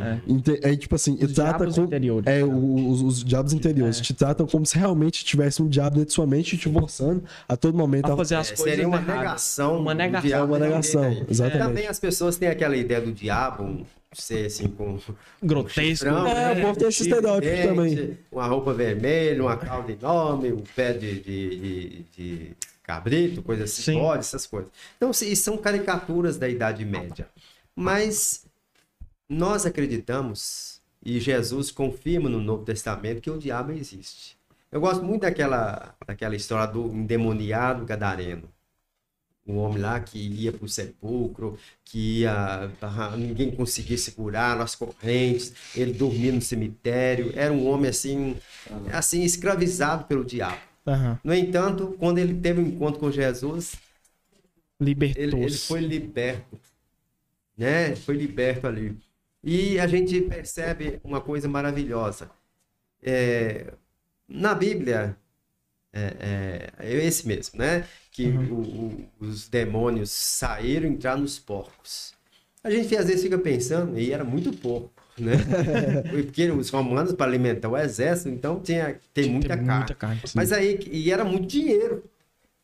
É, 0.63 0.77
tipo 0.77 0.95
assim, 0.95 1.15
Os 1.15 1.33
trata 1.33 1.59
diabos 1.59 1.77
com, 1.77 1.85
interiores. 1.85 2.27
é, 2.27 2.45
os, 2.45 3.03
os 3.03 3.25
diabos 3.25 3.53
interiores. 3.53 4.01
Te 4.01 4.13
tratam 4.13 4.47
como 4.47 4.67
se 4.67 4.77
realmente 4.77 5.25
tivesse 5.25 5.63
um 5.63 5.69
diabo 5.69 5.91
dentro 5.97 6.09
de 6.09 6.13
sua 6.15 6.27
mente 6.27 6.57
te 6.59 6.71
forçando 6.73 7.23
a 7.49 7.57
todo 7.57 7.77
momento. 7.77 8.11
A 8.11 8.15
a- 8.15 8.17
fazer 8.17 8.35
as 8.35 8.51
É, 8.51 8.55
coisas 8.57 8.73
seria 8.75 8.89
uma 8.89 8.97
erradas. 8.99 9.17
negação. 9.21 9.79
Uma 9.81 9.95
negação. 9.95 10.31
É 10.39 10.43
uma 10.43 10.59
negação, 10.59 11.25
exatamente. 11.29 11.59
Também 11.67 11.87
as 11.87 12.01
pessoas 12.01 12.37
têm 12.37 12.49
aquela 12.49 12.77
ideia 12.77 13.01
do 13.01 13.13
diabo 13.13 13.87
ser 14.13 14.47
assim 14.47 14.69
com 14.69 14.99
Grotesco. 15.43 15.81
chifrão, 15.83 16.27
É, 16.27 16.53
o 16.53 16.61
povo 16.63 16.79
tem 16.79 16.89
esse 16.89 17.05
chifre 17.05 17.13
estereótipo 17.15 17.63
também. 17.69 18.19
Uma 18.33 18.47
roupa 18.47 18.73
vermelha, 18.75 19.43
uma 19.43 19.57
cauda 19.57 19.93
enorme, 19.93 20.53
um 20.53 20.63
pé 20.63 20.93
de, 20.93 21.21
de, 21.21 21.57
de- 21.57 22.03
de 22.17 22.57
cabrito, 22.83 23.41
coisa 23.43 23.65
assim, 23.65 23.83
Sim. 23.83 23.99
bode, 24.01 24.21
essas 24.21 24.47
coisas. 24.47 24.71
Então, 24.97 25.13
são 25.13 25.57
caricaturas 25.57 26.37
da 26.37 26.49
Idade 26.49 26.85
Média. 26.85 27.29
Mas 27.75 28.45
nós 29.29 29.65
acreditamos, 29.65 30.81
e 31.05 31.21
Jesus 31.21 31.71
confirma 31.71 32.29
no 32.29 32.41
Novo 32.41 32.65
Testamento, 32.65 33.21
que 33.21 33.31
o 33.31 33.39
diabo 33.39 33.73
existe. 33.73 34.37
Eu 34.73 34.81
gosto 34.81 35.05
muito 35.05 35.23
daquela, 35.23 35.95
daquela 36.07 36.35
história 36.37 36.67
do 36.73 36.87
endemoniado 36.89 37.85
gadareno. 37.85 38.49
Um 39.51 39.59
homem 39.59 39.79
lá 39.79 39.99
que 39.99 40.19
ia 40.19 40.53
para 40.53 40.65
o 40.65 40.69
sepulcro, 40.69 41.59
que 41.85 42.21
ia, 42.21 42.71
ninguém 43.19 43.51
conseguia 43.51 43.99
segurar 43.99 44.57
nas 44.57 44.77
correntes, 44.77 45.53
ele 45.75 45.93
dormia 45.93 46.31
no 46.31 46.41
cemitério. 46.41 47.33
Era 47.35 47.53
um 47.53 47.67
homem 47.67 47.91
assim, 47.91 48.37
assim 48.93 49.23
escravizado 49.25 50.05
pelo 50.05 50.25
diabo. 50.25 50.61
Aham. 50.87 51.19
No 51.25 51.35
entanto, 51.35 51.97
quando 51.99 52.19
ele 52.19 52.35
teve 52.35 52.61
um 52.61 52.67
encontro 52.67 53.01
com 53.01 53.11
Jesus, 53.11 53.75
ele, 54.81 54.97
ele 55.17 55.51
foi 55.51 55.81
liberto, 55.81 56.59
né? 57.57 57.97
Foi 57.97 58.17
liberto 58.17 58.67
ali. 58.67 58.97
E 59.43 59.79
a 59.81 59.87
gente 59.87 60.21
percebe 60.23 61.01
uma 61.03 61.21
coisa 61.21 61.49
maravilhosa. 61.49 62.31
É, 63.03 63.73
na 64.29 64.55
Bíblia, 64.55 65.17
é, 65.93 66.71
é, 66.79 66.87
é 66.93 67.05
esse 67.05 67.27
mesmo, 67.27 67.59
né? 67.59 67.85
Que 68.13 68.29
o- 68.29 68.55
o- 68.61 69.09
os 69.21 69.49
demônios 69.49 70.11
saíram 70.11 70.87
e 70.89 70.93
entraram 70.93 71.21
nos 71.23 71.39
porcos. 71.39 72.13
A 72.63 72.71
gente 72.71 72.95
às 72.97 73.07
vezes 73.07 73.23
fica 73.23 73.39
pensando, 73.39 73.99
e 73.99 74.13
era 74.13 74.23
muito 74.25 74.53
pouco, 74.53 74.91
né? 75.19 75.33
Porque 76.11 76.51
os 76.51 76.69
romanos, 76.71 77.13
para 77.15 77.27
alimentar 77.31 77.69
o 77.69 77.77
exército, 77.77 78.29
então 78.29 78.61
tinha 78.61 79.01
tem 79.15 79.31
muita 79.31 79.57
Tem 79.57 79.67
carne. 79.67 79.79
muita 79.79 79.95
carne. 79.95 80.21
Mas 80.35 80.53
aí, 80.53 80.79
e 80.91 81.11
era 81.11 81.25
muito 81.25 81.47
dinheiro. 81.47 82.05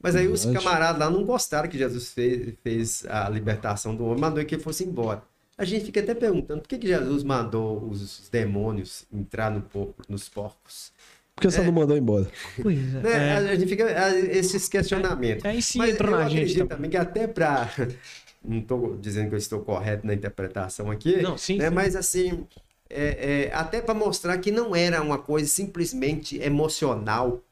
Mas 0.02 0.14
aí 0.14 0.28
os 0.28 0.44
Verdade. 0.44 0.64
camaradas 0.64 1.00
lá 1.00 1.10
não 1.10 1.24
gostaram 1.24 1.68
que 1.68 1.78
Jesus 1.78 2.10
fez, 2.12 2.54
fez 2.62 3.06
a 3.08 3.28
libertação 3.30 3.96
do 3.96 4.04
homem, 4.04 4.20
mandou 4.20 4.44
que 4.44 4.54
ele 4.54 4.62
fosse 4.62 4.84
embora. 4.84 5.22
A 5.58 5.64
gente 5.64 5.86
fica 5.86 6.00
até 6.00 6.14
perguntando 6.14 6.60
por 6.60 6.68
que, 6.68 6.76
que 6.78 6.86
Jesus 6.86 7.22
mandou 7.22 7.82
os 7.88 8.28
demônios 8.30 9.06
entrar 9.10 9.50
no 9.50 9.62
porco, 9.62 10.02
nos 10.06 10.28
porcos. 10.28 10.92
Por 11.36 11.42
que 11.42 11.50
você 11.50 11.62
não 11.62 11.72
mandou 11.72 11.96
embora? 11.96 12.30
Pois 12.60 12.78
Né? 13.02 13.10
é. 13.12 13.32
A, 13.34 13.38
a 13.38 13.56
gente 13.56 13.68
fica 13.68 13.84
a, 13.86 14.18
esses 14.18 14.68
questionamentos. 14.68 15.44
É, 15.44 15.54
e 15.54 15.62
se 15.62 15.78
Mas 15.78 15.94
entrou 15.94 16.12
eu 16.12 16.16
na 16.16 16.28
gente 16.28 16.54
também. 16.54 16.68
também 16.68 16.90
que 16.90 16.96
até 16.96 17.26
para 17.26 17.70
não 18.44 18.58
estou 18.58 18.96
dizendo 18.96 19.28
que 19.28 19.34
eu 19.34 19.38
estou 19.38 19.60
correto 19.62 20.06
na 20.06 20.14
interpretação 20.14 20.90
aqui, 20.90 21.22
Não, 21.22 21.36
sim, 21.38 21.58
né? 21.58 21.68
sim. 21.68 21.74
mas 21.74 21.96
assim, 21.96 22.46
é, 22.88 23.46
é, 23.48 23.54
até 23.54 23.80
para 23.80 23.94
mostrar 23.94 24.38
que 24.38 24.50
não 24.50 24.74
era 24.74 25.02
uma 25.02 25.18
coisa 25.18 25.48
simplesmente 25.48 26.38
emocional, 26.42 27.42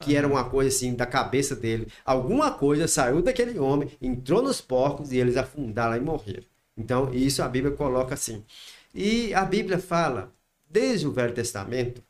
que 0.00 0.16
era 0.16 0.26
uma 0.26 0.48
coisa 0.48 0.68
assim 0.74 0.94
da 0.94 1.06
cabeça 1.06 1.54
dele. 1.56 1.86
Alguma 2.04 2.52
coisa 2.52 2.88
saiu 2.88 3.22
daquele 3.22 3.58
homem, 3.58 3.90
entrou 4.00 4.42
nos 4.42 4.60
porcos 4.60 5.12
e 5.12 5.18
eles 5.18 5.36
afundaram 5.36 5.90
lá 5.92 5.96
e 5.98 6.00
morreram. 6.00 6.44
Então, 6.76 7.12
isso 7.14 7.42
a 7.42 7.48
Bíblia 7.48 7.74
coloca 7.76 8.14
assim. 8.14 8.44
E 8.94 9.34
a 9.34 9.44
Bíblia 9.44 9.78
fala, 9.78 10.32
desde 10.68 11.06
o 11.06 11.12
Velho 11.12 11.34
Testamento, 11.34 12.02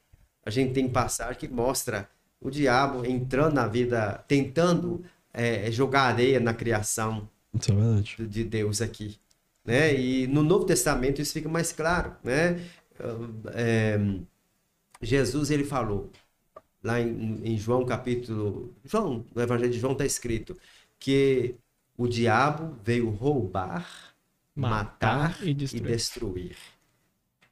a 0.44 0.50
gente 0.50 0.72
tem 0.72 0.88
passagem 0.88 1.38
que 1.38 1.48
mostra 1.48 2.08
o 2.40 2.50
diabo 2.50 3.04
entrando 3.04 3.54
na 3.54 3.66
vida, 3.66 4.24
tentando 4.26 5.04
é, 5.32 5.70
jogar 5.70 6.02
areia 6.02 6.40
na 6.40 6.54
criação 6.54 7.28
é 7.54 8.22
de 8.22 8.44
Deus 8.44 8.80
aqui. 8.80 9.18
Né? 9.64 9.94
E 9.94 10.26
no 10.26 10.42
Novo 10.42 10.64
Testamento 10.64 11.20
isso 11.20 11.32
fica 11.32 11.48
mais 11.48 11.72
claro. 11.72 12.16
Né? 12.24 12.60
É, 13.54 13.98
Jesus 15.02 15.50
ele 15.50 15.64
falou, 15.64 16.10
lá 16.82 17.00
em, 17.00 17.40
em 17.44 17.58
João 17.58 17.84
capítulo. 17.84 18.74
João, 18.84 19.24
no 19.34 19.42
Evangelho 19.42 19.72
de 19.72 19.78
João 19.78 19.92
está 19.92 20.04
escrito 20.04 20.56
que 20.98 21.54
o 21.96 22.08
diabo 22.08 22.76
veio 22.82 23.10
roubar, 23.10 23.86
matar, 24.54 25.38
e 25.42 25.50
e 25.50 25.54
destruir. 25.54 25.86
destruir. 25.86 26.56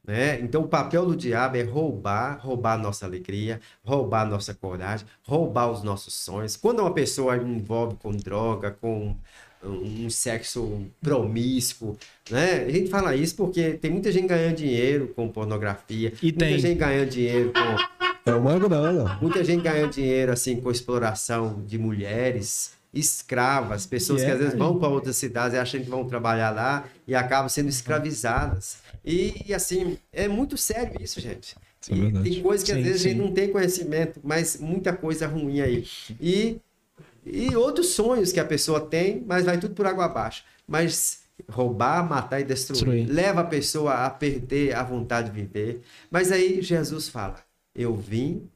Né? 0.09 0.41
Então, 0.41 0.63
o 0.63 0.69
papel 0.69 1.05
do 1.05 1.15
diabo 1.15 1.59
é 1.59 1.63
roubar, 1.63 2.41
roubar 2.41 2.73
a 2.73 2.79
nossa 2.79 3.05
alegria, 3.05 3.61
roubar 3.85 4.23
a 4.23 4.25
nossa 4.25 4.55
coragem, 4.55 5.07
roubar 5.23 5.71
os 5.71 5.83
nossos 5.83 6.15
sonhos. 6.15 6.57
Quando 6.57 6.81
uma 6.81 6.95
pessoa 6.95 7.37
envolve 7.37 7.97
com 7.97 8.11
droga, 8.13 8.71
com 8.71 9.15
um 9.63 10.09
sexo 10.09 10.87
promíscuo, 11.03 11.95
né? 12.31 12.65
A 12.65 12.71
gente 12.71 12.89
fala 12.89 13.15
isso 13.15 13.37
porque 13.37 13.75
tem 13.75 13.91
muita 13.91 14.11
gente 14.11 14.29
ganhando 14.29 14.57
dinheiro 14.57 15.09
com 15.15 15.29
pornografia, 15.29 16.11
E 16.23 16.27
muita 16.27 16.39
tem. 16.47 16.59
gente 16.59 16.79
ganhando 16.79 17.11
dinheiro 17.11 17.53
com 17.53 18.31
É 18.31 18.35
uma 18.35 18.59
grana. 18.59 19.19
Muita 19.21 19.45
gente 19.45 19.63
ganhando 19.63 19.91
dinheiro 19.91 20.33
assim 20.33 20.59
com 20.59 20.71
exploração 20.71 21.63
de 21.67 21.77
mulheres 21.77 22.78
escravas, 22.99 23.87
pessoas 23.87 24.23
E 24.23 24.25
que 24.25 24.31
é, 24.31 24.33
às 24.33 24.39
vezes 24.39 24.55
vão 24.55 24.79
para 24.79 24.89
outras 24.89 25.17
cidades 25.17 25.55
e 25.55 25.59
acham 25.59 25.81
que 25.83 25.89
vão 25.89 26.07
trabalhar 26.07 26.51
lá 26.51 26.89
e 27.07 27.15
acabam 27.15 27.49
sendo 27.49 27.69
escravizadas. 27.69 28.79
E, 29.05 29.45
e, 29.49 29.55
assim, 29.55 29.99
é 30.13 30.29
muito 30.29 30.57
sério 30.57 31.01
isso, 31.01 31.21
gente. 31.21 31.57
Isso 31.81 31.93
é 31.95 32.23
tem 32.23 32.43
coisas 32.43 32.65
que 32.65 32.73
às 32.73 32.79
Sim, 32.79 32.83
vezes 32.83 33.01
a 33.01 33.09
gente 33.09 33.17
sim. 33.17 33.23
não 33.23 33.33
tem 33.33 33.51
conhecimento, 33.53 34.21
mas 34.23 34.59
muita 34.61 34.93
coisa 34.97 35.27
ruim 35.27 35.61
aí. 35.61 35.87
E, 36.21 36.61
e 37.25 37.55
outros 37.57 37.89
sonhos 37.91 38.33
que 38.33 38.41
a 38.41 38.45
pessoa 38.45 38.81
tem, 38.81 39.23
mas 39.27 39.45
vai 39.45 39.59
tudo 39.59 39.75
por 39.75 39.87
água 39.87 40.05
abaixo. 40.07 40.45
Mas 40.67 41.23
roubar, 41.51 42.09
matar 42.09 42.41
e 42.41 42.45
destruir, 42.45 42.97
Destruir. 42.97 43.07
leva 43.07 43.41
a 43.43 43.45
pessoa 43.45 44.07
a 44.07 44.11
perder 44.11 44.75
a 44.75 44.83
vontade 44.83 45.31
de 45.31 45.35
viver. 45.43 45.83
Mas 46.11 46.33
aí 46.33 46.63
Jesus 46.63 47.09
fala: 47.09 47.43
Eu 47.75 47.95
vim 47.97 48.51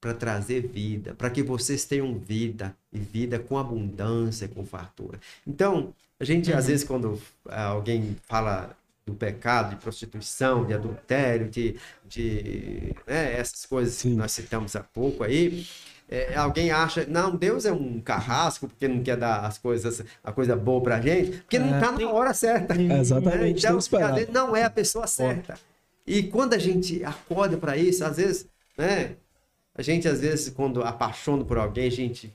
para 0.00 0.14
trazer 0.14 0.66
vida, 0.66 1.14
para 1.14 1.30
que 1.30 1.42
vocês 1.42 1.84
tenham 1.84 2.16
vida 2.18 2.74
e 2.92 2.98
vida 2.98 3.38
com 3.38 3.58
abundância, 3.58 4.48
com 4.48 4.64
fartura. 4.64 5.20
Então, 5.46 5.92
a 6.18 6.24
gente 6.24 6.52
às 6.52 6.66
vezes 6.66 6.84
quando 6.84 7.20
ah, 7.46 7.64
alguém 7.66 8.16
fala 8.26 8.76
do 9.06 9.14
pecado, 9.14 9.70
de 9.70 9.76
prostituição, 9.82 10.64
de 10.66 10.72
adultério, 10.74 11.48
de, 11.48 11.76
de 12.08 12.94
né, 13.06 13.34
essas 13.38 13.66
coisas 13.66 14.00
que 14.00 14.02
Sim. 14.02 14.14
nós 14.14 14.32
citamos 14.32 14.76
há 14.76 14.82
pouco 14.82 15.24
aí, 15.24 15.66
é, 16.08 16.34
alguém 16.34 16.70
acha, 16.70 17.06
não, 17.06 17.36
Deus 17.36 17.64
é 17.64 17.72
um 17.72 18.00
carrasco 18.00 18.68
porque 18.68 18.88
não 18.88 19.02
quer 19.02 19.16
dar 19.16 19.44
as 19.44 19.58
coisas, 19.58 20.02
a 20.24 20.32
coisa 20.32 20.56
boa 20.56 20.82
pra 20.82 21.00
gente, 21.00 21.38
porque 21.38 21.58
não 21.58 21.72
É, 21.74 21.78
está 21.78 21.92
tem- 21.92 22.06
na 22.06 22.12
hora 22.12 22.34
certa. 22.34 22.74
É, 22.74 22.98
exatamente, 23.00 23.62
tem 23.62 23.70
Então, 23.76 23.78
que 24.26 24.32
não 24.32 24.56
é 24.56 24.64
a 24.64 24.70
pessoa 24.70 25.06
certa. 25.06 25.58
E 26.06 26.24
quando 26.24 26.54
a 26.54 26.58
gente 26.58 27.04
acorda 27.04 27.56
para 27.56 27.76
isso, 27.76 28.04
às 28.04 28.16
vezes, 28.16 28.46
né? 28.76 29.16
A 29.76 29.82
gente, 29.82 30.08
às 30.08 30.20
vezes, 30.20 30.50
quando 30.50 30.82
apaixona 30.82 31.44
por 31.44 31.58
alguém, 31.58 31.86
a 31.86 31.90
gente. 31.90 32.32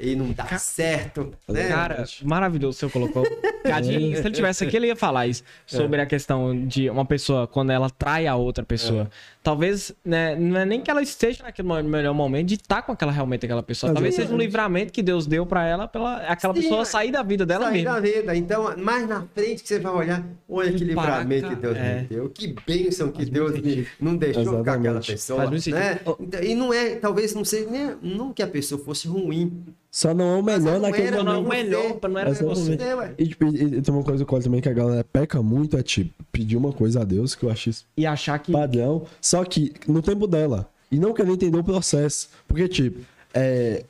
E 0.00 0.14
não 0.14 0.30
dá 0.30 0.46
certo, 0.58 1.34
né? 1.48 1.68
Cara, 1.68 2.04
maravilhoso 2.22 2.78
senhor 2.78 2.92
colocou. 2.92 3.24
Cadinho, 3.64 4.16
se 4.16 4.22
ele 4.22 4.34
tivesse 4.34 4.64
aqui, 4.64 4.76
ele 4.76 4.86
ia 4.86 4.94
falar 4.94 5.26
isso. 5.26 5.42
Sobre 5.66 6.00
a 6.00 6.06
questão 6.06 6.66
de 6.66 6.88
uma 6.88 7.04
pessoa, 7.04 7.48
quando 7.48 7.72
ela 7.72 7.90
trai 7.90 8.28
a 8.28 8.36
outra 8.36 8.64
pessoa. 8.64 9.10
Talvez, 9.48 9.92
né, 10.04 10.36
não 10.36 10.60
é 10.60 10.66
nem 10.66 10.78
que 10.78 10.90
ela 10.90 11.00
esteja 11.00 11.42
naquele 11.42 11.66
melhor 11.84 12.12
momento 12.12 12.48
de 12.48 12.56
estar 12.56 12.82
com 12.82 12.92
aquela 12.92 13.10
realmente 13.10 13.46
aquela 13.46 13.62
pessoa. 13.62 13.90
Talvez 13.94 14.14
seja 14.14 14.26
um 14.26 14.32
Exatamente. 14.32 14.46
livramento 14.46 14.92
que 14.92 15.02
Deus 15.02 15.26
deu 15.26 15.46
pra 15.46 15.66
ela, 15.66 15.88
pela 15.88 16.16
aquela 16.18 16.52
Sim, 16.52 16.60
pessoa 16.60 16.80
mas- 16.80 16.88
sair 16.88 17.10
da 17.10 17.22
vida 17.22 17.46
dela 17.46 17.64
Sair 17.64 17.72
mesmo. 17.82 17.88
da 17.94 17.98
vida. 17.98 18.36
Então, 18.36 18.76
mais 18.76 19.08
na 19.08 19.24
frente 19.34 19.62
que 19.62 19.68
você 19.68 19.78
vai 19.78 19.90
olhar, 19.94 20.22
olha 20.46 20.70
que 20.70 20.94
Paca, 20.94 21.08
livramento 21.24 21.48
que 21.48 21.56
Deus 21.56 21.76
é. 21.78 22.00
me 22.02 22.06
deu, 22.08 22.28
que 22.28 22.54
bênção 22.66 23.08
que 23.10 23.16
Faz 23.16 23.30
Deus 23.30 23.52
muito 23.52 23.66
me, 23.66 23.86
não 23.98 24.16
deixou 24.18 24.44
com 24.44 24.50
aquela 24.58 24.76
Exatamente. 24.76 25.12
pessoa. 25.12 25.46
Faz 25.46 25.66
né? 25.66 26.00
Então, 26.02 26.42
E 26.42 26.54
não 26.54 26.74
é, 26.74 26.96
talvez 26.96 27.34
não 27.34 27.42
seja 27.42 27.70
nem 27.70 27.96
não 28.02 28.34
que 28.34 28.42
a 28.42 28.46
pessoa 28.46 28.78
fosse 28.84 29.08
ruim. 29.08 29.64
Só 29.90 30.12
não 30.12 30.36
é 30.36 30.38
o 30.40 30.42
melhor 30.42 30.78
naquele 30.78 31.06
era, 31.06 31.16
Não, 31.16 31.24
não, 31.24 31.40
o 31.40 31.42
momento. 31.44 31.48
melhor, 31.64 31.94
pra 31.94 32.10
não 32.10 32.18
era 32.20 32.34
você. 32.34 32.44
Exatamente. 32.74 32.94
Ué? 32.94 33.14
E, 33.18 33.26
tipo, 33.28 33.44
e- 33.46 33.62
e 33.78 33.80
tem 33.82 33.94
uma 33.94 34.04
coisa 34.04 34.22
que 34.22 34.34
eu 34.34 34.40
também 34.40 34.60
que 34.60 34.68
a 34.68 34.72
galera 34.74 35.02
peca 35.02 35.42
muito, 35.42 35.78
é 35.78 35.82
tipo, 35.82 36.12
pedir 36.30 36.56
uma 36.58 36.72
coisa 36.74 37.00
a 37.00 37.04
Deus, 37.04 37.34
que 37.34 37.44
eu 37.46 37.50
acho 37.50 37.70
isso 37.70 37.86
E 37.96 38.04
achar 38.04 38.38
que. 38.38 38.52
padrão, 38.52 39.06
só 39.18 39.37
que 39.44 39.72
no 39.86 40.02
tempo 40.02 40.26
dela. 40.26 40.70
E 40.90 40.98
não 40.98 41.12
querer 41.12 41.32
entender 41.32 41.58
o 41.58 41.64
processo. 41.64 42.28
Porque, 42.46 42.68
tipo, 42.68 43.00
é. 43.34 43.84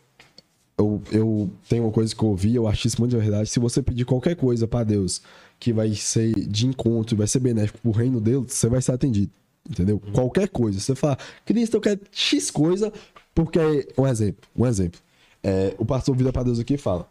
Eu, 0.76 1.02
eu 1.10 1.50
tenho 1.68 1.84
uma 1.84 1.92
coisa 1.92 2.14
que 2.14 2.22
eu 2.22 2.28
ouvi, 2.28 2.54
eu 2.54 2.68
acho 2.68 2.86
isso 2.86 3.00
muito 3.00 3.18
verdade. 3.18 3.50
Se 3.50 3.58
você 3.58 3.82
pedir 3.82 4.04
qualquer 4.04 4.36
coisa 4.36 4.66
pra 4.68 4.84
Deus 4.84 5.20
que 5.58 5.72
vai 5.72 5.92
ser 5.94 6.32
de 6.46 6.68
encontro, 6.68 7.16
vai 7.16 7.26
ser 7.26 7.40
benéfico 7.40 7.80
pro 7.80 7.90
reino 7.90 8.20
dele, 8.20 8.44
você 8.46 8.68
vai 8.68 8.80
ser 8.80 8.92
atendido. 8.92 9.32
Entendeu? 9.68 10.00
Qualquer 10.12 10.48
coisa. 10.48 10.78
Você 10.78 10.94
fala, 10.94 11.18
Cristo, 11.44 11.76
eu 11.76 11.80
quero 11.80 12.00
X 12.12 12.50
coisa, 12.50 12.92
porque. 13.34 13.88
Um 13.98 14.06
exemplo, 14.06 14.48
um 14.56 14.66
exemplo. 14.66 15.00
É, 15.42 15.74
o 15.78 15.84
pastor 15.84 16.16
vira 16.16 16.32
pra 16.32 16.42
Deus 16.42 16.58
aqui 16.58 16.74
e 16.74 16.78
fala: 16.78 17.08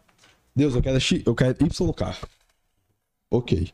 Deus, 0.56 0.74
eu 0.74 0.82
quero, 0.82 0.98
X, 0.98 1.22
eu 1.24 1.34
quero 1.34 1.56
Y 1.60 1.92
carro. 1.92 2.26
Ok. 3.30 3.68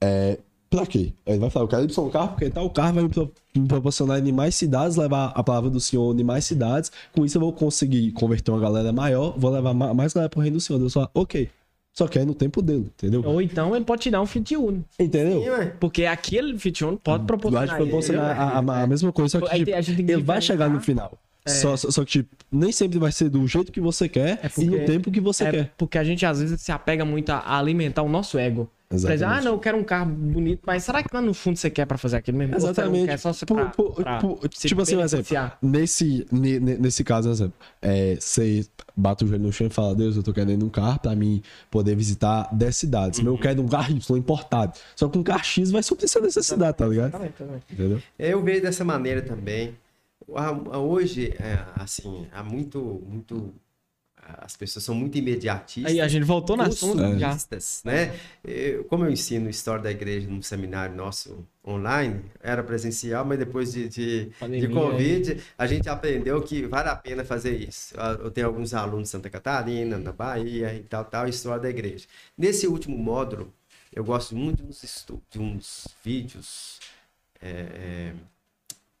É, 0.00 0.38
pra 0.76 0.86
quê? 0.86 1.12
Ele 1.26 1.38
vai 1.38 1.50
falar, 1.50 1.64
eu 1.64 1.68
quero 1.68 1.84
Y 1.84 2.10
carro, 2.10 2.28
porque 2.28 2.50
tal 2.50 2.68
carro 2.70 2.94
vai 2.94 3.02
me, 3.04 3.08
pro- 3.08 3.32
me 3.56 3.66
proporcionar 3.68 4.26
em 4.26 4.32
mais 4.32 4.54
cidades, 4.54 4.96
levar 4.96 5.32
a 5.34 5.42
palavra 5.42 5.70
do 5.70 5.80
Senhor 5.80 6.18
em 6.18 6.24
mais 6.24 6.44
cidades. 6.44 6.90
Com 7.12 7.24
isso 7.24 7.36
eu 7.36 7.40
vou 7.40 7.52
conseguir 7.52 8.12
converter 8.12 8.50
uma 8.50 8.60
galera 8.60 8.92
maior, 8.92 9.34
vou 9.38 9.50
levar 9.50 9.72
ma- 9.74 9.94
mais 9.94 10.12
galera 10.12 10.28
pro 10.28 10.40
reino 10.40 10.56
do 10.56 10.60
Senhor. 10.60 10.78
Deus 10.78 10.92
fala, 10.92 11.10
ok. 11.14 11.48
Só 11.96 12.08
que 12.08 12.18
é 12.18 12.24
no 12.24 12.34
tempo 12.34 12.60
dele, 12.60 12.90
entendeu? 12.96 13.22
Ou 13.24 13.40
então 13.40 13.76
ele 13.76 13.84
pode 13.84 14.02
te 14.02 14.10
dar 14.10 14.20
um 14.20 14.26
fit 14.26 14.56
uno. 14.56 14.84
Entendeu? 14.98 15.42
Sim. 15.42 15.70
Porque 15.78 16.04
aquele 16.06 16.58
fit 16.58 16.84
uno 16.84 16.98
pode 16.98 17.18
Vai 17.18 17.26
proporcionar. 17.28 17.68
te 17.68 17.76
proporcionar 17.76 18.40
a, 18.40 18.58
a- 18.58 18.82
a 18.82 18.86
mesma 18.88 19.12
coisa, 19.12 19.38
só 19.38 19.46
que 19.46 19.64
tipo, 19.64 19.70
ele 20.10 20.22
vai 20.22 20.42
chegar 20.42 20.68
no 20.68 20.80
final. 20.80 21.16
Só, 21.46 21.76
só, 21.76 21.90
só 21.90 22.04
que, 22.06 22.10
tipo, 22.10 22.34
nem 22.50 22.72
sempre 22.72 22.98
vai 22.98 23.12
ser 23.12 23.28
do 23.28 23.46
jeito 23.46 23.70
que 23.70 23.78
você 23.80 24.08
quer 24.08 24.40
É 24.42 24.46
e 24.46 24.48
porque- 24.48 24.64
no 24.70 24.86
tempo 24.86 25.10
que 25.12 25.20
você 25.20 25.44
É 25.44 25.50
quer. 25.50 25.72
porque 25.76 25.98
a 25.98 26.02
gente 26.02 26.24
às 26.24 26.40
vezes 26.40 26.58
se 26.60 26.72
apega 26.72 27.04
muito 27.04 27.28
a 27.30 27.58
alimentar 27.58 28.02
o 28.02 28.08
nosso 28.08 28.38
ego. 28.38 28.68
Exatamente. 28.94 29.24
ah, 29.24 29.42
não, 29.42 29.52
eu 29.52 29.58
quero 29.58 29.76
um 29.78 29.84
carro 29.84 30.06
bonito, 30.10 30.60
mas 30.66 30.84
será 30.84 31.02
que 31.02 31.08
lá 31.14 31.20
no 31.20 31.34
fundo 31.34 31.56
você 31.56 31.68
quer 31.70 31.86
pra 31.86 31.98
fazer 31.98 32.16
aquilo 32.16 32.38
mesmo? 32.38 32.54
Ou 32.54 32.60
você 32.60 32.66
não 32.66 32.72
Exatamente. 32.72 33.06
quer 33.06 33.16
só 33.18 33.32
você 33.32 33.46
Por- 33.46 33.56
pra, 33.56 33.66
por- 33.70 33.94
pra 33.94 34.18
por- 34.18 34.40
se 34.54 34.68
tipo 34.68 34.80
assim, 34.82 34.96
um 34.96 35.00
exemplo. 35.00 35.36
Nesse, 35.62 36.26
ne- 36.30 36.58
ne- 36.60 36.76
nesse 36.78 37.02
caso, 37.04 37.30
exemplo, 37.30 37.54
é, 37.82 38.16
você 38.16 38.66
bate 38.96 39.24
o 39.24 39.26
joelho 39.26 39.42
no 39.44 39.52
chão 39.52 39.66
e 39.66 39.70
fala, 39.70 39.94
Deus, 39.94 40.16
eu 40.16 40.22
tô 40.22 40.32
querendo 40.32 40.64
um 40.64 40.68
carro 40.70 40.98
pra 41.00 41.14
mim 41.16 41.42
poder 41.70 41.96
visitar 41.96 42.48
10 42.52 42.76
cidades. 42.76 43.18
Uhum. 43.20 43.26
Eu 43.26 43.38
quero 43.38 43.60
um 43.62 43.68
carro 43.68 43.90
Y 43.92 44.16
importado. 44.18 44.72
Só 44.94 45.08
que 45.08 45.18
um 45.18 45.22
carro 45.22 45.44
X 45.44 45.70
vai 45.70 45.82
suprir 45.82 46.04
essa 46.04 46.20
necessidade, 46.20 46.76
tá 46.76 46.86
ligado? 46.86 47.08
Exatamente, 47.08 47.34
exatamente. 47.40 47.64
Entendeu? 47.72 48.02
Eu 48.18 48.42
vejo 48.42 48.62
dessa 48.62 48.84
maneira 48.84 49.22
também. 49.22 49.74
A- 50.34 50.48
a- 50.48 50.78
Hoje, 50.78 51.34
é, 51.38 51.58
assim, 51.76 52.26
há 52.32 52.42
muito, 52.42 53.02
muito. 53.08 53.52
As 54.38 54.56
pessoas 54.56 54.84
são 54.84 54.94
muito 54.94 55.16
imediatistas. 55.18 55.92
Aí 55.92 56.00
a 56.00 56.08
gente 56.08 56.24
voltou 56.24 56.56
na 56.56 56.64
consumistas, 56.64 57.82
né? 57.84 58.14
Eu- 58.42 58.84
como 58.84 59.04
eu 59.04 59.10
ensino 59.10 59.48
história 59.50 59.82
da 59.82 59.90
igreja 59.90 60.28
num 60.28 60.40
seminário 60.42 60.94
nosso 60.96 61.46
online, 61.66 62.22
era 62.42 62.62
presencial, 62.62 63.24
mas 63.24 63.38
depois 63.38 63.72
de, 63.72 63.88
de, 63.88 64.24
de 64.26 64.30
Pandemia, 64.38 64.68
Covid, 64.70 65.40
a 65.58 65.66
gente 65.66 65.88
aprendeu 65.88 66.42
que 66.42 66.66
vale 66.66 66.88
a 66.88 66.96
pena 66.96 67.24
fazer 67.24 67.56
isso. 67.56 67.94
Eu 68.22 68.30
tenho 68.30 68.46
alguns 68.46 68.72
alunos 68.74 69.04
de 69.04 69.08
Santa 69.10 69.28
Catarina, 69.30 69.98
na 69.98 70.12
Bahia 70.12 70.74
e 70.74 70.82
tal, 70.82 71.04
tal, 71.04 71.28
história 71.28 71.62
da 71.62 71.70
igreja. 71.70 72.06
Nesse 72.36 72.66
último 72.66 72.96
módulo, 72.96 73.52
eu 73.92 74.04
gosto 74.04 74.34
muito 74.36 74.62
de 74.62 74.68
uns, 74.68 74.82
estu- 74.82 75.22
de 75.30 75.38
uns 75.38 75.86
vídeos 76.04 76.80
é, 77.40 77.50
é, 77.50 78.12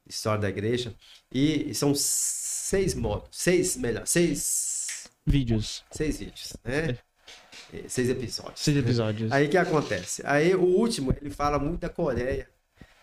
história 0.08 0.40
da 0.42 0.48
igreja 0.48 0.94
e 1.32 1.74
são 1.74 1.94
seis 1.94 2.94
módulos, 2.94 3.28
seis 3.32 3.76
melhor, 3.76 4.06
seis, 4.06 4.40
Vídeos. 5.26 5.82
seis 5.90 6.18
vídeos, 6.18 6.56
né? 6.64 6.98
Eh, 7.72 7.84
Seis 7.88 8.08
episódios. 8.10 8.60
Seis 8.60 8.76
episódios. 8.76 9.32
Aí 9.32 9.46
o 9.46 9.50
que 9.50 9.56
acontece? 9.56 10.22
Aí 10.26 10.54
o 10.54 10.62
último, 10.62 11.14
ele 11.20 11.30
fala 11.30 11.58
muito 11.58 11.80
da 11.80 11.88
Coreia, 11.88 12.48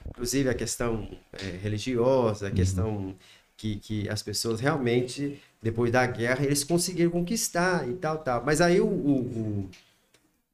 inclusive 0.07 0.47
a 0.49 0.53
questão 0.53 1.09
eh, 1.33 1.57
religiosa, 1.61 2.47
a 2.47 2.51
questão 2.51 3.15
que, 3.57 3.77
que 3.77 4.07
as 4.09 4.21
pessoas 4.21 4.59
realmente, 4.59 5.41
depois 5.61 5.91
da 5.91 6.05
guerra, 6.05 6.45
eles 6.45 6.63
conseguiram 6.63 7.09
conquistar 7.11 7.87
e 7.89 7.93
tal, 7.93 8.19
tal. 8.19 8.43
Mas 8.45 8.61
aí 8.61 8.79
o, 8.79 8.85
o- 8.87 9.21
o 9.65 9.69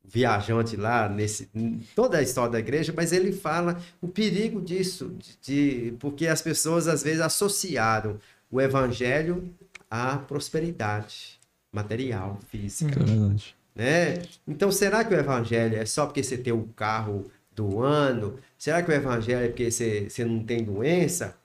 viajante 0.06 0.78
lá, 0.78 1.10
nesse, 1.10 1.50
toda 1.94 2.18
a 2.18 2.22
história 2.22 2.54
da 2.54 2.60
igreja, 2.60 2.94
mas 2.96 3.12
ele 3.12 3.34
fala 3.34 3.78
o 4.02 4.08
perigo 4.08 4.62
disso, 4.62 5.14
de, 5.44 5.90
de- 5.90 5.98
porque 6.00 6.28
as 6.28 6.42
pessoas 6.42 6.88
às 6.88 7.04
vezes 7.04 7.20
associaram 7.20 8.18
o 8.50 8.62
evangelho 8.62 9.54
à 9.92 10.18
prosperidade 10.18 11.37
material, 11.78 12.40
física. 12.50 13.00
É 13.00 13.04
verdade. 13.04 13.56
né? 13.76 14.22
Então, 14.48 14.72
será 14.72 15.04
que 15.04 15.14
o 15.14 15.18
evangelho 15.18 15.78
é 15.78 15.86
só 15.86 16.06
porque 16.06 16.24
você 16.24 16.38
tem 16.38 16.54
o 16.54 16.64
carro 16.76 17.26
do 17.56 17.82
ano? 17.82 18.40
Será 18.58 18.82
que 18.82 18.90
o 18.90 18.94
evangelho 18.94 19.46
é 19.46 19.48
porque 19.48 19.70
você, 19.70 20.10
você 20.10 20.26
não 20.26 20.44
tem 20.44 20.64
doença? 20.64 21.38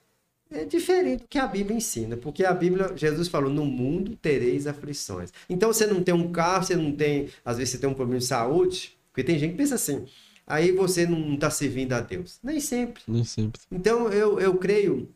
É 0.51 0.65
diferente 0.65 1.23
do 1.23 1.29
que 1.29 1.39
a 1.39 1.47
Bíblia 1.47 1.77
ensina, 1.77 2.15
porque 2.17 2.45
a 2.45 2.53
Bíblia, 2.53 2.93
Jesus 2.95 3.29
falou, 3.29 3.51
no 3.51 3.65
mundo 3.65 4.15
tereis 4.17 4.67
aflições. 4.67 5.33
Então, 5.49 5.73
você 5.73 5.87
não 5.87 6.03
tem 6.03 6.15
um 6.15 6.31
carro, 6.31 6.65
você 6.65 6.77
não 6.77 6.93
tem, 6.93 7.31
às 7.45 7.57
vezes 7.57 7.73
você 7.73 7.79
tem 7.79 7.89
um 7.89 7.95
problema 7.95 8.21
de 8.21 8.27
saúde, 8.27 8.97
porque 9.11 9.25
tem 9.25 9.39
gente 9.39 9.53
que 9.53 9.57
pensa 9.57 9.77
assim, 9.77 10.07
aí 10.47 10.73
você 10.73 11.07
não 11.07 11.35
está 11.35 11.49
servindo 11.51 11.95
a 11.95 12.01
Deus. 12.01 12.39
Nem 12.43 12.61
sempre. 12.61 13.03
Nem 13.09 13.25
sempre. 13.25 13.61
Então, 13.71 14.09
eu, 14.11 14.39
eu 14.39 14.55
creio, 14.57 15.09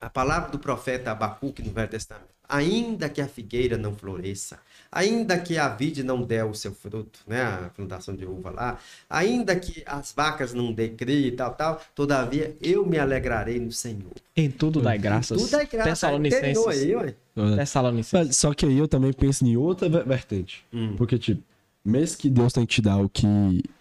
a 0.00 0.08
palavra 0.08 0.50
do 0.50 0.58
profeta 0.58 1.10
Abacuque 1.10 1.62
no 1.62 1.72
Velho 1.72 1.88
Testamento, 1.90 2.35
ainda 2.48 3.08
que 3.08 3.20
a 3.20 3.26
figueira 3.28 3.76
não 3.76 3.94
floresça, 3.94 4.58
ainda 4.90 5.38
que 5.38 5.58
a 5.58 5.68
vide 5.68 6.02
não 6.02 6.22
dê 6.22 6.42
o 6.42 6.54
seu 6.54 6.72
fruto, 6.72 7.20
né, 7.26 7.42
a 7.42 7.70
plantação 7.74 8.14
de 8.14 8.24
uva 8.24 8.50
lá, 8.50 8.78
ainda 9.08 9.54
que 9.56 9.82
as 9.86 10.12
vacas 10.12 10.54
não 10.54 10.72
dê 10.72 10.88
cria 10.90 11.28
e 11.28 11.32
tal, 11.32 11.54
tal, 11.54 11.80
todavia 11.94 12.56
eu 12.60 12.86
me 12.86 12.98
alegrarei 12.98 13.58
no 13.58 13.72
Senhor. 13.72 14.12
Em 14.36 14.50
tudo 14.50 14.80
dai 14.80 14.98
graças. 14.98 15.40
Tudo 15.42 15.56
é 15.60 15.64
graça. 15.64 15.90
Tessalonicenses. 15.90 16.66
Aí, 16.66 16.94
ué. 16.94 17.14
É. 17.36 17.56
Tessalonicenses. 17.56 18.26
Mas, 18.28 18.36
Só 18.36 18.54
que 18.54 18.66
aí 18.66 18.78
eu 18.78 18.86
também 18.88 19.12
penso 19.12 19.44
em 19.46 19.56
outra 19.56 19.88
ver- 19.88 20.04
vertente. 20.04 20.64
Hum. 20.72 20.94
Porque, 20.96 21.18
tipo, 21.18 21.42
mesmo 21.84 22.18
que 22.18 22.28
Deus 22.28 22.52
tem 22.52 22.66
que 22.66 22.74
te 22.74 22.82
dar 22.82 22.98
o 22.98 23.08
que 23.08 23.26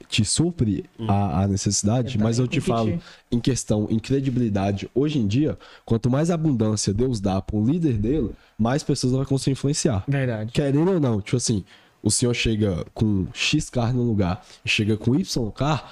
te 0.08 0.24
supre 0.26 0.86
a, 1.08 1.44
a 1.44 1.48
necessidade, 1.48 2.16
Ele 2.16 2.24
mas 2.24 2.40
eu 2.40 2.48
te 2.48 2.62
falo, 2.62 2.92
te- 2.98 3.04
em 3.32 3.40
questão, 3.40 3.88
em 3.90 4.00
credibilidade, 4.00 4.90
hoje 4.94 5.20
em 5.20 5.28
dia, 5.28 5.58
quanto 5.86 6.10
mais 6.10 6.30
abundância 6.32 6.94
Deus 6.94 7.20
dá 7.20 7.42
para 7.42 7.56
um 7.58 7.66
líder 7.66 7.98
dele, 7.98 8.32
mais 8.58 8.84
pessoas 8.84 9.14
vai 9.14 9.26
conseguir 9.26 9.52
influenciar. 9.52 10.04
Verdade. 10.08 10.52
Querendo 10.52 10.92
ou 10.92 11.00
não, 11.00 11.22
tipo 11.22 11.38
assim, 11.38 11.64
o 12.04 12.12
senhor 12.12 12.34
chega 12.34 12.86
com 12.94 13.28
X 13.34 13.70
carro 13.70 13.94
no 13.94 14.04
lugar 14.04 14.46
e 14.64 14.70
chega 14.70 14.96
com 14.98 15.16
Y 15.16 15.52
carro, 15.52 15.88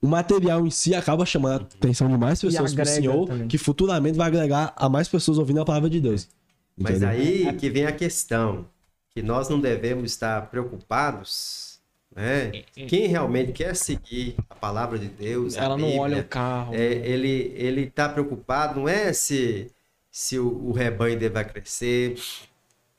o 0.00 0.06
material 0.08 0.66
em 0.66 0.70
si 0.70 0.94
acaba 0.94 1.24
chamando 1.24 1.60
a 1.60 1.64
atenção 1.64 2.08
de 2.08 2.16
mais 2.16 2.40
pessoas 2.40 2.72
pro 2.72 2.82
agrega 2.82 3.00
senhor, 3.02 3.26
também. 3.28 3.48
que 3.48 3.56
futuramente 3.58 4.16
vai 4.16 4.26
agregar 4.26 4.72
a 4.76 4.88
mais 4.88 5.08
pessoas 5.08 5.38
ouvindo 5.38 5.60
a 5.60 5.64
palavra 5.64 5.88
de 5.88 6.00
Deus. 6.00 6.28
Mas 6.76 6.96
Entendeu? 7.02 7.08
aí 7.08 7.52
que 7.56 7.70
vem 7.70 7.86
a 7.86 7.92
questão, 7.92 8.66
que 9.14 9.22
nós 9.22 9.48
não 9.48 9.60
devemos 9.60 10.10
estar 10.10 10.48
preocupados, 10.50 11.71
né? 12.14 12.50
Quem 12.74 13.06
realmente 13.06 13.52
quer 13.52 13.74
seguir 13.74 14.36
a 14.48 14.54
palavra 14.54 14.98
de 14.98 15.06
Deus, 15.08 15.56
Ela 15.56 15.70
não 15.70 15.76
Bíblia, 15.76 16.00
olha 16.00 16.20
o 16.20 16.24
carro. 16.24 16.74
É, 16.74 16.78
ele 16.80 17.52
ele 17.56 17.82
está 17.82 18.08
preocupado 18.08 18.80
não 18.80 18.88
é 18.88 19.12
se 19.12 19.70
se 20.10 20.38
o, 20.38 20.68
o 20.68 20.72
rebanho 20.72 21.18
dele 21.18 21.32
vai 21.32 21.44
crescer, 21.44 22.16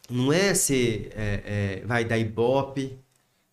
não 0.10 0.34
é 0.34 0.54
se 0.54 1.10
é, 1.16 1.80
é, 1.82 1.86
vai 1.86 2.04
dar 2.04 2.18
ibope. 2.18 2.98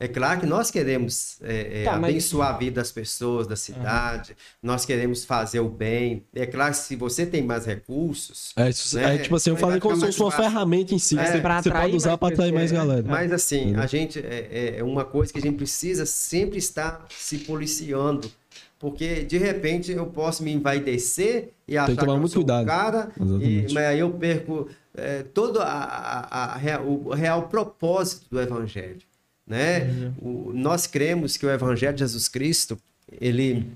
É 0.02 0.08
claro 0.08 0.40
que 0.40 0.46
nós 0.46 0.70
queremos 0.70 1.36
é, 1.42 1.82
é, 1.82 1.84
Tá, 1.84 1.98
mas- 1.98 2.10
abençoar 2.10 2.54
a 2.54 2.58
vida 2.58 2.80
das 2.80 2.90
pessoas 2.90 3.46
da 3.46 3.54
cidade, 3.54 4.34
nós 4.62 4.86
queremos 4.86 5.26
fazer 5.26 5.60
o 5.60 5.68
bem. 5.68 6.24
É 6.34 6.46
claro 6.46 6.72
que 6.72 6.78
se 6.78 6.96
você 6.96 7.26
tem 7.26 7.42
mais 7.42 7.66
recursos, 7.66 8.52
É, 8.56 8.70
isso- 8.70 8.96
né? 8.96 9.16
é, 9.16 9.18
tipo 9.18 9.36
assim, 9.36 9.50
eu 9.50 9.56
falei 9.58 9.78
como 9.78 9.94
se 9.96 10.06
fosse 10.06 10.20
uma 10.22 10.30
fácil. 10.30 10.50
ferramenta 10.50 10.94
em 10.94 10.98
si, 10.98 11.14
que 11.16 11.20
É, 11.20 11.32
você, 11.32 11.40
pra 11.40 11.62
você 11.62 11.70
pode 11.70 11.94
usar 11.96 12.16
para 12.16 12.32
atrair 12.32 12.52
mais 12.52 12.72
galera. 12.72 13.04
Mas 13.06 13.30
assim, 13.30 13.60
Entendeu? 13.62 13.82
a 13.82 13.86
gente 13.86 14.18
é, 14.18 14.76
é 14.78 14.82
uma 14.82 15.04
coisa 15.04 15.30
que 15.32 15.38
a 15.38 15.42
gente 15.42 15.56
precisa 15.56 16.06
sempre 16.06 16.56
estar 16.56 17.04
se 17.10 17.36
policiando. 17.38 18.30
Porque 18.78 19.24
de 19.24 19.36
repente 19.36 19.92
eu 19.92 20.06
posso 20.06 20.42
me 20.42 20.50
envaidecer 20.54 21.50
e 21.68 21.76
achar 21.76 21.92
que 21.92 21.98
tomar 22.00 22.14
eu 22.14 22.18
muito 22.20 22.32
sou 22.32 22.40
o 22.40 22.44
cuidado. 22.46 22.64
cara, 22.66 23.10
e, 23.42 23.66
mas 23.74 23.84
aí 23.84 23.98
eu 23.98 24.10
perco 24.12 24.66
é, 24.96 25.22
todo 25.22 25.60
a, 25.60 25.66
a- 25.66 26.54
a 26.56 26.80
o 26.80 27.12
real 27.12 27.42
propósito 27.48 28.24
do 28.30 28.40
Evangelho. 28.40 29.02
Né? 29.50 30.12
O- 30.22 30.52
nós 30.54 30.86
cremos 30.86 31.36
que 31.36 31.44
o 31.44 31.50
Evangelho 31.50 31.92
de 31.94 31.98
Jesus 31.98 32.28
Cristo, 32.28 32.78
ele, 33.20 33.66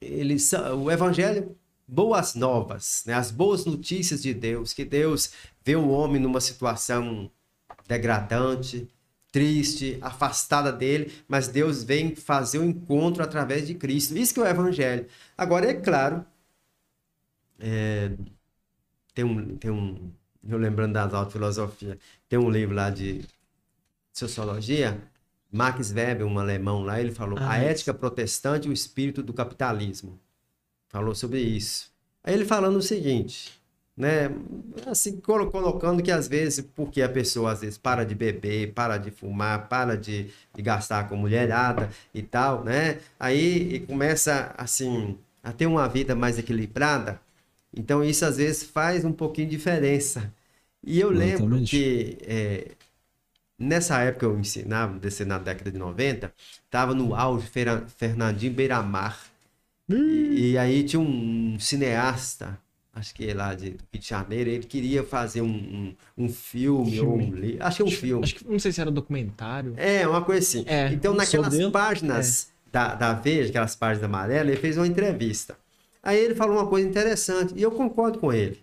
ele, 0.00 0.36
o 0.74 0.90
Evangelho, 0.90 1.56
boas 1.86 2.34
novas, 2.34 3.04
né? 3.06 3.14
as 3.14 3.30
boas 3.30 3.64
notícias 3.64 4.20
de 4.20 4.34
Deus, 4.34 4.72
que 4.72 4.84
Deus 4.84 5.30
vê 5.64 5.76
o 5.76 5.88
homem 5.88 6.20
numa 6.20 6.40
situação 6.40 7.30
degradante, 7.86 8.88
triste, 9.30 9.98
afastada 10.00 10.72
dele, 10.72 11.12
mas 11.28 11.46
Deus 11.46 11.84
vem 11.84 12.16
fazer 12.16 12.58
o 12.58 12.64
encontro 12.64 13.22
através 13.22 13.64
de 13.68 13.74
Cristo. 13.76 14.18
Isso 14.18 14.34
que 14.34 14.40
é 14.40 14.42
o 14.42 14.46
Evangelho. 14.48 15.06
Agora, 15.38 15.70
é 15.70 15.74
claro, 15.74 16.24
é, 17.60 18.10
tem, 19.14 19.24
um, 19.24 19.56
tem 19.56 19.70
um, 19.70 20.10
eu 20.48 20.58
lembrando 20.58 20.94
das 20.94 21.14
aulas 21.14 21.28
de 21.28 21.32
filosofia, 21.34 21.98
tem 22.28 22.38
um 22.38 22.50
livro 22.50 22.74
lá 22.74 22.90
de 22.90 23.20
sociologia, 24.12 25.00
Max 25.50 25.92
Weber, 25.92 26.26
um 26.26 26.38
alemão 26.38 26.82
lá, 26.82 27.00
ele 27.00 27.12
falou 27.12 27.38
Ah, 27.38 27.52
a 27.52 27.58
é. 27.58 27.64
ética 27.64 27.92
protestante 27.94 28.68
e 28.68 28.70
o 28.70 28.72
espírito 28.74 29.22
do 29.22 29.32
capitalismo. 29.32 30.18
Falou 30.88 31.14
sobre 31.14 31.40
isso. 31.40 31.90
Aí 32.22 32.34
ele 32.34 32.44
falando 32.44 32.76
o 32.76 32.82
seguinte, 32.82 33.60
né, 33.96 34.28
assim, 34.86 35.20
colo- 35.20 35.50
colocando 35.50 36.02
que 36.02 36.10
às 36.10 36.28
vezes, 36.28 36.64
porque 36.74 37.02
a 37.02 37.08
pessoa 37.08 37.52
às 37.52 37.60
vezes 37.60 37.78
para 37.78 38.04
de 38.04 38.14
beber, 38.14 38.72
para 38.72 38.96
de 38.98 39.10
fumar, 39.10 39.68
para 39.68 39.96
de, 39.96 40.30
de 40.54 40.62
gastar 40.62 41.08
com 41.08 41.16
mulherada 41.16 41.90
e 42.14 42.22
tal, 42.22 42.62
né, 42.64 43.00
aí 43.18 43.74
e 43.76 43.80
começa, 43.80 44.54
assim, 44.56 45.18
a 45.42 45.52
ter 45.52 45.66
uma 45.66 45.88
vida 45.88 46.14
mais 46.14 46.38
equilibrada, 46.38 47.20
então 47.74 48.04
isso 48.04 48.24
às 48.24 48.36
vezes 48.36 48.62
faz 48.64 49.04
um 49.04 49.12
pouquinho 49.12 49.48
de 49.48 49.56
diferença. 49.56 50.32
E 50.84 50.98
eu 51.00 51.10
lembro 51.10 51.60
Exatamente. 51.60 51.62
que 51.62 52.18
é, 52.22 52.72
nessa 53.62 54.00
época 54.00 54.26
eu 54.26 54.38
ensinava, 54.38 54.98
desse 54.98 55.24
na 55.24 55.38
década 55.38 55.70
de 55.70 55.78
90, 55.78 56.32
estava 56.64 56.94
no 56.94 57.14
auge 57.14 57.46
Fera- 57.46 57.86
Fernandinho 57.96 58.52
Beiramar. 58.52 59.18
E, 59.90 60.52
e 60.52 60.58
aí 60.58 60.84
tinha 60.84 61.00
um 61.00 61.58
cineasta, 61.58 62.58
acho 62.94 63.14
que 63.14 63.28
é 63.28 63.34
lá 63.34 63.54
de, 63.54 63.70
Rio 63.70 63.78
de 63.92 64.06
Janeiro, 64.08 64.50
ele 64.50 64.64
queria 64.64 65.02
fazer 65.04 65.42
um, 65.42 65.48
um, 65.48 65.94
um 66.24 66.28
filme, 66.28 67.00
ou 67.00 67.16
um 67.16 67.34
livro, 67.34 67.64
acho 67.64 67.76
que 67.76 67.82
é 67.82 67.84
um 67.84 67.90
filme. 67.90 68.24
Acho 68.24 68.34
que 68.36 68.48
não 68.48 68.58
sei 68.58 68.72
se 68.72 68.80
era 68.80 68.90
documentário. 68.90 69.74
É, 69.76 70.06
uma 70.06 70.22
coisa 70.24 70.40
assim. 70.46 70.64
É, 70.66 70.92
então, 70.92 71.14
naquelas 71.14 71.58
páginas 71.70 72.48
da, 72.72 72.94
da 72.94 73.12
Veja, 73.12 73.50
aquelas 73.50 73.76
páginas 73.76 74.04
amarelas, 74.04 74.48
ele 74.52 74.60
fez 74.60 74.76
uma 74.76 74.86
entrevista. 74.86 75.56
Aí 76.02 76.18
ele 76.18 76.34
falou 76.34 76.56
uma 76.56 76.66
coisa 76.66 76.88
interessante, 76.88 77.54
e 77.56 77.62
eu 77.62 77.70
concordo 77.70 78.18
com 78.18 78.32
ele. 78.32 78.58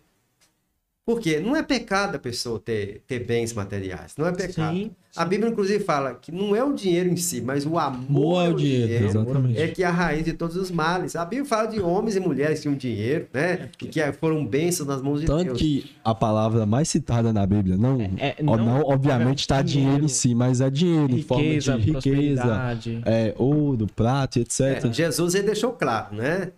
Por 1.09 1.19
quê? 1.19 1.39
Não 1.39 1.55
é 1.55 1.63
pecado 1.63 2.17
a 2.17 2.19
pessoa 2.19 2.59
ter, 2.59 3.01
ter 3.07 3.25
bens 3.25 3.51
materiais. 3.51 4.13
Não 4.15 4.27
é 4.27 4.31
pecado. 4.31 4.75
Sim, 4.75 4.91
A 5.15 5.25
Bíblia, 5.25 5.49
inclusive, 5.49 5.83
fala 5.83 6.13
que 6.13 6.31
não 6.31 6.55
é 6.55 6.63
o 6.63 6.71
dinheiro 6.71 7.09
em 7.09 7.15
si, 7.15 7.41
mas 7.41 7.65
o 7.65 7.79
amor 7.79 8.41
ao 8.41 8.45
ao 8.49 8.53
dinheiro, 8.53 9.05
exatamente. 9.07 9.59
é 9.59 9.67
que 9.69 9.81
é 9.81 9.87
a 9.87 9.89
raiz 9.89 10.23
de 10.23 10.33
todos 10.33 10.55
os 10.55 10.69
males. 10.69 11.15
A 11.15 11.25
Bíblia 11.25 11.49
fala 11.49 11.67
de 11.67 11.79
homens 11.79 12.15
e 12.15 12.19
mulheres 12.19 12.59
que 12.59 12.61
tinham 12.61 12.75
dinheiro, 12.77 13.25
né? 13.33 13.69
E 13.81 13.87
que 13.87 13.99
foram 14.19 14.45
bênçãos 14.45 14.87
nas 14.87 15.01
mãos 15.01 15.21
de 15.21 15.25
Tanto 15.25 15.45
Deus. 15.45 15.57
que 15.57 15.89
a 16.03 16.13
palavra 16.13 16.63
mais 16.67 16.87
citada 16.87 17.33
na 17.33 17.43
Bíblia, 17.43 17.75
não, 17.75 17.99
É, 18.19 18.35
ó, 18.45 18.55
não, 18.55 18.65
não, 18.65 18.81
obviamente 18.81 19.39
está 19.39 19.63
dinheiro 19.63 19.89
dinheiro, 19.89 20.05
em 20.05 20.09
si, 20.09 20.35
mas 20.35 20.61
é 20.61 20.69
dinheiro 20.69 21.11
em 21.11 21.23
forma 21.23 21.43
de 21.43 21.49
Riqueza, 21.49 21.75
riqueza, 21.75 22.79
é, 23.03 23.33
ouro, 23.35 23.87
prata, 23.95 24.39
etc. 24.39 24.85
É, 24.85 24.93
Jesus 24.93 25.33
ele 25.33 25.47
deixou 25.47 25.71
claro, 25.71 26.15
né? 26.15 26.51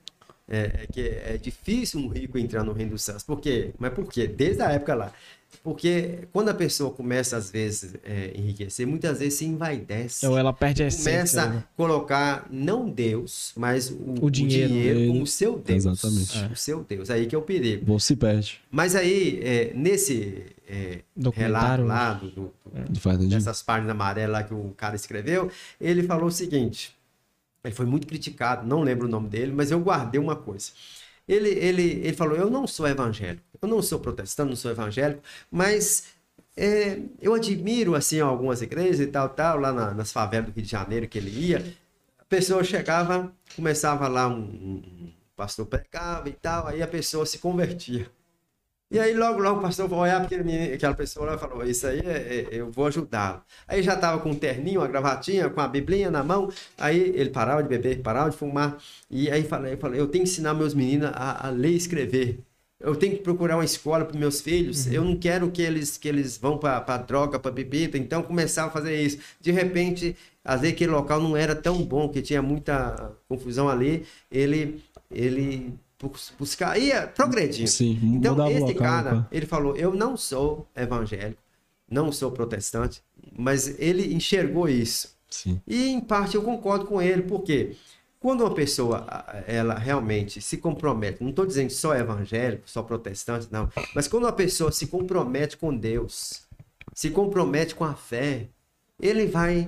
É, 0.53 0.81
é 0.83 0.87
que 0.91 1.01
é 1.01 1.39
difícil 1.41 2.01
um 2.01 2.09
rico 2.09 2.37
entrar 2.37 2.63
no 2.63 2.73
reino 2.73 2.91
dos 2.91 3.01
céus. 3.03 3.23
Por 3.23 3.39
quê? 3.39 3.71
Mas 3.79 3.93
por 3.93 4.05
quê? 4.11 4.27
Desde 4.27 4.61
a 4.61 4.69
época 4.71 4.93
lá. 4.95 5.13
Porque 5.63 6.19
quando 6.33 6.49
a 6.49 6.53
pessoa 6.53 6.91
começa, 6.91 7.37
às 7.37 7.51
vezes, 7.51 7.93
é, 8.03 8.31
enriquecer, 8.35 8.87
muitas 8.87 9.19
vezes 9.19 9.35
se 9.35 9.45
envaidece. 9.45 10.25
Ou 10.25 10.37
ela 10.37 10.51
perde 10.53 10.81
a 10.83 10.87
essência. 10.87 11.11
Começa 11.11 11.45
né? 11.49 11.57
a 11.57 11.77
colocar 11.77 12.47
não 12.49 12.89
Deus, 12.89 13.51
mas 13.55 13.89
o, 13.89 13.93
O 14.21 14.25
o 14.25 14.29
dinheiro 14.31 14.69
dinheiro, 14.69 14.99
dele. 14.99 15.11
como 15.11 15.27
seu 15.27 15.57
Deus. 15.59 15.85
Exatamente. 15.85 16.53
O 16.53 16.55
seu 16.55 16.83
Deus. 16.83 17.09
Aí 17.09 17.27
que 17.27 17.35
é 17.35 17.37
o 17.37 17.41
perigo. 17.41 17.85
Você 17.85 18.07
se 18.07 18.15
perde. 18.15 18.59
Mas 18.71 18.95
aí, 18.95 19.39
é, 19.43 19.71
nesse 19.75 20.43
é, 20.67 20.99
relato 21.03 21.03
Documentário. 21.15 21.85
lá, 21.85 22.13
do, 22.13 22.29
do- 22.31 22.99
Fernandinho. 22.99 23.29
dessas 23.31 23.61
páginas 23.61 23.91
amarelas 23.91 24.47
que 24.47 24.53
o 24.53 24.73
cara 24.77 24.95
escreveu, 24.95 25.49
ele 25.79 26.01
falou 26.03 26.27
o 26.27 26.31
seguinte: 26.31 26.95
ele 27.63 27.73
foi 27.75 27.85
muito 27.85 28.07
criticado, 28.07 28.67
não 28.67 28.81
lembro 28.81 29.07
o 29.07 29.09
nome 29.09 29.29
dele, 29.29 29.51
mas 29.53 29.71
eu 29.71 29.79
guardei 29.79 30.19
uma 30.19 30.35
coisa. 30.35 30.71
Ele, 31.27 31.49
ele, 31.49 31.83
ele 31.83 32.13
falou: 32.13 32.35
Eu 32.37 32.49
não 32.49 32.67
sou 32.67 32.87
evangélico, 32.87 33.43
eu 33.61 33.67
não 33.67 33.81
sou 33.81 33.99
protestante, 33.99 34.49
não 34.49 34.55
sou 34.55 34.71
evangélico, 34.71 35.21
mas 35.49 36.05
é, 36.57 36.99
eu 37.21 37.33
admiro 37.33 37.95
assim 37.95 38.19
algumas 38.19 38.61
igrejas 38.61 38.99
e 38.99 39.07
tal, 39.07 39.29
tal, 39.29 39.59
lá 39.59 39.71
na- 39.71 39.93
nas 39.93 40.11
favelas 40.11 40.47
do 40.47 40.53
Rio 40.55 40.63
de 40.63 40.69
Janeiro 40.71 41.07
que 41.07 41.17
ele 41.17 41.29
ia. 41.29 41.65
A 42.19 42.25
pessoa 42.25 42.63
chegava, 42.63 43.31
começava 43.55 44.07
lá 44.07 44.27
um, 44.27 44.39
um 44.41 45.13
pastor 45.35 45.65
pregava 45.65 46.29
e 46.29 46.33
tal, 46.33 46.67
aí 46.67 46.81
a 46.81 46.87
pessoa 46.87 47.25
se 47.25 47.39
convertia. 47.39 48.09
E 48.91 48.99
aí 48.99 49.13
logo, 49.13 49.39
logo 49.41 49.59
o 49.59 49.61
pastor 49.61 49.87
vai 49.87 49.99
olhar 49.99 50.17
para 50.17 50.25
aquele 50.25 50.43
menino- 50.43 50.73
aquela 50.75 50.93
pessoa 50.93 51.25
lá 51.25 51.35
e 51.35 51.39
falou, 51.39 51.63
isso 51.65 51.87
aí 51.87 51.99
é, 52.01 52.47
é- 52.51 52.59
eu 52.59 52.69
vou 52.69 52.87
ajudá-lo. 52.87 53.41
Aí 53.67 53.81
já 53.81 53.93
estava 53.95 54.19
com 54.21 54.31
um 54.31 54.35
terninho, 54.35 54.81
uma 54.81 54.87
gravatinha, 54.87 55.49
com 55.49 55.61
a 55.61 55.67
biblinha 55.67 56.11
na 56.11 56.23
mão, 56.23 56.49
aí 56.77 56.99
ele 57.15 57.29
parava 57.29 57.63
de 57.63 57.69
beber, 57.69 58.01
parava 58.01 58.29
de 58.29 58.35
fumar, 58.37 58.77
e 59.09 59.31
aí 59.31 59.43
falei, 59.43 59.73
eu 59.73 59.77
falei, 59.77 59.99
eu 60.01 60.07
tenho 60.09 60.25
que 60.25 60.29
ensinar 60.29 60.53
meus 60.53 60.73
meninos 60.73 61.09
a, 61.13 61.47
a 61.47 61.49
ler 61.49 61.69
e 61.71 61.75
escrever. 61.77 62.39
eu 62.79 62.95
tenho 62.95 63.15
que 63.15 63.21
procurar 63.23 63.57
uma 63.57 63.65
escola 63.65 64.03
para 64.05 64.17
meus 64.17 64.41
filhos. 64.41 64.87
Uhum. 64.87 64.93
Eu 64.93 65.03
não 65.05 65.15
quero 65.15 65.51
que 65.51 65.61
eles 65.61 65.97
que 65.97 66.07
eles 66.09 66.35
vão 66.37 66.57
para 66.57 66.97
droga, 66.97 67.39
para 67.39 67.51
bebida. 67.51 67.95
Então 67.97 68.23
começava 68.23 68.69
a 68.69 68.71
fazer 68.71 68.99
isso. 68.99 69.19
De 69.39 69.51
repente, 69.51 70.15
às 70.43 70.61
vezes 70.61 70.73
aquele 70.75 70.91
local 70.91 71.19
não 71.21 71.37
era 71.37 71.55
tão 71.55 71.83
bom, 71.83 72.09
que 72.09 72.21
tinha 72.23 72.41
muita 72.41 73.11
confusão 73.27 73.69
ali. 73.69 74.05
Ele 74.31 74.81
ele 75.11 75.73
buscar 76.37 76.77
ia 76.77 77.07
progredindo. 77.07 77.69
Sim, 77.69 77.99
Então 78.15 78.49
esse 78.49 78.59
local, 78.59 78.75
cara, 78.75 79.15
pá. 79.15 79.27
ele 79.31 79.45
falou: 79.45 79.75
"Eu 79.75 79.93
não 79.93 80.15
sou 80.17 80.67
evangélico, 80.75 81.41
não 81.89 82.11
sou 82.11 82.31
protestante", 82.31 83.01
mas 83.37 83.79
ele 83.79 84.13
enxergou 84.13 84.67
isso. 84.67 85.15
Sim. 85.29 85.61
E 85.65 85.89
em 85.89 85.99
parte 85.99 86.35
eu 86.35 86.41
concordo 86.43 86.85
com 86.85 87.01
ele, 87.01 87.21
porque 87.23 87.75
quando 88.19 88.41
uma 88.41 88.53
pessoa 88.53 89.05
ela 89.47 89.75
realmente 89.75 90.41
se 90.41 90.57
compromete, 90.57 91.23
não 91.23 91.31
estou 91.31 91.45
dizendo 91.45 91.71
só 91.71 91.95
evangélico, 91.95 92.69
só 92.69 92.83
protestante, 92.83 93.47
não, 93.49 93.69
mas 93.95 94.07
quando 94.07 94.23
uma 94.23 94.31
pessoa 94.31 94.71
se 94.71 94.87
compromete 94.87 95.57
com 95.57 95.75
Deus, 95.75 96.43
se 96.93 97.09
compromete 97.09 97.73
com 97.73 97.83
a 97.83 97.95
fé, 97.95 98.47
ele 98.99 99.25
vai 99.25 99.67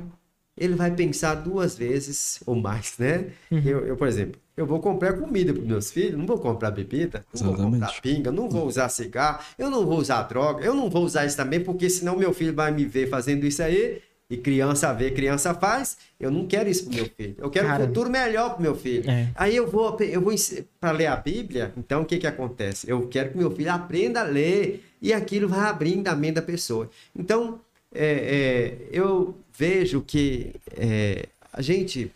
ele 0.57 0.75
vai 0.75 0.91
pensar 0.91 1.35
duas 1.35 1.75
vezes 1.77 2.39
ou 2.45 2.55
mais, 2.55 2.95
né? 2.97 3.27
Eu, 3.51 3.85
eu, 3.85 3.97
por 3.97 4.07
exemplo, 4.07 4.39
eu 4.55 4.65
vou 4.65 4.79
comprar 4.79 5.13
comida 5.13 5.53
para 5.53 5.63
meus 5.63 5.91
filhos, 5.91 6.17
não 6.17 6.25
vou 6.25 6.37
comprar 6.37 6.71
bebida, 6.71 7.25
não 7.33 7.41
vou 7.41 7.53
Exatamente. 7.53 7.79
comprar 7.79 8.01
pinga, 8.01 8.31
não 8.31 8.49
vou 8.49 8.67
usar 8.67 8.89
cigarro, 8.89 9.39
eu 9.57 9.69
não 9.69 9.85
vou 9.85 9.97
usar 9.97 10.21
droga, 10.23 10.63
eu 10.63 10.75
não 10.75 10.89
vou 10.89 11.03
usar 11.03 11.25
isso 11.25 11.35
também, 11.35 11.59
porque 11.59 11.89
senão 11.89 12.15
meu 12.15 12.33
filho 12.33 12.53
vai 12.53 12.71
me 12.71 12.85
ver 12.85 13.09
fazendo 13.09 13.45
isso 13.45 13.63
aí, 13.63 14.01
e 14.29 14.37
criança 14.37 14.93
vê, 14.93 15.11
criança 15.11 15.53
faz, 15.53 15.97
eu 16.19 16.31
não 16.31 16.47
quero 16.47 16.69
isso 16.69 16.85
pro 16.85 16.95
meu 16.95 17.05
filho. 17.05 17.35
Eu 17.37 17.49
quero 17.49 17.67
Cara. 17.67 17.83
um 17.83 17.87
futuro 17.87 18.09
melhor 18.09 18.53
pro 18.53 18.63
meu 18.63 18.73
filho. 18.73 19.09
É. 19.09 19.29
Aí 19.35 19.55
eu 19.55 19.69
vou, 19.69 19.97
eu 19.99 20.21
vou 20.21 20.33
para 20.79 20.91
ler 20.91 21.07
a 21.07 21.15
Bíblia, 21.15 21.73
então 21.77 22.01
o 22.01 22.05
que 22.05 22.17
que 22.17 22.27
acontece? 22.27 22.89
Eu 22.89 23.07
quero 23.07 23.31
que 23.31 23.37
meu 23.37 23.51
filho 23.51 23.71
aprenda 23.71 24.21
a 24.21 24.23
ler, 24.23 24.83
e 25.01 25.11
aquilo 25.11 25.49
vai 25.49 25.59
abrindo 25.59 26.07
a 26.07 26.15
mente 26.15 26.35
da 26.35 26.41
pessoa. 26.41 26.89
Então, 27.13 27.59
é, 27.93 28.05
é, 28.05 28.97
eu 28.97 29.35
vejo 29.55 30.01
que 30.01 30.55
é, 30.71 31.27
a 31.51 31.61
gente 31.61 32.11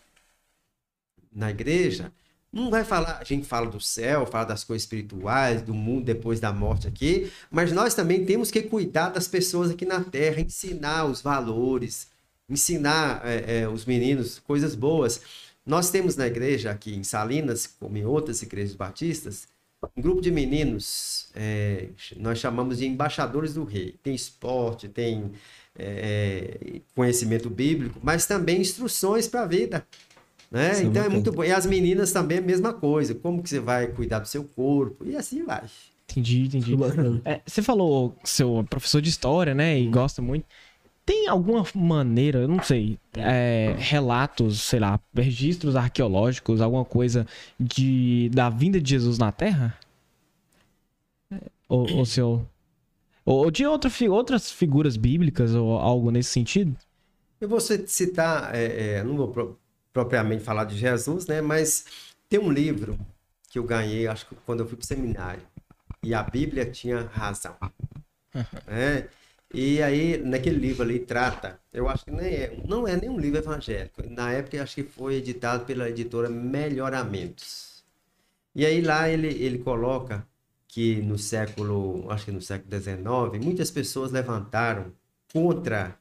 na 1.31 1.51
igreja 1.51 2.11
não 2.51 2.71
vai 2.71 2.83
falar, 2.83 3.19
a 3.19 3.23
gente 3.23 3.45
fala 3.45 3.69
do 3.69 3.79
céu, 3.79 4.25
fala 4.25 4.45
das 4.45 4.63
coisas 4.63 4.83
espirituais, 4.83 5.61
do 5.61 5.73
mundo 5.73 6.05
depois 6.05 6.39
da 6.39 6.51
morte 6.51 6.87
aqui, 6.87 7.31
mas 7.51 7.71
nós 7.71 7.93
também 7.93 8.25
temos 8.25 8.49
que 8.49 8.63
cuidar 8.63 9.09
das 9.09 9.27
pessoas 9.27 9.69
aqui 9.69 9.85
na 9.85 10.03
terra, 10.03 10.41
ensinar 10.41 11.05
os 11.05 11.21
valores, 11.21 12.07
ensinar 12.49 13.21
é, 13.23 13.59
é, 13.59 13.69
os 13.69 13.85
meninos 13.85 14.39
coisas 14.39 14.73
boas. 14.73 15.21
Nós 15.65 15.91
temos 15.91 16.15
na 16.15 16.25
igreja 16.25 16.71
aqui 16.71 16.95
em 16.95 17.03
Salinas, 17.03 17.67
como 17.67 17.97
em 17.97 18.05
outras 18.05 18.41
igrejas 18.41 18.73
batistas, 18.73 19.47
um 19.95 20.01
grupo 20.01 20.21
de 20.21 20.31
meninos, 20.31 21.29
é, 21.35 21.89
nós 22.15 22.39
chamamos 22.39 22.79
de 22.79 22.87
embaixadores 22.87 23.53
do 23.53 23.63
rei. 23.63 23.95
Tem 24.01 24.15
esporte, 24.15 24.87
tem 24.87 25.31
é, 25.77 26.81
conhecimento 26.95 27.49
bíblico, 27.49 27.99
mas 28.01 28.25
também 28.25 28.59
instruções 28.59 29.27
para 29.27 29.41
a 29.41 29.45
vida. 29.45 29.85
Né? 30.49 30.79
É 30.79 30.83
então 30.83 31.03
é 31.03 31.09
muito 31.09 31.31
bom. 31.31 31.43
E 31.43 31.51
as 31.51 31.65
meninas 31.65 32.11
também 32.11 32.37
a 32.37 32.41
mesma 32.41 32.73
coisa. 32.73 33.13
Como 33.13 33.43
que 33.43 33.49
você 33.49 33.59
vai 33.59 33.87
cuidar 33.87 34.19
do 34.19 34.27
seu 34.27 34.43
corpo? 34.43 35.05
E 35.05 35.15
assim 35.15 35.43
vai. 35.43 35.63
Entendi, 36.09 36.43
entendi. 36.43 36.75
Bacana. 36.75 37.21
É, 37.25 37.41
você 37.45 37.61
falou 37.61 38.11
que 38.23 38.29
seu 38.29 38.65
professor 38.69 39.01
de 39.01 39.09
história, 39.09 39.53
né? 39.53 39.77
E 39.79 39.87
gosta 39.87 40.21
muito. 40.21 40.45
Tem 41.05 41.27
alguma 41.27 41.65
maneira, 41.73 42.39
eu 42.39 42.49
não 42.49 42.61
sei, 42.61 42.99
é, 43.13 43.73
relatos, 43.77 44.59
sei 44.59 44.77
lá, 44.77 44.99
registros 45.15 45.77
arqueológicos, 45.77 46.59
alguma 46.59 46.83
coisa 46.83 47.25
de 47.57 48.29
da 48.33 48.49
vinda 48.49 48.81
de 48.81 48.89
Jesus 48.89 49.17
na 49.17 49.31
Terra? 49.31 49.77
É, 51.31 51.37
Ou, 51.69 51.89
ou 51.93 52.05
seu. 52.05 52.45
Ou, 53.27 53.51
de 53.51 53.65
outra, 53.65 53.89
fi- 53.91 54.09
outras 54.09 54.49
figuras 54.51 54.97
bíblicas 54.97 55.53
ou 55.53 55.77
algo 55.77 56.09
nesse 56.09 56.31
sentido? 56.31 56.75
Eu 57.39 57.47
vou 57.49 57.59
ci- 57.59 57.87
citar, 57.87 58.53
é, 58.55 58.95
é, 58.97 59.03
não 59.03 59.15
vou 59.15 59.27
pro- 59.31 59.59
propriamente 59.93 60.43
falar 60.43 60.65
de 60.65 60.77
Jesus, 60.77 61.27
né? 61.27 61.41
Mas 61.41 61.85
tem 62.29 62.39
um 62.39 62.51
livro 62.51 62.97
que 63.49 63.59
eu 63.59 63.63
ganhei, 63.63 64.07
acho 64.07 64.27
que 64.27 64.35
quando 64.45 64.61
eu 64.61 64.67
fui 64.67 64.77
para 64.77 64.83
o 64.83 64.87
seminário. 64.87 65.43
E 66.03 66.13
a 66.13 66.23
Bíblia 66.23 66.65
tinha 66.71 67.01
razão. 67.01 67.57
né? 68.65 69.07
E 69.53 69.81
aí, 69.81 70.17
naquele 70.17 70.57
livro 70.57 70.83
ali, 70.83 70.99
trata, 70.99 71.59
eu 71.71 71.87
acho 71.87 72.03
que 72.05 72.11
nem 72.11 72.27
é, 72.33 72.57
não 72.67 72.85
é 72.87 72.95
nem 72.97 73.09
um 73.09 73.17
livro 73.19 73.39
evangélico. 73.39 74.03
Na 74.09 74.31
época, 74.33 74.61
acho 74.61 74.75
que 74.75 74.83
foi 74.83 75.15
editado 75.15 75.65
pela 75.65 75.89
editora 75.89 76.29
Melhoramentos. 76.29 77.83
E 78.55 78.65
aí 78.65 78.81
lá 78.81 79.09
ele, 79.09 79.27
ele 79.29 79.59
coloca 79.59 80.27
que 80.67 81.01
no 81.01 81.17
século, 81.17 82.09
acho 82.11 82.25
que 82.25 82.31
no 82.31 82.41
século 82.41 82.69
XIX, 82.69 83.39
muitas 83.43 83.71
pessoas 83.71 84.11
levantaram 84.11 84.91
contra 85.33 85.97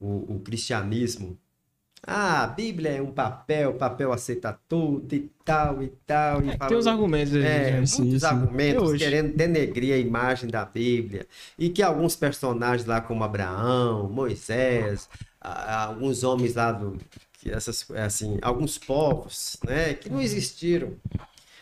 o, 0.00 0.34
o 0.36 0.40
cristianismo. 0.40 1.38
Ah, 2.06 2.44
a 2.44 2.46
Bíblia 2.46 2.92
é 2.92 3.02
um 3.02 3.10
papel, 3.12 3.70
o 3.70 3.74
papel 3.74 4.12
aceita 4.12 4.58
tudo 4.68 5.12
e 5.14 5.30
tal 5.44 5.82
e 5.82 5.88
tal. 6.06 6.42
E 6.44 6.50
É, 6.50 6.56
tem 6.56 6.76
os 6.76 6.86
argumentos 6.86 7.34
aí. 7.34 7.42
é, 7.42 7.70
né? 7.72 7.76
muitos 7.80 8.20
sim. 8.20 8.26
argumentos 8.26 8.82
hoje. 8.90 8.98
querendo 9.04 9.36
denegrir 9.36 9.94
a 9.94 9.98
imagem 9.98 10.48
da 10.48 10.64
Bíblia. 10.64 11.26
E 11.58 11.68
que 11.70 11.82
alguns 11.82 12.14
personagens 12.14 12.86
lá, 12.86 13.00
como 13.00 13.24
Abraão, 13.24 14.08
Moisés, 14.08 15.08
a- 15.40 15.48
a- 15.50 15.84
alguns 15.86 16.22
homens 16.22 16.54
lá 16.54 16.70
do. 16.72 16.96
Que 17.40 17.50
essas, 17.50 17.88
assim, 17.92 18.38
alguns 18.42 18.78
povos, 18.78 19.56
né, 19.64 19.94
que 19.94 20.08
não 20.08 20.20
existiram. 20.20 20.92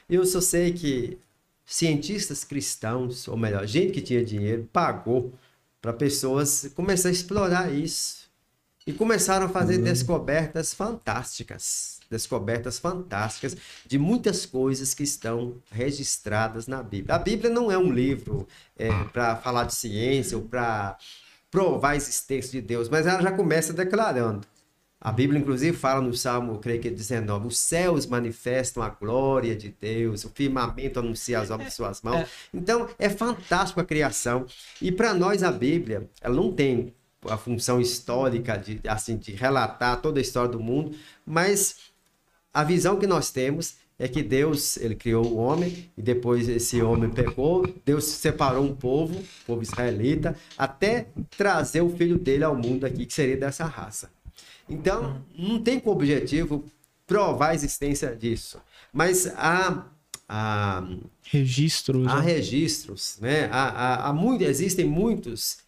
Eu 0.09 0.25
só 0.27 0.41
sei 0.41 0.73
que 0.73 1.19
cientistas 1.67 2.45
cristãos, 2.45 3.27
ou 3.27 3.37
melhor, 3.37 3.67
gente 3.67 3.93
que 3.93 4.01
tinha 4.01 4.25
dinheiro, 4.25 4.69
pagou 4.73 5.35
para 5.83 5.93
pessoas 5.93 6.71
começar 6.75 7.09
a 7.09 7.13
explorar 7.13 7.75
isso. 7.75 8.25
E 8.87 8.93
começaram 8.93 9.47
a 9.47 9.49
fazer 9.49 9.79
descobertas 9.79 10.73
fantásticas. 10.73 11.99
Descobertas 12.09 12.79
fantásticas 12.79 13.57
de 13.85 13.99
muitas 13.99 14.47
coisas 14.47 14.95
que 14.95 15.03
estão 15.03 15.57
registradas 15.73 16.69
na 16.69 16.85
Bíblia. 16.85 17.17
A 17.17 17.19
Bíblia 17.19 17.51
não 17.51 17.69
é 17.71 17.77
um 17.77 17.91
livro 17.91 18.47
para 19.13 19.35
falar 19.35 19.65
de 19.65 19.75
ciência 19.75 20.39
ou 20.39 20.45
para 20.45 20.97
provar 21.51 21.91
a 21.91 21.97
existência 21.97 22.53
de 22.53 22.61
Deus, 22.61 22.89
mas 22.89 23.09
ela 23.09 23.21
já 23.21 23.33
começa 23.33 23.73
declarando. 23.73 24.47
A 25.01 25.13
Bíblia, 25.13 25.39
inclusive, 25.39 25.77
fala 25.77 26.01
no 26.01 26.15
Salmo, 26.15 26.59
creio 26.59 26.81
que 26.81 26.89
é 26.89 26.91
19, 26.91 27.49
os 27.49 27.59
céus 27.59 28.07
manifestam 28.07 28.83
a 28.83 28.89
glória 28.89 29.55
de 29.55 29.69
Deus, 29.79 30.25
o 30.25 30.31
firmamento 30.31 30.99
anuncia 30.99 31.39
as 31.39 31.51
obras 31.51 31.69
de 31.69 31.75
suas 31.75 32.01
mãos. 32.01 32.27
Então, 32.53 32.89
é 32.99 33.09
fantástico 33.09 33.79
a 33.79 33.85
criação. 33.85 34.47
E 34.81 34.91
para 34.91 35.13
nós, 35.13 35.43
a 35.43 35.53
Bíblia, 35.53 36.09
ela 36.21 36.35
não 36.35 36.51
tem 36.51 36.95
a 37.29 37.37
função 37.37 37.81
histórica 37.81 38.57
de, 38.57 38.81
assim, 38.89 39.17
de 39.17 39.33
relatar 39.33 40.01
toda 40.01 40.19
a 40.19 40.23
história 40.23 40.51
do 40.51 40.61
mundo, 40.61 40.97
mas 41.27 41.77
a 42.53 42.65
visão 42.65 42.99
que 42.99 43.07
nós 43.07 43.31
temos 43.31 43.77
é 43.99 44.09
que 44.09 44.23
Deus, 44.23 44.77
ele 44.77 44.95
criou 44.95 45.27
o 45.27 45.37
homem 45.37 45.91
e 45.97 46.03
depois 46.03 46.49
esse 46.49 46.83
homem 46.83 47.11
pecou, 47.11 47.67
Deus 47.85 48.05
separou 48.05 48.65
um 48.65 48.75
povo, 48.75 49.15
o 49.19 49.47
povo 49.47 49.63
israelita, 49.63 50.37
até 50.57 51.09
trazer 51.37 51.81
o 51.81 51.91
filho 51.91 52.19
dele 52.19 52.45
ao 52.45 52.55
mundo 52.55 52.85
aqui, 52.85 53.07
que 53.07 53.15
seria 53.15 53.37
dessa 53.37 53.65
raça. 53.65 54.11
Então, 54.69 55.23
não 55.37 55.63
tem 55.63 55.79
como 55.79 55.97
objetivo 55.97 56.65
provar 57.07 57.51
a 57.51 57.55
existência 57.55 58.15
disso. 58.15 58.61
Mas 58.93 59.27
há, 59.37 59.87
há, 60.29 60.85
Registros. 61.23 62.07
há 62.09 62.17
né? 62.17 62.23
registros, 62.23 63.19
né? 63.21 63.49
Há, 63.53 63.69
há, 63.69 64.09
há 64.09 64.13
muito, 64.13 64.43
existem 64.43 64.85
muitos, 64.85 65.59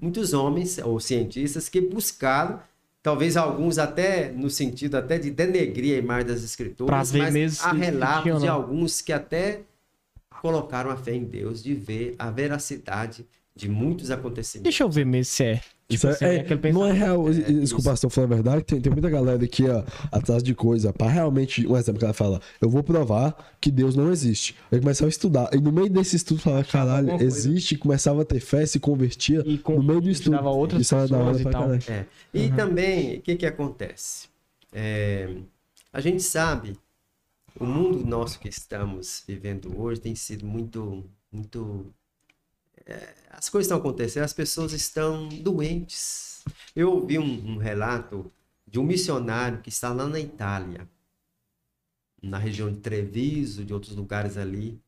muitos 0.00 0.32
homens 0.32 0.78
ou 0.78 0.98
cientistas 0.98 1.68
que 1.68 1.80
buscaram, 1.80 2.60
talvez 3.02 3.36
alguns 3.36 3.78
até 3.78 4.30
no 4.32 4.48
sentido 4.48 4.96
até 4.96 5.18
de 5.18 5.30
denegrir 5.30 5.96
a 5.96 5.98
imagem 5.98 6.26
das 6.26 6.42
escrituras, 6.42 7.12
mas 7.12 7.32
mesmo 7.32 7.66
há 7.66 7.72
relatos 7.72 8.40
de 8.40 8.48
alguns 8.48 9.00
que 9.00 9.12
até 9.12 9.60
colocaram 10.40 10.90
a 10.90 10.96
fé 10.96 11.14
em 11.14 11.24
Deus, 11.24 11.62
de 11.62 11.74
ver 11.74 12.14
a 12.18 12.30
veracidade 12.30 13.26
de 13.56 13.68
muitos 13.70 14.10
acontecimentos. 14.10 14.64
Deixa 14.64 14.84
eu 14.84 14.90
ver 14.90 15.06
mesmo 15.06 15.24
se 15.32 15.44
é. 15.44 15.60
Isso 15.88 16.08
assim, 16.08 16.24
é, 16.24 16.40
aquele 16.40 16.72
não 16.72 16.84
é 16.84 16.92
real. 16.92 17.28
É, 17.28 17.32
desculpa 17.32 17.94
se 17.94 18.04
eu 18.04 18.10
falar 18.10 18.26
a 18.26 18.28
verdade, 18.34 18.64
tem, 18.64 18.80
tem 18.80 18.92
muita 18.92 19.08
galera 19.08 19.46
que 19.46 19.62
ia 19.62 19.84
atrás 20.10 20.42
de 20.42 20.52
coisa 20.52 20.92
pra 20.92 21.08
realmente. 21.08 21.64
Um 21.66 21.76
exemplo 21.76 22.00
que 22.00 22.04
ela 22.04 22.12
fala: 22.12 22.40
Eu 22.60 22.68
vou 22.68 22.82
provar 22.82 23.56
que 23.60 23.70
Deus 23.70 23.94
não 23.94 24.10
existe. 24.10 24.56
Aí 24.70 24.80
começava 24.80 25.06
a 25.06 25.10
estudar. 25.10 25.48
E 25.54 25.58
no 25.58 25.70
meio 25.70 25.88
desse 25.88 26.16
estudo, 26.16 26.40
falava: 26.40 26.64
Caralho, 26.64 27.22
existe. 27.22 27.78
Começava 27.78 28.22
a 28.22 28.24
ter 28.24 28.40
fé, 28.40 28.66
se 28.66 28.80
convertia. 28.80 29.42
E 29.46 29.56
com- 29.58 29.76
no 29.76 29.82
meio 29.82 30.00
do 30.00 30.10
estudo. 30.10 30.32
dava 30.36 30.50
outras 30.50 30.82
Isso 30.82 30.94
era 30.96 31.06
da 31.06 31.18
hora 31.18 31.38
e 31.38 31.42
pra 31.44 31.52
tal. 31.52 31.62
caralho. 31.62 31.82
É. 31.88 32.06
E 32.34 32.50
também, 32.50 33.18
o 33.18 33.22
que, 33.22 33.36
que 33.36 33.46
acontece? 33.46 34.28
É, 34.72 35.34
a 35.92 36.00
gente 36.00 36.22
sabe, 36.22 36.76
o 37.60 37.64
mundo 37.64 38.04
nosso 38.04 38.40
que 38.40 38.48
estamos 38.48 39.22
vivendo 39.26 39.72
hoje 39.80 40.00
tem 40.00 40.16
sido 40.16 40.44
muito. 40.44 41.04
muito 41.30 41.86
é, 41.86 42.05
as 43.30 43.48
coisas 43.48 43.66
estão 43.66 43.78
acontecendo, 43.78 44.24
as 44.24 44.32
pessoas 44.32 44.72
estão 44.72 45.28
doentes. 45.28 46.44
Eu 46.74 46.92
ouvi 46.92 47.18
um, 47.18 47.52
um 47.52 47.56
relato 47.56 48.30
de 48.66 48.78
um 48.78 48.84
missionário 48.84 49.60
que 49.60 49.68
está 49.68 49.92
lá 49.92 50.06
na 50.06 50.20
Itália, 50.20 50.88
na 52.22 52.38
região 52.38 52.70
de 52.70 52.78
Treviso, 52.78 53.64
de 53.64 53.74
outros 53.74 53.94
lugares 53.94 54.36
ali. 54.36 54.80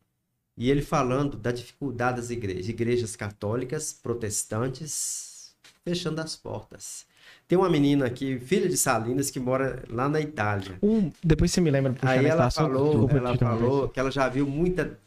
E 0.56 0.70
ele 0.70 0.82
falando 0.82 1.36
da 1.36 1.52
dificuldade 1.52 2.16
das 2.16 2.30
igrejas, 2.30 2.68
igrejas 2.68 3.14
católicas, 3.14 3.92
protestantes, 3.92 5.54
fechando 5.84 6.20
as 6.20 6.34
portas. 6.34 7.06
Tem 7.46 7.56
uma 7.56 7.70
menina 7.70 8.06
aqui, 8.06 8.38
filha 8.40 8.68
de 8.68 8.76
Salinas, 8.76 9.30
que 9.30 9.38
mora 9.38 9.84
lá 9.88 10.08
na 10.08 10.20
Itália. 10.20 10.78
Um, 10.82 11.10
depois 11.22 11.52
você 11.52 11.60
me 11.60 11.70
lembra. 11.70 11.94
Aí 12.02 12.26
ela 12.26 12.46
assunto, 12.46 12.72
falou, 12.72 13.10
ela 13.10 13.36
falou 13.36 13.88
que 13.88 14.00
ela 14.00 14.10
já 14.10 14.28
viu 14.28 14.46
muita 14.46 14.98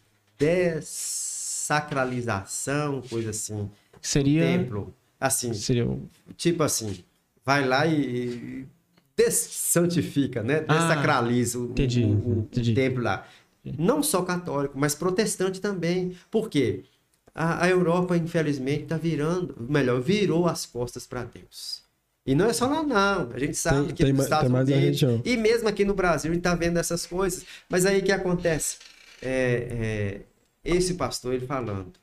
dessacralização, 1.72 3.02
coisa 3.02 3.30
assim. 3.31 3.69
Seria. 4.02 4.41
Templo, 4.41 4.93
assim, 5.19 5.53
Seria. 5.53 5.88
tipo 6.35 6.64
assim, 6.64 7.03
vai 7.45 7.65
lá 7.68 7.85
e 7.88 8.65
dessantifica, 9.15 10.41
né? 10.41 10.65
Ah, 10.68 10.77
Desacraliza 10.80 11.60
o, 11.60 11.65
entendi, 11.72 12.03
o- 12.03 12.07
o 12.30 12.39
entendi. 12.52 12.73
templo 12.73 13.03
lá. 13.03 13.27
Não 13.77 14.02
só 14.02 14.23
católico, 14.23 14.73
mas 14.77 14.95
protestante 14.95 15.61
também. 15.61 16.15
Por 16.31 16.49
quê? 16.49 16.84
A, 17.34 17.65
a 17.65 17.69
Europa, 17.69 18.18
infelizmente, 18.18 18.84
está 18.84 18.98
virando, 18.98 19.56
melhor, 19.69 20.02
virou 20.02 20.48
as 20.48 20.65
costas 20.65 21.06
para 21.06 21.23
Deus. 21.23 21.81
E 22.26 22.34
não 22.35 22.48
é 22.48 22.53
só 22.53 22.65
lá, 22.68 22.84
não. 22.84 23.31
A 23.34 23.39
gente 23.39 23.56
sabe 23.56 23.85
Tem- 23.88 23.95
que 23.95 24.03
tem 24.03 24.14
nos 24.14 24.23
Estados 24.23 24.52
Unidos, 24.52 25.02
e 25.23 25.38
mesmo 25.38 25.68
aqui 25.69 25.85
no 25.85 25.93
Brasil, 25.93 26.31
a 26.31 26.34
gente 26.34 26.41
está 26.41 26.56
vendo 26.56 26.77
essas 26.77 27.06
coisas. 27.06 27.45
Mas 27.69 27.85
aí 27.85 27.99
o 27.99 28.03
que 28.03 28.11
acontece? 28.11 28.77
É, 29.22 29.68
é, 30.19 30.22
esse 30.64 30.96
pastor, 30.96 31.34
ele 31.34 31.46
falando, 31.46 31.94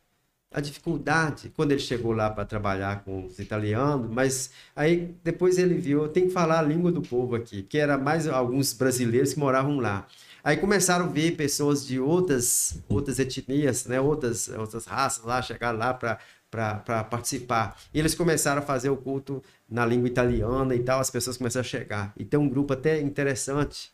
a 0.51 0.61
dificuldade, 0.61 1.53
quando 1.55 1.73
ele 1.73 1.81
chegou 1.81 2.13
lá 2.13 2.31
para 2.31 2.45
trabalhar 2.45 3.05
com 3.05 3.27
os 3.27 3.39
italianos, 3.39 4.11
mas 4.11 4.51
aí 4.75 5.15
depois 5.23 5.59
ele 5.59 5.75
viu, 5.75 6.09
tem 6.09 6.27
que 6.27 6.33
falar 6.33 6.61
a 6.61 6.63
língua 6.63 6.91
do 6.91 7.03
povo 7.03 7.35
aqui, 7.35 7.63
que 7.63 7.77
era 7.77 7.99
mais 7.99 8.27
alguns 8.27 8.73
brasileiros 8.73 9.35
que 9.35 9.39
moravam 9.39 9.79
lá. 9.79 10.07
Aí 10.43 10.57
começaram 10.57 11.05
a 11.05 11.09
ver 11.09 11.37
pessoas 11.37 11.87
de 11.87 12.01
outras, 12.01 12.79
outras 12.89 13.19
etnias, 13.19 13.85
né, 13.85 14.01
outras, 14.01 14.49
outras 14.49 14.87
raças 14.87 15.25
lá, 15.25 15.43
chegar 15.43 15.73
lá 15.73 15.93
para 15.93 16.19
para 16.51 17.05
participar. 17.05 17.79
E 17.93 17.99
eles 17.99 18.15
começaram 18.15 18.63
a 18.63 18.65
fazer 18.65 18.89
o 18.89 18.97
culto 18.97 19.43
na 19.69 19.85
língua 19.85 20.09
italiana 20.09 20.75
e 20.75 20.79
tal, 20.83 20.99
as 20.99 21.11
pessoas 21.11 21.37
começaram 21.37 21.65
a 21.65 21.69
chegar. 21.69 22.13
E 22.17 22.25
tem 22.25 22.41
um 22.41 22.49
grupo 22.49 22.73
até 22.73 23.01
interessante. 23.01 23.93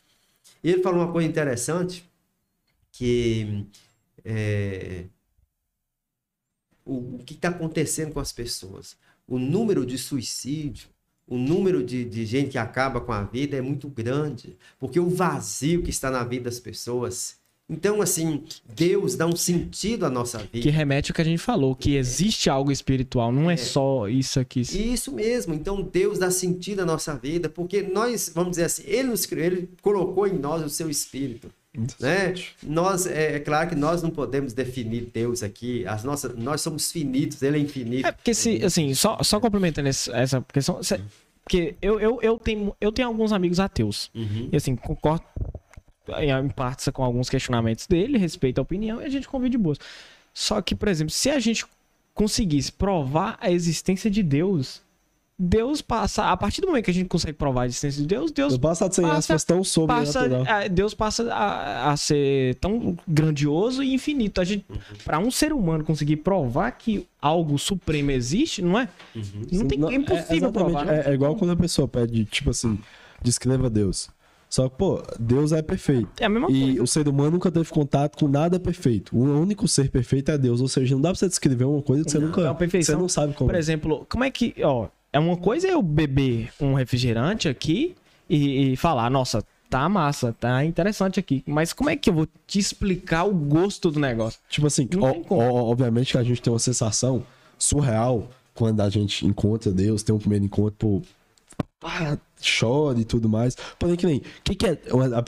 E 0.62 0.70
ele 0.70 0.80
falou 0.82 1.02
uma 1.02 1.12
coisa 1.12 1.28
interessante, 1.28 2.08
que 2.92 3.66
é, 4.24 5.04
o, 6.84 7.16
o 7.16 7.18
que 7.24 7.34
está 7.34 7.48
acontecendo 7.48 8.12
com 8.12 8.20
as 8.20 8.32
pessoas. 8.32 8.96
O 9.26 9.38
número 9.38 9.86
de 9.86 9.96
suicídio, 9.96 10.88
o 11.26 11.38
número 11.38 11.82
de, 11.82 12.04
de 12.04 12.26
gente 12.26 12.50
que 12.50 12.58
acaba 12.58 13.00
com 13.00 13.12
a 13.12 13.22
vida 13.22 13.56
é 13.56 13.60
muito 13.60 13.88
grande, 13.88 14.56
porque 14.78 15.00
o 15.00 15.08
vazio 15.08 15.82
que 15.82 15.90
está 15.90 16.10
na 16.10 16.22
vida 16.22 16.44
das 16.44 16.60
pessoas. 16.60 17.36
Então, 17.66 18.02
assim, 18.02 18.44
Deus 18.76 19.14
dá 19.14 19.26
um 19.26 19.34
sentido 19.34 20.04
à 20.04 20.10
nossa 20.10 20.36
vida. 20.38 20.60
Que 20.60 20.68
remete 20.68 21.10
ao 21.10 21.14
que 21.14 21.22
a 21.22 21.24
gente 21.24 21.38
falou, 21.38 21.74
que 21.74 21.96
existe 21.96 22.50
algo 22.50 22.70
espiritual, 22.70 23.32
não 23.32 23.50
é, 23.50 23.56
só 23.56 24.06
isso 24.06 24.38
aqui. 24.38 24.60
Isso 24.60 25.10
mesmo. 25.12 25.54
Então 25.54 25.80
Deus 25.80 26.18
dá 26.18 26.30
sentido 26.30 26.80
à 26.80 26.84
nossa 26.84 27.16
vida, 27.16 27.48
porque 27.48 27.82
nós, 27.82 28.30
vamos 28.34 28.50
dizer 28.50 28.64
assim, 28.64 28.82
Ele 28.84 29.08
nos 29.08 29.24
criou, 29.24 29.46
Ele 29.46 29.70
colocou 29.80 30.26
em 30.26 30.34
nós 30.34 30.62
o 30.62 30.68
seu 30.68 30.90
espírito. 30.90 31.50
Né? 31.98 32.34
Nós, 32.62 33.06
é, 33.06 33.36
é 33.36 33.40
claro 33.40 33.68
que 33.68 33.74
nós 33.74 34.02
não 34.02 34.10
podemos 34.10 34.52
definir 34.52 35.10
Deus 35.12 35.42
aqui. 35.42 35.84
As 35.86 36.04
nossas, 36.04 36.36
nós 36.36 36.60
somos 36.60 36.92
finitos, 36.92 37.42
Ele 37.42 37.56
é 37.58 37.60
infinito. 37.60 38.06
É 38.06 38.12
porque 38.12 38.32
se, 38.32 38.64
assim, 38.64 38.94
só, 38.94 39.18
só 39.22 39.40
complementando 39.40 39.88
essa 39.88 40.44
questão, 40.52 40.82
se- 40.82 41.00
porque 41.42 41.74
eu, 41.82 42.00
eu, 42.00 42.20
eu, 42.22 42.38
tenho, 42.38 42.74
eu 42.80 42.90
tenho 42.92 43.08
alguns 43.08 43.32
amigos 43.32 43.58
ateus. 43.60 44.10
Uhum. 44.14 44.48
E 44.52 44.56
assim, 44.56 44.76
concordo 44.76 45.24
em, 46.18 46.48
partes 46.48 46.88
com 46.92 47.02
alguns 47.02 47.28
questionamentos 47.28 47.86
dele, 47.86 48.18
respeito 48.18 48.58
a 48.58 48.62
opinião 48.62 49.00
e 49.02 49.04
a 49.04 49.08
gente 49.08 49.28
convive 49.28 49.50
de 49.50 49.58
boas. 49.58 49.78
Só 50.32 50.62
que, 50.62 50.74
por 50.74 50.88
exemplo, 50.88 51.12
se 51.12 51.28
a 51.30 51.38
gente 51.38 51.64
conseguisse 52.14 52.70
provar 52.70 53.36
a 53.40 53.50
existência 53.50 54.10
de 54.10 54.22
Deus, 54.22 54.80
Deus 55.46 55.82
passa. 55.82 56.24
A 56.30 56.36
partir 56.36 56.60
do 56.60 56.68
momento 56.68 56.84
que 56.86 56.90
a 56.90 56.94
gente 56.94 57.08
consegue 57.08 57.34
provar 57.34 57.62
a 57.62 57.66
existência 57.66 58.00
de 58.00 58.08
Deus, 58.08 58.30
Deus 58.32 58.54
No 58.54 58.58
passado 58.58 58.94
sem 58.94 59.04
passa- 59.04 59.36
tão 59.46 59.58
passa, 59.58 59.70
sobrenatural. 59.70 60.44
a- 60.48 60.68
Deus 60.68 60.94
passa 60.94 61.32
a, 61.32 61.90
a 61.92 61.96
ser 61.96 62.54
tão 62.56 62.96
grandioso 63.06 63.82
e 63.82 63.92
infinito. 63.92 64.40
A 64.40 64.44
gente, 64.44 64.64
para 65.04 65.18
um 65.18 65.30
ser 65.30 65.52
humano 65.52 65.84
conseguir 65.84 66.16
provar 66.16 66.70
que 66.72 67.06
algo 67.20 67.58
supremo 67.58 68.10
existe, 68.10 68.62
não 68.62 68.78
é? 68.78 68.88
Não 69.52 69.66
tem, 69.66 69.78
Não, 69.78 69.90
é 69.90 69.94
impossível 69.94 70.36
exatamente. 70.48 70.52
provar. 70.72 70.86
né? 70.86 71.02
É, 71.06 71.10
é 71.10 71.14
igual 71.14 71.36
quando 71.36 71.50
a 71.50 71.56
pessoa 71.56 71.86
pede, 71.86 72.24
tipo 72.24 72.50
assim, 72.50 72.78
descreva 73.22 73.68
Deus. 73.68 74.08
Só 74.48 74.68
que, 74.68 74.76
pô, 74.76 75.02
Deus 75.18 75.50
é 75.50 75.60
perfeito. 75.62 76.08
É 76.20 76.26
a 76.26 76.28
mesma 76.28 76.48
E 76.50 76.60
coisa. 76.66 76.82
o 76.84 76.86
ser 76.86 77.08
humano 77.08 77.32
nunca 77.32 77.50
teve 77.50 77.68
contato 77.70 78.16
com 78.16 78.28
nada 78.28 78.60
perfeito. 78.60 79.16
O 79.16 79.20
único 79.40 79.66
ser 79.66 79.90
perfeito 79.90 80.30
é 80.30 80.38
Deus. 80.38 80.60
Ou 80.60 80.68
seja, 80.68 80.94
não 80.94 81.02
dá 81.02 81.08
pra 81.08 81.18
você 81.18 81.26
descrever 81.28 81.64
uma 81.64 81.82
coisa 81.82 82.04
que 82.04 82.10
você 82.12 82.18
nunca. 82.20 82.40
é 82.40 82.44
uma 82.44 82.54
perfeição. 82.54 82.94
Você 82.94 83.00
não 83.00 83.08
sabe 83.08 83.34
como. 83.34 83.50
Por 83.50 83.58
exemplo, 83.58 84.06
como 84.08 84.22
é 84.22 84.30
que, 84.30 84.54
ó, 84.62 84.86
é 85.14 85.18
uma 85.20 85.36
coisa 85.36 85.68
eu 85.68 85.80
beber 85.80 86.50
um 86.60 86.74
refrigerante 86.74 87.48
aqui 87.48 87.94
e, 88.28 88.72
e 88.72 88.76
falar, 88.76 89.08
nossa, 89.08 89.44
tá 89.70 89.88
massa, 89.88 90.32
tá 90.32 90.64
interessante 90.64 91.20
aqui. 91.20 91.44
Mas 91.46 91.72
como 91.72 91.88
é 91.88 91.94
que 91.96 92.10
eu 92.10 92.14
vou 92.14 92.28
te 92.46 92.58
explicar 92.58 93.22
o 93.22 93.32
gosto 93.32 93.92
do 93.92 94.00
negócio? 94.00 94.40
Tipo 94.48 94.66
assim, 94.66 94.88
como. 94.88 95.24
ó- 95.30 95.70
obviamente 95.70 96.10
que 96.12 96.18
a 96.18 96.22
gente 96.24 96.42
tem 96.42 96.52
uma 96.52 96.58
sensação 96.58 97.24
surreal 97.56 98.28
quando 98.52 98.80
a 98.80 98.90
gente 98.90 99.24
encontra 99.24 99.70
Deus, 99.70 100.02
tem 100.02 100.12
um 100.12 100.18
primeiro 100.18 100.44
encontro, 100.44 100.76
pô, 100.76 101.02
chora 102.58 103.00
e 103.00 103.04
tudo 103.04 103.28
mais. 103.28 103.56
Porém, 103.78 103.94
que 103.96 104.06
nem, 104.06 104.18
o 104.18 104.22
que, 104.42 104.54
que 104.56 104.66
é. 104.66 104.78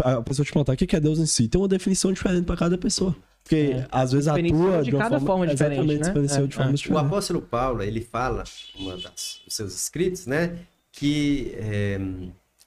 A, 0.04 0.14
a 0.14 0.22
pessoa 0.22 0.44
te 0.44 0.52
perguntar 0.52 0.72
o 0.72 0.76
que, 0.76 0.86
que 0.86 0.96
é 0.96 1.00
Deus 1.00 1.18
em 1.20 1.26
si? 1.26 1.46
Tem 1.46 1.60
uma 1.60 1.68
definição 1.68 2.12
diferente 2.12 2.44
pra 2.44 2.56
cada 2.56 2.76
pessoa. 2.76 3.14
Porque 3.46 3.84
às 3.92 4.12
vezes 4.12 4.26
atua 4.28 4.82
de 4.82 4.90
de 4.90 4.96
uma 4.96 5.02
cada 5.02 5.10
forma, 5.20 5.26
forma 5.26 5.46
diferente, 5.46 5.92
exatamente, 5.92 6.30
né? 6.30 6.36
É, 6.36 6.46
de 6.46 6.54
formas 6.54 6.70
é. 6.70 6.72
O 6.72 6.76
diferentes. 6.76 7.06
apóstolo 7.06 7.42
Paulo, 7.42 7.82
ele 7.82 8.00
fala, 8.00 8.42
uma 8.76 8.96
das, 8.96 9.40
dos 9.44 9.54
seus 9.54 9.74
escritos, 9.74 10.26
né, 10.26 10.58
que 10.90 11.52
é, 11.56 11.98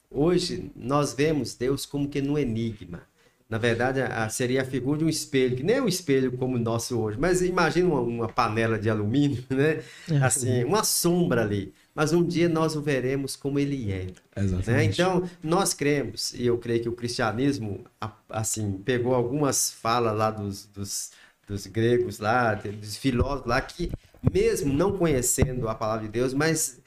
hoje 0.10 0.72
nós 0.76 1.14
vemos 1.14 1.56
Deus 1.56 1.86
como 1.86 2.08
que 2.08 2.22
no 2.22 2.38
enigma. 2.38 3.02
Na 3.50 3.58
verdade, 3.58 4.00
a- 4.00 4.26
a- 4.26 4.30
seria 4.30 4.62
a 4.62 4.66
figura 4.66 5.00
de 5.00 5.06
um 5.06 5.10
espelho, 5.10 5.56
que 5.58 5.64
nem 5.64 5.78
é 5.78 5.82
um 5.82 5.88
espelho 5.88 6.32
como 6.38 6.56
o 6.56 6.60
nosso 6.60 7.00
hoje, 7.00 7.18
mas 7.20 7.42
imagina 7.42 7.90
uma, 7.90 8.02
uma 8.02 8.30
panela 8.30 8.78
de 8.78 8.90
alumínio, 8.90 9.44
né? 9.50 9.84
Assim, 10.22 10.64
uma 10.64 10.84
sombra 10.84 11.42
ali. 11.42 11.74
Mas 11.94 12.14
um 12.14 12.24
dia 12.24 12.48
nós 12.48 12.76
o 12.76 12.82
veremos 12.82 13.36
como 13.36 13.60
ele 13.60 13.92
é. 13.92 14.08
né? 14.68 14.84
Então, 14.86 15.30
nós 15.44 15.74
cremos, 15.74 16.34
e 16.34 16.46
eu 16.46 16.58
creio 16.58 16.84
que 16.84 16.90
o 16.90 16.94
cristianismo, 16.94 17.84
assim, 18.30 18.74
pegou 18.86 19.14
algumas 19.14 19.72
falas 19.72 20.18
lá 20.18 20.32
dos, 20.32 20.66
dos, 20.68 21.12
dos 21.48 21.68
gregos 21.68 22.20
lá, 22.20 22.54
dos 22.54 22.96
filósofos 22.96 23.48
lá, 23.48 23.60
que 23.60 23.92
mesmo 24.32 24.72
não 24.74 24.98
conhecendo 24.98 25.68
a 25.68 25.76
palavra 25.76 26.06
de 26.06 26.12
Deus, 26.12 26.34
mas 26.34 26.80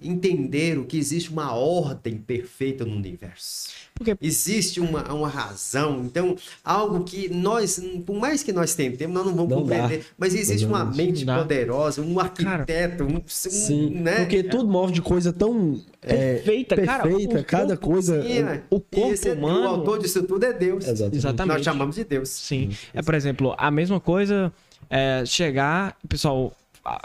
entenderam 0.00 0.84
que 0.84 0.96
existe 0.96 1.30
uma 1.30 1.54
ordem 1.54 2.18
perfeita 2.18 2.84
no 2.84 2.94
universo. 2.94 3.70
Porque- 3.96 4.16
Existe 4.20 4.80
uma, 4.80 5.04
uma 5.14 5.28
razão, 5.28 6.02
então, 6.04 6.34
algo 6.64 7.04
que 7.04 7.28
nós, 7.32 7.80
por 8.04 8.16
mais 8.16 8.42
que 8.42 8.52
nós 8.52 8.74
tentemos, 8.74 9.14
nós 9.14 9.24
não 9.24 9.32
vamos 9.34 9.50
Não 9.50 9.58
compreender, 9.60 10.04
mas 10.18 10.34
existe 10.34 10.66
uma 10.66 10.84
mente 10.84 11.24
dá. 11.24 11.38
poderosa, 11.38 12.02
um 12.02 12.18
arquiteto, 12.18 13.04
um, 13.04 13.18
um- 13.18 13.22
Sim, 13.26 13.90
né? 13.90 14.16
porque 14.16 14.42
tudo 14.42 14.68
move 14.68 14.92
de 14.92 15.00
coisa 15.00 15.32
tão 15.32 15.80
é, 16.02 16.34
Perfeita, 16.34 16.82
cara, 16.84 17.04
perfeita, 17.04 17.38
o 17.38 17.44
cada 17.44 17.76
corpo- 17.76 17.92
coisa. 17.92 18.20
Sim, 18.22 18.38
é. 18.40 18.62
o 18.68 18.80
corpo 18.80 19.12
Esse 19.12 19.28
é- 19.28 19.32
humano- 19.34 19.60
O 19.62 19.68
autor 19.68 19.98
disso 20.00 20.22
tudo 20.24 20.44
é 20.44 20.52
Deus. 20.52 20.84
Exatamente. 20.86 21.16
Exatamente. 21.16 21.56
Nós 21.56 21.64
chamamos 21.64 21.94
de 21.96 22.04
Deus. 22.04 22.28
Sim. 22.30 22.70
É, 22.92 23.00
por 23.00 23.14
exemplo, 23.14 23.54
a 23.56 23.70
mesma 23.70 24.00
coisa 24.00 24.52
é 24.90 25.24
chegar, 25.24 25.96
o 26.04 26.08
pessoal 26.08 26.52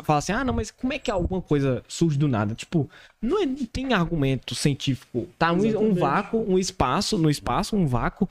fala 0.04 0.20
assim: 0.20 0.32
ah, 0.32 0.44
não, 0.44 0.54
mas 0.54 0.72
como 0.72 0.94
é 0.94 1.00
que 1.00 1.10
alguma 1.10 1.42
coisa 1.42 1.84
surge 1.88 2.18
do 2.18 2.28
nada? 2.28 2.54
Tipo, 2.56 2.90
não, 3.22 3.42
é- 3.42 3.46
não 3.46 3.66
tem 3.66 3.94
argumento 3.94 4.54
científico. 4.56 5.28
Tá 5.38 5.52
um, 5.52 5.58
um 5.80 5.94
vácuo, 5.94 6.46
um 6.48 6.58
espaço, 6.58 7.18
no 7.18 7.30
espaço, 7.30 7.76
um 7.76 7.86
vácuo. 7.88 8.28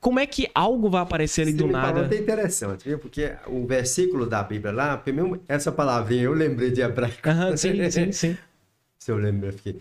Como 0.00 0.18
é 0.20 0.26
que 0.26 0.48
algo 0.54 0.88
vai 0.90 1.02
aparecer 1.02 1.42
ali 1.42 1.52
Você 1.52 1.58
do 1.58 1.66
me 1.66 1.72
falou 1.72 1.88
nada? 1.88 2.06
até 2.06 2.16
interessante, 2.18 2.84
viu? 2.88 2.98
Porque 2.98 3.32
o 3.46 3.66
versículo 3.66 4.26
da 4.26 4.42
Bíblia 4.42 4.72
lá, 4.72 4.96
primeiro, 4.96 5.42
essa 5.48 5.72
palavrinha 5.72 6.22
eu 6.24 6.32
lembrei 6.32 6.70
de 6.70 6.80
hebraico. 6.80 7.28
Aham, 7.28 7.56
sim, 7.56 7.90
sim, 7.90 8.12
sim. 8.12 8.36
Se 8.98 9.10
eu 9.12 9.16
lembro, 9.16 9.48
eu 9.48 9.52
fiquei. 9.52 9.78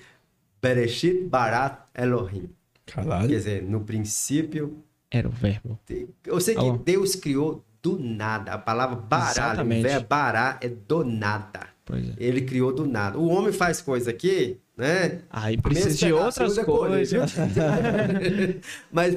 Bereshit 0.61 1.23
barat 1.30 1.80
Elohim. 1.95 2.49
Quer 2.85 2.95
Caralho. 2.95 3.27
dizer, 3.27 3.64
no 3.64 3.81
princípio. 3.84 4.84
Era 5.11 5.27
o 5.27 5.31
verbo. 5.31 5.80
Eu 6.26 6.39
sei 6.41 6.56
que. 6.56 6.72
Deus 6.84 7.15
criou 7.15 7.64
do 7.81 7.99
nada. 7.99 8.53
A 8.53 8.57
palavra 8.57 8.95
bará, 8.95 9.23
ali, 9.23 9.29
o 9.29 9.31
Exatamente. 9.31 9.83
verbo 9.83 10.07
bará 10.07 10.57
é 10.61 10.69
do 10.69 11.03
nada. 11.03 11.67
Pois 11.85 12.09
é. 12.09 12.13
Ele 12.17 12.41
criou 12.41 12.73
do 12.73 12.85
nada. 12.85 13.17
O 13.17 13.27
homem 13.27 13.53
faz 13.53 13.81
coisa 13.81 14.11
aqui, 14.11 14.57
né? 14.75 15.21
Aí 15.29 15.57
precisa 15.57 16.05
de 16.05 16.13
outras 16.13 16.57
coisas. 16.59 17.33
Mas 18.91 19.15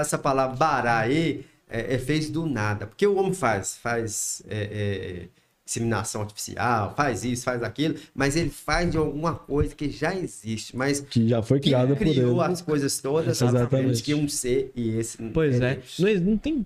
essa 0.00 0.16
palavra 0.16 0.56
bará 0.56 0.98
aí 0.98 1.44
é, 1.68 1.94
é 1.94 1.98
fez 1.98 2.30
do 2.30 2.46
nada. 2.46 2.86
Porque 2.86 3.06
o 3.06 3.16
homem 3.16 3.34
faz, 3.34 3.76
faz 3.76 4.42
é, 4.48 4.56
é, 4.56 5.28
inseminação 5.66 6.20
artificial, 6.22 6.94
faz 6.96 7.24
isso, 7.24 7.42
faz 7.44 7.60
aquilo, 7.62 7.96
mas 8.14 8.36
ele 8.36 8.50
faz 8.50 8.88
de 8.90 8.96
alguma 8.96 9.34
coisa 9.34 9.74
que 9.74 9.90
já 9.90 10.14
existe, 10.14 10.76
mas 10.76 11.00
Que 11.00 11.28
já 11.28 11.42
foi 11.42 11.58
criada 11.58 11.88
por 11.96 11.98
criou 12.06 12.40
ele. 12.42 12.52
as 12.52 12.62
coisas 12.62 13.00
todas, 13.00 13.42
Exatamente. 13.42 14.02
que 14.02 14.14
um 14.14 14.28
ser 14.28 14.70
e 14.76 14.90
esse 14.96 15.18
Pois 15.34 15.60
é. 15.60 15.80
Não, 15.98 16.14
não 16.30 16.38
tem, 16.38 16.64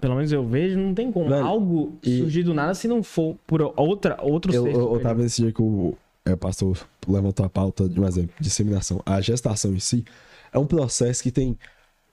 pelo 0.00 0.14
menos 0.16 0.32
eu 0.32 0.46
vejo, 0.46 0.78
não 0.78 0.94
tem 0.94 1.12
como 1.12 1.28
Velho, 1.28 1.44
algo 1.44 1.98
e- 2.02 2.18
surgir 2.20 2.42
do 2.42 2.54
nada 2.54 2.72
se 2.74 2.88
não 2.88 3.02
for 3.02 3.36
por 3.46 3.60
outra, 3.76 4.16
outro 4.22 4.52
Eu, 4.54 4.62
ser. 4.64 4.72
eu, 4.74 4.94
eu 4.94 5.00
tava 5.00 5.20
nesse 5.22 5.42
dia 5.42 5.52
que 5.52 5.60
o 5.60 5.94
é, 6.24 6.34
pastor 6.34 6.78
levantou 7.06 7.44
a 7.44 7.48
pauta 7.50 7.86
de 7.88 8.00
um 8.00 8.06
exemplo, 8.06 8.34
disseminação. 8.40 9.02
A 9.04 9.20
gestação 9.20 9.74
em 9.74 9.80
si 9.80 10.04
é 10.52 10.58
um 10.58 10.66
processo 10.66 11.22
que 11.22 11.30
tem 11.30 11.58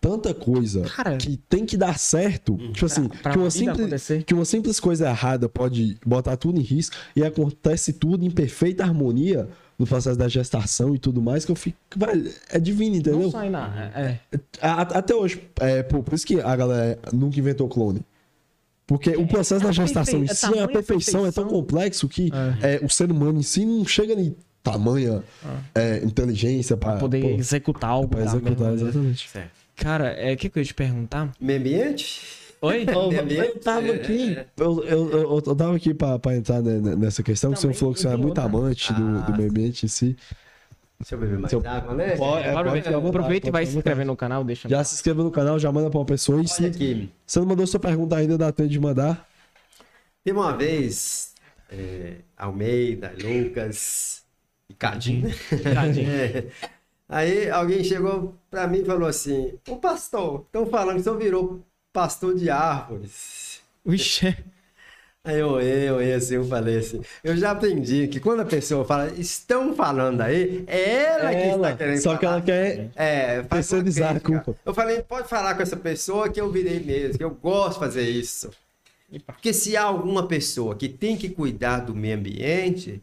tanta 0.10 0.34
coisa 0.34 0.82
Cara, 0.82 1.18
que 1.18 1.38
tem 1.50 1.66
que 1.66 1.76
dar 1.76 1.98
certo. 1.98 2.58
Tipo 2.74 2.86
assim, 2.86 3.08
pra 3.08 3.32
que, 3.32 3.38
uma 3.40 3.50
simples, 3.50 4.08
que 4.26 4.34
uma 4.34 4.46
simples 4.46 4.80
coisa 4.80 5.08
errada 5.10 5.50
pode 5.50 5.98
botar 6.06 6.38
tudo 6.38 6.60
em 6.60 6.64
risco 6.64 6.96
e 7.16 7.24
acontece 7.24 7.94
tudo 7.94 8.24
em 8.24 8.30
perfeita 8.30 8.84
harmonia 8.84 9.48
no 9.80 9.86
processo 9.86 10.18
da 10.18 10.28
gestação 10.28 10.94
e 10.96 11.00
tudo 11.00 11.22
mais, 11.22 11.44
que 11.44 11.52
eu 11.52 11.56
fico. 11.56 11.78
Velho, 11.96 12.32
é 12.50 12.60
divino, 12.60 12.96
entendeu? 12.96 13.20
não 13.22 13.32
sai 13.32 13.50
na. 13.50 13.92
É. 13.96 14.20
A- 14.62 14.74
a- 14.74 15.00
Até 15.00 15.14
hoje, 15.16 15.42
é, 15.60 15.82
por, 15.84 16.04
por 16.04 16.14
isso 16.14 16.26
que 16.26 16.40
a 16.40 16.56
galera 16.56 17.00
nunca 17.12 17.40
inventou 17.40 17.68
clone. 17.68 18.02
Porque 18.88 19.10
o 19.18 19.26
processo 19.28 19.64
é 19.64 19.68
da 19.68 19.72
gestação 19.74 20.20
em 20.24 20.28
perfe- 20.28 20.32
é 20.32 20.36
si, 20.36 20.46
a 20.46 20.50
tamanha 20.52 20.68
perfeição 20.68 21.26
é 21.26 21.32
tão 21.32 21.44
perfeição. 21.46 21.50
complexo 21.50 22.08
que 22.08 22.32
é, 22.62 22.80
o 22.86 22.90
ser 22.90 23.12
humano 23.12 23.40
em 23.40 23.44
si 23.44 23.66
não 23.66 23.84
chega 23.86 24.14
em 24.14 24.36
tamanha 24.62 25.24
é, 25.74 25.98
inteligência 26.06 26.78
para 26.78 26.98
Poder 26.98 27.38
executar 27.38 27.90
algo. 27.90 28.08
pra 28.10 28.20
da 28.20 28.26
executar, 28.28 28.68
maneira. 28.68 28.90
exatamente. 28.90 29.28
Certo. 29.30 29.65
Cara, 29.76 30.08
é 30.10 30.34
o 30.34 30.38
que, 30.38 30.50
que 30.50 30.58
eu 30.60 30.62
ia 30.62 30.66
te 30.68 30.74
perguntar? 30.74 31.32
Meio 31.40 31.60
ambiente? 31.60 32.22
Oi? 32.62 32.86
Eu 32.88 33.60
tava 33.60 33.88
É, 33.88 33.92
aqui, 33.96 34.36
é. 34.38 34.46
eu, 34.58 34.84
eu, 34.86 35.10
eu, 35.12 35.44
eu 35.46 35.56
tava 35.56 35.76
aqui 35.76 35.94
pra, 35.94 36.18
pra 36.18 36.36
entrar 36.36 36.62
ne- 36.64 36.80
ne- 36.82 36.96
nessa 36.96 37.22
questão, 37.22 37.52
que 37.52 37.60
você 37.60 37.72
falou 37.74 37.94
que 37.94 38.00
você 38.00 38.08
é 38.08 38.12
tem 38.12 38.20
muito 38.20 38.40
amante 38.40 38.92
do, 38.94 39.22
do 39.22 39.34
Ah, 39.34 39.38
meio 39.38 39.50
ambiente 39.50 39.86
em 39.86 39.90
si. 39.90 40.16
Deixa 41.00 41.14
eu 41.16 41.20
beber 41.20 41.38
mais 41.38 41.50
Seu- 41.52 41.62
água, 41.68 41.94
né? 41.94 42.16
Pode- 42.16 42.48
é, 42.48 42.54
pode 42.54 43.08
aproveita 43.10 43.50
e 43.50 43.52
vai 43.52 43.66
se 43.66 43.78
inscrever 43.78 44.06
no 44.06 44.16
canal, 44.16 44.44
deixa. 44.44 44.68
Já 44.70 44.84
se 44.84 44.96
inscreva 44.96 45.22
no 45.24 45.30
canal, 45.30 45.60
já 45.60 45.72
manda 45.72 45.90
pra 45.90 46.00
uma 46.00 46.06
pessoa. 46.06 46.42
E 46.42 46.48
se 46.48 46.64
Olha 46.64 46.72
aqui. 46.72 47.10
você 47.28 47.40
não 47.40 47.46
mandou 47.46 47.68
sua 47.68 47.80
pergunta 47.80 48.16
ainda, 48.16 48.38
dá 48.38 48.52
tempo 48.52 48.70
de 48.70 48.80
mandar. 48.80 49.28
Teve 50.24 50.40
uma 50.40 50.56
vez, 50.58 51.34
é, 51.70 52.16
Almeida, 52.38 53.14
Lucas 53.22 54.24
e. 54.70 54.74
Cadinho. 54.74 55.30
É. 56.08 56.46
Aí 57.08 57.50
alguém 57.50 57.84
chegou 57.84 58.36
pra 58.50 58.68
mim 58.68 58.80
e 58.80 58.86
falou 58.86 59.08
assim: 59.08 59.54
Ô 59.70 59.78
pastor, 59.78 60.42
estão 60.46 60.66
falando 60.66 60.96
que 60.96 61.02
o 61.02 61.04
senhor 61.04 61.18
virou 61.18 61.62
pastor 61.94 62.36
de 62.36 62.50
árvores. 62.50 63.62
Vixe. 63.86 64.36
Aí 65.24 65.40
eu 65.40 65.50
olhei, 65.50 65.90
eu 65.90 65.96
olhei 65.96 66.14
assim, 66.14 66.36
eu 66.36 66.46
falei 66.46 66.78
assim, 66.78 67.02
eu 67.24 67.36
já 67.36 67.50
aprendi 67.50 68.08
que 68.08 68.20
quando 68.20 68.42
a 68.42 68.46
pessoa 68.46 68.86
fala, 68.86 69.12
estão 69.14 69.76
falando 69.76 70.22
aí, 70.22 70.64
é 70.68 71.04
ela 71.06 71.32
que 71.32 71.38
Ela, 71.42 71.72
está 71.72 71.78
querendo 71.78 71.98
só 72.00 72.10
falar. 72.16 72.20
que 72.20 72.26
ela 72.28 72.42
quer 72.44 72.92
É, 72.96 73.42
terceirizar 73.42 74.18
a 74.18 74.20
culpa. 74.20 74.56
Eu 74.64 74.72
falei, 74.74 75.02
pode 75.02 75.28
falar 75.28 75.56
com 75.56 75.64
essa 75.64 75.76
pessoa 75.78 76.30
que 76.30 76.40
eu 76.40 76.52
virei 76.52 76.80
mesmo, 76.80 77.18
que 77.18 77.24
eu 77.24 77.32
gosto 77.32 77.74
de 77.74 77.80
fazer 77.80 78.08
isso. 78.08 78.52
Porque 79.26 79.52
se 79.52 79.76
há 79.76 79.84
alguma 79.84 80.28
pessoa 80.28 80.76
que 80.76 80.88
tem 80.88 81.18
que 81.18 81.30
cuidar 81.30 81.80
do 81.80 81.96
meio 81.96 82.18
ambiente, 82.18 83.02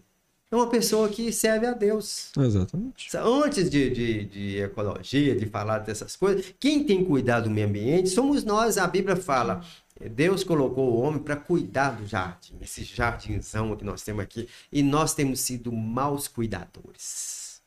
é 0.53 0.57
uma 0.57 0.69
pessoa 0.69 1.09
que 1.09 1.33
serve 1.33 1.67
a 1.67 1.73
Deus. 1.73 2.31
Exatamente. 2.39 3.09
Antes 3.17 3.71
de, 3.71 3.89
de, 3.89 4.25
de 4.27 4.59
ecologia, 4.59 5.35
de 5.35 5.47
falar 5.47 5.79
dessas 5.79 6.15
coisas, 6.15 6.55
quem 6.61 6.85
tem 6.85 7.03
cuidar 7.03 7.41
do 7.41 7.51
meio 7.51 7.67
ambiente 7.67 8.11
somos 8.11 8.45
nós. 8.45 8.77
A 8.77 8.87
Bíblia 8.87 9.17
fala, 9.17 9.65
Deus 10.11 10.45
colocou 10.45 10.93
o 10.93 11.01
homem 11.01 11.23
para 11.23 11.37
cuidar 11.37 11.93
do 11.93 12.07
jardim, 12.07 12.55
esse 12.61 12.85
jardinzão 12.85 13.75
que 13.75 13.85
nós 13.85 14.03
temos 14.03 14.23
aqui, 14.23 14.47
e 14.71 14.83
nós 14.83 15.15
temos 15.15 15.41
sido 15.41 15.73
maus 15.73 16.29
cuidadores. 16.29 17.63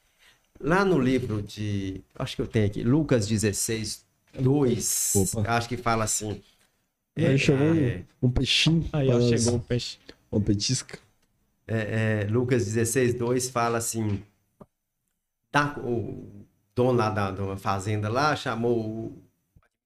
Lá 0.60 0.86
no 0.86 1.00
livro 1.00 1.42
de, 1.42 2.02
acho 2.20 2.36
que 2.36 2.42
eu 2.44 2.48
tenho 2.48 2.68
aqui, 2.68 2.84
Lucas 2.84 3.28
16, 3.28 4.06
2, 4.40 5.14
Opa. 5.16 5.58
acho 5.58 5.68
que 5.68 5.76
fala 5.76 6.04
assim. 6.04 6.40
Aí 7.18 7.40
chegou 7.40 7.66
é, 7.66 8.04
um, 8.22 8.28
um 8.28 8.30
peixinho. 8.30 8.88
Aí, 8.94 9.10
ó, 9.10 9.20
chegou 9.22 9.56
o 9.56 9.60
peixe. 9.60 9.98
Uma 10.32 10.42
petisca. 10.42 11.00
É, 11.68 12.22
é, 12.24 12.28
Lucas 12.30 12.66
16, 12.66 13.14
2 13.16 13.50
fala 13.50 13.78
assim: 13.78 14.22
tá, 15.52 15.76
o 15.80 16.46
dono 16.76 16.94
lá 16.98 17.10
da, 17.10 17.32
uma 17.32 17.58
fazenda 17.58 18.10
lá 18.10 18.36
chamou 18.36 18.78
o 18.80 19.18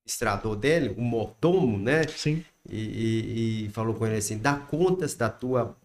administrador 0.02 0.56
dele, 0.56 0.96
o 0.98 1.02
mordomo, 1.02 1.78
né? 1.78 2.08
Sim. 2.08 2.44
E, 2.70 2.78
e- 2.78 3.66
e 3.66 3.70
falou 3.70 3.94
com 3.96 4.06
ele 4.06 4.18
assim: 4.18 4.38
dá 4.38 4.56
contas 4.56 5.14
da 5.16 5.30
tua, 5.30 5.76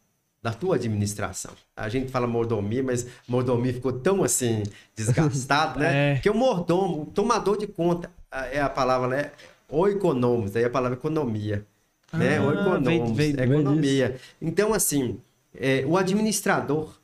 da 0.43 0.53
tua 0.53 0.77
administração. 0.77 1.53
A 1.77 1.89
gente 1.89 2.11
fala 2.11 2.27
mordomia, 2.27 2.83
mas 2.83 3.07
mordomia 3.29 3.73
ficou 3.73 3.93
tão 3.93 4.23
assim 4.25 4.63
desgastado, 4.97 5.79
né? 5.79 5.93
É. 6.13 6.15
Porque 6.15 6.31
o 6.31 6.35
mordomo, 6.35 7.03
o 7.03 7.07
tomador 7.07 7.57
de 7.59 7.67
conta, 7.67 8.11
é 8.31 8.61
a 8.61 8.69
palavra, 8.69 9.09
né? 9.09 9.31
Oikonomos, 9.69 10.53
daí 10.53 10.65
a 10.65 10.71
palavra 10.71 10.97
economia. 10.99 11.67
né? 12.13 12.39
Ah, 12.39 12.43
Oikonomos, 12.45 12.83
veio- 12.85 13.15
veio- 13.17 13.33
é 13.41 13.47
veio 13.47 13.61
economia. 13.61 14.21
Então, 14.41 14.73
assim, 14.75 15.21
é, 15.55 15.85
o 15.87 15.97
administrador. 15.97 16.95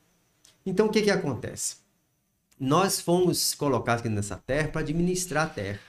Então, 0.65 0.87
o 0.87 0.91
que 0.91 1.03
que 1.03 1.11
acontece? 1.11 1.77
Nós 2.59 3.01
fomos 3.01 3.55
colocados 3.55 4.01
aqui 4.01 4.09
nessa 4.09 4.37
terra 4.37 4.69
para 4.69 4.83
administrar 4.83 5.47
a 5.47 5.49
terra, 5.51 5.81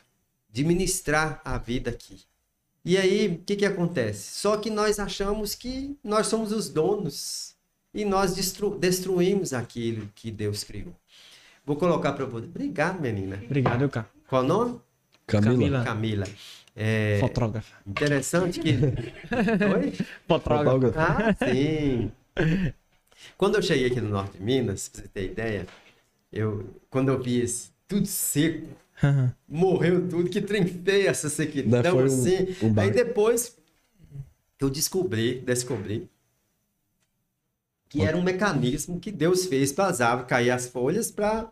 administrar 0.50 1.42
a 1.44 1.58
vida 1.58 1.90
aqui. 1.90 2.22
E 2.84 2.98
aí, 2.98 3.28
o 3.28 3.38
que 3.46 3.56
que 3.58 3.66
acontece? 3.66 4.40
Só 4.40 4.58
que 4.58 4.70
nós 4.70 5.00
achamos 5.00 5.54
que 5.54 5.96
nós 6.04 6.28
somos 6.28 6.52
os 6.52 6.70
donos 6.70 7.54
e 7.94 8.06
nós 8.06 8.34
destru- 8.34 8.78
destruímos 8.78 9.54
aquilo 9.54 10.10
que 10.16 10.32
Deus 10.32 10.64
criou. 10.64 10.96
Vou 11.66 11.76
colocar 11.76 12.14
para 12.14 12.26
você. 12.26 12.48
Obrigado, 12.48 13.00
menina. 13.00 13.40
Obrigado, 13.46 13.88
cara. 13.90 14.10
Qual 14.28 14.44
o 14.44 14.48
nome? 14.48 14.80
Camila. 15.28 15.52
Camila. 15.52 15.84
Camila. 15.84 16.28
É, 16.76 17.18
Fotógrafa. 17.20 17.76
interessante 17.86 18.60
que. 18.62 18.72
Oi? 19.76 19.92
Fotógrafa. 20.28 20.64
Fotógrafo. 20.64 21.00
Ah, 21.00 21.36
sim. 21.52 22.12
Quando 23.38 23.56
eu 23.56 23.62
cheguei 23.62 23.88
aqui 23.88 24.02
no 24.02 24.10
norte 24.10 24.38
de 24.38 24.44
Minas, 24.44 24.90
pra 24.90 25.02
você 25.02 25.08
ter 25.08 25.26
ideia, 25.32 25.68
eu, 26.32 26.70
quando 26.90 27.10
eu 27.12 27.22
vi 27.22 27.42
esse, 27.42 27.72
tudo 27.88 28.08
seco, 28.08 28.68
morreu 29.48 30.08
tudo, 30.10 30.30
que 30.30 30.42
trem 30.42 30.66
feio 30.66 31.10
essa 31.10 31.30
sequidão 31.30 32.00
um- 32.00 32.06
assim. 32.06 32.48
um 32.64 32.80
Aí 32.80 32.92
depois 32.92 33.58
eu 34.60 34.70
descobri, 34.70 35.42
descobri 35.42 36.10
que 37.90 38.04
era 38.04 38.16
um 38.18 38.22
mecanismo 38.24 39.00
que 39.00 39.12
Deus 39.12 39.46
fez 39.46 39.72
para 39.72 39.88
as 39.90 40.02
árvores 40.02 40.30
cair 40.30 40.50
as 40.52 40.68
folhas 40.68 41.12
para 41.12 41.52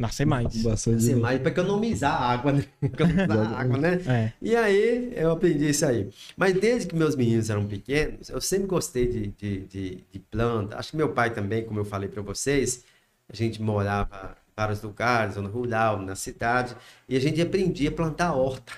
Nascer 0.00 0.24
mais. 0.24 0.62
Bastante. 0.62 1.02
ser 1.02 1.16
mais 1.16 1.38
para 1.40 1.50
economizar 1.50 2.14
a 2.14 2.32
água, 2.32 2.52
né? 2.52 2.64
Economizar 2.80 3.52
a 3.52 3.60
água, 3.60 3.76
né? 3.76 4.00
É. 4.06 4.32
E 4.40 4.56
aí 4.56 5.12
eu 5.14 5.32
aprendi 5.32 5.68
isso 5.68 5.84
aí. 5.84 6.08
Mas 6.34 6.54
desde 6.54 6.88
que 6.88 6.96
meus 6.96 7.14
meninos 7.14 7.50
eram 7.50 7.66
pequenos, 7.66 8.30
eu 8.30 8.40
sempre 8.40 8.66
gostei 8.66 9.06
de, 9.06 9.26
de, 9.26 9.60
de, 9.66 10.04
de 10.10 10.18
planta. 10.18 10.78
Acho 10.78 10.92
que 10.92 10.96
meu 10.96 11.10
pai 11.10 11.34
também, 11.34 11.64
como 11.64 11.78
eu 11.78 11.84
falei 11.84 12.08
para 12.08 12.22
vocês, 12.22 12.82
a 13.28 13.36
gente 13.36 13.60
morava 13.60 14.38
em 14.48 14.52
vários 14.56 14.80
lugares, 14.80 15.34
zona 15.34 15.50
rural, 15.50 16.00
na 16.00 16.16
cidade, 16.16 16.74
e 17.06 17.14
a 17.14 17.20
gente 17.20 17.38
aprendia 17.42 17.90
a 17.90 17.92
plantar 17.92 18.32
horta. 18.32 18.72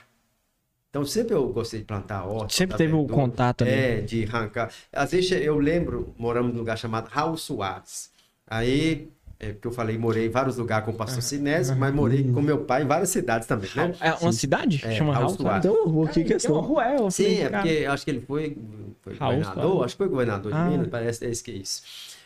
Então 0.91 1.05
sempre 1.05 1.37
eu 1.37 1.49
gostei 1.51 1.81
de 1.81 1.87
plantar 1.87 2.25
horta. 2.25 2.53
Sempre 2.53 2.77
teve 2.77 2.95
o 2.95 3.07
contato 3.07 3.63
ali. 3.63 3.71
É, 3.71 4.01
de 4.01 4.25
arrancar. 4.25 4.73
Às 4.93 5.13
vezes 5.13 5.31
eu 5.31 5.57
lembro, 5.57 6.13
moramos 6.19 6.53
num 6.53 6.59
lugar 6.59 6.77
chamado 6.77 7.09
Raul 7.09 7.37
Soares. 7.37 8.11
Aí, 8.45 9.09
é, 9.43 9.53
porque 9.53 9.67
eu 9.67 9.73
falei, 9.73 9.99
morei 9.99 10.27
em 10.27 10.31
vários 10.31 10.57
lugares 10.57 10.85
com 10.85 10.93
o 10.93 10.95
pastor 10.95 11.21
Sinésio, 11.21 11.77
mas 11.77 11.93
morei 11.93 12.23
com 12.33 12.41
meu 12.41 12.59
pai 12.65 12.85
em 12.85 12.87
várias 12.87 13.09
cidades 13.09 13.49
também, 13.49 13.69
né? 13.75 13.93
É 14.01 14.13
uma 14.15 14.33
cidade? 14.33 14.81
É, 14.85 14.93
Chama 14.95 15.13
Raul 15.13 15.27
Raul 15.27 15.37
Soares. 15.37 15.65
Então, 15.65 15.85
o 15.85 16.07
que 16.07 16.23
que 16.23 16.33
é 16.33 16.37
Tem 16.39 16.49
uma 16.51 16.61
questão? 16.61 16.61
rua, 16.61 16.87
é. 16.87 16.97
eu 16.97 17.11
Sim, 17.11 17.41
é 17.41 17.49
porque 17.49 17.85
acho 17.87 18.05
que 18.05 18.11
ele 18.13 18.21
foi, 18.21 18.57
foi 19.03 19.15
Raul 19.17 19.35
governador, 19.39 19.85
acho 19.85 19.95
que 19.95 19.99
foi 19.99 20.09
governador 20.09 20.53
de 20.53 20.59
Ah. 20.59 20.65
Minas, 20.67 20.87
parece 20.87 21.27
é 21.27 21.29
isso 21.31 21.43
que 21.43 21.51
é 21.51 21.55
isso. 21.55 21.83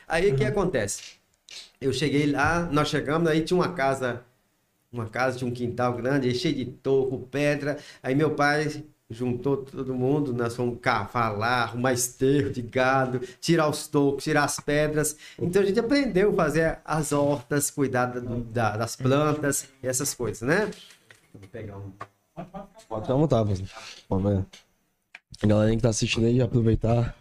Aí 0.07 0.31
o 0.31 0.37
que 0.37 0.45
acontece? 0.45 1.15
Eu 1.81 1.91
cheguei 1.93 2.31
lá, 2.31 2.69
nós 2.71 2.89
chegamos, 2.89 3.29
aí 3.31 3.41
tinha 3.41 3.57
uma 3.57 3.73
casa, 3.73 4.23
uma 4.93 5.07
casa, 5.07 5.39
tinha 5.39 5.49
um 5.49 5.55
quintal 5.55 5.95
grande, 5.95 6.35
cheio 6.35 6.55
de 6.55 6.67
toco, 6.67 7.19
pedra. 7.31 7.79
Aí 8.03 8.15
meu 8.15 8.33
pai 8.33 8.85
juntou 9.09 9.59
todo 9.59 9.95
mundo, 9.95 10.33
nós 10.33 10.57
fomos 10.57 10.79
cavar 10.81 11.37
lá, 11.37 11.63
arrumar 11.63 11.93
esterro 11.93 12.51
de 12.51 12.61
gado, 12.63 13.21
tirar 13.41 13.69
os 13.69 13.87
tocos, 13.87 14.25
tirar 14.25 14.45
as 14.45 14.59
pedras. 14.59 15.17
Então 15.39 15.63
a 15.63 15.65
gente 15.65 15.79
aprendeu 15.79 16.31
a 16.33 16.35
fazer 16.35 16.79
as 16.85 17.13
hortas, 17.13 17.71
cuidar 17.71 18.07
da- 18.07 18.21
da- 18.21 18.77
das 18.77 18.97
plantas, 18.97 19.69
e 19.83 19.87
essas 19.87 20.13
coisas, 20.15 20.43
né? 20.43 20.71
Vou 21.33 21.43
pegar 21.53 21.77
um. 21.79 21.93
Pode 22.89 23.07
Wesley. 23.43 23.69
Vamos 24.09 24.33
ver. 24.33 24.45
A 25.43 25.47
galera 25.47 25.71
que 25.77 25.83
tá 25.83 25.89
assistindo 25.91 26.27
aí, 26.27 26.41
aproveitar. 26.41 27.15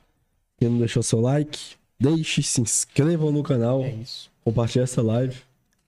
Quem 0.58 0.70
não 0.70 0.80
deixou 0.80 1.04
seu 1.04 1.20
like, 1.20 1.76
deixe, 2.00 2.42
se 2.42 2.62
inscrevam 2.62 3.32
no 3.32 3.44
canal, 3.44 3.82
É 3.82 3.90
isso. 3.92 4.32
compartilhe 4.44 4.84
essa 4.84 5.02
live. 5.02 5.42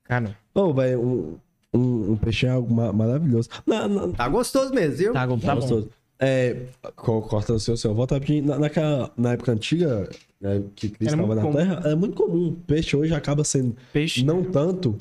Cara, 0.03 0.37
Ô, 0.53 0.73
velho, 0.73 1.39
um, 1.77 2.11
um, 2.13 2.17
peixinho 2.17 2.49
é 2.49 2.53
algo 2.55 2.73
ma- 2.73 2.91
maravilhoso. 2.93 3.49
Não, 3.65 3.87
não, 3.87 4.11
Tá 4.13 4.27
gostoso 4.27 4.73
mesmo, 4.73 4.97
viu? 4.97 5.13
tá, 5.13 5.21
tá 5.21 5.27
bom. 5.27 5.37
gostoso. 5.55 5.89
É, 6.19 6.65
co- 6.95 7.21
cortando 7.21 7.57
o 7.57 7.59
seu, 7.59 7.77
seu 7.77 7.93
volta 7.93 8.15
rapidinho. 8.15 8.45
Na, 8.47 8.57
naquela, 8.57 9.11
na 9.15 9.33
época 9.33 9.51
antiga, 9.51 10.09
né, 10.41 10.63
que 10.75 10.89
Cristo 10.89 11.13
estava 11.13 11.35
na 11.35 11.41
comum. 11.41 11.55
Terra, 11.55 11.81
era 11.85 11.95
muito 11.95 12.15
comum. 12.15 12.55
Peixe 12.65 12.95
hoje 12.97 13.13
acaba 13.13 13.43
sendo 13.43 13.75
Peixe. 13.93 14.23
não 14.25 14.43
tanto 14.43 14.97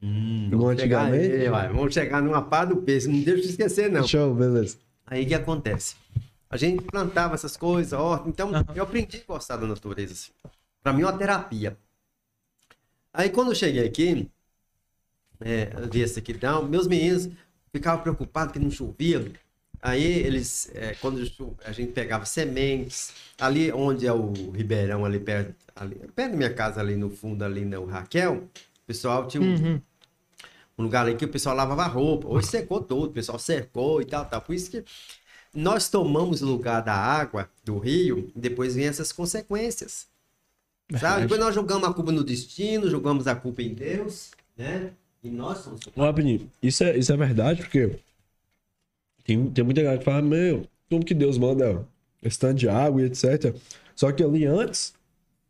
como 0.00 0.50
Vamos 0.64 0.80
chegar 0.80 1.02
antigamente. 1.06 1.46
aí, 1.46 1.68
vamos 1.72 1.94
chegar 1.94 2.22
numa 2.22 2.40
pá 2.42 2.64
do 2.64 2.78
peixe, 2.78 3.06
não 3.06 3.20
deixa 3.20 3.44
eu 3.44 3.50
esquecer, 3.50 3.90
não. 3.90 4.06
Show, 4.06 4.34
beleza. 4.34 4.76
Aí 5.06 5.24
o 5.24 5.28
que 5.28 5.34
acontece? 5.34 5.94
A 6.48 6.56
gente 6.56 6.82
plantava 6.82 7.34
essas 7.34 7.56
coisas, 7.56 7.92
ó, 7.92 8.24
então 8.26 8.48
Aham. 8.52 8.64
eu 8.74 8.82
aprendi 8.82 9.18
a 9.28 9.32
gostar 9.32 9.56
da 9.56 9.66
natureza. 9.66 10.14
Assim. 10.14 10.30
Pra 10.82 10.92
mim 10.92 11.02
é 11.02 11.04
uma 11.04 11.12
terapia. 11.12 11.76
Aí 13.12 13.28
quando 13.28 13.50
eu 13.50 13.54
cheguei 13.54 13.84
aqui, 13.86 14.28
é, 15.40 15.70
essa 16.02 16.20
aqui, 16.20 16.32
então, 16.32 16.66
meus 16.66 16.86
meninos 16.86 17.28
ficavam 17.72 18.02
preocupados 18.02 18.52
que 18.52 18.58
não 18.58 18.70
chovia. 18.70 19.30
Aí 19.82 20.04
eles, 20.04 20.70
é, 20.74 20.94
quando 21.00 21.20
a 21.64 21.72
gente 21.72 21.92
pegava 21.92 22.26
sementes, 22.26 23.12
ali 23.38 23.72
onde 23.72 24.06
é 24.06 24.12
o 24.12 24.32
Ribeirão, 24.50 25.04
ali 25.06 25.18
perto, 25.18 25.54
ali, 25.74 25.94
perto 26.14 26.32
da 26.32 26.36
minha 26.36 26.52
casa, 26.52 26.80
ali 26.80 26.96
no 26.96 27.08
fundo, 27.08 27.42
ali 27.42 27.64
no 27.64 27.86
Raquel, 27.86 28.44
o 28.82 28.86
pessoal 28.86 29.26
tinha 29.26 29.42
um, 29.42 29.54
Uhum. 29.54 29.80
um 30.78 30.82
lugar 30.82 31.06
ali 31.06 31.16
que 31.16 31.24
o 31.24 31.28
pessoal 31.28 31.56
lavava 31.56 31.86
roupa. 31.86 32.28
Hoje 32.28 32.48
secou 32.48 32.82
tudo, 32.82 33.06
o 33.10 33.12
pessoal 33.12 33.38
cercou 33.38 34.02
e 34.02 34.04
tal, 34.04 34.26
tal. 34.26 34.42
Por 34.42 34.54
isso 34.54 34.70
que 34.70 34.84
nós 35.54 35.88
tomamos 35.88 36.42
o 36.42 36.46
lugar 36.46 36.82
da 36.82 36.94
água 36.94 37.48
do 37.64 37.78
rio 37.78 38.30
e 38.36 38.38
depois 38.38 38.74
vem 38.74 38.86
essas 38.86 39.12
consequências. 39.12 40.06
Sabe? 40.98 41.22
Depois 41.22 41.40
nós 41.40 41.54
jogamos 41.54 41.88
a 41.88 41.92
culpa 41.92 42.12
no 42.12 42.22
destino, 42.24 42.90
jogamos 42.90 43.26
a 43.26 43.34
culpa 43.34 43.62
em 43.62 43.72
Deus, 43.72 44.30
né? 44.56 44.92
E 45.22 45.28
nós 45.30 45.58
somos 45.58 45.80
Ô, 45.94 46.02
Rapidinho, 46.02 46.50
isso 46.62 46.82
é, 46.82 46.96
isso 46.96 47.12
é 47.12 47.16
verdade, 47.16 47.62
porque 47.62 47.98
tem, 49.24 49.50
tem 49.50 49.64
muita 49.64 49.82
galera 49.82 49.98
que 49.98 50.04
fala, 50.04 50.22
meu, 50.22 50.66
como 50.88 51.04
que 51.04 51.14
Deus 51.14 51.36
manda 51.36 51.86
tanto 52.38 52.54
de 52.54 52.68
água 52.68 53.02
e 53.02 53.04
etc. 53.04 53.54
Só 53.94 54.10
que 54.12 54.22
ali 54.22 54.46
antes, 54.46 54.94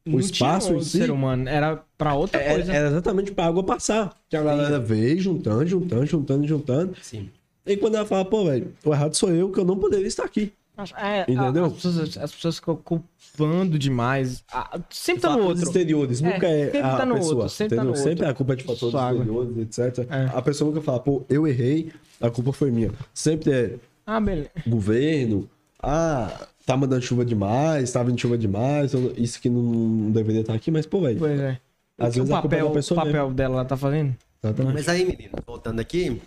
o 0.07 0.11
Não 0.11 0.21
espaço 0.21 0.69
tinha 0.69 0.79
em 0.79 0.83
si 0.83 0.99
ser 0.99 1.11
humano, 1.11 1.49
era 1.49 1.85
pra 1.97 2.15
outra 2.15 2.41
era, 2.41 2.55
coisa. 2.55 2.73
era 2.73 2.89
exatamente 2.89 3.33
pra 3.33 3.47
água 3.47 3.63
passar. 3.63 4.17
Que 4.29 4.37
a 4.37 4.43
galera 4.43 4.79
veio 4.81 5.21
juntando, 5.21 5.67
juntando, 5.67 6.07
juntando, 6.07 6.47
juntando. 6.47 6.97
Sim. 7.01 7.31
E 7.65 7.77
quando 7.77 7.95
ela 7.97 8.07
fala, 8.07 8.25
pô, 8.25 8.45
velho, 8.45 8.75
o 8.85 8.93
errado 8.93 9.15
sou 9.15 9.31
eu, 9.31 9.51
que 9.53 9.61
eu 9.61 9.65
não 9.65 9.79
poderia 9.79 10.07
estar 10.07 10.25
aqui. 10.25 10.53
É, 10.97 11.23
Entendeu? 11.31 11.65
As 11.66 11.73
pessoas, 11.74 12.16
as 12.19 12.32
pessoas 12.32 12.57
ficam 12.57 12.77
culpando 12.77 13.78
demais. 13.78 14.43
Ah, 14.52 14.78
sempre 14.90 15.23
tá 15.23 15.36
no 15.36 15.44
outro. 15.44 15.62
exteriores, 15.62 16.20
É, 16.23 16.24
nunca 16.32 16.47
é 16.47 16.65
sempre 16.66 16.78
a 16.81 16.97
tá 16.97 17.07
no 17.07 17.15
pessoa. 17.16 17.35
outro, 17.35 17.48
sempre 17.51 17.77
tá 17.77 17.82
entendeu? 17.82 17.90
no 17.90 17.97
sempre 17.97 18.11
outro. 18.24 18.28
a 18.31 18.35
culpa 18.35 18.52
é 18.52 18.57
de 18.57 18.65
fatores 18.65 18.90
Sua 18.90 19.02
água. 19.09 19.20
exteriores, 19.23 19.78
etc. 19.78 20.07
É. 20.11 20.24
A 20.36 20.43
pessoa 20.43 20.70
nunca 20.70 20.82
fala, 20.82 21.01
pô, 21.01 21.23
eu 21.28 21.47
errei, 21.47 21.93
a 22.20 22.31
culpa 22.31 22.52
foi 22.52 22.70
minha. 22.70 22.90
Sempre 23.15 23.52
é 23.52 23.74
Ah, 24.07 24.20
beleza. 24.20 24.51
governo, 24.66 25.48
ah, 25.82 26.47
tá 26.66 26.77
mandando 26.77 27.02
chuva 27.02 27.24
demais, 27.24 27.90
tá 27.93 28.02
vindo 28.02 28.19
chuva 28.20 28.36
demais, 28.39 28.93
isso 29.16 29.40
que 29.40 29.48
não 29.48 30.11
deveria 30.11 30.40
estar 30.43 30.55
aqui, 30.55 30.70
mas, 30.70 30.86
pô, 30.86 31.01
velho, 31.01 31.19
Pois 31.19 31.39
é. 31.40 31.59
às 31.98 32.15
o 32.16 32.19
vezes 32.20 32.31
a 32.31 32.40
culpa 32.40 32.57
é 32.57 32.59
papel, 32.59 32.65
da 32.66 32.70
o 32.70 32.74
pessoa 32.74 33.05
papel 33.05 33.31
dela 33.32 33.55
ela 33.57 33.65
tá 33.65 33.77
fazendo? 33.77 34.15
Exatamente. 34.43 34.74
Mas 34.74 34.89
aí, 34.89 35.05
menino, 35.05 35.32
voltando 35.47 35.81
aqui, 35.81 36.20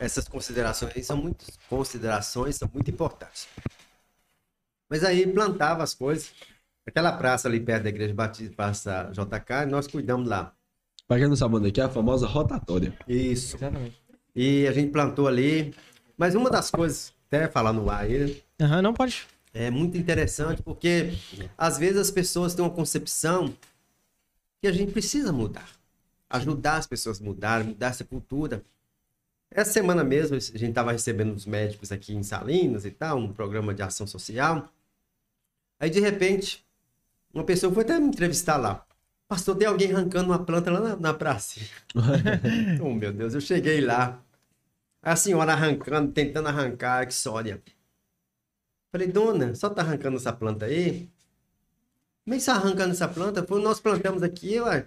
essas 0.00 0.26
considerações 0.26 1.06
são 1.06 1.16
muito 1.16 1.44
considerações 1.68 2.56
são 2.56 2.68
muito 2.72 2.90
importantes. 2.90 3.46
Mas 4.88 5.04
aí 5.04 5.26
plantava 5.26 5.84
as 5.84 5.94
coisas. 5.94 6.32
Aquela 6.86 7.12
praça 7.12 7.46
ali 7.46 7.60
perto 7.60 7.84
da 7.84 7.90
igreja 7.90 8.14
Batista, 8.14 8.54
praça 8.56 9.12
JK, 9.12 9.66
nós 9.70 9.86
cuidamos 9.86 10.28
lá. 10.28 10.52
Pra 11.06 11.18
quem 11.18 11.28
não 11.28 11.36
sabe 11.36 11.56
onde 11.56 11.78
é 11.78 11.82
é, 11.82 11.86
a 11.86 11.90
famosa 11.90 12.26
rotatória. 12.26 12.96
Isso. 13.06 13.56
Exatamente. 13.56 14.00
E 14.34 14.66
a 14.66 14.72
gente 14.72 14.90
plantou 14.90 15.28
ali. 15.28 15.74
Mas 16.16 16.34
uma 16.34 16.50
das 16.50 16.70
coisas, 16.70 17.12
até 17.26 17.46
falar 17.48 17.72
no 17.72 17.88
ar 17.90 18.04
aí, 18.04 18.42
Aham, 18.60 18.82
não 18.82 18.94
pode. 18.94 19.26
é 19.54 19.70
muito 19.70 19.96
interessante, 19.96 20.62
porque 20.62 21.12
às 21.56 21.78
vezes 21.78 21.98
as 21.98 22.10
pessoas 22.10 22.54
têm 22.54 22.64
uma 22.64 22.70
concepção 22.70 23.54
que 24.60 24.66
a 24.66 24.72
gente 24.72 24.92
precisa 24.92 25.32
mudar. 25.32 25.68
Ajudar 26.28 26.76
as 26.76 26.86
pessoas 26.86 27.20
a 27.20 27.24
mudarem, 27.24 27.68
mudar 27.68 27.88
essa 27.88 28.04
cultura. 28.04 28.62
Essa 29.50 29.72
semana 29.72 30.04
mesmo, 30.04 30.36
a 30.36 30.40
gente 30.40 30.68
estava 30.68 30.92
recebendo 30.92 31.34
os 31.34 31.44
médicos 31.44 31.90
aqui 31.90 32.14
em 32.14 32.22
Salinas 32.22 32.84
e 32.84 32.90
tal, 32.90 33.18
um 33.18 33.32
programa 33.32 33.74
de 33.74 33.82
ação 33.82 34.06
social. 34.06 34.68
Aí, 35.78 35.90
de 35.90 35.98
repente, 35.98 36.64
uma 37.34 37.44
pessoa 37.44 37.72
foi 37.72 37.82
até 37.82 37.98
me 37.98 38.08
entrevistar 38.08 38.56
lá. 38.56 38.86
Pastor, 39.26 39.56
tem 39.56 39.66
alguém 39.66 39.92
arrancando 39.92 40.30
uma 40.30 40.44
planta 40.44 40.70
lá 40.70 40.80
na, 40.80 40.96
na 40.96 41.14
praça. 41.14 41.60
oh, 42.82 42.94
meu 42.94 43.12
Deus, 43.12 43.34
eu 43.34 43.40
cheguei 43.40 43.80
lá. 43.80 44.22
A 45.02 45.16
senhora 45.16 45.52
arrancando, 45.52 46.12
tentando 46.12 46.48
arrancar 46.48 47.06
a 47.06 47.10
Xória. 47.10 47.62
Falei, 48.92 49.08
dona, 49.08 49.54
só 49.54 49.70
tá 49.70 49.82
arrancando 49.82 50.16
essa 50.16 50.32
planta 50.32 50.66
aí? 50.66 51.08
Como 52.24 52.34
é 52.34 52.38
que 52.38 52.44
você 52.44 52.50
arrancando 52.50 52.92
essa 52.92 53.08
planta? 53.08 53.46
Nós 53.58 53.80
plantamos 53.80 54.22
aqui, 54.22 54.60
ué. 54.60 54.86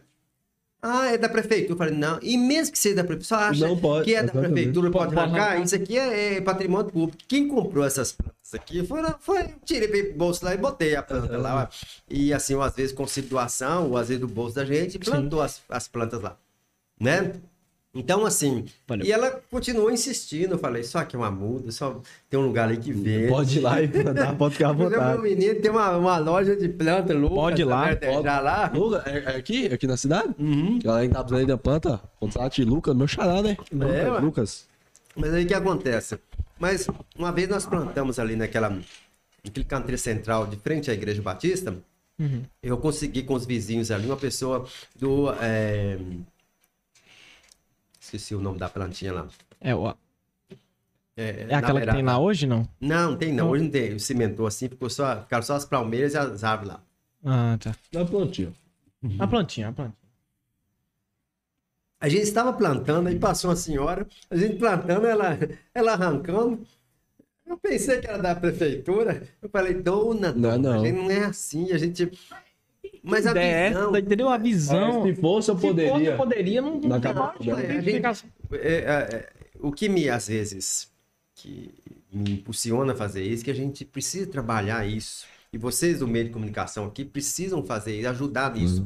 Ah, 0.86 1.06
é 1.14 1.18
da 1.18 1.30
prefeitura. 1.30 1.72
Eu 1.72 1.78
falei, 1.78 1.96
não. 1.96 2.20
E 2.22 2.38
mesmo 2.38 2.74
que 2.74 2.78
seja 2.78 2.98
da 2.98 3.04
prefeitura, 3.06 3.40
só 3.40 3.46
acha 3.46 3.66
Não 3.66 3.78
pode, 3.78 4.04
que 4.04 4.14
é 4.14 4.18
da 4.18 4.24
exatamente. 4.26 4.52
prefeitura, 4.54 4.92
pode, 4.92 5.16
Pode 5.16 5.30
arrancar? 5.30 5.62
Isso 5.62 5.76
aqui 5.76 5.98
é, 5.98 6.36
é 6.36 6.42
patrimônio 6.42 6.92
público. 6.92 7.24
Quem 7.26 7.48
comprou 7.48 7.86
essas 7.86 8.12
plantas 8.12 8.54
aqui 8.54 8.86
foi, 8.86 9.02
foi 9.22 9.42
eu 9.44 9.50
tirei 9.64 9.88
pro 9.88 10.18
bolso 10.18 10.44
lá 10.44 10.54
e 10.54 10.58
botei 10.58 10.94
a 10.98 11.02
planta 11.02 11.38
lá. 11.38 11.56
ué. 11.56 11.70
E 12.10 12.34
assim, 12.34 12.62
às 12.62 12.76
vezes 12.76 12.92
com 12.92 13.06
doação, 13.30 13.92
ou 13.92 13.98
às 13.98 14.10
vezes 14.10 14.20
do 14.20 14.28
bolso 14.28 14.56
da 14.56 14.66
gente, 14.66 15.00
plantou 15.00 15.42
as, 15.42 15.62
as 15.70 15.88
plantas 15.88 16.22
lá. 16.22 16.38
Né? 17.00 17.32
Então, 17.96 18.26
assim, 18.26 18.66
Valeu. 18.88 19.06
e 19.06 19.12
ela 19.12 19.40
continuou 19.52 19.92
insistindo. 19.92 20.54
Eu 20.56 20.58
falei, 20.58 20.84
só 20.84 21.04
que 21.06 21.16
é 21.16 21.20
uma 21.20 21.30
muda, 21.30 21.72
só 21.72 22.02
tem 22.28 22.40
um 22.40 22.44
lugar 22.48 22.68
ali 22.68 22.78
que 22.78 22.92
vê. 22.92 23.28
Pode 23.28 23.60
ir 23.60 23.62
lá 23.62 23.80
e 23.82 23.88
plantar, 23.88 24.34
pode 24.38 24.56
ficar 24.56 24.70
à 24.70 24.74
Meu 24.74 24.90
vontade. 24.90 25.22
menino 25.22 25.62
tem 25.62 25.70
uma, 25.70 25.96
uma 25.98 26.18
loja 26.18 26.56
de 26.56 26.68
planta 26.70 27.14
louca. 27.14 27.36
Pode 27.36 27.62
ir 27.62 27.66
lá, 27.66 27.90
Já 28.24 28.40
lá. 28.40 28.72
Lucas, 28.74 29.06
é, 29.06 29.18
é 29.20 29.36
aqui? 29.36 29.68
Aqui 29.68 29.86
na 29.86 29.96
cidade? 29.96 30.34
Uhum. 30.40 30.80
Galera 30.84 31.08
que 31.08 31.14
tá 31.14 31.24
precisando 31.24 31.48
da 31.48 31.58
planta, 31.58 32.02
contate 32.20 32.64
Lucas, 32.66 32.96
meu 32.96 33.08
xará, 33.08 33.44
né? 33.44 33.56
É, 33.72 34.10
ué. 34.10 34.20
Lucas. 34.20 34.66
Mas 35.16 35.32
aí 35.32 35.44
o 35.44 35.48
que 35.48 35.54
acontece? 35.54 36.18
Mas 36.60 36.88
uma 37.16 37.32
vez 37.32 37.48
nós 37.48 37.66
plantamos 37.68 38.18
ali 38.18 38.36
naquela, 38.36 38.76
naquele 39.46 39.66
canteiro 39.66 40.00
central 40.00 40.48
de 40.48 40.56
frente 40.58 40.90
à 40.90 40.94
Igreja 40.96 41.22
Batista, 41.22 41.76
Uhum. 42.20 42.44
eu 42.62 42.78
consegui 42.78 43.24
com 43.24 43.34
os 43.34 43.44
vizinhos 43.44 43.90
ali, 43.90 44.06
uma 44.06 44.16
pessoa 44.16 44.66
do. 44.96 45.32
é, 45.42 45.98
Esqueci 48.16 48.36
o 48.36 48.40
nome 48.40 48.60
da 48.60 48.70
plantinha 48.70 49.12
lá. 49.12 49.28
É, 49.60 49.74
o- 49.74 49.90
É, 51.18 51.48
é 51.50 51.56
aquela 51.56 51.82
que 51.82 51.92
tem 51.92 52.04
lá 52.04 52.20
hoje, 52.20 52.46
não? 52.46 52.68
Não, 52.80 53.12
não 53.12 53.18
tem 53.18 53.34
não. 53.34 53.50
Hoje 53.50 53.64
não 53.64 53.72
tem. 53.72 53.98
Cimentou 53.98 54.46
assim, 54.46 54.70
ficou 54.70 54.88
só, 54.90 55.22
ficaram 55.22 55.42
só 55.44 55.56
as 55.56 55.66
palmeiras 55.66 56.14
e 56.14 56.18
as 56.18 56.44
árvores 56.44 56.74
lá. 56.74 56.84
Ah, 57.26 57.58
tá. 57.60 57.76
Na 57.92 58.06
plantinha. 58.06 58.54
A 59.20 59.26
plantinha, 59.28 59.70
a 59.70 59.72
plantinha. 59.74 59.98
A 62.00 62.08
gente 62.10 62.24
estava 62.24 62.54
plantando, 62.54 63.08
aí 63.08 63.18
passou 63.18 63.50
uma 63.50 63.56
senhora, 63.56 64.06
a 64.30 64.36
gente 64.36 64.58
plantando, 64.58 65.08
ela, 65.08 65.38
ela 65.74 65.94
arrancando. 65.94 66.66
Eu 67.48 67.58
pensei 67.58 68.00
que 68.00 68.08
era 68.08 68.18
da 68.22 68.36
prefeitura. 68.36 69.28
Eu 69.42 69.50
falei, 69.50 69.74
dona, 69.74 70.32
Não, 70.34 70.42
dona, 70.52 70.58
não. 70.76 70.82
a 70.82 70.86
gente 70.86 70.96
não 70.98 71.10
é 71.12 71.26
assim, 71.26 71.72
a 71.72 71.78
gente. 71.78 72.12
Mas 73.04 73.28
a 73.28 73.32
é 73.32 73.68
visão. 73.70 73.90
essa, 73.90 74.00
entendeu? 74.00 74.30
A 74.30 74.38
visão. 74.38 75.04
Se 75.04 75.14
fosse, 75.16 75.52
eu 75.52 75.56
Se 75.56 75.62
fosse, 75.62 75.74
poderia. 75.74 76.10
eu 76.12 76.18
poderia, 76.18 76.62
não, 76.62 76.80
não 76.80 77.02
tem 77.02 77.12
É, 77.52 77.82
gente- 77.82 78.26
é, 78.54 78.58
é, 78.58 79.16
é, 79.16 79.30
o 79.60 79.72
que 79.72 79.90
me, 79.90 80.10
às 80.10 80.28
vezes, 80.28 80.90
que 81.36 81.74
me 82.12 82.32
impulsiona 82.34 82.94
a 82.94 82.96
fazer 82.96 83.24
isso, 83.24 83.44
que 83.44 83.52
a 83.52 83.56
gente 83.56 83.84
precisa 83.84 84.26
trabalhar 84.28 84.88
isso. 84.88 85.26
E 85.52 85.58
vocês 85.58 86.00
do 86.00 86.08
meio 86.08 86.26
de 86.26 86.32
comunicação 86.32 86.86
aqui 86.86 87.04
precisam 87.04 87.64
fazer 87.64 88.00
isso, 88.00 88.10
ajudar 88.10 88.54
nisso. 88.56 88.84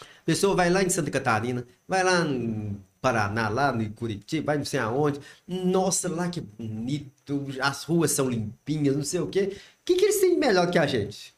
A 0.00 0.24
pessoa 0.24 0.54
vai 0.54 0.68
lá 0.68 0.82
em 0.82 0.90
Santa 0.90 1.10
Catarina, 1.10 1.66
vai 1.88 2.04
lá 2.04 2.22
no 2.22 2.78
Paraná, 3.00 3.48
lá 3.48 3.72
no 3.72 3.88
Curitiba, 3.90 4.46
vai 4.46 4.58
não 4.58 4.64
sei 4.64 4.78
aonde. 4.80 5.20
Nossa, 5.46 6.08
lá 6.08 6.28
que 6.28 6.40
bonito, 6.40 7.46
as 7.60 7.84
ruas 7.84 8.10
são 8.10 8.28
limpinhas, 8.28 8.94
não 8.94 9.04
sei 9.04 9.20
o 9.20 9.26
quê. 9.26 9.52
O 9.54 9.84
que, 9.84 9.94
que 9.96 10.04
eles 10.04 10.20
têm 10.20 10.34
de 10.34 10.38
melhor 10.38 10.70
que 10.70 10.78
a 10.78 10.86
gente? 10.86 11.34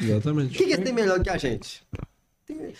O 0.00 0.04
Exatamente. 0.04 0.56
que, 0.56 0.64
que 0.64 0.72
eles 0.72 0.84
têm 0.84 0.92
melhor 0.92 1.20
que 1.22 1.30
a 1.30 1.36
gente? 1.36 1.82
Tem- 2.46 2.72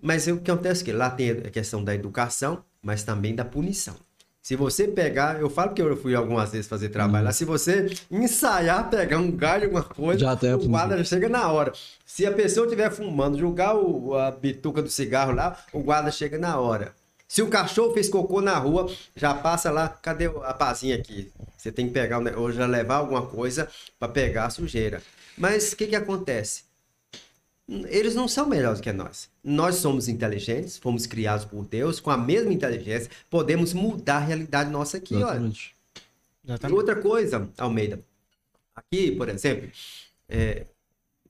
Mas 0.00 0.26
o 0.26 0.36
que 0.38 0.50
acontece 0.50 0.82
é 0.82 0.84
que 0.84 0.92
lá 0.92 1.10
tem 1.10 1.30
a 1.30 1.50
questão 1.50 1.82
da 1.82 1.94
educação, 1.94 2.62
mas 2.82 3.02
também 3.02 3.34
da 3.34 3.44
punição. 3.44 3.96
Se 4.42 4.54
você 4.54 4.86
pegar, 4.86 5.40
eu 5.40 5.50
falo 5.50 5.74
que 5.74 5.82
eu 5.82 5.96
fui 5.96 6.14
algumas 6.14 6.52
vezes 6.52 6.68
fazer 6.68 6.90
trabalho 6.90 7.24
lá, 7.24 7.32
se 7.32 7.44
você 7.44 7.90
ensaiar, 8.08 8.88
pegar 8.88 9.18
um 9.18 9.32
galho, 9.32 9.64
alguma 9.64 9.82
coisa, 9.82 10.20
Já 10.20 10.36
tem 10.36 10.54
o 10.54 10.58
guarda 10.68 10.96
já 10.98 11.02
chega 11.04 11.28
na 11.28 11.50
hora. 11.50 11.72
Se 12.04 12.24
a 12.24 12.30
pessoa 12.32 12.66
estiver 12.66 12.88
fumando, 12.92 13.36
jogar 13.36 13.74
o- 13.74 14.14
a 14.14 14.30
bituca 14.30 14.80
do 14.80 14.88
cigarro 14.88 15.32
lá, 15.32 15.58
o 15.72 15.80
guarda 15.80 16.12
chega 16.12 16.38
na 16.38 16.60
hora. 16.60 16.94
Se 17.26 17.42
o 17.42 17.48
cachorro 17.48 17.92
fez 17.92 18.08
cocô 18.08 18.40
na 18.40 18.56
rua, 18.56 18.88
já 19.16 19.34
passa 19.34 19.68
lá, 19.72 19.88
cadê 19.88 20.26
a 20.26 20.54
pazinha 20.54 20.94
aqui? 20.94 21.32
Você 21.58 21.72
tem 21.72 21.88
que 21.88 21.92
pegar, 21.92 22.20
ou 22.38 22.52
já 22.52 22.66
levar 22.66 22.96
alguma 22.96 23.26
coisa 23.26 23.68
para 23.98 24.06
pegar 24.12 24.44
a 24.44 24.50
sujeira. 24.50 25.02
Mas 25.36 25.72
o 25.72 25.76
que 25.76 25.86
que 25.86 25.96
acontece? 25.96 26.64
Eles 27.68 28.14
não 28.14 28.28
são 28.28 28.48
melhores 28.48 28.80
que 28.80 28.92
nós. 28.92 29.28
Nós 29.42 29.76
somos 29.76 30.08
inteligentes, 30.08 30.78
fomos 30.78 31.06
criados 31.06 31.44
por 31.44 31.64
Deus, 31.64 31.98
com 31.98 32.10
a 32.10 32.16
mesma 32.16 32.52
inteligência, 32.52 33.10
podemos 33.28 33.72
mudar 33.72 34.18
a 34.18 34.20
realidade 34.20 34.70
nossa 34.70 34.98
aqui, 34.98 35.16
olha. 35.16 35.52
Exatamente. 36.44 36.72
E 36.72 36.72
outra 36.72 36.96
coisa, 36.96 37.48
Almeida, 37.58 38.00
Aqui, 38.76 39.12
por 39.12 39.30
exemplo, 39.30 39.70
é, 40.28 40.66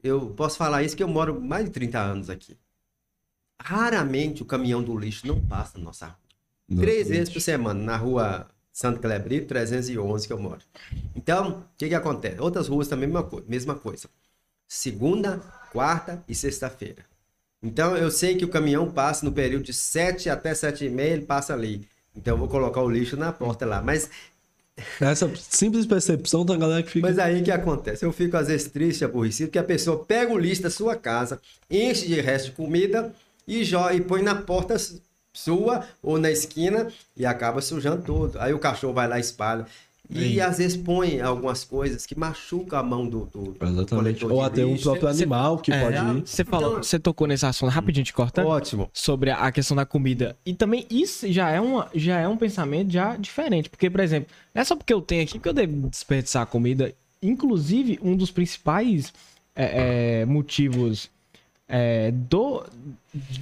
eu 0.03 0.31
posso 0.31 0.57
falar 0.59 0.83
isso 0.83 0.97
que 0.97 1.03
eu 1.03 1.09
moro 1.09 1.41
mais 1.41 1.65
de 1.67 1.71
30 1.71 2.01
anos 2.01 2.29
aqui. 2.29 2.57
Raramente 3.63 4.43
o 4.43 4.45
caminhão 4.45 4.83
do 4.83 4.99
lixo 4.99 5.27
não 5.27 5.41
passa 5.41 5.79
na 5.79 5.85
nossa 5.85 6.07
rua. 6.07 6.81
Três 6.81 7.09
vezes 7.09 7.33
por 7.33 7.41
semana, 7.41 7.81
na 7.81 7.97
rua 7.97 8.51
Santo 8.77 9.01
Clebrito, 9.01 9.47
311 9.47 10.27
que 10.27 10.33
eu 10.35 10.39
moro. 10.39 10.61
Então, 11.15 11.61
o 11.61 11.79
que 11.79 11.89
que 11.89 11.95
acontece? 11.95 12.39
Outras 12.39 12.69
ruas 12.69 12.87
também, 12.87 13.09
mesma 13.09 13.23
coisa. 13.23 13.47
Mesma 13.49 13.75
coisa. 13.75 14.07
Segunda, 14.69 15.39
quarta 15.73 16.23
e 16.29 16.35
sexta-feira. 16.35 17.03
Então, 17.63 17.97
eu 17.97 18.11
sei 18.11 18.37
que 18.37 18.45
o 18.45 18.49
caminhão 18.49 18.91
passa 18.91 19.25
no 19.25 19.33
período 19.33 19.65
de 19.65 19.73
7 19.73 20.29
até 20.29 20.55
7 20.55 20.85
e 20.85 20.91
meia, 20.91 21.15
ele 21.15 21.25
passa 21.25 21.55
ali. 21.55 21.89
Então, 22.15 22.35
eu 22.35 22.39
vou 22.39 22.49
colocar 22.49 22.83
o 22.83 22.91
lixo 22.91 23.17
na 23.17 23.33
porta 23.33 23.65
lá. 23.65 23.81
Mas, 23.81 24.11
Essa 25.01 25.35
simples 25.37 25.87
percepção 25.87 26.45
da 26.45 26.55
galera 26.55 26.83
que 26.83 26.91
fica. 26.91 27.09
mas 27.09 27.19
aí 27.19 27.41
o 27.41 27.45
que 27.45 27.51
acontece? 27.51 28.05
Eu 28.05 28.13
fico 28.13 28.37
às 28.37 28.49
vezes 28.49 28.71
triste, 28.71 29.07
aborrecido, 29.07 29.51
que 29.51 29.59
a 29.59 29.65
pessoa 29.65 30.05
pega 30.05 30.31
o 30.31 30.39
lixo 30.39 30.61
da 30.61 30.69
sua 30.69 30.95
casa, 30.95 31.41
enche 31.71 32.07
de 32.07 32.21
resto 32.21 32.51
de 32.51 32.53
comida 32.53 33.11
e, 33.49 33.65
joga, 33.65 33.95
e 33.95 34.03
põe 34.03 34.21
na 34.21 34.35
porta 34.35 34.77
sua 35.37 35.85
ou 36.03 36.19
na 36.19 36.31
esquina 36.31 36.89
e 37.17 37.27
acaba 37.27 37.61
sujando 37.61 38.03
tudo. 38.03 38.39
Aí 38.41 38.53
o 38.55 38.59
cachorro 38.59 38.95
vai 38.95 39.07
lá 39.09 39.19
e 39.19 39.21
espalha. 39.21 39.67
E 40.09 40.41
às 40.41 40.59
vezes 40.59 40.77
põe 40.77 41.21
algumas 41.21 41.65
coisas 41.65 42.07
que 42.07 42.17
machucam 42.17 42.79
a 42.79 42.83
mão 42.83 43.09
do, 43.09 43.27
do, 43.27 43.57
Exatamente. 43.61 44.21
coletor 44.21 44.31
Ou 44.33 44.39
de 44.39 44.47
até 44.47 44.65
um 44.65 44.77
próprio 44.79 45.09
animal 45.09 45.59
que 45.59 45.73
É, 45.73 45.83
pode 45.83 45.97
ir. 46.19 46.23
Você 46.25 46.45
falou, 46.45 46.71
Então- 46.71 46.83
você 46.85 46.99
tocou 47.01 47.27
nesse 47.27 47.45
assunto 47.45 47.71
rapidinho 47.71 48.05
te 48.05 48.13
cortando. 48.13 48.47
Ótimo. 48.47 48.89
sobre 48.93 49.31
a 49.33 49.51
questão 49.51 49.77
da 49.77 49.85
comida. 49.85 50.37
E 50.47 50.55
também 50.55 50.87
isso 50.89 51.31
já 51.33 51.51
é, 51.51 51.61
uma, 51.61 51.89
já 51.93 52.21
é 52.21 52.29
um 52.29 52.37
pensamento 52.37 52.93
já 52.93 53.17
diferente. 53.17 53.69
Porque, 53.69 53.91
por 53.91 53.99
exemplo, 53.99 54.29
não 54.55 54.63
é 54.63 54.65
só 54.65 54.77
porque 54.77 54.95
eu 54.95 55.01
tenho 55.03 55.25
aqui 55.25 55.41
que 55.41 55.49
eu 55.49 55.53
devo 55.53 55.89
desperdiçar 55.91 56.43
a 56.43 56.47
comida. 56.47 56.95
Inclusive, 57.21 57.99
um 58.01 58.17
dos 58.17 58.31
principais 58.31 59.13
é, 59.57 60.21
é, 60.21 60.25
motivos 60.25 61.11
é, 61.69 62.11
do, 62.13 62.65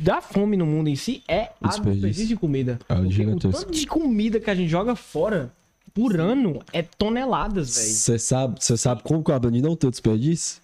da 0.01 0.21
fome 0.21 0.57
no 0.57 0.65
mundo 0.67 0.89
em 0.89 0.97
si 0.97 1.23
é 1.29 1.51
a 1.61 1.69
Desperdício. 1.69 1.93
desperdício 1.93 2.27
de 2.29 2.37
comida. 2.37 2.79
É 2.89 2.95
o 2.95 3.11
gigantesco. 3.11 3.61
tanto 3.65 3.73
de 3.73 3.87
comida 3.87 4.41
que 4.41 4.51
a 4.51 4.55
gente 4.55 4.69
joga 4.69 4.97
fora 4.97 5.53
por 5.93 6.19
ano 6.19 6.61
é 6.73 6.83
toneladas, 6.83 7.77
velho. 7.77 7.89
Você 7.89 8.19
sabe, 8.19 8.57
sabe 8.61 9.03
como 9.03 9.23
que 9.23 9.31
eu 9.31 9.35
aprendi 9.35 9.61
não 9.63 9.77
ter 9.77 9.91
desperdício? 9.91 10.61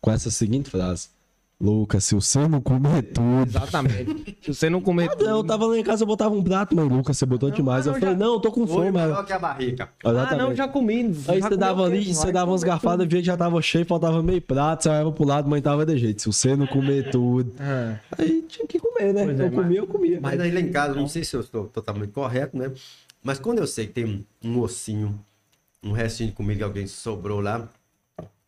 Com 0.00 0.10
essa 0.10 0.30
seguinte 0.30 0.68
frase. 0.70 1.08
Lucas, 1.60 2.04
se 2.04 2.14
você 2.14 2.46
não 2.48 2.60
comer 2.60 3.02
tudo. 3.02 3.46
Exatamente. 3.48 4.36
Se 4.42 4.52
você 4.52 4.68
não 4.68 4.80
comer 4.80 5.08
Ah, 5.10 5.16
não, 5.16 5.36
eu 5.38 5.44
tava 5.44 5.64
lá 5.66 5.78
em 5.78 5.82
casa, 5.84 6.02
eu 6.02 6.06
botava 6.06 6.34
um 6.34 6.42
prato, 6.42 6.74
mas 6.74 6.86
Lucas, 6.88 7.16
você 7.16 7.24
botou 7.24 7.50
demais. 7.50 7.86
ah, 7.86 7.90
Eu 7.90 7.92
não, 7.94 8.00
falei, 8.00 8.14
já- 8.14 8.20
não, 8.20 8.34
eu 8.34 8.40
tô 8.40 8.50
com 8.52 8.66
fome. 8.66 8.98
Ela... 8.98 9.24
que 9.24 9.32
a 9.32 9.38
barriga. 9.38 9.88
Ah, 10.04 10.10
Exatamente. 10.10 10.42
não, 10.42 10.54
já 10.54 10.68
comi. 10.68 11.00
Aí 11.28 11.40
Já 11.40 11.48
você 11.48 11.56
dava 11.56 11.84
ali, 11.84 12.12
você 12.14 12.32
dava 12.32 12.50
umas 12.50 12.64
garfadas, 12.64 13.06
via 13.08 13.20
que 13.20 13.26
já 13.26 13.36
tava 13.36 13.62
cheio, 13.62 13.86
faltava 13.86 14.22
meio 14.22 14.42
prato, 14.42 14.82
você 14.82 14.88
olhava 14.88 15.12
pro 15.12 15.24
lado, 15.24 15.48
mãe 15.48 15.62
tava 15.62 15.86
de 15.86 15.96
jeito. 15.96 16.20
Se 16.22 16.26
você 16.26 16.56
não 16.56 16.66
comer 16.66 17.10
tudo. 17.10 17.50
tudo. 17.50 17.54
Ah. 17.60 17.98
Aí 18.18 18.42
tinha 18.42 18.66
que 18.66 18.78
comer, 18.78 19.14
né? 19.14 19.24
Pois 19.24 19.40
é, 19.40 19.46
eu 19.46 19.50
comia, 19.52 19.78
eu 19.78 19.86
comia. 19.86 20.18
Mas 20.20 20.38
aí 20.40 20.50
lá 20.50 20.60
em 20.60 20.70
casa, 20.70 20.94
não 20.94 21.08
sei 21.08 21.24
se 21.24 21.34
eu 21.36 21.40
estou 21.40 21.64
totalmente 21.66 22.10
correto, 22.10 22.56
né? 22.58 22.70
Mas 23.22 23.38
quando 23.38 23.58
eu 23.60 23.66
sei 23.66 23.86
que 23.86 23.92
tem 23.94 24.04
um, 24.04 24.22
um 24.44 24.60
ossinho, 24.60 25.18
um 25.82 25.92
restinho 25.92 26.28
de 26.30 26.34
comida 26.34 26.58
que 26.58 26.64
alguém 26.64 26.86
sobrou 26.86 27.40
lá, 27.40 27.66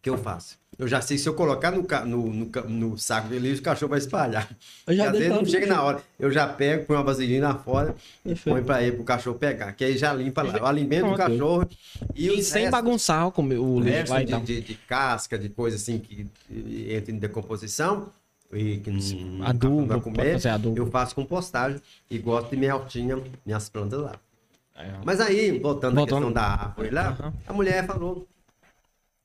que 0.02 0.10
eu 0.10 0.16
faço? 0.18 0.58
Eu 0.78 0.86
já 0.86 1.00
sei 1.00 1.16
se 1.16 1.26
eu 1.26 1.32
colocar 1.34 1.70
no, 1.72 1.82
no, 1.82 2.26
no, 2.30 2.50
no 2.68 2.98
saco 2.98 3.28
de 3.28 3.38
lixo, 3.38 3.60
o 3.62 3.64
cachorro 3.64 3.88
vai 3.90 3.98
espalhar. 3.98 4.46
Eu 4.86 4.94
já 4.94 5.06
às 5.06 5.12
vezes 5.12 5.28
não 5.30 5.38
lá 5.38 5.44
chega 5.46 5.66
na 5.66 5.82
hora. 5.82 6.02
Eu 6.20 6.30
já 6.30 6.46
pego, 6.46 6.84
põe 6.84 6.96
uma 6.98 7.02
vaselina 7.02 7.54
fora 7.54 7.94
e 8.24 8.34
põe 8.34 8.62
pra 8.62 8.82
ele, 8.82 8.92
pro 8.96 9.04
cachorro 9.04 9.38
pegar. 9.38 9.72
Que 9.72 9.84
aí 9.86 9.96
já 9.96 10.12
limpa 10.12 10.42
lá. 10.42 10.58
Eu 10.58 10.66
alimento 10.66 11.06
o 11.06 11.14
Pronto. 11.14 11.16
cachorro 11.18 11.68
e, 12.14 12.26
E 12.28 12.42
sem 12.42 12.64
restos- 12.64 12.70
bagunçar 12.70 13.26
o, 13.26 13.32
o 13.40 13.80
lixo 13.80 14.12
lá 14.12 14.20
e 14.22 14.24
de, 14.26 14.30
tal. 14.32 14.40
de, 14.42 14.60
de 14.60 14.74
casca, 14.74 15.38
de 15.38 15.48
coisa 15.48 15.76
assim 15.76 15.98
que 15.98 16.26
entra 16.92 17.10
em 17.10 17.18
decomposição 17.18 18.12
e 18.52 18.76
que 18.76 18.90
não, 18.90 19.46
Adubo, 19.46 19.80
não 19.80 19.86
vai 19.86 20.00
comer, 20.00 20.46
adubo. 20.46 20.76
eu 20.78 20.86
faço 20.90 21.14
compostagem 21.14 21.80
e 22.10 22.18
gosto 22.18 22.50
de 22.50 22.56
minha 22.58 22.76
hortinha, 22.76 23.18
minhas 23.46 23.68
plantas 23.70 23.98
lá. 24.00 24.12
Mas 25.06 25.20
aí, 25.20 25.58
voltando, 25.58 25.94
à 25.94 25.96
Voltando. 25.96 26.18
questão 26.26 26.32
da 26.32 26.42
árvore 26.42 26.90
lá, 26.90 27.08
Aham. 27.18 27.32
a 27.48 27.52
mulher 27.54 27.86
falou, 27.86 28.28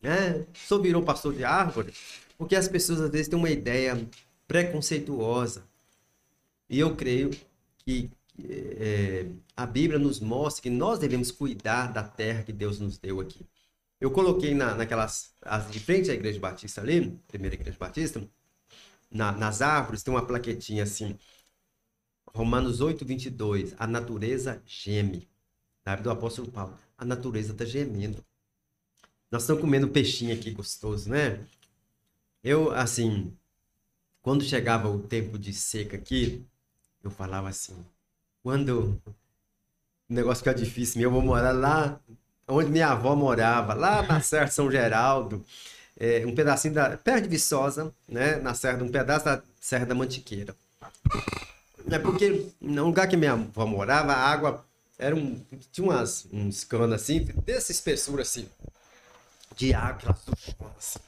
é, 0.03 0.45
só 0.53 0.79
virou 0.79 1.03
pastor 1.03 1.33
de 1.33 1.43
árvore, 1.43 1.93
porque 2.37 2.55
as 2.55 2.67
pessoas 2.67 3.01
às 3.01 3.09
vezes 3.11 3.27
têm 3.27 3.37
uma 3.39 3.49
ideia 3.49 4.07
preconceituosa. 4.47 5.63
E 6.69 6.79
eu 6.79 6.95
creio 6.95 7.29
que 7.79 8.09
eh, 8.43 9.25
a 9.55 9.65
Bíblia 9.65 9.99
nos 9.99 10.19
mostra 10.19 10.61
que 10.63 10.69
nós 10.69 10.99
devemos 10.99 11.31
cuidar 11.31 11.91
da 11.91 12.03
terra 12.03 12.43
que 12.43 12.53
Deus 12.53 12.79
nos 12.79 12.97
deu 12.97 13.19
aqui. 13.19 13.45
Eu 13.99 14.11
coloquei 14.11 14.53
na, 14.55 14.75
naquelas, 14.75 15.33
as, 15.41 15.71
de 15.71 15.79
frente 15.79 16.11
à 16.11 16.13
igreja 16.13 16.39
batista 16.39 16.81
ali, 16.81 17.11
primeira 17.27 17.55
igreja 17.55 17.77
batista, 17.79 18.23
na- 19.11 19.31
nas 19.33 19.61
árvores 19.61 20.03
tem 20.03 20.13
uma 20.13 20.25
plaquetinha 20.25 20.83
assim, 20.83 21.17
Romanos 22.33 22.81
8, 22.81 23.05
22, 23.05 23.73
a 23.77 23.85
natureza 23.87 24.61
geme. 24.65 25.29
Na 25.85 25.95
Bíblia 25.95 26.13
do 26.13 26.17
apóstolo 26.19 26.51
Paulo, 26.51 26.77
a 26.97 27.05
natureza 27.05 27.53
está 27.53 27.65
gemendo. 27.65 28.25
Nós 29.31 29.43
estamos 29.43 29.61
comendo 29.61 29.87
peixinho 29.87 30.35
aqui 30.35 30.51
gostoso, 30.51 31.09
né? 31.09 31.39
Eu, 32.43 32.71
assim, 32.71 33.33
quando 34.21 34.43
chegava 34.43 34.89
o 34.89 34.99
tempo 34.99 35.39
de 35.39 35.53
seca 35.53 35.95
aqui, 35.95 36.45
eu 37.01 37.09
falava 37.09 37.47
assim, 37.47 37.73
quando 38.43 39.01
o 40.09 40.13
negócio 40.13 40.43
ficar 40.43 40.53
difícil, 40.53 41.01
eu 41.01 41.09
vou 41.09 41.21
morar 41.21 41.53
lá 41.53 41.97
onde 42.45 42.69
minha 42.69 42.89
avó 42.89 43.15
morava, 43.15 43.73
lá 43.73 44.01
na 44.03 44.19
Serra 44.19 44.45
de 44.45 44.53
São 44.53 44.69
Geraldo, 44.69 45.45
é, 45.97 46.25
um 46.25 46.35
pedacinho 46.35 46.73
da, 46.73 46.97
perto 46.97 47.23
de 47.23 47.29
Viçosa, 47.29 47.93
né, 48.09 48.35
na 48.35 48.53
Serra, 48.53 48.83
um 48.83 48.91
pedaço 48.91 49.23
da 49.25 49.41
Serra 49.61 49.85
da 49.85 49.95
Mantiqueira. 49.95 50.53
É 51.89 51.97
porque 51.97 52.47
no 52.59 52.85
lugar 52.85 53.07
que 53.07 53.15
minha 53.15 53.31
avó 53.31 53.65
morava, 53.65 54.11
a 54.11 54.29
água 54.29 54.65
era 54.99 55.15
um, 55.15 55.41
tinha 55.71 55.87
umas, 55.87 56.27
uns 56.33 56.65
canos 56.65 56.93
assim, 56.93 57.23
dessa 57.45 57.71
espessura 57.71 58.23
assim, 58.23 58.45
de 59.61 59.73
água, 59.75 60.17
assim. 60.75 60.99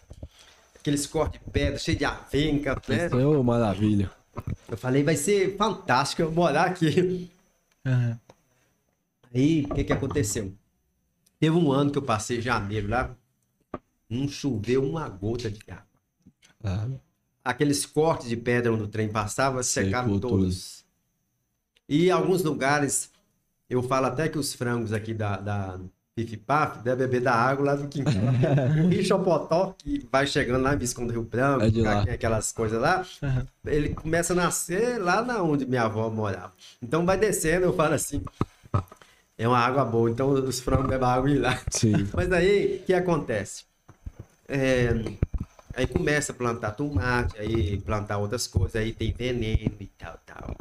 aqueles 0.79 1.07
cortes 1.07 1.41
de 1.41 1.49
pedra, 1.49 1.79
cheio 1.79 1.97
de 1.97 2.05
avenca, 2.05 2.79
né? 2.87 3.09
Ô, 3.15 3.43
maravilha. 3.43 4.11
Eu 4.69 4.77
falei, 4.77 5.03
vai 5.03 5.15
ser 5.15 5.57
fantástico 5.57 6.21
eu 6.21 6.31
morar 6.31 6.67
aqui. 6.67 7.31
Aham. 7.85 8.19
Aí, 9.33 9.65
o 9.65 9.73
que 9.73 9.83
que 9.83 9.93
aconteceu? 9.93 10.53
Teve 11.39 11.55
um 11.55 11.71
ano 11.71 11.91
que 11.91 11.97
eu 11.97 12.03
passei 12.03 12.39
janeiro 12.39 12.87
lá, 12.87 13.15
não 14.07 14.27
choveu 14.27 14.83
uma 14.87 15.09
gota 15.09 15.49
de 15.49 15.59
água. 15.67 15.87
Ah, 16.63 16.87
Aqueles 17.43 17.85
cortes 17.85 18.29
de 18.29 18.37
pedra 18.37 18.71
onde 18.71 18.83
o 18.83 18.87
trem 18.87 19.09
passava, 19.09 19.63
secaram 19.63 20.19
todos. 20.19 20.85
E 21.89 22.07
em 22.07 22.11
alguns 22.11 22.43
lugares, 22.43 23.11
eu 23.67 23.81
falo 23.81 24.05
até 24.05 24.29
que 24.29 24.37
os 24.37 24.53
frangos 24.53 24.93
aqui 24.93 25.13
da, 25.13 25.37
da 25.37 25.79
Pif 26.15 26.37
Paf 26.37 26.79
devem 26.83 27.07
beber 27.07 27.21
da 27.21 27.33
água 27.33 27.65
lá 27.65 27.75
do 27.75 27.87
quintal. 27.87 28.23
o 28.83 28.87
Rio 28.87 29.03
Chapotó, 29.03 29.73
que 29.77 30.07
vai 30.11 30.27
chegando 30.27 30.61
lá 30.63 30.73
em 30.73 30.77
Visconde 30.77 31.07
do 31.07 31.13
Rio 31.13 31.23
Branco, 31.23 31.65
É 31.65 31.69
de 31.69 31.81
lá. 31.81 32.01
aquelas 32.01 32.51
coisas 32.51 32.79
lá, 32.79 33.03
Aham. 33.23 33.47
ele 33.65 33.89
começa 33.95 34.33
a 34.33 34.35
nascer 34.35 34.99
lá 35.01 35.21
na 35.21 35.41
onde 35.41 35.65
minha 35.65 35.83
avó 35.83 36.09
morava. 36.09 36.53
Então 36.81 37.05
vai 37.05 37.17
descendo, 37.17 37.65
eu 37.65 37.73
falo 37.73 37.95
assim, 37.95 38.21
é 39.37 39.47
uma 39.47 39.57
água 39.57 39.83
boa, 39.83 40.09
então 40.09 40.29
os 40.31 40.59
frangos 40.59 40.87
bebem 40.87 41.07
água 41.07 41.29
e 41.29 41.37
lá. 41.39 41.59
sim. 41.69 42.07
Mas 42.15 42.31
aí, 42.31 42.77
o 42.77 42.85
que 42.85 42.93
acontece? 42.93 43.63
É, 44.47 44.89
aí 45.75 45.87
começa 45.87 46.31
a 46.31 46.35
plantar 46.35 46.71
tomate, 46.71 47.37
aí 47.39 47.79
plantar 47.81 48.17
outras 48.19 48.47
coisas, 48.47 48.75
aí 48.75 48.93
tem 48.93 49.13
veneno 49.13 49.75
e 49.79 49.87
tal, 49.97 50.19
tal. 50.25 50.55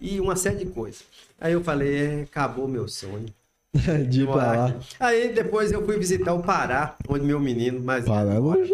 E 0.00 0.20
uma 0.20 0.36
série 0.36 0.64
de 0.64 0.66
coisas. 0.72 1.04
Aí 1.40 1.52
eu 1.52 1.62
falei, 1.64 2.20
é, 2.20 2.22
acabou 2.22 2.68
meu 2.68 2.88
sonho. 2.88 3.32
De 4.08 4.24
lá. 4.24 4.74
Aí 4.98 5.32
depois 5.32 5.70
eu 5.70 5.84
fui 5.84 5.96
visitar 5.96 6.34
o 6.34 6.42
Pará, 6.42 6.96
onde 7.08 7.24
meu 7.24 7.38
menino 7.38 7.80
mais 7.80 8.04
Pará 8.04 8.34
é 8.34 8.38
longe? 8.38 8.72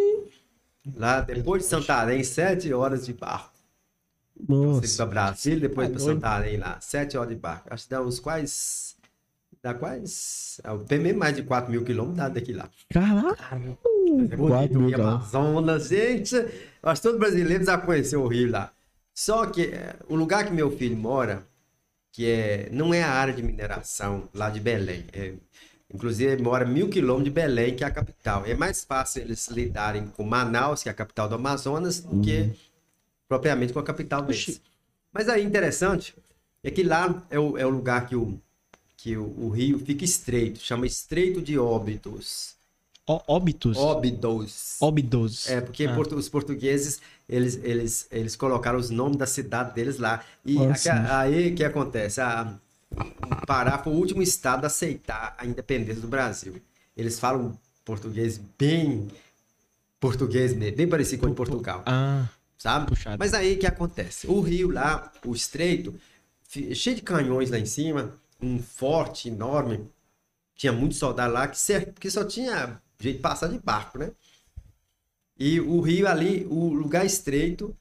Lá 0.95 1.21
depois 1.21 1.63
de 1.63 1.69
Santarém, 1.69 2.23
sete 2.25 2.73
horas 2.73 3.05
de 3.05 3.13
barco. 3.13 3.51
Você 4.39 4.53
Nossa. 4.53 4.97
para 4.97 5.07
Brasília, 5.07 5.69
depois 5.69 5.89
Tá 5.89 5.95
para. 5.95 6.03
Santarém 6.05 6.57
lá, 6.59 6.79
sete 6.81 7.17
horas 7.17 7.31
de 7.31 7.37
barco. 7.37 7.69
Acho 7.71 7.85
que 7.85 7.91
dá 7.91 8.03
uns 8.03 8.21
quase. 8.21 8.95
Dá 9.63 9.75
quase. 9.75 10.63
Tem 10.87 11.01
bem 11.01 11.13
mais 11.13 11.35
de 11.35 11.43
4 11.43 11.71
mil 11.71 11.83
quilômetros 11.83 12.19
dá 12.19 12.29
daqui 12.29 12.53
lá. 12.53 12.69
Caraca. 12.89 13.57
É 13.57 14.37
Quatro 14.37 14.79
bonito, 14.79 14.79
mil. 14.81 15.03
Amazonas, 15.03 15.89
gente. 15.89 16.37
Acho 16.83 17.03
que 17.03 17.09
todo 17.09 17.19
brasileiro 17.19 17.65
já 17.65 17.77
conheceu 17.77 18.23
o 18.23 18.29
Rio 18.29 18.51
lá. 18.51 18.71
Só 19.13 19.47
que 19.47 19.63
é, 19.63 19.97
o 20.09 20.15
lugar 20.15 20.45
que 20.47 20.53
meu 20.53 20.71
filho 20.71 20.97
mora, 20.97 21.45
que 22.17 22.25
é, 22.31 22.71
não 22.73 22.95
é 22.95 23.03
a 23.03 23.11
área 23.11 23.35
de 23.35 23.43
mineração 23.43 24.27
lá 24.33 24.49
de 24.49 24.59
Belém. 24.59 25.05
É, 25.13 25.35
inclusive, 25.93 26.43
mora 26.43 26.65
mil 26.65 26.89
quilômetros 26.89 27.25
de 27.25 27.31
Belém, 27.31 27.77
que 27.77 27.85
é 27.85 27.87
a 27.87 27.91
capital. 27.91 28.43
É 28.47 28.55
mais 28.55 28.83
fácil 28.85 29.21
eles 29.21 29.49
lidarem 29.49 30.07
com 30.07 30.25
Manaus, 30.25 30.83
que 30.83 30.89
é 30.89 30.93
a 30.93 30.95
capital 30.95 31.29
do 31.29 31.35
Amazonas, 31.35 32.01
do 32.01 32.19
que 32.23 32.53
propriamente 33.29 33.75
com 33.75 33.81
a 33.81 33.83
capital 33.83 34.23
deles. 34.23 34.63
Mas 35.13 35.29
aí, 35.29 35.45
interessante, 35.45 36.15
é 36.65 36.71
que 36.71 36.83
lá 36.83 37.23
é 37.29 37.39
o, 37.39 37.59
é 37.59 37.67
o 37.67 37.69
lugar 37.69 38.09
que 38.09 38.17
o, 38.17 38.41
que 38.97 39.15
o, 39.15 39.25
o 39.39 39.51
rio 39.51 39.79
fica 39.79 40.03
estreito, 40.03 40.59
chama 40.59 40.87
Estreito 40.87 41.43
de 41.43 41.59
Óbidos. 41.59 42.57
Óbitos? 43.07 43.77
Óbidos. 43.77 44.77
Óbidos. 44.81 45.51
É, 45.51 45.61
porque 45.61 45.85
Ah. 45.85 45.95
portu- 45.95 46.17
os 46.17 46.31
portugueses, 46.31 47.01
eles, 47.29 47.57
eles, 47.63 48.07
eles 48.11 48.37
colocaram 48.37 48.79
os 48.79 48.91
nomes 48.91 49.17
da 49.17 49.27
cidade 49.27 49.75
deles 49.75 49.99
lá. 49.99 50.25
E 50.45 50.55
Nossa. 50.55 50.93
aí 51.19 51.53
o 51.53 51.55
que 51.55 51.65
acontece? 51.65 52.21
A, 52.21 52.59
o 52.97 53.47
Pará 53.47 53.79
foi 53.79 53.93
o 53.93 53.97
último 53.97 54.23
estado 54.23 54.65
a 54.65 54.69
aceitar 54.69 55.35
a 55.39 55.47
independência 55.47 56.01
do 56.01 56.09
Brasil. 56.09 56.61
Eles 56.97 57.19
falam 57.19 57.59
português 57.85 58.41
bem 58.59 59.09
português 59.99 60.55
mesmo, 60.55 60.77
bem 60.77 60.89
parecido 60.89 61.21
com 61.23 61.27
o 61.27 61.31
de 61.31 61.37
Portugal, 61.37 61.83
Ah, 61.87 62.29
sabe? 62.59 62.87
puxado. 62.87 63.17
Mas 63.19 63.35
aí 63.35 63.55
o 63.55 63.59
que 63.59 63.67
acontece? 63.67 64.27
O 64.27 64.41
rio 64.41 64.71
lá, 64.71 65.11
o 65.25 65.35
estreito, 65.35 65.95
cheio 66.75 66.97
de 66.97 67.03
canhões 67.03 67.51
lá 67.51 67.59
em 67.59 67.67
cima, 67.67 68.15
um 68.41 68.59
forte 68.63 69.29
enorme. 69.29 69.89
Tinha 70.55 70.73
muitos 70.73 70.99
soldados 70.99 71.35
lá 71.35 71.49
que, 71.49 71.59
que 72.01 72.11
só 72.11 72.25
tinha 72.25 72.81
jeito 72.99 73.17
de 73.17 73.23
passar 73.23 73.49
de 73.49 73.59
barco, 73.59 73.99
né? 73.99 74.11
E 75.39 75.61
o 75.61 75.81
rio 75.81 76.09
ali, 76.09 76.47
o 76.49 76.69
lugar 76.73 77.05
estreito, 77.05 77.77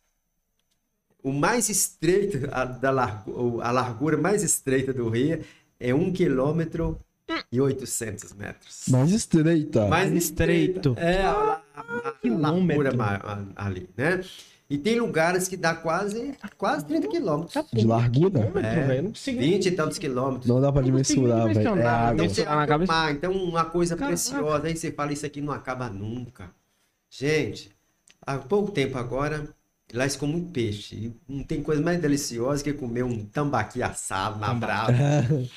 o 1.24 1.32
mais 1.32 1.70
estreito, 1.70 2.50
a, 2.52 2.66
da 2.66 2.92
largu- 2.92 3.62
a 3.62 3.72
largura 3.72 4.18
mais 4.18 4.44
estreita 4.44 4.94
do 4.94 5.10
rio 5.10 5.42
é 5.80 5.94
1 5.94 6.12
quilômetro 6.12 7.00
e 7.52 7.60
800 7.60 8.34
metros. 8.34 8.84
Mais 8.90 9.12
estreita. 9.12 9.88
Mais 9.88 10.12
estreito. 10.12 10.96
É, 11.00 11.24
a, 11.24 11.62
a, 11.76 11.82
a, 11.82 12.14
largura 12.24 12.92
ali, 13.56 13.90
né? 13.98 14.22
E 14.68 14.78
tem 14.78 15.00
lugares 15.00 15.48
que 15.48 15.56
dá 15.56 15.76
quase, 15.76 16.34
quase 16.58 16.86
30 16.86 17.08
quilômetros. 17.08 17.66
De 17.72 17.86
largura? 17.86 18.40
É. 18.64 19.02
Não 19.02 19.10
consigo 19.12 19.40
20 19.40 19.66
e 19.68 19.72
tantos 19.72 19.98
quilômetros. 20.00 20.48
Não 20.48 20.60
dá 20.60 20.72
pra 20.72 20.82
dimensurar, 20.82 21.54
velho. 21.54 21.80
É 21.80 21.86
água. 21.86 22.26
Então, 22.26 22.30
você 22.30 22.86
mar, 22.88 23.12
então 23.12 23.32
uma 23.32 23.66
coisa 23.66 23.96
Caraca. 23.96 24.16
preciosa. 24.16 24.68
Aí 24.68 24.76
você 24.76 24.92
fala, 24.92 25.14
isso 25.14 25.26
aqui 25.26 25.40
não 25.40 25.54
acaba 25.54 25.88
nunca. 25.90 26.52
Gente, 27.18 27.72
há 28.22 28.38
pouco 28.38 28.72
tempo 28.72 28.98
agora, 28.98 29.48
lá 29.94 30.04
eles 30.04 30.18
comem 30.18 30.36
muito 30.36 30.52
peixe. 30.52 30.96
E 30.96 31.14
não 31.30 31.44
tem 31.44 31.64
coisa 31.64 31.82
mais 31.82 32.02
deliciosa 32.02 32.62
que 32.62 32.74
comer 32.74 33.04
um 33.04 33.26
tambaqui 33.26 33.82
assado 33.82 34.38
na 34.38 34.54
brasa. 34.54 34.94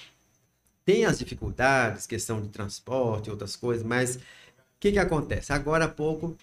Tem 0.84 1.04
as 1.04 1.18
dificuldades, 1.18 2.06
questão 2.06 2.40
de 2.40 2.48
transporte, 2.48 3.28
outras 3.28 3.54
coisas, 3.54 3.84
mas 3.84 4.16
o 4.16 4.20
que 4.80 4.92
que 4.92 4.98
acontece? 4.98 5.52
Agora 5.52 5.84
há 5.84 5.88
pouco, 5.88 6.34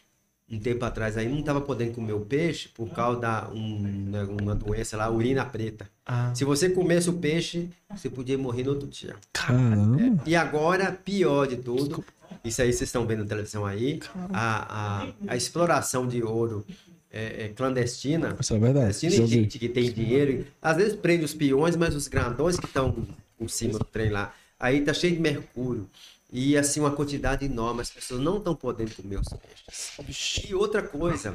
um 0.47 0.59
tempo 0.59 0.85
atrás 0.85 1.17
aí, 1.17 1.27
não 1.27 1.39
estava 1.39 1.59
podendo 1.59 1.93
comer 1.93 2.13
o 2.13 2.19
peixe 2.19 2.69
por 2.69 2.87
causa 2.91 3.19
da 3.19 3.49
um, 3.49 3.79
né, 3.79 4.23
uma 4.23 4.53
doença 4.53 4.97
lá, 4.97 5.09
urina 5.09 5.43
preta. 5.43 5.89
Ah, 6.05 6.31
Se 6.35 6.45
você 6.45 6.69
comesse 6.69 7.09
o 7.09 7.13
peixe, 7.13 7.71
você 7.89 8.07
podia 8.07 8.37
morrer 8.37 8.65
no 8.65 8.71
outro 8.73 8.87
dia. 8.87 9.15
Caramba. 9.33 10.21
E 10.27 10.35
agora, 10.35 10.91
pior 10.91 11.47
de 11.47 11.55
tudo, 11.57 12.05
isso 12.45 12.61
aí 12.61 12.71
vocês 12.71 12.89
estão 12.89 13.05
vendo 13.05 13.23
na 13.23 13.25
televisão 13.25 13.65
aí, 13.65 13.99
a, 14.31 15.03
a, 15.03 15.07
a 15.27 15.35
exploração 15.35 16.07
de 16.07 16.23
ouro 16.23 16.65
é, 17.11 17.45
é 17.45 17.47
clandestina, 17.49 18.35
Isso 18.39 18.53
é 18.53 18.59
verdade. 18.59 18.99
clandestina 18.99 19.27
gente 19.27 19.57
que 19.57 19.69
tem 19.69 19.91
dinheiro, 19.91 20.45
às 20.61 20.77
vezes 20.77 20.95
prende 20.95 21.25
os 21.25 21.33
peões, 21.33 21.75
mas 21.75 21.95
os 21.95 22.07
grandões 22.07 22.59
que 22.59 22.65
estão 22.65 22.95
em 23.39 23.47
cima 23.47 23.79
do 23.79 23.85
trem 23.85 24.09
lá, 24.09 24.33
aí 24.59 24.81
tá 24.81 24.93
cheio 24.93 25.15
de 25.15 25.21
mercúrio. 25.21 25.89
E 26.31 26.57
assim, 26.57 26.81
uma 26.81 26.91
quantidade 26.91 27.45
enorme, 27.45 27.81
as 27.81 27.89
pessoas 27.89 28.19
não 28.19 28.37
estão 28.37 28.55
podendo 28.55 28.93
comer 28.95 29.19
os 29.19 29.29
peixes. 29.29 30.49
E 30.49 30.53
outra 30.53 30.81
coisa, 30.81 31.31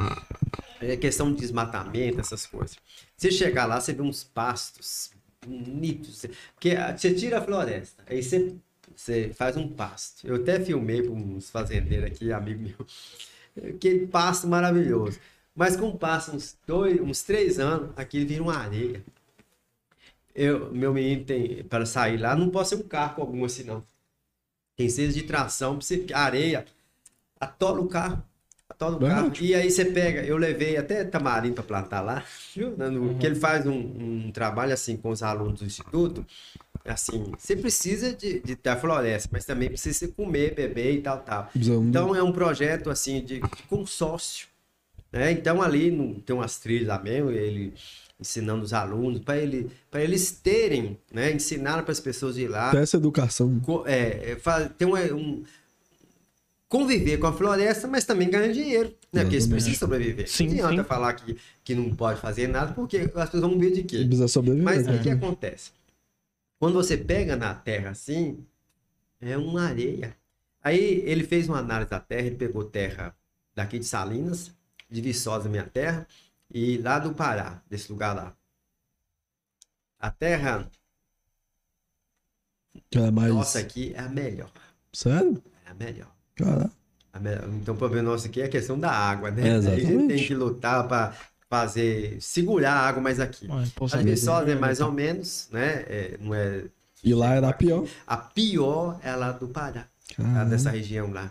é 0.81 0.97
questão 0.97 1.33
de 1.33 1.41
desmatamento, 1.41 2.21
essas 2.21 2.45
coisas. 2.45 2.77
Você 3.17 3.31
chegar 3.31 3.67
lá, 3.67 3.81
você 3.81 3.93
vê 3.93 4.03
uns 4.03 4.25
pastos 4.25 5.11
bonitos. 5.47 6.27
Porque 6.55 6.71
ah, 6.71 6.97
você 6.97 7.15
tira 7.15 7.39
a 7.39 7.43
floresta, 7.43 8.03
aí 8.07 8.23
você, 8.23 8.55
você 9.01 9.33
faz 9.35 9.57
um 9.57 9.67
pasto. 9.67 10.27
Eu 10.27 10.37
até 10.37 10.61
filmei 10.61 11.03
para 11.03 11.13
uns 11.13 11.49
fazendeiros 11.49 12.07
aqui, 12.07 12.31
amigo 12.31 12.63
meu. 12.63 12.87
Aquele 13.75 14.07
pasto 14.07 14.47
maravilhoso. 14.47 15.19
Mas 15.55 15.77
com 15.77 15.97
passa 15.97 16.37
uns 16.37 16.57
dois, 16.67 17.01
uns 17.01 17.23
três 17.23 17.59
anos, 17.59 17.91
aquilo 17.97 18.27
vira 18.29 18.43
uma 18.43 18.57
areia. 18.57 19.03
Eu, 20.35 20.73
meu 20.73 20.93
menino 20.93 21.25
tem 21.25 21.65
para 21.65 21.87
sair 21.87 22.19
lá, 22.19 22.37
não 22.37 22.51
pode 22.51 22.69
ser 22.69 22.77
um 22.77 22.83
carro 22.83 23.23
algum 23.23 23.45
assim, 23.45 23.65
não. 23.65 23.85
Tem 24.77 24.89
seis 24.89 25.15
de 25.15 25.23
tração, 25.23 25.81
você, 25.81 26.07
areia, 26.13 26.67
atola 27.39 27.81
o 27.81 27.89
carro. 27.89 28.23
O 28.89 28.99
carro. 29.15 29.33
E 29.41 29.55
aí 29.55 29.71
você 29.71 29.85
pega, 29.85 30.23
eu 30.25 30.37
levei 30.37 30.77
até 30.77 31.05
tamarindo 31.05 31.55
para 31.55 31.65
plantar 31.65 32.01
lá, 32.01 32.25
viu? 32.57 32.75
No- 32.77 33.15
Que 33.19 33.27
ele 33.27 33.35
faz 33.35 33.67
um, 33.67 33.73
um 34.27 34.31
trabalho 34.33 34.73
assim 34.73 34.97
com 34.97 35.11
os 35.11 35.23
alunos 35.23 35.61
do 35.61 35.67
instituto. 35.67 36.25
Assim, 36.85 37.33
você 37.39 37.55
precisa 37.55 38.13
de, 38.15 38.41
de 38.41 38.57
ter 38.57 38.71
a 38.71 38.77
floresta, 38.77 39.29
mas 39.33 39.45
também 39.45 39.69
precisa 39.69 40.09
comer, 40.09 40.55
beber 40.55 40.95
e 40.95 41.01
tal, 41.03 41.19
tal. 41.19 41.51
Então 41.91 42.17
é 42.17 42.23
um 42.23 42.33
projeto 42.33 42.89
assim 42.91 43.21
de, 43.23 43.41
de 43.41 43.63
consórcio. 43.69 44.49
Né? 45.13 45.33
Então 45.33 45.61
ali 45.61 45.91
no- 45.91 46.15
tem 46.21 46.35
umas 46.35 46.59
trilhas 46.59 46.89
lá 46.89 46.99
mesmo, 46.99 47.31
ele 47.31 47.75
ensinando 48.19 48.63
os 48.63 48.73
alunos, 48.75 49.21
para 49.23 49.37
ele, 49.39 49.71
eles 49.95 50.31
terem, 50.31 50.99
né? 51.13 51.33
ensinar 51.33 51.83
para 51.83 51.93
as 51.93 52.01
pessoas 52.01 52.37
ir 52.37 52.49
lá, 52.49 52.71
essa 52.83 52.97
educação. 52.99 53.63
é, 53.87 54.33
é, 54.33 54.69
ter 54.77 54.85
um, 54.85 54.95
um- 55.17 55.43
conviver 56.71 57.19
com 57.19 57.27
a 57.27 57.33
floresta, 57.33 57.89
mas 57.89 58.05
também 58.05 58.31
ganhar 58.31 58.53
dinheiro, 58.53 58.97
né? 59.13 59.23
Porque 59.23 59.35
eles 59.35 59.47
precisam 59.49 59.75
sobreviver. 59.75 60.31
Sim, 60.31 60.47
não 60.47 60.67
adianta 60.67 60.85
sim. 60.85 60.89
falar 60.89 61.13
que, 61.15 61.37
que 61.65 61.75
não 61.75 61.95
pode 61.95 62.21
fazer 62.21 62.47
nada, 62.47 62.73
porque 62.73 62.97
as 62.97 63.11
pessoas 63.11 63.43
vão 63.43 63.59
ver 63.59 63.73
de 63.73 63.83
quê? 63.83 64.05
Precisa 64.05 64.29
sobreviver. 64.29 64.65
Mas 64.65 64.87
o 64.87 64.93
que, 64.93 64.99
que 65.01 65.11
acontece? 65.11 65.73
Quando 66.61 66.75
você 66.75 66.97
pega 66.97 67.35
na 67.37 67.53
terra 67.55 67.91
assim, 67.91 68.47
é 69.21 69.37
uma 69.37 69.65
areia. 69.65 70.17
Aí 70.63 71.03
ele 71.05 71.25
fez 71.25 71.49
uma 71.49 71.59
análise 71.59 71.91
da 71.91 71.99
terra, 71.99 72.29
ele 72.29 72.37
pegou 72.37 72.63
terra 72.63 73.17
daqui 73.53 73.77
de 73.77 73.85
Salinas, 73.85 74.53
de 74.89 75.01
Viçosa, 75.01 75.49
minha 75.49 75.65
terra, 75.65 76.07
e 76.49 76.79
lá 76.79 77.01
do 77.01 77.13
Pará, 77.15 77.61
desse 77.69 77.91
lugar 77.91 78.15
lá. 78.15 78.37
A 79.99 80.11
terra 80.11 80.71
É 82.93 83.11
mais... 83.11 83.35
nossa 83.35 83.59
aqui 83.59 83.93
é 83.93 83.99
a 83.99 84.09
melhor. 84.09 84.53
Sério? 84.93 85.43
É 85.67 85.71
a 85.71 85.75
melhor. 85.75 86.20
Cara, 86.45 86.71
A. 87.13 87.21
Então 87.61 87.75
o 87.75 87.79
problema 87.79 88.11
nosso 88.11 88.27
aqui 88.27 88.41
é 88.41 88.45
a 88.45 88.49
questão 88.49 88.79
da 88.79 88.91
água, 88.91 89.31
né? 89.31 89.49
É, 89.49 89.55
a 89.57 89.61
gente 89.61 90.07
tem 90.09 90.25
que 90.25 90.35
lutar 90.35 90.87
para 90.87 91.13
fazer, 91.49 92.17
segurar 92.21 92.73
a 92.73 92.89
água 92.89 93.03
mais 93.03 93.19
aqui. 93.19 93.49
Poxa 93.75 93.97
As 93.97 94.03
vida. 94.03 94.15
Viçosa 94.15 94.51
é 94.51 94.55
mais 94.55 94.81
ou 94.81 94.93
menos, 94.93 95.49
né? 95.51 95.85
É, 95.89 96.19
não 96.21 96.35
é 96.35 96.65
e 97.03 97.15
lá 97.15 97.35
era 97.35 97.53
pior. 97.53 97.87
A 98.07 98.17
pior 98.17 98.99
é 99.03 99.15
lá 99.17 99.33
do 99.33 99.49
Pará, 99.49 99.89
a 100.13 100.23
Caramba. 100.23 100.45
dessa 100.45 100.71
região 100.71 101.11
lá. 101.11 101.31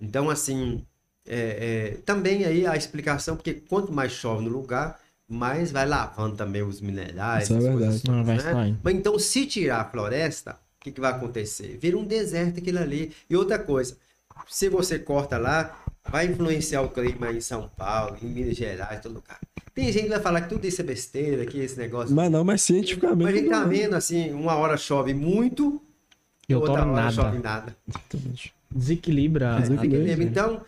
Então, 0.00 0.28
assim, 0.30 0.84
é, 1.26 1.94
é, 1.94 1.96
também 2.04 2.44
aí 2.44 2.66
a 2.66 2.76
explicação, 2.76 3.36
porque 3.36 3.54
quanto 3.54 3.92
mais 3.92 4.12
chove 4.12 4.44
no 4.44 4.50
lugar, 4.50 5.00
mais 5.26 5.70
vai 5.70 5.86
lavando 5.86 6.36
também 6.36 6.62
os 6.62 6.80
minerais. 6.80 7.44
Isso 7.44 7.54
é 7.54 7.56
as 7.56 7.62
verdade. 7.62 7.84
coisas 7.84 8.02
Não, 8.04 8.24
vai 8.24 8.36
né? 8.36 8.78
Mas 8.82 8.94
então, 8.94 9.18
se 9.18 9.46
tirar 9.46 9.80
a 9.80 9.84
floresta, 9.84 10.52
o 10.52 10.84
que, 10.84 10.92
que 10.92 11.00
vai 11.00 11.12
acontecer? 11.12 11.78
Vira 11.80 11.96
um 11.96 12.04
deserto 12.04 12.58
aquilo 12.58 12.78
ali. 12.78 13.12
E 13.28 13.36
outra 13.36 13.58
coisa, 13.58 13.96
se 14.48 14.68
você 14.68 14.98
corta 14.98 15.38
lá, 15.38 15.76
vai 16.10 16.26
influenciar 16.26 16.82
o 16.82 16.88
clima 16.90 17.30
em 17.32 17.40
São 17.40 17.68
Paulo, 17.76 18.16
em 18.22 18.26
Minas 18.26 18.56
Gerais, 18.56 19.00
todo 19.00 19.14
lugar. 19.14 19.38
Tem 19.74 19.92
gente 19.92 20.04
que 20.04 20.08
vai 20.10 20.20
falar 20.20 20.42
que 20.42 20.48
tudo 20.48 20.66
isso 20.66 20.80
é 20.80 20.84
besteira, 20.84 21.46
que 21.46 21.58
esse 21.58 21.78
negócio. 21.78 22.14
Mas 22.14 22.30
não, 22.30 22.44
mas 22.44 22.62
cientificamente. 22.62 23.24
Mas 23.24 23.34
a 23.34 23.38
gente 23.38 23.50
tá 23.50 23.64
vendo 23.64 23.94
assim, 23.94 24.32
uma 24.32 24.54
hora 24.56 24.76
chove 24.76 25.14
muito, 25.14 25.80
E 26.48 26.54
outra 26.54 26.72
hora 26.82 26.84
nada. 26.86 27.10
chove 27.12 27.38
nada. 27.38 27.76
Exatamente. 27.88 28.52
Desequilibra. 28.70 29.60
Desequilibra. 29.60 29.98
a- 29.98 30.02
Equilíbrio. 30.02 30.28
Então, 30.28 30.60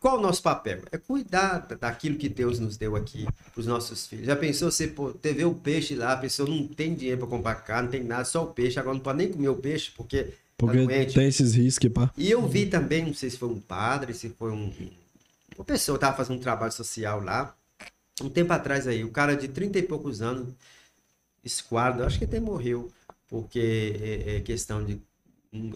qual 0.00 0.18
o 0.18 0.20
nosso 0.22 0.42
papel? 0.42 0.80
É 0.90 0.96
cuidar 0.96 1.58
da- 1.66 1.76
daquilo 1.76 2.16
que 2.16 2.28
Deus 2.30 2.58
nos 2.58 2.76
deu 2.78 2.96
aqui 2.96 3.24
para 3.52 3.60
os 3.60 3.66
nossos 3.66 4.06
filhos. 4.06 4.26
Já 4.26 4.34
pensou 4.34 4.70
você 4.70 4.86
pô, 4.88 5.10
ter 5.12 5.34
ver 5.34 5.44
o 5.44 5.54
peixe 5.54 5.94
lá, 5.94 6.12
a 6.14 6.16
pessoa 6.16 6.48
não 6.48 6.66
tem 6.66 6.94
dinheiro 6.94 7.20
para 7.20 7.28
comprar 7.28 7.54
carne, 7.56 7.84
não 7.84 7.90
tem 7.92 8.02
nada, 8.04 8.24
só 8.24 8.44
o 8.44 8.46
peixe, 8.48 8.78
agora 8.80 8.94
não 8.94 9.02
pode 9.02 9.18
nem 9.18 9.30
comer 9.30 9.48
o 9.50 9.56
peixe 9.56 9.92
porque 9.94 10.28
tá 10.56 10.66
Porque 10.66 10.78
doente. 10.86 11.14
tem 11.14 11.26
esses 11.28 11.54
riscos, 11.54 11.90
pá. 11.90 12.10
E 12.16 12.30
eu 12.30 12.46
vi 12.48 12.66
também, 12.66 13.04
não 13.06 13.14
sei 13.14 13.30
se 13.30 13.38
foi 13.38 13.48
um 13.48 13.60
padre, 13.60 14.14
se 14.14 14.30
foi 14.30 14.50
um, 14.52 14.72
uma 15.56 15.64
pessoa 15.64 15.96
estava 15.96 16.16
fazendo 16.16 16.36
um 16.36 16.40
trabalho 16.40 16.72
social 16.72 17.20
lá, 17.22 17.54
um 18.22 18.28
tempo 18.30 18.52
atrás 18.52 18.86
aí, 18.86 19.04
o 19.04 19.10
cara 19.10 19.36
de 19.36 19.48
30 19.48 19.78
e 19.78 19.82
poucos 19.82 20.22
anos, 20.22 20.54
esquadro, 21.44 22.04
acho 22.04 22.18
que 22.18 22.24
até 22.24 22.40
morreu, 22.40 22.90
porque 23.28 23.96
é, 24.00 24.36
é 24.36 24.40
questão 24.40 24.84
de 24.84 25.00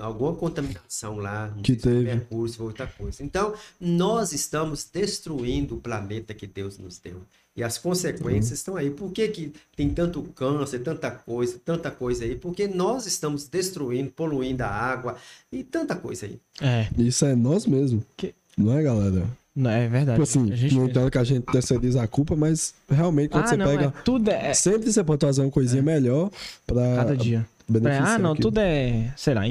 alguma 0.00 0.34
contaminação 0.34 1.16
lá, 1.16 1.54
Que 1.62 1.76
teve. 1.76 2.20
foi 2.28 2.66
outra 2.66 2.86
coisa. 2.86 3.22
Então, 3.22 3.54
nós 3.80 4.32
estamos 4.32 4.84
destruindo 4.84 5.76
o 5.76 5.80
planeta 5.80 6.34
que 6.34 6.46
Deus 6.46 6.78
nos 6.78 6.98
deu. 6.98 7.22
E 7.60 7.62
as 7.62 7.76
consequências 7.76 8.58
estão 8.58 8.74
aí. 8.74 8.88
Por 8.90 9.10
que, 9.12 9.28
que 9.28 9.52
tem 9.76 9.90
tanto 9.90 10.22
câncer, 10.34 10.78
tanta 10.78 11.10
coisa, 11.10 11.60
tanta 11.62 11.90
coisa 11.90 12.24
aí? 12.24 12.34
Porque 12.34 12.66
nós 12.66 13.04
estamos 13.06 13.46
destruindo, 13.46 14.10
poluindo 14.10 14.62
a 14.64 14.66
água 14.68 15.16
e 15.52 15.62
tanta 15.62 15.94
coisa 15.94 16.24
aí. 16.24 16.38
É, 16.62 16.88
Isso 16.96 17.26
é 17.26 17.34
nós 17.36 17.66
mesmo. 17.66 18.02
Que- 18.16 18.34
Não 18.56 18.76
é, 18.78 18.82
galera? 18.82 19.24
não, 19.54 19.70
é 19.70 19.86
verdade. 19.88 20.12
Tipo 20.12 20.22
assim, 20.22 20.50
A 20.50 20.56
gente 20.56 20.74
não 20.74 20.86
entendo 20.86 21.10
que 21.10 21.18
a 21.18 21.24
gente 21.24 21.44
terceiriza 21.52 22.02
a 22.02 22.08
culpa, 22.08 22.34
mas 22.34 22.72
realmente 22.88 23.28
quando 23.28 23.44
ah, 23.44 23.48
você 23.48 23.56
não, 23.58 23.66
pega. 23.66 23.84
é, 23.94 24.02
tudo 24.04 24.30
é, 24.30 24.54
Sempre 24.54 24.90
você 24.90 25.04
pode 25.04 25.20
fazer 25.26 25.42
uma 25.42 25.50
coisinha 25.50 25.82
melhor 25.82 26.30
pra 26.66 26.96
cada 26.96 27.14
dia. 27.14 27.46
beneficiar 27.68 28.08
ah, 28.14 28.18
não, 28.18 28.32
aquilo. 28.32 28.48
tudo 28.48 28.58
é, 28.58 29.12
sei 29.18 29.34
lá, 29.34 29.42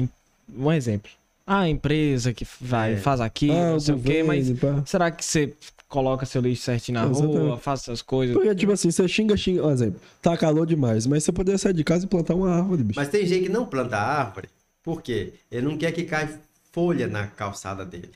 um 0.58 0.72
exemplo. 0.72 1.10
a 1.46 1.68
empresa 1.68 2.32
que 2.34 2.44
vai, 2.60 2.94
É. 2.94 2.96
faz 2.96 3.20
aquilo, 3.20 3.54
Ah, 3.56 3.70
não 3.70 3.76
o 3.76 3.80
sei 3.80 3.94
o 3.94 4.00
quê, 4.00 4.22
mas 4.24 4.50
pá. 4.58 4.82
será 4.84 5.12
que 5.12 5.24
você 5.24 5.54
coloca 5.90 6.24
seu 6.24 6.40
lixo 6.40 6.62
certinho 6.62 7.00
na 7.00 7.10
Exatamente. 7.10 7.36
rua, 7.36 7.58
faz 7.58 7.80
essas 7.80 8.00
coisas? 8.00 8.34
Porque, 8.34 8.54
tipo 8.54 8.72
assim, 8.72 8.90
você 8.90 9.06
xinga, 9.06 9.36
xinga. 9.36 9.60
Por 9.60 9.72
exemplo, 9.72 10.00
tá 10.22 10.36
calor 10.36 10.64
demais, 10.64 11.04
mas 11.04 11.24
você 11.24 11.32
poderia 11.32 11.58
sair 11.58 11.74
de 11.74 11.84
casa 11.84 12.06
e 12.06 12.08
plantar 12.08 12.34
uma 12.34 12.48
árvore, 12.48 12.84
bicho. 12.84 12.98
Mas 12.98 13.08
tem 13.08 13.26
gente 13.26 13.42
que 13.42 13.48
não 13.48 13.66
planta 13.66 13.98
árvore, 13.98 14.48
por 14.82 15.02
quê? 15.02 15.34
Ele 15.50 15.66
não 15.66 15.76
quer 15.76 15.92
que 15.92 16.04
caia 16.04 16.40
folha 16.72 17.08
na 17.08 17.26
calçada 17.26 17.84
dele. 17.84 18.12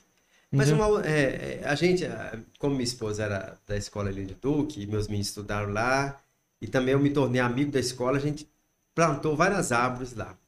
Mas 0.51 0.71
uma, 0.71 1.05
é, 1.05 1.61
é, 1.63 1.67
a 1.67 1.75
gente, 1.75 2.05
como 2.61 2.77
minha 2.77 2.85
esposa 2.85 3.25
era 3.25 3.59
da 3.67 3.77
escola 3.77 4.09
ali 4.09 4.25
de 4.25 4.35
Duque, 4.35 4.83
e 4.83 4.87
meus 4.87 5.09
meninos 5.09 5.27
estudaram 5.27 5.73
lá, 5.73 6.21
e 6.63 6.69
também 6.69 6.93
eu 6.93 7.01
me 7.01 7.11
tornei 7.11 7.41
amigo 7.41 7.73
da 7.73 7.81
escola, 7.81 8.19
a 8.19 8.21
gente 8.21 8.49
plantou 8.95 9.37
várias 9.37 9.73
árvores 9.73 10.15
lá. 10.15 10.39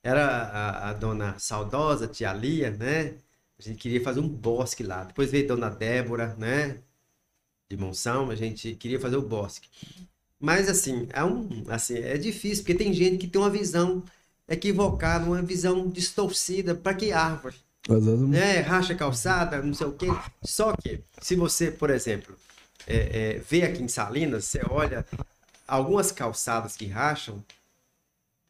Era 0.00 0.24
a, 0.24 0.90
a 0.90 0.92
dona 0.92 1.34
saudosa, 1.38 2.06
tia 2.06 2.32
Lia, 2.32 2.70
né? 2.70 3.14
A 3.66 3.70
gente 3.70 3.80
queria 3.80 4.02
fazer 4.02 4.20
um 4.20 4.28
bosque 4.28 4.82
lá. 4.82 5.04
Depois 5.04 5.30
veio 5.30 5.46
dona 5.46 5.70
Débora, 5.70 6.34
né? 6.38 6.78
De 7.70 7.76
Monção, 7.76 8.30
a 8.30 8.34
gente 8.34 8.74
queria 8.74 9.00
fazer 9.00 9.16
o 9.16 9.22
bosque. 9.22 9.68
Mas 10.38 10.68
assim, 10.68 11.06
é 11.12 11.24
um, 11.24 11.48
assim, 11.68 11.98
é 11.98 12.18
difícil, 12.18 12.64
porque 12.64 12.74
tem 12.74 12.92
gente 12.92 13.18
que 13.18 13.26
tem 13.28 13.40
uma 13.40 13.48
visão 13.48 14.02
equivocada, 14.48 15.24
uma 15.24 15.40
visão 15.40 15.88
distorcida. 15.88 16.74
Para 16.74 16.94
que 16.94 17.12
árvore? 17.12 17.56
Né, 18.28 18.60
racha 18.60 18.94
calçada, 18.94 19.62
não 19.62 19.74
sei 19.74 19.86
o 19.86 19.92
quê. 19.92 20.06
Só 20.42 20.74
que, 20.76 21.00
se 21.20 21.36
você, 21.36 21.70
por 21.70 21.90
exemplo, 21.90 22.36
é, 22.86 23.36
é, 23.36 23.38
vê 23.38 23.62
aqui 23.62 23.82
em 23.82 23.88
Salinas, 23.88 24.44
você 24.44 24.60
olha 24.68 25.06
algumas 25.66 26.12
calçadas 26.12 26.76
que 26.76 26.86
racham, 26.86 27.42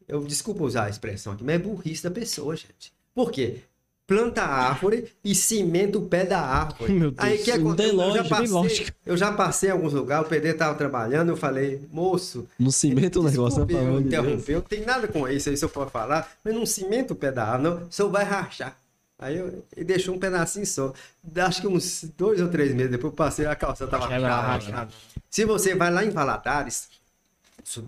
eu 0.07 0.23
desculpa 0.23 0.63
usar 0.63 0.85
a 0.85 0.89
expressão 0.89 1.33
aqui, 1.33 1.43
mas 1.43 1.55
é 1.55 1.59
burrice 1.59 2.03
da 2.03 2.11
pessoa, 2.11 2.55
gente. 2.55 2.91
Por 3.13 3.31
quê? 3.31 3.63
Planta 4.05 4.41
a 4.41 4.69
árvore 4.69 5.09
e 5.23 5.33
cimenta 5.33 5.97
o 5.97 6.05
pé 6.07 6.25
da 6.25 6.39
árvore. 6.41 6.91
Meu 6.91 7.11
Deus, 7.11 7.25
Aí 7.25 7.37
que 7.37 7.57
não 7.57 7.73
tem 7.75 7.87
eu, 7.87 7.95
lógica, 7.95 8.17
já 8.17 8.23
tem 8.23 8.29
passei, 8.29 8.47
lógica. 8.53 8.95
eu 9.05 9.17
já 9.17 9.31
passei 9.31 9.69
em 9.69 9.71
alguns 9.71 9.93
lugares, 9.93 10.25
o 10.27 10.29
PD 10.29 10.49
estava 10.49 10.75
trabalhando, 10.75 11.29
eu 11.29 11.37
falei, 11.37 11.81
moço, 11.91 12.45
Não 12.59 12.69
cimenta 12.69 13.19
o 13.19 13.23
negócio, 13.23 13.65
pelo 13.65 13.79
eu 13.79 13.87
amor 13.87 14.03
de 14.03 14.09
Deus. 14.09 14.23
interromper, 14.25 14.53
não 14.55 14.61
tem 14.61 14.81
nada 14.81 15.07
com 15.07 15.27
isso 15.29 15.49
aí, 15.49 15.55
se 15.55 15.63
eu 15.63 15.69
for 15.69 15.89
falar, 15.89 16.29
mas 16.43 16.53
não 16.53 16.65
cimenta 16.65 17.13
o 17.13 17.15
pé 17.15 17.31
da 17.31 17.45
árvore, 17.45 17.63
não, 17.81 17.87
o 17.87 17.91
senhor 17.91 18.09
vai 18.09 18.25
rachar. 18.25 18.77
Aí 19.17 19.37
eu, 19.37 19.63
ele 19.73 19.85
deixou 19.85 20.13
um 20.13 20.19
pedacinho 20.19 20.65
só. 20.65 20.91
Acho 21.37 21.61
que 21.61 21.67
uns 21.67 22.03
dois 22.17 22.41
ou 22.41 22.49
três 22.49 22.73
meses 22.73 22.91
depois 22.91 23.11
eu 23.11 23.15
passei, 23.15 23.45
a 23.45 23.55
calça 23.55 23.87
tava 23.87 24.05
rachada. 24.07 24.91
Se 25.29 25.45
você 25.45 25.75
vai 25.75 25.89
lá 25.89 26.03
em 26.03 26.09
Valadares, 26.09 26.89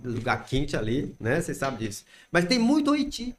lugar 0.04 0.46
quente 0.46 0.78
ali, 0.78 1.14
né? 1.20 1.42
Você 1.42 1.54
sabe 1.54 1.86
disso. 1.86 2.06
Mas 2.32 2.46
tem 2.46 2.58
muito 2.58 2.92
Oiti. 2.92 3.36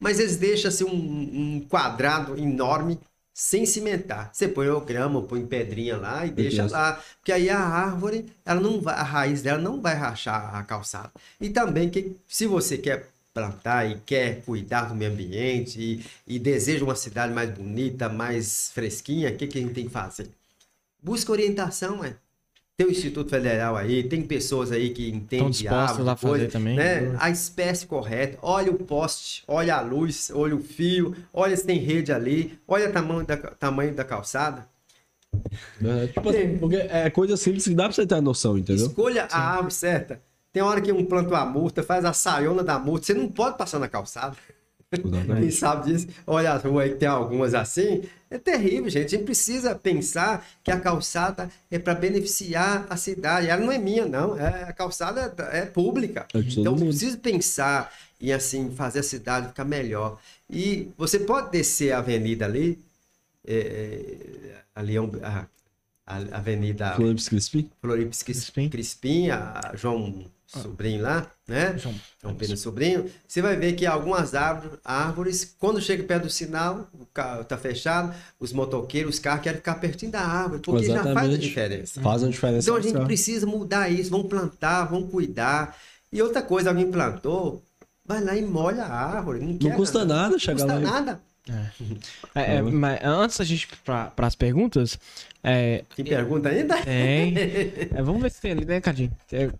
Mas 0.00 0.18
eles 0.18 0.36
deixam 0.36 0.68
assim 0.70 0.84
um, 0.84 1.56
um 1.56 1.60
quadrado 1.68 2.36
enorme 2.38 2.98
sem 3.32 3.64
cimentar. 3.64 4.30
Você 4.32 4.48
põe 4.48 4.68
o 4.68 4.80
grama, 4.80 5.22
põe 5.22 5.46
pedrinha 5.46 5.96
lá 5.96 6.26
e 6.26 6.30
deixa 6.30 6.66
lá. 6.66 7.02
Porque 7.18 7.32
aí 7.32 7.48
a 7.48 7.58
árvore, 7.58 8.26
ela 8.44 8.60
não 8.60 8.80
vai, 8.80 8.94
a 8.94 9.02
raiz 9.02 9.42
dela 9.42 9.60
não 9.60 9.80
vai 9.80 9.94
rachar 9.94 10.54
a 10.54 10.62
calçada. 10.62 11.12
E 11.40 11.50
também 11.50 11.88
que 11.90 12.16
se 12.26 12.46
você 12.46 12.76
quer 12.78 13.08
plantar 13.32 13.88
e 13.88 14.00
quer 14.00 14.42
cuidar 14.42 14.82
do 14.84 14.94
meio 14.94 15.12
ambiente 15.12 15.80
e, 15.80 16.04
e 16.26 16.38
deseja 16.38 16.84
uma 16.84 16.96
cidade 16.96 17.32
mais 17.32 17.50
bonita, 17.50 18.08
mais 18.08 18.70
fresquinha, 18.72 19.30
o 19.30 19.36
que, 19.36 19.46
que 19.46 19.58
a 19.58 19.62
gente 19.62 19.74
tem 19.74 19.84
que 19.84 19.90
fazer? 19.90 20.28
Busca 21.02 21.32
orientação, 21.32 22.04
é. 22.04 22.16
Tem 22.80 22.86
o 22.86 22.90
Instituto 22.90 23.28
Federal 23.28 23.76
aí, 23.76 24.02
tem 24.02 24.22
pessoas 24.22 24.72
aí 24.72 24.88
que 24.88 25.10
entendem 25.10 25.50
de 25.50 25.64
dispostas 25.64 25.98
árvore, 25.98 26.08
a 26.08 26.16
fazer 26.16 26.38
coisa, 26.38 26.48
também. 26.48 26.76
Né? 26.76 27.14
A 27.18 27.28
espécie 27.28 27.86
correta, 27.86 28.38
olha 28.40 28.72
o 28.72 28.74
poste, 28.74 29.44
olha 29.46 29.76
a 29.76 29.82
luz, 29.82 30.32
olha 30.34 30.56
o 30.56 30.60
fio, 30.60 31.14
olha 31.30 31.54
se 31.54 31.66
tem 31.66 31.78
rede 31.78 32.10
ali, 32.10 32.58
olha 32.66 32.88
o 32.88 32.92
tamanho 32.94 33.26
da, 33.26 33.36
tamanho 33.36 33.94
da 33.94 34.02
calçada. 34.02 34.66
É, 35.84 36.06
tipo 36.06 36.30
assim, 36.30 36.56
porque 36.56 36.76
é 36.76 37.10
coisa 37.10 37.36
simples 37.36 37.64
que 37.64 37.74
dá 37.74 37.84
pra 37.84 37.92
você 37.92 38.06
ter 38.06 38.14
a 38.14 38.22
noção, 38.22 38.56
entendeu? 38.56 38.86
Escolha 38.86 39.28
a 39.30 39.56
árvore 39.56 39.74
certa. 39.74 40.22
Tem 40.50 40.62
hora 40.62 40.80
que 40.80 40.90
um 40.90 41.04
planta 41.04 41.28
uma 41.28 41.44
murta, 41.44 41.82
faz 41.82 42.02
a 42.06 42.14
saiona 42.14 42.64
da 42.64 42.78
murta, 42.78 43.08
você 43.08 43.12
não 43.12 43.28
pode 43.28 43.58
passar 43.58 43.78
na 43.78 43.88
calçada. 43.88 44.34
Quem 45.40 45.50
sabe 45.50 45.92
disso? 45.92 46.08
Olha 46.26 46.52
as 46.52 46.62
ruas 46.64 46.84
aí 46.84 46.90
que 46.92 46.96
tem 46.98 47.08
algumas 47.08 47.54
assim. 47.54 48.02
É 48.28 48.38
terrível, 48.38 48.90
gente. 48.90 49.06
A 49.14 49.18
gente 49.18 49.24
precisa 49.24 49.74
pensar 49.74 50.46
que 50.64 50.70
a 50.70 50.80
calçada 50.80 51.50
é 51.70 51.78
para 51.78 51.94
beneficiar 51.94 52.86
a 52.90 52.96
cidade. 52.96 53.48
Ela 53.48 53.62
não 53.64 53.72
é 53.72 53.78
minha, 53.78 54.06
não. 54.06 54.38
É, 54.38 54.64
a 54.64 54.72
calçada 54.72 55.32
é 55.52 55.64
pública. 55.66 56.26
É 56.34 56.38
então, 56.38 56.76
preciso 56.76 57.18
pensar 57.18 57.92
em 58.20 58.32
assim 58.32 58.70
fazer 58.74 59.00
a 59.00 59.02
cidade 59.02 59.48
ficar 59.48 59.64
melhor. 59.64 60.18
E 60.48 60.88
você 60.96 61.20
pode 61.20 61.50
descer 61.50 61.92
a 61.92 61.98
avenida 61.98 62.44
ali, 62.44 62.78
é, 63.46 63.54
é, 63.58 64.62
ali 64.74 64.96
é 64.96 65.00
um- 65.00 65.10
a, 65.22 65.46
a 66.06 66.38
avenida 66.38 66.94
Flores 66.96 67.28
Crispim? 67.28 67.70
Florips 67.80 68.22
Crispim. 68.22 68.68
Crispim, 68.68 69.30
a 69.30 69.72
João 69.74 70.26
Sobrinho 70.52 71.02
lá, 71.02 71.26
né? 71.46 71.78
João- 71.78 71.94
João 72.20 72.34
Pedro 72.34 72.56
Sobrinho. 72.56 73.08
Você 73.28 73.40
vai 73.40 73.56
ver 73.56 73.74
que 73.74 73.86
algumas 73.86 74.34
árvores, 74.34 74.78
árvores 74.84 75.54
quando 75.58 75.80
chega 75.80 76.02
perto 76.02 76.24
do 76.24 76.30
sinal, 76.30 76.88
o 76.92 77.06
carro 77.06 77.44
tá 77.44 77.56
fechado, 77.56 78.12
os 78.40 78.52
motoqueiros, 78.52 79.14
os 79.14 79.20
carros 79.20 79.42
querem 79.44 79.58
ficar 79.58 79.76
pertinho 79.76 80.10
da 80.10 80.20
árvore, 80.22 80.60
porque 80.60 80.86
já 80.86 80.94
faz 80.94 81.06
a 81.06 81.10
Exatamente. 81.12 81.38
diferença. 81.38 82.00
Faz 82.00 82.22
uma 82.22 82.30
diferença. 82.30 82.64
Então 82.68 82.76
a 82.76 82.80
gente 82.80 82.98
precisa 83.04 83.46
mudar 83.46 83.88
isso, 83.90 84.10
vamos 84.10 84.26
plantar, 84.26 84.86
vamos 84.86 85.08
cuidar. 85.10 85.76
E 86.12 86.20
outra 86.20 86.42
coisa, 86.42 86.70
alguém 86.70 86.90
plantou, 86.90 87.62
vai 88.04 88.20
lá 88.22 88.34
e 88.36 88.42
molha 88.42 88.82
a 88.82 88.92
árvore. 89.16 89.38
Não, 89.40 89.70
Não 89.70 89.76
custa 89.76 90.04
nada 90.04 90.30
Não 90.30 90.38
chegar 90.38 90.64
custa 90.64 90.74
lá. 90.74 90.80
e- 90.80 90.84
nada. 90.84 91.20
É, 92.34 92.56
é, 92.56 92.62
mas 92.62 93.00
antes 93.04 93.38
da 93.38 93.44
gente 93.44 93.62
ir 93.64 93.78
para 93.84 94.12
as 94.18 94.34
perguntas, 94.34 94.98
é, 95.42 95.84
Tem 95.96 96.04
pergunta 96.04 96.48
ainda? 96.48 96.76
tem. 96.82 97.34
É, 97.94 98.02
vamos 98.02 98.20
ver 98.22 98.30
se 98.30 98.40
tem 98.40 98.52
ali, 98.52 98.64
né, 98.64 98.80
Cadinho? 98.80 99.10
É, 99.32 99.50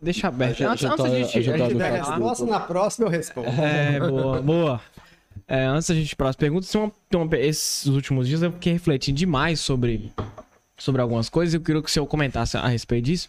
deixa 0.00 0.28
aberto. 0.28 0.56
Já- 0.58 0.70
antes, 0.72 0.82
já 0.82 0.88
antes 0.88 0.96
tô- 1.04 1.10
da 1.10 1.18
gente, 1.18 1.42
já 1.42 1.54
a 1.54 1.58
tô 1.58 1.64
gente 1.64 1.72
no 1.74 1.78
pega- 1.80 1.96
Facebook. 1.96 2.20
Resposta 2.20 2.46
na 2.46 2.60
próxima 2.60 3.06
eu 3.06 3.10
respondo. 3.10 3.48
É, 3.48 3.98
boa, 4.00 4.42
boa. 4.42 4.80
É, 5.46 5.64
antes 5.66 5.88
da 5.88 5.94
gente 5.94 6.10
ir 6.12 6.16
para 6.16 6.28
as 6.30 6.36
perguntas, 6.36 6.70
tem 6.70 6.80
uma- 6.80 6.92
tem 7.10 7.20
uma- 7.20 7.36
esses 7.38 7.86
últimos 7.86 8.26
dias 8.26 8.42
eu 8.42 8.50
fiquei 8.52 8.72
refletindo 8.72 9.16
demais 9.18 9.60
sobre, 9.60 10.10
sobre 10.76 11.00
algumas 11.02 11.28
coisas 11.28 11.52
e 11.54 11.56
eu 11.56 11.60
queria 11.60 11.82
que 11.82 11.88
o 11.88 11.92
senhor 11.92 12.06
comentasse 12.06 12.56
a 12.56 12.66
respeito 12.66 13.04
disso. 13.04 13.28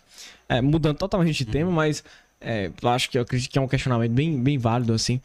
É, 0.50 0.62
mudando 0.62 0.98
totalmente 0.98 1.38
de 1.38 1.46
tema, 1.46 1.70
mas 1.70 2.04
é, 2.40 2.72
eu 2.82 2.90
acho 2.90 3.10
que 3.10 3.18
eu 3.18 3.22
acredito 3.22 3.52
que 3.52 3.60
é 3.60 3.62
um 3.62 3.68
questionamento 3.68 4.12
bem, 4.14 4.42
bem 4.42 4.58
válido, 4.58 4.94
assim. 4.94 5.20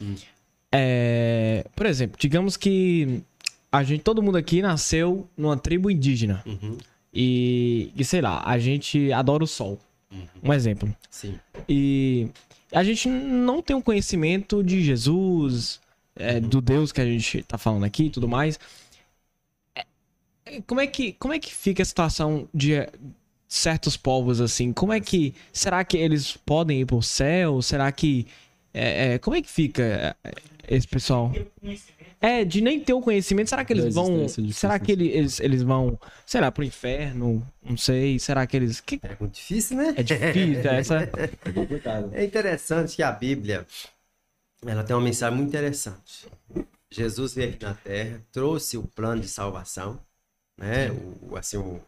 É, 0.75 1.65
por 1.77 1.87
exemplo, 1.87 2.17
digamos 2.19 2.57
que 2.57 3.23
a 3.73 3.83
gente, 3.83 4.03
todo 4.03 4.23
mundo 4.23 4.37
aqui 4.37 4.61
nasceu 4.61 5.27
numa 5.37 5.57
tribo 5.57 5.91
indígena 5.91 6.43
Uhum, 6.47 6.77
e, 7.13 7.91
e 7.97 8.05
sei 8.05 8.21
lá, 8.21 8.43
a 8.45 8.59
gente 8.59 9.11
adora 9.13 9.43
o 9.43 9.47
sol. 9.47 9.79
Um 10.43 10.53
exemplo. 10.53 10.95
sim. 11.11 11.39
E 11.67 12.29
a 12.71 12.85
gente 12.85 13.09
não 13.09 13.63
tem 13.63 13.75
um 13.75 13.81
conhecimento 13.81 14.63
de 14.63 14.83
Jesus, 14.83 15.81
é, 16.17 16.41
do 16.41 16.61
Deus 16.61 16.93
que 16.93 17.01
a 17.01 17.05
gente 17.05 17.43
tá 17.43 17.59
falando 17.59 17.85
aqui 17.85 18.05
e 18.05 18.11
tudo 18.11 18.29
mais. 18.29 18.59
É, 19.75 19.85
é, 20.45 20.61
como, 20.63 20.81
é 20.81 20.87
que, 20.87 21.13
como 21.15 21.33
é 21.35 21.39
que 21.39 21.55
fica 21.55 21.83
a 21.83 21.87
situação 21.87 22.49
de 22.53 22.75
é, 22.75 22.91
certos 23.49 23.97
povos 23.97 24.41
assim? 24.41 24.73
Como 24.73 24.93
é 24.93 25.01
que. 25.01 25.35
Será 25.53 25.85
que 25.85 25.97
eles 25.97 26.37
podem 26.37 26.81
ir 26.81 26.87
pro 26.87 27.03
céu? 27.03 27.63
Será 27.63 27.91
que. 27.93 28.27
é, 28.73 29.15
é, 29.15 29.19
como 29.19 29.37
é 29.37 29.43
que 29.43 29.51
fica 29.51 30.17
esse 30.69 30.87
pessoal? 30.87 31.33
Conhecimento. 31.61 32.02
É, 32.23 32.45
de 32.45 32.61
nem 32.61 32.79
ter 32.79 32.93
o 32.93 33.01
conhecimento, 33.01 33.51
será 33.51 33.65
que 33.65 33.73
eles 33.73 33.95
Da 33.95 34.01
vão. 34.01 34.27
de 34.27 34.53
Será 34.53 34.79
que 34.79 34.93
ele- 34.93 35.09
eles, 35.09 35.41
eles 35.41 35.63
vão, 35.63 35.99
sei 36.25 36.41
lá, 36.41 36.53
pro 36.53 36.63
inferno? 36.63 37.45
Não 37.63 37.77
sei. 37.77 38.19
Será 38.21 38.47
que 38.47 38.57
eles. 38.57 38.81
Que, 38.81 39.01
É 39.03 39.17
muito 39.19 39.35
difícil, 39.35 39.77
né? 39.77 39.93
é 39.97 40.03
difícil 40.03 40.71
essa. 40.71 40.97
É. 41.03 42.21
É 42.21 42.25
interessante 42.25 42.95
que 42.97 43.03
a 43.03 43.11
Bíblia 43.11 43.67
ela 44.65 44.85
tem 44.85 44.95
uma 44.95 45.03
mensagem 45.03 45.37
muito 45.37 45.49
interessante. 45.49 46.29
Jesus 46.91 47.35
veio 47.35 47.51
aqui 47.51 47.65
na 47.65 47.75
Terra, 47.75 48.23
trouxe 48.31 48.77
o 48.77 48.85
plano 48.87 49.21
de 49.23 49.29
salvação, 49.29 49.99
né? 50.57 50.91
O, 50.93 51.37
assim, 51.37 51.57
o, 51.57 51.63
o- 51.63 51.83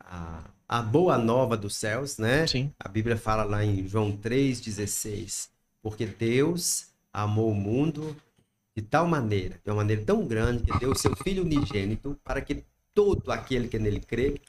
a, 0.00 0.44
a 0.68 0.82
boa 0.82 1.18
nova 1.18 1.56
dos 1.56 1.76
céus, 1.76 2.18
né? 2.18 2.46
Sim. 2.46 2.72
A 2.78 2.88
Bíblia 2.88 3.16
fala 3.16 3.44
lá 3.44 3.64
em 3.64 3.86
João 3.86 4.16
3,16, 4.16 5.50
porque 5.82 6.06
Deus 6.06 6.86
amou 7.12 7.50
o 7.50 7.54
mundo 7.54 8.16
de 8.78 8.82
tal 8.82 9.08
maneira, 9.08 9.60
de 9.64 9.70
uma 9.70 9.78
maneira 9.78 10.04
tão 10.04 10.24
grande, 10.24 10.62
que 10.62 10.78
deu 10.78 10.92
o 10.92 10.96
seu 10.96 11.14
Filho 11.16 11.42
unigênito 11.42 12.16
para 12.22 12.40
que 12.40 12.62
todo 12.94 13.32
aquele 13.32 13.66
que 13.66 13.76
nele 13.76 13.98
crê 13.98 14.40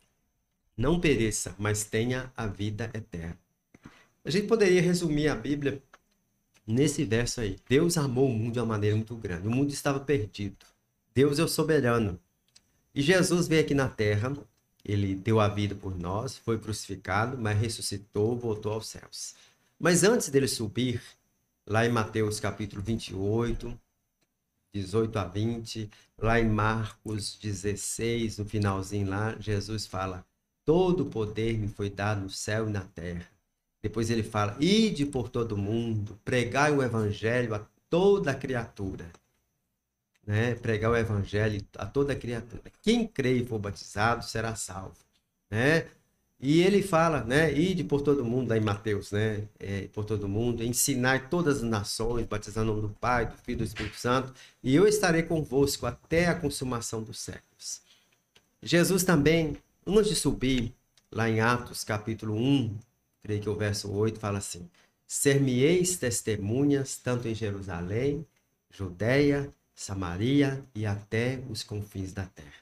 não 0.78 1.00
pereça, 1.00 1.56
mas 1.58 1.84
tenha 1.84 2.32
a 2.38 2.46
vida 2.46 2.92
eterna. 2.94 3.38
A 4.24 4.30
gente 4.30 4.46
poderia 4.46 4.84
resumir 4.84 5.30
a 5.30 5.36
Bíblia 5.36 5.82
nesse 6.66 7.04
verso 7.04 7.42
aí. 7.42 7.58
Deus 7.68 7.98
amou 7.98 8.28
o 8.28 8.32
mundo 8.32 8.54
de 8.54 8.60
uma 8.60 8.68
maneira 8.68 8.96
muito 8.96 9.16
grande. 9.16 9.48
O 9.48 9.52
mundo 9.52 9.72
estava 9.72 10.00
perdido. 10.00 10.64
Deus 11.12 11.40
é 11.40 11.44
o 11.44 11.48
soberano. 11.48 12.20
E 12.94 13.02
Jesus 13.02 13.48
veio 13.48 13.62
aqui 13.62 13.74
na 13.74 13.90
terra, 13.90 14.32
ele 14.86 15.16
deu 15.16 15.40
a 15.40 15.48
vida 15.48 15.74
por 15.74 15.98
nós, 15.98 16.38
foi 16.38 16.60
crucificado, 16.60 17.36
mas 17.36 17.60
ressuscitou, 17.60 18.38
voltou 18.38 18.74
aos 18.74 18.90
céus. 18.90 19.34
Mas 19.80 20.04
antes 20.04 20.30
dele 20.30 20.48
subir, 20.48 21.02
lá 21.66 21.84
em 21.84 21.90
Mateus 21.90 22.40
capítulo 22.40 22.82
28, 22.84 23.76
18 24.74 25.18
a 25.18 25.26
20. 25.26 25.90
Lá 26.18 26.40
em 26.40 26.50
Marcos 26.50 27.38
16, 27.42 28.38
no 28.38 28.46
finalzinho 28.46 29.10
lá, 29.10 29.36
Jesus 29.40 29.86
fala: 29.86 30.26
Todo 30.66 31.06
poder 31.06 31.58
me 31.58 31.68
foi 31.68 31.90
dado 31.90 32.22
no 32.22 32.30
céu 32.30 32.68
e 32.68 32.72
na 32.72 32.82
terra. 32.82 33.28
Depois 33.82 34.10
ele 34.10 34.24
fala: 34.24 34.58
Ide 34.60 35.06
por 35.06 35.30
todo 35.30 35.58
mundo, 35.58 36.20
pregai 36.24 36.72
o 36.72 36.84
evangelho 36.84 37.56
a 37.56 37.66
toda 37.90 38.36
criatura. 38.36 39.10
Né? 40.26 40.54
Pregar 40.56 40.92
o 40.92 40.98
evangelho 40.98 41.66
a 41.78 41.86
toda 41.86 42.16
criatura. 42.16 42.62
Quem 42.82 43.08
crê 43.08 43.38
e 43.38 43.46
for 43.46 43.58
batizado 43.58 44.24
será 44.24 44.56
salvo. 44.56 44.98
Né? 45.50 45.88
E 46.42 46.62
ele 46.62 46.82
fala, 46.82 47.24
né? 47.26 47.54
Ide 47.54 47.84
por 47.84 48.02
todo 48.02 48.24
mundo, 48.24 48.54
aí 48.54 48.62
Mateus, 48.62 49.12
né? 49.12 49.44
É, 49.60 49.90
por 49.92 50.06
todo 50.06 50.28
mundo, 50.28 50.64
ensinar 50.64 51.30
todas 51.30 51.58
as 51.58 51.64
nações, 51.64 52.26
batizando 52.26 52.72
o 52.72 52.76
nome 52.76 52.88
do 52.88 52.94
Pai, 52.94 53.26
do 53.26 53.38
Filho 53.38 53.58
e 53.58 53.58
do 53.58 53.64
Espírito 53.66 53.98
Santo, 53.98 54.34
e 54.64 54.74
eu 54.74 54.88
estarei 54.88 55.24
convosco 55.24 55.86
até 55.86 56.28
a 56.28 56.36
consumação 56.36 57.04
dos 57.04 57.20
séculos. 57.20 57.82
Jesus 58.64 59.04
também, 59.04 59.58
antes 59.86 60.10
de 60.10 60.16
subir, 60.16 60.74
lá 61.12 61.30
em 61.30 61.42
Atos, 61.42 61.84
capítulo 61.84 62.36
1, 62.36 62.78
creio 63.22 63.42
que 63.42 63.50
o 63.50 63.56
verso 63.56 63.92
8 63.92 64.18
fala 64.18 64.38
assim: 64.38 64.70
Ser-me-eis 65.06 65.98
testemunhas 65.98 66.96
tanto 66.98 67.28
em 67.28 67.36
Jerusalém, 67.36 68.26
Judéia, 68.72 69.54
Samaria 69.76 70.64
e 70.76 70.86
até 70.86 71.42
os 71.50 71.64
confins 71.64 72.14
da 72.14 72.26
terra. 72.26 72.60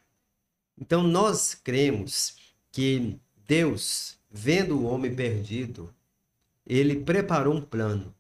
Então 0.79 1.03
nós 1.03 1.55
cremos 1.55 2.35
que 2.71 3.19
Deus, 3.47 4.17
vendo 4.29 4.77
o 4.77 4.83
homem 4.83 5.15
perdido, 5.15 5.89
ele 6.65 6.97
preparou 6.99 7.55
um 7.55 7.61
plano. 7.61 8.13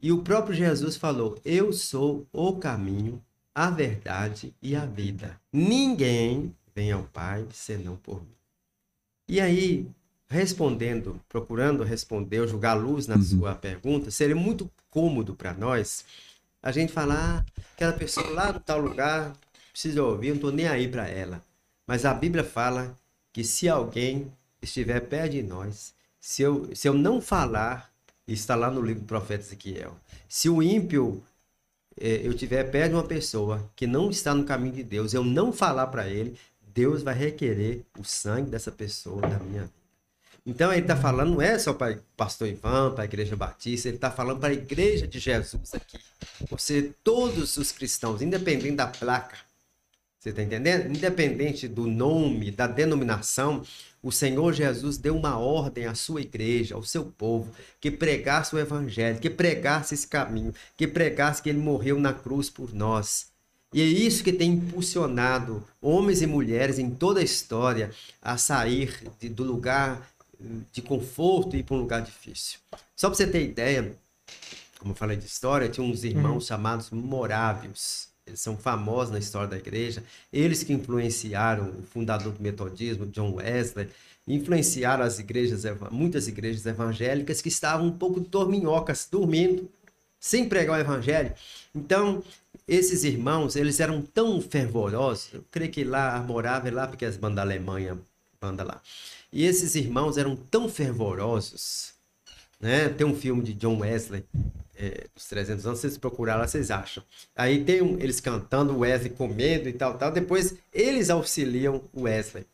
E 0.00 0.12
o 0.12 0.22
próprio 0.22 0.54
Jesus 0.54 0.96
falou: 0.96 1.36
Eu 1.44 1.72
sou 1.72 2.24
o 2.32 2.56
caminho, 2.56 3.20
a 3.52 3.68
verdade 3.68 4.54
e 4.62 4.76
a 4.76 4.86
vida. 4.86 5.40
Ninguém 5.52 6.54
vem 6.72 6.92
ao 6.92 7.02
Pai 7.02 7.46
senão 7.50 7.96
por 7.96 8.20
mim. 8.20 8.36
E 9.26 9.40
aí, 9.40 9.86
respondendo, 10.28 11.20
procurando 11.28 11.82
responder, 11.82 12.40
ou 12.40 12.46
jogar 12.46 12.74
luz 12.74 13.08
na 13.08 13.16
uhum. 13.16 13.22
sua 13.22 13.54
pergunta, 13.56 14.10
seria 14.12 14.36
muito 14.36 14.70
cômodo 14.88 15.34
para 15.34 15.52
nós 15.52 16.04
a 16.62 16.70
gente 16.70 16.92
falar: 16.92 17.44
ah, 17.44 17.62
aquela 17.74 17.92
pessoa 17.92 18.30
lá 18.30 18.52
no 18.52 18.60
tal 18.60 18.80
lugar 18.80 19.32
precisa 19.72 20.02
ouvir, 20.02 20.28
eu 20.28 20.34
não 20.34 20.36
estou 20.36 20.52
nem 20.52 20.68
aí 20.68 20.86
para 20.86 21.08
ela. 21.08 21.42
Mas 21.84 22.04
a 22.04 22.14
Bíblia 22.14 22.44
fala 22.44 22.96
que 23.38 23.44
se 23.44 23.68
alguém 23.68 24.32
estiver 24.60 24.98
perto 24.98 25.30
de 25.30 25.44
nós, 25.44 25.94
se 26.18 26.42
eu, 26.42 26.74
se 26.74 26.88
eu 26.88 26.92
não 26.92 27.20
falar, 27.20 27.88
está 28.26 28.56
lá 28.56 28.68
no 28.68 28.82
livro 28.82 29.02
do 29.02 29.06
profeta 29.06 29.44
Ezequiel, 29.44 29.96
se 30.28 30.48
o 30.48 30.60
ímpio 30.60 31.22
eh, 32.00 32.22
eu 32.24 32.32
estiver 32.32 32.64
perto 32.64 32.88
de 32.88 32.96
uma 32.96 33.04
pessoa 33.04 33.70
que 33.76 33.86
não 33.86 34.10
está 34.10 34.34
no 34.34 34.42
caminho 34.42 34.74
de 34.74 34.82
Deus, 34.82 35.14
eu 35.14 35.22
não 35.22 35.52
falar 35.52 35.86
para 35.86 36.08
ele, 36.08 36.36
Deus 36.74 37.04
vai 37.04 37.14
requerer 37.14 37.84
o 37.96 38.02
sangue 38.02 38.50
dessa 38.50 38.72
pessoa 38.72 39.20
da 39.20 39.38
minha 39.38 39.62
vida. 39.62 39.72
Então 40.44 40.72
ele 40.72 40.82
está 40.82 40.96
falando, 40.96 41.34
não 41.34 41.40
é 41.40 41.56
só 41.60 41.72
para 41.72 41.94
o 41.94 42.02
pastor 42.16 42.48
Ivan, 42.48 42.90
para 42.90 43.02
a 43.02 43.06
igreja 43.06 43.36
batista, 43.36 43.86
ele 43.86 43.98
está 43.98 44.10
falando 44.10 44.40
para 44.40 44.48
a 44.48 44.52
igreja 44.52 45.06
de 45.06 45.20
Jesus 45.20 45.74
aqui. 45.74 46.00
Você, 46.50 46.92
todos 47.04 47.56
os 47.56 47.70
cristãos, 47.70 48.20
independente 48.20 48.74
da 48.74 48.88
placa, 48.88 49.36
você 50.18 50.30
está 50.30 50.42
entendendo? 50.42 50.88
Independente 50.88 51.68
do 51.68 51.86
nome, 51.86 52.50
da 52.50 52.66
denominação, 52.66 53.62
o 54.02 54.10
Senhor 54.10 54.52
Jesus 54.52 54.98
deu 54.98 55.16
uma 55.16 55.38
ordem 55.38 55.86
à 55.86 55.94
sua 55.94 56.20
igreja, 56.20 56.74
ao 56.74 56.82
seu 56.82 57.04
povo, 57.04 57.52
que 57.80 57.88
pregasse 57.88 58.54
o 58.54 58.58
evangelho, 58.58 59.20
que 59.20 59.30
pregasse 59.30 59.94
esse 59.94 60.08
caminho, 60.08 60.52
que 60.76 60.88
pregasse 60.88 61.40
que 61.40 61.48
ele 61.48 61.60
morreu 61.60 62.00
na 62.00 62.12
cruz 62.12 62.50
por 62.50 62.74
nós. 62.74 63.28
E 63.72 63.80
é 63.80 63.84
isso 63.84 64.24
que 64.24 64.32
tem 64.32 64.52
impulsionado 64.52 65.62
homens 65.80 66.20
e 66.20 66.26
mulheres 66.26 66.80
em 66.80 66.90
toda 66.90 67.20
a 67.20 67.24
história 67.24 67.90
a 68.20 68.36
sair 68.36 69.00
de, 69.20 69.28
do 69.28 69.44
lugar 69.44 70.10
de 70.72 70.82
conforto 70.82 71.54
e 71.54 71.60
ir 71.60 71.62
para 71.62 71.76
um 71.76 71.80
lugar 71.80 72.02
difícil. 72.02 72.58
Só 72.96 73.08
para 73.08 73.16
você 73.16 73.26
ter 73.26 73.44
ideia, 73.44 73.94
como 74.80 74.92
eu 74.92 74.96
falei 74.96 75.16
de 75.16 75.26
história, 75.26 75.68
tinha 75.68 75.86
uns 75.86 76.02
irmãos 76.02 76.34
uhum. 76.34 76.40
chamados 76.40 76.90
morávios 76.90 78.07
são 78.34 78.56
famosos 78.56 79.12
na 79.12 79.18
história 79.18 79.48
da 79.48 79.56
igreja, 79.56 80.02
eles 80.32 80.62
que 80.62 80.72
influenciaram 80.72 81.70
o 81.70 81.82
fundador 81.82 82.32
do 82.32 82.42
metodismo, 82.42 83.06
John 83.06 83.34
Wesley, 83.34 83.88
influenciaram 84.26 85.04
as 85.04 85.18
igrejas, 85.18 85.64
muitas 85.90 86.28
igrejas 86.28 86.66
evangélicas 86.66 87.40
que 87.40 87.48
estavam 87.48 87.86
um 87.86 87.92
pouco 87.92 88.20
dorminhocas, 88.20 89.08
dormindo, 89.10 89.70
sem 90.20 90.48
pregar 90.48 90.78
o 90.78 90.80
evangelho. 90.80 91.32
Então, 91.74 92.22
esses 92.66 93.04
irmãos, 93.04 93.56
eles 93.56 93.80
eram 93.80 94.02
tão 94.02 94.40
fervorosos, 94.40 95.32
eu 95.32 95.44
creio 95.50 95.70
que 95.70 95.84
lá 95.84 96.20
morava 96.20 96.70
lá 96.70 96.86
porque 96.86 97.04
as 97.04 97.16
bandas 97.16 97.36
da 97.36 97.42
Alemanha, 97.42 97.98
banda 98.40 98.62
lá. 98.62 98.80
E 99.32 99.44
esses 99.44 99.74
irmãos 99.74 100.16
eram 100.16 100.36
tão 100.36 100.68
fervorosos, 100.68 101.92
né? 102.60 102.88
Tem 102.88 103.06
um 103.06 103.14
filme 103.14 103.42
de 103.42 103.54
John 103.54 103.78
Wesley 103.78 104.24
é, 104.78 105.06
dos 105.14 105.26
300 105.26 105.66
anos, 105.66 105.80
vocês 105.80 105.98
procuraram 105.98 106.40
lá, 106.40 106.46
vocês 106.46 106.70
acham. 106.70 107.02
Aí 107.34 107.64
tem 107.64 107.82
um, 107.82 107.98
eles 107.98 108.20
cantando, 108.20 108.78
Wesley 108.78 109.10
com 109.10 109.26
medo 109.26 109.68
e 109.68 109.72
tal, 109.72 109.98
tal. 109.98 110.12
Depois 110.12 110.54
eles 110.72 111.10
auxiliam 111.10 111.82
o 111.92 112.02
Wesley, 112.02 112.46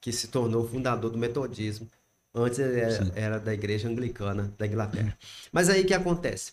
que 0.00 0.12
se 0.12 0.28
tornou 0.28 0.68
fundador 0.68 1.10
do 1.10 1.18
metodismo. 1.18 1.88
Antes 2.34 2.58
era, 2.60 3.12
era 3.14 3.38
da 3.38 3.52
igreja 3.52 3.88
anglicana 3.88 4.54
da 4.56 4.66
Inglaterra. 4.66 5.18
Mas 5.50 5.68
aí 5.68 5.82
o 5.82 5.86
que 5.86 5.92
acontece? 5.92 6.52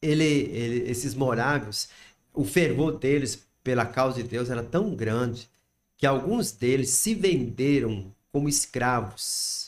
Ele, 0.00 0.24
ele, 0.24 0.90
esses 0.90 1.14
morávios, 1.14 1.88
o 2.32 2.44
fervor 2.44 2.98
deles 2.98 3.46
pela 3.62 3.84
causa 3.84 4.22
de 4.22 4.28
Deus 4.28 4.48
era 4.48 4.62
tão 4.62 4.94
grande 4.94 5.50
que 5.98 6.06
alguns 6.06 6.52
deles 6.52 6.90
se 6.90 7.14
venderam 7.14 8.14
como 8.32 8.48
escravos 8.48 9.59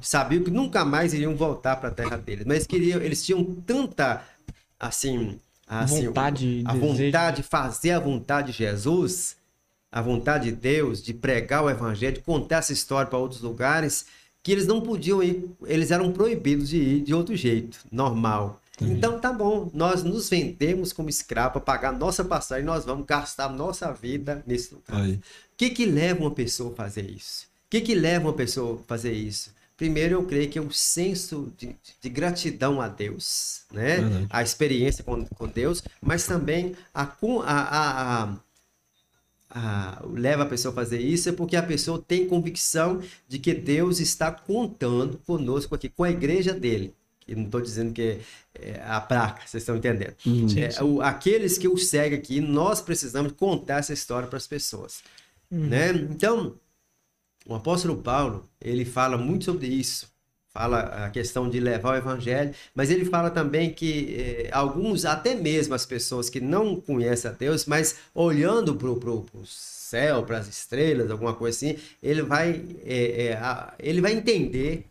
sabiam 0.00 0.42
que 0.42 0.50
nunca 0.50 0.84
mais 0.84 1.12
iriam 1.14 1.34
voltar 1.34 1.76
para 1.76 1.88
a 1.88 1.92
terra 1.92 2.16
deles, 2.16 2.44
mas 2.46 2.66
queriam, 2.66 3.00
eles 3.00 3.24
tinham 3.24 3.44
tanta 3.66 4.22
assim, 4.78 5.38
assim 5.66 6.06
vontade, 6.06 6.62
a 6.66 6.74
vontade 6.74 7.36
de 7.36 7.42
fazer 7.42 7.90
a 7.92 8.00
vontade 8.00 8.52
de 8.52 8.58
Jesus, 8.58 9.36
a 9.90 10.00
vontade 10.00 10.50
de 10.50 10.52
Deus, 10.56 11.02
de 11.02 11.14
pregar 11.14 11.64
o 11.64 11.70
evangelho, 11.70 12.16
de 12.16 12.22
contar 12.22 12.58
essa 12.58 12.72
história 12.72 13.08
para 13.08 13.18
outros 13.18 13.40
lugares, 13.40 14.06
que 14.42 14.52
eles 14.52 14.66
não 14.66 14.80
podiam 14.80 15.22
ir, 15.22 15.48
eles 15.64 15.90
eram 15.90 16.12
proibidos 16.12 16.68
de 16.68 16.76
ir 16.76 17.00
de 17.02 17.14
outro 17.14 17.34
jeito, 17.36 17.78
normal. 17.90 18.60
Então 18.80 19.20
tá 19.20 19.32
bom, 19.32 19.70
nós 19.72 20.02
nos 20.02 20.28
vendemos 20.28 20.92
como 20.92 21.08
escravo 21.08 21.52
para 21.52 21.60
pagar 21.60 21.92
nossa 21.92 22.24
passagem, 22.24 22.64
nós 22.64 22.84
vamos 22.84 23.06
gastar 23.06 23.48
nossa 23.48 23.92
vida 23.92 24.42
nesse 24.46 24.74
lugar. 24.74 25.08
O 25.08 25.56
que 25.56 25.70
que 25.70 25.86
leva 25.86 26.20
uma 26.20 26.30
pessoa 26.32 26.72
a 26.72 26.76
fazer 26.76 27.08
isso? 27.08 27.44
O 27.44 27.70
que 27.70 27.80
que 27.80 27.94
leva 27.94 28.26
uma 28.26 28.32
pessoa 28.32 28.80
a 28.80 28.84
fazer 28.88 29.12
isso? 29.12 29.52
Primeiro, 29.76 30.14
eu 30.14 30.24
creio 30.24 30.48
que 30.48 30.58
é 30.58 30.62
o 30.62 30.70
senso 30.70 31.52
de, 31.56 31.74
de 32.00 32.08
gratidão 32.08 32.80
a 32.80 32.86
Deus, 32.86 33.62
né? 33.72 33.98
Uhum. 33.98 34.26
A 34.30 34.40
experiência 34.42 35.02
com, 35.02 35.24
com 35.24 35.48
Deus, 35.48 35.82
mas 36.00 36.26
também 36.26 36.76
a, 36.94 37.02
a, 37.02 38.22
a, 38.22 38.36
a, 39.50 40.02
leva 40.06 40.44
a 40.44 40.46
pessoa 40.46 40.70
a 40.70 40.74
fazer 40.74 41.00
isso 41.00 41.28
é 41.28 41.32
porque 41.32 41.56
a 41.56 41.62
pessoa 41.62 42.02
tem 42.06 42.28
convicção 42.28 43.02
de 43.26 43.40
que 43.40 43.52
Deus 43.52 43.98
está 43.98 44.30
contando 44.30 45.18
conosco 45.26 45.74
aqui, 45.74 45.88
com 45.88 46.04
a 46.04 46.10
igreja 46.10 46.54
dele. 46.54 46.94
E 47.26 47.34
não 47.34 47.44
estou 47.44 47.60
dizendo 47.60 47.92
que 47.92 48.20
é 48.54 48.80
a 48.84 49.00
placa, 49.00 49.42
vocês 49.44 49.62
estão 49.62 49.76
entendendo. 49.76 50.14
Uhum. 50.24 50.46
É, 50.56 50.84
o, 50.84 51.00
aqueles 51.00 51.58
que 51.58 51.66
o 51.66 51.76
seguem 51.76 52.18
aqui, 52.18 52.40
nós 52.40 52.80
precisamos 52.80 53.32
contar 53.32 53.78
essa 53.78 53.92
história 53.92 54.28
para 54.28 54.36
as 54.36 54.46
pessoas. 54.46 55.02
Uhum. 55.50 55.66
Né? 55.66 55.90
Então, 55.90 56.54
o 57.46 57.54
apóstolo 57.54 57.96
Paulo, 57.98 58.48
ele 58.60 58.84
fala 58.84 59.16
muito 59.16 59.44
sobre 59.44 59.66
isso. 59.66 60.12
Fala 60.48 61.06
a 61.06 61.10
questão 61.10 61.50
de 61.50 61.58
levar 61.58 61.94
o 61.94 61.96
evangelho, 61.96 62.54
mas 62.74 62.88
ele 62.88 63.04
fala 63.04 63.28
também 63.28 63.72
que 63.74 64.14
eh, 64.16 64.50
alguns, 64.52 65.04
até 65.04 65.34
mesmo 65.34 65.74
as 65.74 65.84
pessoas 65.84 66.30
que 66.30 66.40
não 66.40 66.80
conhecem 66.80 67.28
a 67.28 67.34
Deus, 67.34 67.66
mas 67.66 67.96
olhando 68.14 68.76
para 68.76 68.88
o 68.88 69.26
céu, 69.44 70.22
para 70.22 70.38
as 70.38 70.46
estrelas, 70.46 71.10
alguma 71.10 71.34
coisa 71.34 71.56
assim, 71.56 71.76
ele 72.00 72.22
vai, 72.22 72.64
eh, 72.84 73.30
eh, 73.30 73.32
a, 73.34 73.74
ele 73.80 74.00
vai 74.00 74.12
entender 74.12 74.86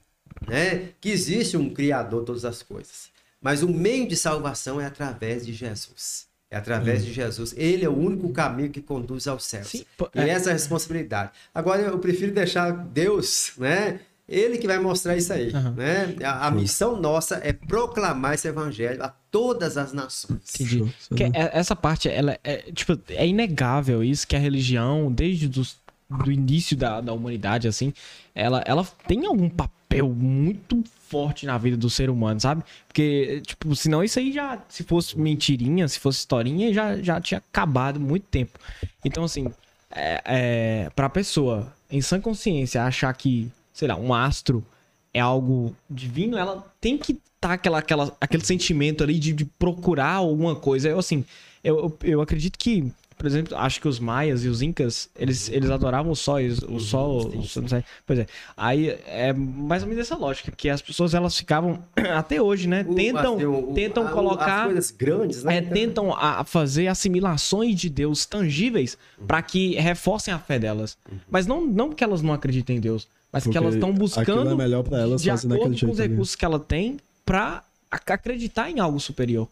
né, 0.48 0.90
que 1.00 1.10
existe 1.10 1.56
um 1.56 1.74
Criador 1.74 2.22
de 2.22 2.26
todas 2.26 2.44
as 2.44 2.62
coisas. 2.62 3.10
Mas 3.42 3.64
o 3.64 3.70
meio 3.70 4.08
de 4.08 4.18
salvação 4.18 4.82
é 4.82 4.86
através 4.86 5.46
de 5.46 5.54
Jesus. 5.54 6.28
É 6.54 6.58
através 6.58 7.02
hum. 7.02 7.06
de 7.06 7.14
Jesus. 7.14 7.56
Ele 7.58 7.84
é 7.84 7.90
o 7.90 7.98
único 7.98 8.30
caminho 8.30 8.70
que 8.70 8.80
conduz 8.80 9.28
ao 9.28 9.40
céu. 9.40 9.64
Sim, 9.64 9.84
e 10.14 10.20
é, 10.20 10.30
essa 10.30 10.50
é 10.50 10.52
a 10.52 10.54
responsabilidade. 10.54 11.32
Agora, 11.52 11.82
eu 11.82 11.98
prefiro 11.98 12.32
deixar 12.32 12.70
Deus, 12.70 13.54
né? 13.58 14.02
Ele 14.30 14.60
que 14.60 14.68
vai 14.68 14.78
mostrar 14.78 15.18
isso 15.18 15.34
aí, 15.34 15.52
uhum. 15.52 15.72
né? 15.72 16.16
A, 16.24 16.48
a 16.48 16.52
missão 16.52 16.96
nossa 16.96 17.42
é 17.44 17.52
proclamar 17.52 18.36
esse 18.36 18.48
evangelho 18.48 19.04
a 19.04 19.10
todas 19.10 19.78
as 19.78 19.94
nações. 19.94 20.42
Entendi. 20.54 20.94
Que 21.16 21.24
é, 21.24 21.50
essa 21.54 21.76
parte, 21.76 22.08
ela 22.08 22.38
é, 22.44 22.72
tipo, 22.72 23.00
é 23.10 23.28
inegável 23.28 24.04
isso 24.04 24.28
que 24.28 24.36
a 24.36 24.40
religião, 24.40 25.12
desde 25.12 25.60
os 25.60 25.82
do 26.24 26.32
início 26.32 26.76
da, 26.76 27.02
da 27.02 27.14
humanidade, 27.14 27.68
assim, 27.68 27.94
ela, 28.36 28.64
ela 28.66 28.86
tem 29.08 29.26
algum 29.26 29.50
papel 29.50 30.10
muito 30.10 30.84
forte 31.08 31.46
na 31.46 31.58
vida 31.58 31.78
do 31.78 31.90
ser 31.90 32.10
humano, 32.10 32.40
sabe? 32.40 32.64
Porque, 32.88 33.42
tipo, 33.46 33.76
senão 33.76 34.04
isso 34.04 34.20
aí 34.20 34.32
já, 34.32 34.60
se 34.68 34.84
fosse 34.84 35.18
mentirinha, 35.18 35.88
se 35.88 36.00
fosse 36.00 36.20
historinha, 36.20 36.74
já, 36.74 36.98
já 37.02 37.22
tinha 37.22 37.38
acabado 37.38 38.00
muito 38.00 38.26
tempo. 38.26 38.58
Então, 39.06 39.24
assim, 39.24 39.52
é, 39.92 40.22
é, 40.26 40.90
pra 40.96 41.10
pessoa, 41.10 41.72
em 41.92 42.02
sã 42.02 42.20
consciência, 42.20 42.84
achar 42.84 43.14
que, 43.14 43.52
sei 43.72 43.88
lá, 43.88 43.96
um 43.96 44.14
astro 44.14 44.66
é 45.14 45.20
algo 45.20 45.76
divino, 45.90 46.38
ela 46.38 46.66
tem 46.82 46.98
que 46.98 47.20
tá 47.40 47.54
aquela, 47.54 47.80
aquela, 47.80 48.16
aquele 48.22 48.46
sentimento 48.46 49.04
ali 49.04 49.20
de, 49.20 49.34
de 49.34 49.46
procurar 49.46 50.14
alguma 50.14 50.56
coisa. 50.56 50.88
Eu, 50.88 50.98
assim, 50.98 51.26
eu, 51.64 51.78
eu, 51.78 51.98
eu 52.04 52.22
acredito 52.22 52.58
que, 52.58 52.92
por 53.24 53.28
exemplo, 53.28 53.56
acho 53.56 53.80
que 53.80 53.88
os 53.88 54.00
maias 54.00 54.44
e 54.44 54.50
os 54.50 54.62
incas, 54.62 55.10
eles, 55.18 55.48
eles 55.48 55.70
adoravam 55.70 56.12
o 56.12 56.16
sol, 56.16 56.40
o 56.68 56.78
sol, 56.78 57.20
o 57.38 57.42
sol, 57.44 57.62
não 57.62 57.70
sei. 57.70 57.82
Pois 58.06 58.20
é. 58.20 58.26
Aí 58.58 58.90
é 59.08 59.32
mais 59.32 59.82
ou 59.82 59.88
menos 59.88 60.02
essa 60.06 60.18
lógica, 60.18 60.52
que 60.52 60.70
as 60.70 60.82
pessoas 60.82 61.14
elas 61.14 61.38
ficavam 61.38 61.82
até 62.14 62.42
hoje, 62.42 62.68
né? 62.68 62.86
O- 62.86 62.94
Tentam, 62.96 63.36
assim, 63.36 63.46
o- 63.46 63.72
o- 63.72 63.74
tentam 63.74 64.06
a- 64.06 64.12
colocar 64.12 64.60
As 64.64 64.66
coisas 64.66 64.92
grandes, 64.92 65.44
né? 65.46 65.56
é, 65.56 65.62
tentam 65.62 66.14
a- 66.14 66.44
fazer 66.44 66.88
assimilações 66.88 67.80
de 67.80 67.90
Deus 67.90 68.26
tangíveis 68.26 68.98
para 69.26 69.42
que 69.42 69.76
reforcem 69.76 70.34
a 70.34 70.38
fé 70.40 70.60
delas. 70.60 70.98
Mas 71.32 71.48
não, 71.48 71.66
não 71.66 71.94
que 71.94 72.04
elas 72.04 72.22
não 72.22 72.34
acreditem 72.34 72.76
em 72.76 72.82
Deus, 72.82 73.08
mas 73.32 73.44
que 73.44 73.50
Porque 73.52 73.58
elas 73.58 73.76
estão 73.76 73.92
aquilo 73.92 74.00
buscando 74.04 74.50
é 74.52 74.56
melhor 74.56 74.84
pra 74.84 75.00
elas 75.00 75.22
de 75.22 75.30
acordo 75.30 75.60
com 75.60 75.70
os 75.70 75.80
jeito. 75.80 76.02
ali. 76.02 76.10
recursos 76.10 76.36
que 76.36 76.44
ela 76.44 76.60
tem 76.60 76.98
para 77.26 77.64
acreditar 77.90 78.70
em 78.70 78.82
algo 78.82 79.00
superior. 79.00 79.48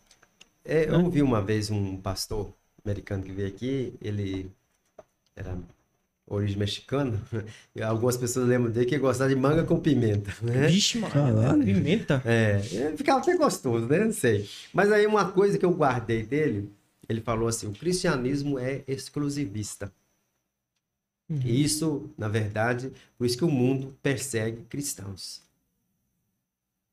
É, 0.65 0.89
eu 0.89 0.99
ouvi 1.05 1.21
uma 1.21 1.41
vez 1.41 1.71
um 1.71 1.95
pastor 1.95 2.51
americano 2.83 3.23
que 3.23 3.31
veio 3.31 3.47
aqui, 3.47 3.93
ele 4.01 4.51
era 5.35 5.57
origem 6.27 6.57
mexicana, 6.57 7.21
e 7.75 7.81
algumas 7.81 8.15
pessoas 8.15 8.47
lembram 8.47 8.71
dele 8.71 8.85
que 8.85 8.97
gostava 8.97 9.29
de 9.29 9.35
manga 9.35 9.63
com 9.63 9.79
pimenta, 9.79 10.33
né? 10.41 10.67
Vixe, 10.67 10.97
mano. 10.97 11.63
Pimenta. 11.63 12.21
É, 12.25 12.61
ele 12.71 12.97
ficava 12.97 13.19
até 13.19 13.35
gostoso, 13.35 13.85
né? 13.87 14.05
Não 14.05 14.13
sei. 14.13 14.49
Mas 14.73 14.91
aí 14.91 15.05
uma 15.05 15.31
coisa 15.31 15.57
que 15.57 15.65
eu 15.65 15.71
guardei 15.71 16.23
dele, 16.23 16.71
ele 17.07 17.21
falou 17.21 17.47
assim, 17.47 17.67
o 17.67 17.73
cristianismo 17.73 18.57
é 18.57 18.83
exclusivista. 18.87 19.91
E 21.45 21.63
isso, 21.63 22.09
na 22.17 22.27
verdade, 22.27 22.91
por 23.17 23.25
isso 23.25 23.37
que 23.37 23.45
o 23.45 23.49
mundo 23.49 23.97
persegue 24.03 24.63
cristãos. 24.63 25.41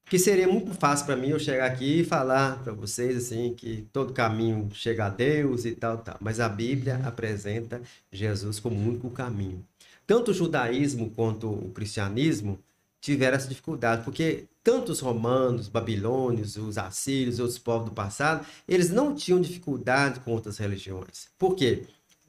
Que 0.08 0.18
seria 0.18 0.48
muito 0.48 0.72
fácil 0.72 1.04
para 1.04 1.16
mim 1.16 1.28
eu 1.28 1.38
chegar 1.38 1.66
aqui 1.66 2.00
e 2.00 2.04
falar 2.04 2.62
para 2.62 2.72
vocês 2.72 3.14
assim 3.14 3.52
que 3.54 3.86
todo 3.92 4.14
caminho 4.14 4.66
chega 4.72 5.04
a 5.04 5.10
Deus 5.10 5.66
e 5.66 5.72
tal, 5.72 5.98
tal. 5.98 6.16
Mas 6.18 6.40
a 6.40 6.48
Bíblia 6.48 6.98
apresenta 7.04 7.82
Jesus 8.10 8.58
como 8.58 8.76
o 8.76 8.88
único 8.88 9.10
caminho. 9.10 9.62
Tanto 10.06 10.30
o 10.30 10.34
judaísmo 10.34 11.10
quanto 11.10 11.50
o 11.50 11.70
cristianismo 11.72 12.58
tiveram 13.02 13.36
essa 13.36 13.48
dificuldade, 13.48 14.02
porque 14.02 14.46
tanto 14.64 14.92
os 14.92 15.00
romanos, 15.00 15.68
babilônios, 15.68 16.56
os 16.56 16.78
assírios, 16.78 17.38
outros 17.38 17.58
povos 17.58 17.90
do 17.90 17.94
passado, 17.94 18.46
eles 18.66 18.88
não 18.88 19.14
tinham 19.14 19.40
dificuldade 19.40 20.20
com 20.20 20.32
outras 20.32 20.56
religiões. 20.56 21.28
Por 21.38 21.54
quê? 21.54 21.84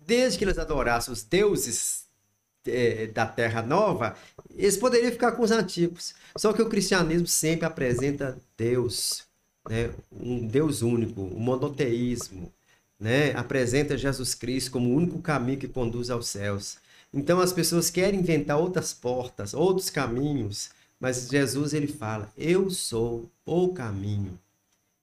Desde 0.06 0.38
que 0.38 0.44
eles 0.44 0.58
adorassem 0.58 1.14
os 1.14 1.24
deuses 1.24 2.06
eh, 2.68 3.08
da 3.08 3.26
Terra 3.26 3.62
Nova, 3.62 4.16
eles 4.60 4.78
poderiam 4.78 5.12
ficar 5.12 5.32
com 5.32 5.44
os 5.44 5.52
antigos. 5.52 6.14
Só 6.38 6.52
que 6.52 6.62
o 6.62 6.70
cristianismo 6.70 7.28
sempre 7.28 7.66
apresenta 7.66 8.38
Deus, 8.58 9.24
né? 9.68 9.92
um 10.12 10.46
Deus 10.46 10.82
único, 10.82 11.22
um 11.22 11.40
monoteísmo, 11.40 12.52
né? 13.00 13.32
apresenta 13.36 13.98
Jesus 13.98 14.36
Cristo 14.36 14.72
como 14.72 14.90
o 14.90 14.96
único 14.96 15.22
caminho 15.22 15.60
que 15.60 15.68
conduz 15.68 16.10
aos 16.10 16.28
céus. 16.28 16.78
Então 17.14 17.40
as 17.40 17.54
pessoas 17.54 17.90
querem 17.90 18.20
inventar 18.20 18.58
outras 18.60 18.94
portas, 18.94 19.54
outros 19.54 19.90
caminhos, 19.90 20.70
mas 21.00 21.30
Jesus 21.30 21.74
ele 21.74 21.88
fala: 21.88 22.32
Eu 22.38 22.70
sou 22.70 23.30
o 23.46 23.70
caminho. 23.70 24.38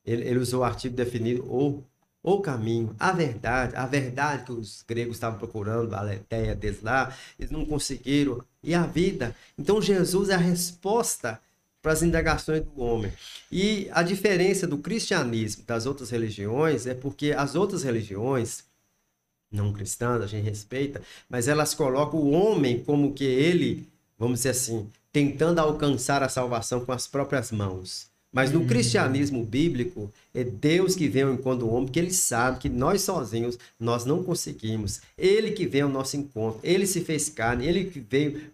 Ele, 0.05 0.23
ele 0.23 0.39
usou 0.39 0.61
o 0.61 0.65
artigo 0.65 0.95
definido 0.95 1.43
o, 1.51 1.83
o 2.23 2.41
caminho, 2.41 2.95
a 2.99 3.12
verdade, 3.12 3.74
a 3.74 3.87
verdade 3.87 4.45
que 4.45 4.53
os 4.53 4.85
gregos 4.87 5.16
estavam 5.16 5.39
procurando, 5.39 5.95
a 5.95 6.01
aletheia 6.01 6.55
deles 6.55 6.83
lá, 6.83 7.16
eles 7.39 7.51
não 7.51 7.65
conseguiram, 7.65 8.43
e 8.66 8.74
a 8.74 8.84
vida. 8.84 9.34
Então 9.56 9.80
Jesus 9.80 10.28
é 10.28 10.34
a 10.34 10.38
resposta 10.38 11.40
para 11.80 11.93
as 11.93 12.02
indagações 12.02 12.62
do 12.64 12.80
homem. 12.80 13.12
E 13.51 13.88
a 13.93 14.02
diferença 14.02 14.66
do 14.66 14.76
cristianismo 14.76 15.64
das 15.64 15.86
outras 15.86 16.10
religiões 16.10 16.86
é 16.86 16.93
porque 16.93 17.32
as 17.32 17.55
outras 17.55 17.84
religiões 17.84 18.64
não 19.51 19.72
cristãs, 19.72 20.20
a 20.20 20.26
gente 20.26 20.44
respeita, 20.44 21.01
mas 21.28 21.47
elas 21.47 21.72
colocam 21.72 22.18
o 22.18 22.30
homem 22.32 22.82
como 22.82 23.14
que 23.14 23.24
ele, 23.24 23.88
vamos 24.18 24.40
dizer 24.40 24.51
assim, 24.51 24.90
tentando 25.12 25.60
alcançar 25.60 26.22
a 26.22 26.28
salvação 26.28 26.84
com 26.84 26.93
as 26.93 27.06
próprias 27.06 27.52
mãos. 27.52 28.09
Mas 28.36 28.52
no 28.52 28.66
cristianismo 28.66 29.42
bíblico, 29.42 30.12
é 30.34 30.44
Deus 30.44 30.94
que 30.94 31.08
vem 31.08 31.22
ao 31.22 31.32
encontro 31.32 31.60
do 31.60 31.70
homem, 31.70 31.86
porque 31.86 31.98
ele 31.98 32.12
sabe 32.12 32.58
que 32.58 32.68
nós 32.68 33.00
sozinhos, 33.00 33.58
nós 33.80 34.04
não 34.04 34.22
conseguimos. 34.22 35.00
Ele 35.16 35.52
que 35.52 35.66
vem 35.66 35.80
ao 35.80 35.88
nosso 35.88 36.18
encontro, 36.18 36.60
ele 36.62 36.86
se 36.86 37.00
fez 37.00 37.30
carne, 37.30 37.66
ele 37.66 37.86
que 37.86 37.98
veio 37.98 38.50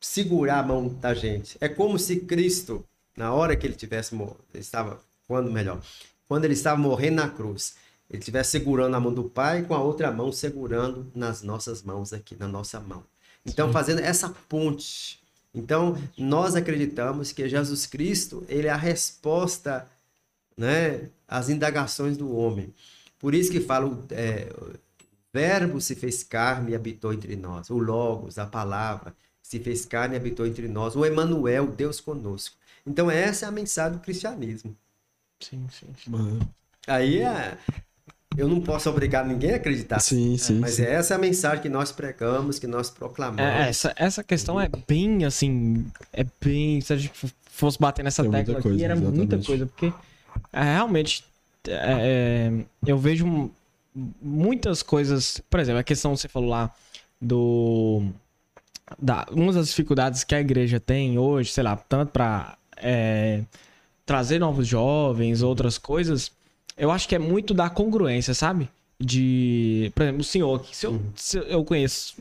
segurar 0.00 0.60
a 0.60 0.62
mão 0.62 0.86
da 0.86 1.14
gente. 1.14 1.56
É 1.60 1.68
como 1.68 1.98
se 1.98 2.20
Cristo, 2.20 2.84
na 3.16 3.34
hora 3.34 3.56
que 3.56 3.66
ele 3.66 3.74
tivesse 3.74 4.14
estava, 4.54 5.02
quando 5.26 5.50
melhor, 5.50 5.82
quando 6.28 6.44
ele 6.44 6.54
estava 6.54 6.80
morrendo 6.80 7.16
na 7.16 7.28
cruz, 7.28 7.74
ele 8.08 8.20
estivesse 8.20 8.52
segurando 8.52 8.94
a 8.94 9.00
mão 9.00 9.12
do 9.12 9.24
Pai 9.24 9.64
com 9.64 9.74
a 9.74 9.82
outra 9.82 10.12
mão 10.12 10.30
segurando 10.30 11.10
nas 11.12 11.42
nossas 11.42 11.82
mãos 11.82 12.12
aqui, 12.12 12.36
na 12.38 12.46
nossa 12.46 12.78
mão. 12.78 13.02
Então, 13.44 13.72
fazendo 13.72 13.98
essa 13.98 14.28
ponte. 14.48 15.18
Então, 15.58 15.96
nós 16.16 16.54
acreditamos 16.54 17.32
que 17.32 17.48
Jesus 17.48 17.84
Cristo, 17.86 18.44
ele 18.48 18.68
é 18.68 18.70
a 18.70 18.76
resposta, 18.76 19.88
né, 20.56 21.08
às 21.26 21.48
indagações 21.48 22.16
do 22.16 22.34
homem. 22.34 22.72
Por 23.18 23.34
isso 23.34 23.50
que 23.50 23.60
fala, 23.60 23.86
o 23.86 24.04
é, 24.10 24.48
o 24.56 24.72
verbo 25.32 25.80
se 25.80 25.94
fez 25.94 26.22
carne 26.22 26.72
e 26.72 26.74
habitou 26.74 27.12
entre 27.12 27.36
nós. 27.36 27.70
O 27.70 27.78
Logos, 27.78 28.38
a 28.38 28.46
palavra, 28.46 29.14
se 29.42 29.58
fez 29.58 29.84
carne 29.84 30.14
e 30.14 30.16
habitou 30.16 30.46
entre 30.46 30.68
nós. 30.68 30.96
O 30.96 31.04
Emanuel, 31.04 31.66
Deus 31.66 32.00
conosco. 32.00 32.56
Então, 32.86 33.10
essa 33.10 33.46
é 33.46 33.48
a 33.48 33.52
mensagem 33.52 33.98
do 33.98 34.02
cristianismo. 34.02 34.76
Sim, 35.40 35.66
sim. 35.70 35.94
sim. 36.02 36.40
Aí 36.86 37.18
é, 37.18 37.58
eu 38.38 38.46
não 38.46 38.60
posso 38.60 38.88
obrigar 38.88 39.26
ninguém 39.26 39.50
a 39.50 39.56
acreditar. 39.56 39.98
Sim, 39.98 40.38
sim. 40.38 40.60
Mas 40.60 40.74
sim. 40.74 40.84
essa 40.84 41.12
é 41.12 41.16
a 41.16 41.18
mensagem 41.18 41.60
que 41.60 41.68
nós 41.68 41.90
pregamos, 41.90 42.60
que 42.60 42.68
nós 42.68 42.88
proclamamos. 42.88 43.42
É, 43.42 43.68
essa, 43.68 43.92
essa 43.96 44.22
questão 44.22 44.60
é 44.60 44.70
bem 44.86 45.24
assim. 45.24 45.84
É 46.12 46.24
bem. 46.40 46.80
Se 46.80 46.92
a 46.92 46.96
gente 46.96 47.12
fosse 47.50 47.76
bater 47.80 48.04
nessa 48.04 48.22
Tem 48.22 48.30
muita 48.30 48.46
tecla 48.46 48.62
coisa, 48.62 48.76
aqui, 48.76 48.84
era 48.84 48.94
muita 48.94 49.34
exatamente. 49.34 49.46
coisa, 49.46 49.66
porque 49.66 49.92
é, 50.52 50.62
realmente 50.62 51.24
é, 51.66 51.72
é, 51.74 52.64
eu 52.86 52.96
vejo 52.96 53.50
muitas 54.22 54.84
coisas. 54.84 55.42
Por 55.50 55.58
exemplo, 55.58 55.80
a 55.80 55.84
questão 55.84 56.14
que 56.14 56.20
você 56.20 56.28
falou 56.28 56.48
lá 56.48 56.72
do. 57.20 58.04
Da, 58.96 59.26
uma 59.32 59.52
das 59.52 59.66
dificuldades 59.66 60.22
que 60.22 60.36
a 60.36 60.40
igreja 60.40 60.78
tem 60.78 61.18
hoje, 61.18 61.50
sei 61.50 61.64
lá, 61.64 61.74
tanto 61.76 62.12
para 62.12 62.56
trazer 64.06 64.38
novos 64.38 64.66
jovens, 64.66 65.42
outras 65.42 65.76
coisas, 65.76 66.30
eu 66.78 66.90
acho 66.90 67.08
que 67.08 67.14
é 67.14 67.18
muito 67.18 67.52
da 67.54 67.68
congruência, 67.68 68.34
sabe? 68.34 68.68
De, 69.00 69.92
por 69.94 70.02
exemplo, 70.02 70.20
o 70.20 70.24
senhor, 70.24 70.56
aqui, 70.60 70.76
se 70.76 70.86
eu, 70.86 71.00
se 71.14 71.38
eu 71.38 71.64
conheço 71.64 72.14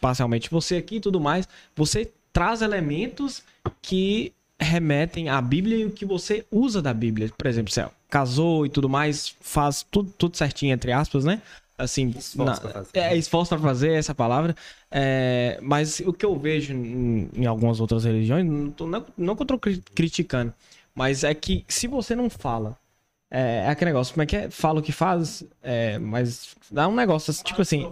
parcialmente 0.00 0.48
você 0.50 0.76
aqui 0.76 0.96
e 0.96 1.00
tudo 1.00 1.18
mais, 1.20 1.48
você 1.74 2.10
traz 2.32 2.62
elementos 2.62 3.42
que 3.82 4.32
remetem 4.58 5.28
à 5.28 5.40
Bíblia 5.40 5.78
e 5.78 5.84
o 5.86 5.90
que 5.90 6.04
você 6.04 6.44
usa 6.50 6.80
da 6.80 6.94
Bíblia. 6.94 7.30
Por 7.36 7.46
exemplo, 7.48 7.72
você 7.72 7.84
casou 8.08 8.64
e 8.64 8.68
tudo 8.68 8.88
mais, 8.88 9.34
faz 9.40 9.84
tudo, 9.90 10.12
tudo 10.16 10.36
certinho, 10.36 10.72
entre 10.72 10.92
aspas, 10.92 11.24
né? 11.24 11.42
Assim, 11.76 12.10
Esforço 12.16 12.60
pra 12.60 12.70
fazer. 12.72 12.90
é 12.98 13.16
esforço 13.16 13.48
para 13.48 13.58
fazer 13.58 13.92
essa 13.92 14.14
palavra. 14.14 14.54
É, 14.90 15.58
mas 15.62 16.00
o 16.00 16.12
que 16.12 16.24
eu 16.26 16.38
vejo 16.38 16.74
em, 16.74 17.28
em 17.34 17.46
algumas 17.46 17.80
outras 17.80 18.04
religiões, 18.04 18.44
não, 18.46 18.70
tô, 18.70 18.86
não, 18.86 19.04
não 19.16 19.34
que 19.34 19.42
eu 19.42 19.46
tô 19.46 19.58
cri- 19.58 19.82
criticando, 19.94 20.52
mas 20.94 21.24
é 21.24 21.34
que 21.34 21.64
se 21.66 21.86
você 21.88 22.14
não 22.14 22.28
fala, 22.28 22.76
é, 23.30 23.64
é 23.66 23.68
aquele 23.68 23.90
negócio, 23.90 24.12
como 24.12 24.22
é 24.22 24.26
que 24.26 24.36
é? 24.36 24.50
Fala 24.50 24.80
o 24.80 24.82
que 24.82 24.92
faz, 24.92 25.44
é, 25.62 25.98
mas 25.98 26.54
dá 26.70 26.88
um 26.88 26.94
negócio, 26.94 27.30
assim, 27.30 27.44
tipo 27.44 27.62
assim, 27.62 27.88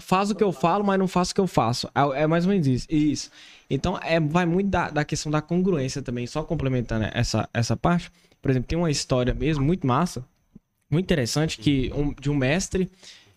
faz 0.00 0.30
o 0.30 0.34
que 0.34 0.44
eu 0.44 0.52
falo, 0.52 0.84
mas 0.84 0.98
não 0.98 1.08
faço 1.08 1.32
o 1.32 1.34
que 1.34 1.40
eu 1.40 1.46
faço. 1.46 1.88
É, 1.94 2.22
é 2.22 2.26
mais 2.26 2.44
ou 2.46 2.52
menos 2.52 2.66
isso. 2.66 2.86
isso. 2.90 3.30
Então, 3.68 3.98
é, 4.02 4.20
vai 4.20 4.46
muito 4.46 4.68
da, 4.68 4.90
da 4.90 5.04
questão 5.04 5.30
da 5.30 5.42
congruência 5.42 6.00
também, 6.02 6.26
só 6.26 6.42
complementando 6.42 7.06
essa, 7.12 7.48
essa 7.52 7.76
parte. 7.76 8.10
Por 8.40 8.50
exemplo, 8.50 8.68
tem 8.68 8.78
uma 8.78 8.90
história 8.90 9.34
mesmo 9.34 9.64
muito 9.64 9.86
massa, 9.86 10.24
muito 10.88 11.04
interessante, 11.04 11.58
que 11.58 11.90
um- 11.94 12.12
de 12.12 12.30
um 12.30 12.34
mestre 12.36 12.88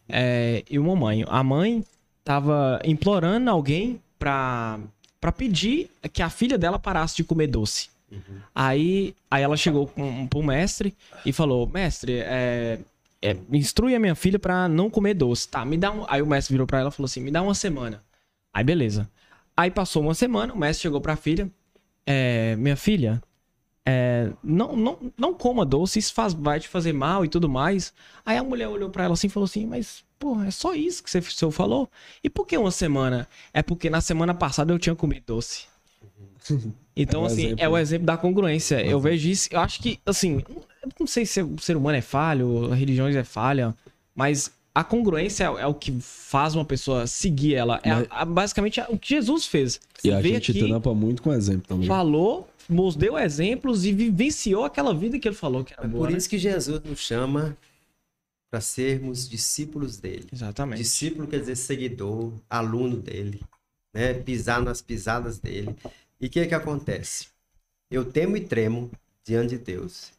é, 0.07 0.63
e 0.69 0.77
uma 0.77 0.95
mãe. 0.95 1.25
A 1.27 1.43
mãe 1.43 1.83
tava 2.23 2.79
implorando 2.85 3.49
alguém 3.49 3.99
pra 4.19 4.79
pedir 5.35 5.89
que 6.13 6.21
a 6.21 6.29
filha 6.29 6.57
dela 6.59 6.77
parasse 6.77 7.15
de 7.15 7.23
comer 7.23 7.47
doce. 7.47 7.89
Aí, 8.53 9.15
aí 9.29 9.43
ela 9.43 9.55
chegou 9.55 9.87
com, 9.87 10.27
pro 10.27 10.43
mestre 10.43 10.95
e 11.25 11.31
falou: 11.31 11.67
Mestre, 11.67 12.19
é, 12.19 12.79
é, 13.21 13.35
instrui 13.51 13.95
a 13.95 13.99
minha 13.99 14.15
filha 14.15 14.39
pra 14.39 14.67
não 14.67 14.89
comer 14.89 15.13
doce. 15.13 15.47
Tá, 15.47 15.63
me 15.63 15.77
dá 15.77 15.91
um. 15.91 16.05
Aí 16.07 16.21
o 16.21 16.27
mestre 16.27 16.53
virou 16.53 16.67
pra 16.67 16.79
ela 16.79 16.89
e 16.89 16.91
falou 16.91 17.05
assim: 17.05 17.21
Me 17.21 17.31
dá 17.31 17.41
uma 17.41 17.55
semana. 17.55 18.03
Aí 18.53 18.63
beleza. 18.63 19.09
Aí 19.55 19.69
passou 19.69 20.01
uma 20.01 20.13
semana, 20.13 20.53
o 20.53 20.57
mestre 20.57 20.83
chegou 20.83 21.01
pra 21.01 21.15
filha. 21.15 21.49
É, 22.05 22.55
minha 22.55 22.75
filha, 22.75 23.21
é, 23.85 24.31
não, 24.43 24.75
não, 24.75 24.99
não 25.17 25.33
coma 25.33 25.65
doce, 25.65 25.99
isso 25.99 26.13
faz, 26.13 26.33
vai 26.33 26.59
te 26.59 26.67
fazer 26.67 26.93
mal 26.93 27.25
e 27.25 27.27
tudo 27.27 27.49
mais. 27.49 27.93
Aí 28.25 28.37
a 28.37 28.43
mulher 28.43 28.67
olhou 28.67 28.89
pra 28.89 29.03
ela 29.03 29.13
assim 29.13 29.27
e 29.27 29.29
falou 29.29 29.45
assim: 29.45 29.65
Mas, 29.65 30.03
pô, 30.17 30.41
é 30.43 30.51
só 30.51 30.73
isso 30.75 31.03
que 31.03 31.09
você, 31.09 31.21
falou? 31.51 31.89
E 32.23 32.29
por 32.29 32.45
que 32.45 32.57
uma 32.57 32.71
semana? 32.71 33.27
É 33.53 33.63
porque 33.63 33.89
na 33.89 33.99
semana 33.99 34.33
passada 34.33 34.71
eu 34.71 34.79
tinha 34.79 34.95
comido 34.95 35.23
doce. 35.25 35.67
Então, 37.01 37.21
É 37.21 37.23
o 37.23 37.25
assim, 37.27 37.45
exemplo. 37.45 37.63
é 37.65 37.69
o 37.69 37.77
exemplo 37.77 38.05
da 38.05 38.17
congruência. 38.17 38.81
Eu 38.85 38.99
vejo 38.99 39.29
isso. 39.29 39.47
Eu 39.51 39.59
acho 39.61 39.81
que, 39.81 39.99
assim, 40.05 40.43
eu 40.83 40.89
não 40.99 41.07
sei 41.07 41.25
se 41.25 41.41
o 41.41 41.57
ser 41.59 41.77
humano 41.77 41.97
é 41.97 42.01
falho, 42.01 42.69
religiões 42.71 43.15
é 43.15 43.23
falha, 43.23 43.73
mas 44.13 44.51
a 44.75 44.83
congruência 44.83 45.45
é, 45.45 45.61
é 45.61 45.65
o 45.65 45.73
que 45.73 45.91
faz 46.01 46.55
uma 46.55 46.65
pessoa 46.65 47.07
seguir 47.07 47.55
ela. 47.55 47.79
É 47.83 47.89
a- 47.91 47.95
Mas- 47.99 48.07
a- 48.11 48.25
basicamente 48.25 48.79
é 48.79 48.85
o 48.89 48.97
que 48.97 49.09
Jesus 49.09 49.45
fez. 49.45 49.79
E 50.03 50.11
a 50.11 50.19
veio 50.21 50.35
gente 50.35 50.51
aqui, 50.51 50.67
trampa 50.67 50.93
muito 50.93 51.21
com 51.21 51.33
exemplo 51.33 51.63
também. 51.67 51.87
falou, 51.87 52.47
nos 52.69 52.95
deu 52.95 53.17
exemplos 53.17 53.85
e 53.85 53.91
vivenciou 53.91 54.63
aquela 54.65 54.93
vida 54.93 55.17
que 55.17 55.27
ele 55.27 55.35
falou 55.35 55.63
que 55.63 55.73
era 55.73 55.85
É 55.85 55.87
boa. 55.87 56.03
por 56.05 56.11
né? 56.11 56.17
isso 56.17 56.29
que 56.29 56.37
Jesus 56.37 56.81
nos 56.83 56.99
chama 56.99 57.57
para 58.51 58.61
sermos 58.61 59.27
discípulos 59.29 59.97
dele. 59.97 60.27
Exatamente. 60.33 60.79
Discípulo 60.79 61.27
quer 61.27 61.39
dizer 61.39 61.55
seguidor, 61.55 62.31
aluno 62.49 62.97
dele, 62.97 63.41
né? 63.93 64.13
Pisar 64.13 64.61
nas 64.61 64.81
pisadas 64.81 65.37
dele. 65.39 65.75
E 66.19 66.27
o 66.27 66.29
que 66.29 66.45
que 66.47 66.55
acontece? 66.55 67.27
Eu 67.89 68.11
temo 68.11 68.37
e 68.37 68.41
tremo 68.45 68.91
diante 69.23 69.57
de 69.57 69.59
Deus. 69.59 70.11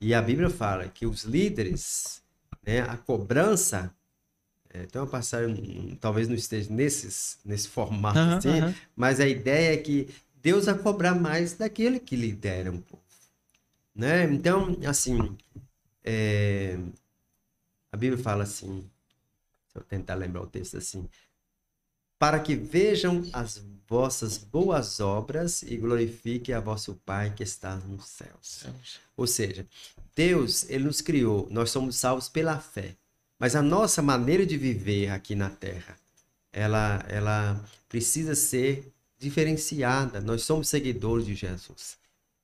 E 0.00 0.14
a 0.14 0.22
Bíblia 0.22 0.50
fala 0.50 0.88
que 0.88 1.06
os 1.06 1.24
líderes, 1.24 2.22
né, 2.66 2.82
a 2.82 2.96
cobrança, 2.96 3.94
é, 4.70 4.86
tem 4.86 5.00
uma 5.00 5.08
passagem, 5.08 5.54
hum, 5.54 5.96
talvez 6.00 6.28
não 6.28 6.36
esteja 6.36 6.72
nesses, 6.72 7.38
nesse 7.44 7.68
formato 7.68 8.18
Aham, 8.18 8.38
assim, 8.38 8.50
aham. 8.50 8.74
mas 8.96 9.20
a 9.20 9.28
ideia 9.28 9.74
é 9.74 9.76
que 9.78 10.08
Deus 10.42 10.66
vai 10.66 10.78
cobrar 10.78 11.14
mais 11.14 11.54
daquele 11.54 12.00
que 12.00 12.16
lidera 12.16 12.72
um 12.72 12.80
povo. 12.80 13.02
Né? 13.94 14.24
Então, 14.24 14.76
assim, 14.86 15.36
é, 16.04 16.78
a 17.90 17.96
Bíblia 17.96 18.22
fala 18.22 18.44
assim, 18.44 18.88
se 19.68 19.78
eu 19.78 19.82
tentar 19.84 20.14
lembrar 20.14 20.42
o 20.42 20.46
texto 20.46 20.76
assim, 20.76 21.08
para 22.18 22.40
que 22.40 22.54
vejam 22.54 23.22
as 23.32 23.64
vossas 23.88 24.38
boas 24.38 25.00
obras 25.00 25.62
e 25.62 25.76
glorifiquem 25.76 26.54
a 26.54 26.60
vosso 26.60 26.94
Pai 27.04 27.32
que 27.34 27.42
está 27.42 27.76
nos 27.76 28.06
céus. 28.06 28.66
Ou 29.16 29.26
seja, 29.26 29.66
Deus, 30.14 30.68
ele 30.68 30.84
nos 30.84 31.00
criou, 31.00 31.46
nós 31.50 31.70
somos 31.70 31.96
salvos 31.96 32.28
pela 32.28 32.58
fé. 32.58 32.96
Mas 33.38 33.54
a 33.54 33.62
nossa 33.62 34.00
maneira 34.00 34.46
de 34.46 34.56
viver 34.56 35.10
aqui 35.10 35.34
na 35.34 35.50
terra, 35.50 35.96
ela, 36.52 37.04
ela 37.08 37.62
precisa 37.88 38.34
ser 38.34 38.90
diferenciada. 39.18 40.20
Nós 40.20 40.42
somos 40.42 40.68
seguidores 40.68 41.26
de 41.26 41.34
Jesus. 41.34 41.98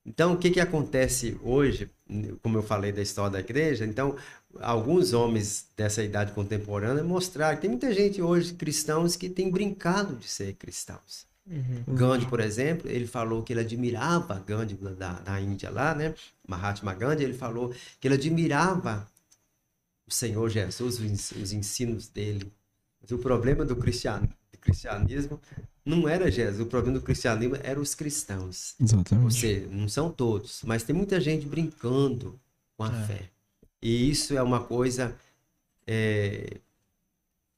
Então, 0.05 0.35
o 0.35 0.37
que, 0.37 0.51
que 0.51 0.61
acontece 0.61 1.39
hoje, 1.43 1.89
como 2.43 2.59
eu 2.59 2.63
falei 2.63 2.93
da 2.93 3.01
história 3.01 3.31
da 3.31 3.41
igreja? 3.41 3.87
Então, 3.87 4.17
alguns 4.61 5.13
homens 5.13 5.67
dessa 5.77 6.03
idade 6.03 6.33
contemporânea 6.33 7.05
mostraram 7.05 7.57
que 7.57 7.63
tem 7.63 7.71
muita 7.71 7.95
gente 7.95 8.21
hoje, 8.21 8.53
cristãos, 8.53 9.17
que 9.17 9.31
tem 9.31 9.51
brincado 9.51 10.17
de 10.17 10.29
ser 10.29 10.55
cristãos. 10.55 11.32
Gandhi, 11.89 12.27
por 12.27 12.41
exemplo, 12.41 12.89
ele 12.91 13.07
falou 13.07 13.43
que 13.43 13.53
ele 13.53 13.61
admirava 13.61 14.39
Gandhi 14.41 14.75
da, 14.75 15.15
da 15.21 15.41
Índia 15.41 15.71
lá, 15.71 15.95
né? 15.95 16.15
Mahatma 16.47 16.95
Gandhi, 16.95 17.25
ele 17.25 17.35
falou 17.35 17.75
que 18.01 18.07
ele 18.09 18.15
admirava 18.15 19.09
o 20.07 20.13
Senhor 20.13 20.49
Jesus, 20.49 21.01
os 21.01 21.33
os 21.33 21.53
ensinos 21.53 22.09
dele. 22.09 22.53
Mas 23.01 23.11
o 23.11 23.19
problema 23.19 23.65
do 23.65 23.75
cristian- 23.77 24.21
do 24.53 24.59
cristianismo 24.61 25.41
não 25.85 26.09
era 26.09 26.31
Jesus, 26.31 26.61
o 26.61 26.67
problema 26.67 26.99
do 26.99 27.05
cristianismo 27.05 27.57
eram 27.63 27.83
os 27.83 27.95
cristãos. 27.95 28.77
Ou 28.79 28.87
Exatamente. 28.87 29.35
seja, 29.35 29.67
não 29.69 29.89
são 29.89 30.11
todos, 30.11 30.63
mas 30.65 30.85
tem 30.85 30.95
muita 30.95 31.21
gente 31.21 31.45
brincando 31.47 32.39
com 32.77 32.85
a 32.85 32.89
É. 33.03 33.07
fé. 33.07 33.31
E 33.83 34.09
isso 34.09 34.37
é 34.37 34.43
uma 34.43 34.63
coisa 34.63 35.15
é, 35.87 36.59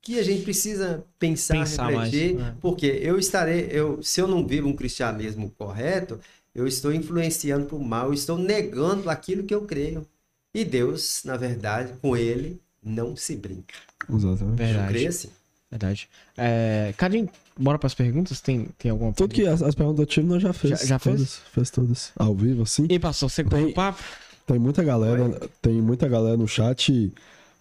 que 0.05 0.19
a 0.19 0.23
gente 0.23 0.43
precisa 0.43 1.05
pensar, 1.19 1.55
Pensar 1.55 1.91
mais, 1.91 2.13
refletir, 2.13 2.35
né? 2.37 2.55
porque 2.61 2.87
eu 2.87 3.19
estarei, 3.19 3.69
eu, 3.71 4.03
se 4.03 4.21
eu 4.21 4.29
não 4.29 4.47
vivo 4.47 4.69
um 4.69 4.77
cristianismo 4.77 5.51
correto, 5.57 6.21
eu 6.55 6.67
estou 6.67 6.93
influenciando 6.95 7.67
para 7.67 7.77
o 7.77 7.83
mal, 7.85 8.09
eu 8.09 8.15
estou 8.15 8.39
negando 8.39 9.09
aquilo 9.11 9.45
que 9.45 9.55
eu 9.55 9.63
creio. 9.63 10.07
E 10.55 10.65
Deus, 10.65 11.23
na 11.25 11.37
verdade, 11.37 11.95
com 12.01 12.17
ele, 12.17 12.61
não 12.83 13.17
se 13.17 13.35
brinca. 13.35 13.75
Exatamente. 14.09 14.51
Eu 14.51 14.55
Verdade. 14.67 14.89
creio 14.93 15.09
assim. 15.09 15.29
Verdade. 15.71 16.09
É, 16.37 16.95
Cadinho, 16.97 17.29
bora 17.59 17.79
pras 17.79 17.95
perguntas? 17.95 18.41
Tem, 18.41 18.69
tem 18.79 18.91
alguma 18.93 19.13
Tudo 19.13 19.35
que 19.35 19.45
as, 19.47 19.63
as 19.63 19.75
perguntas 19.75 20.05
do 20.05 20.07
time 20.07 20.29
nós 20.29 20.41
já 20.43 20.53
fez. 20.53 20.79
Já- 20.81 20.87
já 20.87 20.99
fez? 21.01 21.17
todas, 21.17 21.37
fez 21.53 21.71
todas. 21.71 22.13
Ao 22.17 22.33
vivo, 22.35 22.63
assim. 22.63 22.87
E 22.89 22.99
passou, 22.99 23.29
você 23.29 23.43
Tem- 23.43 23.65
o 23.65 23.75
papo? 23.75 24.01
Tem 24.47 24.59
muita 24.59 24.85
galera, 24.85 25.41
tem 25.63 25.81
muita 25.81 26.07
galera 26.07 26.37
no 26.37 26.47
chat 26.47 27.11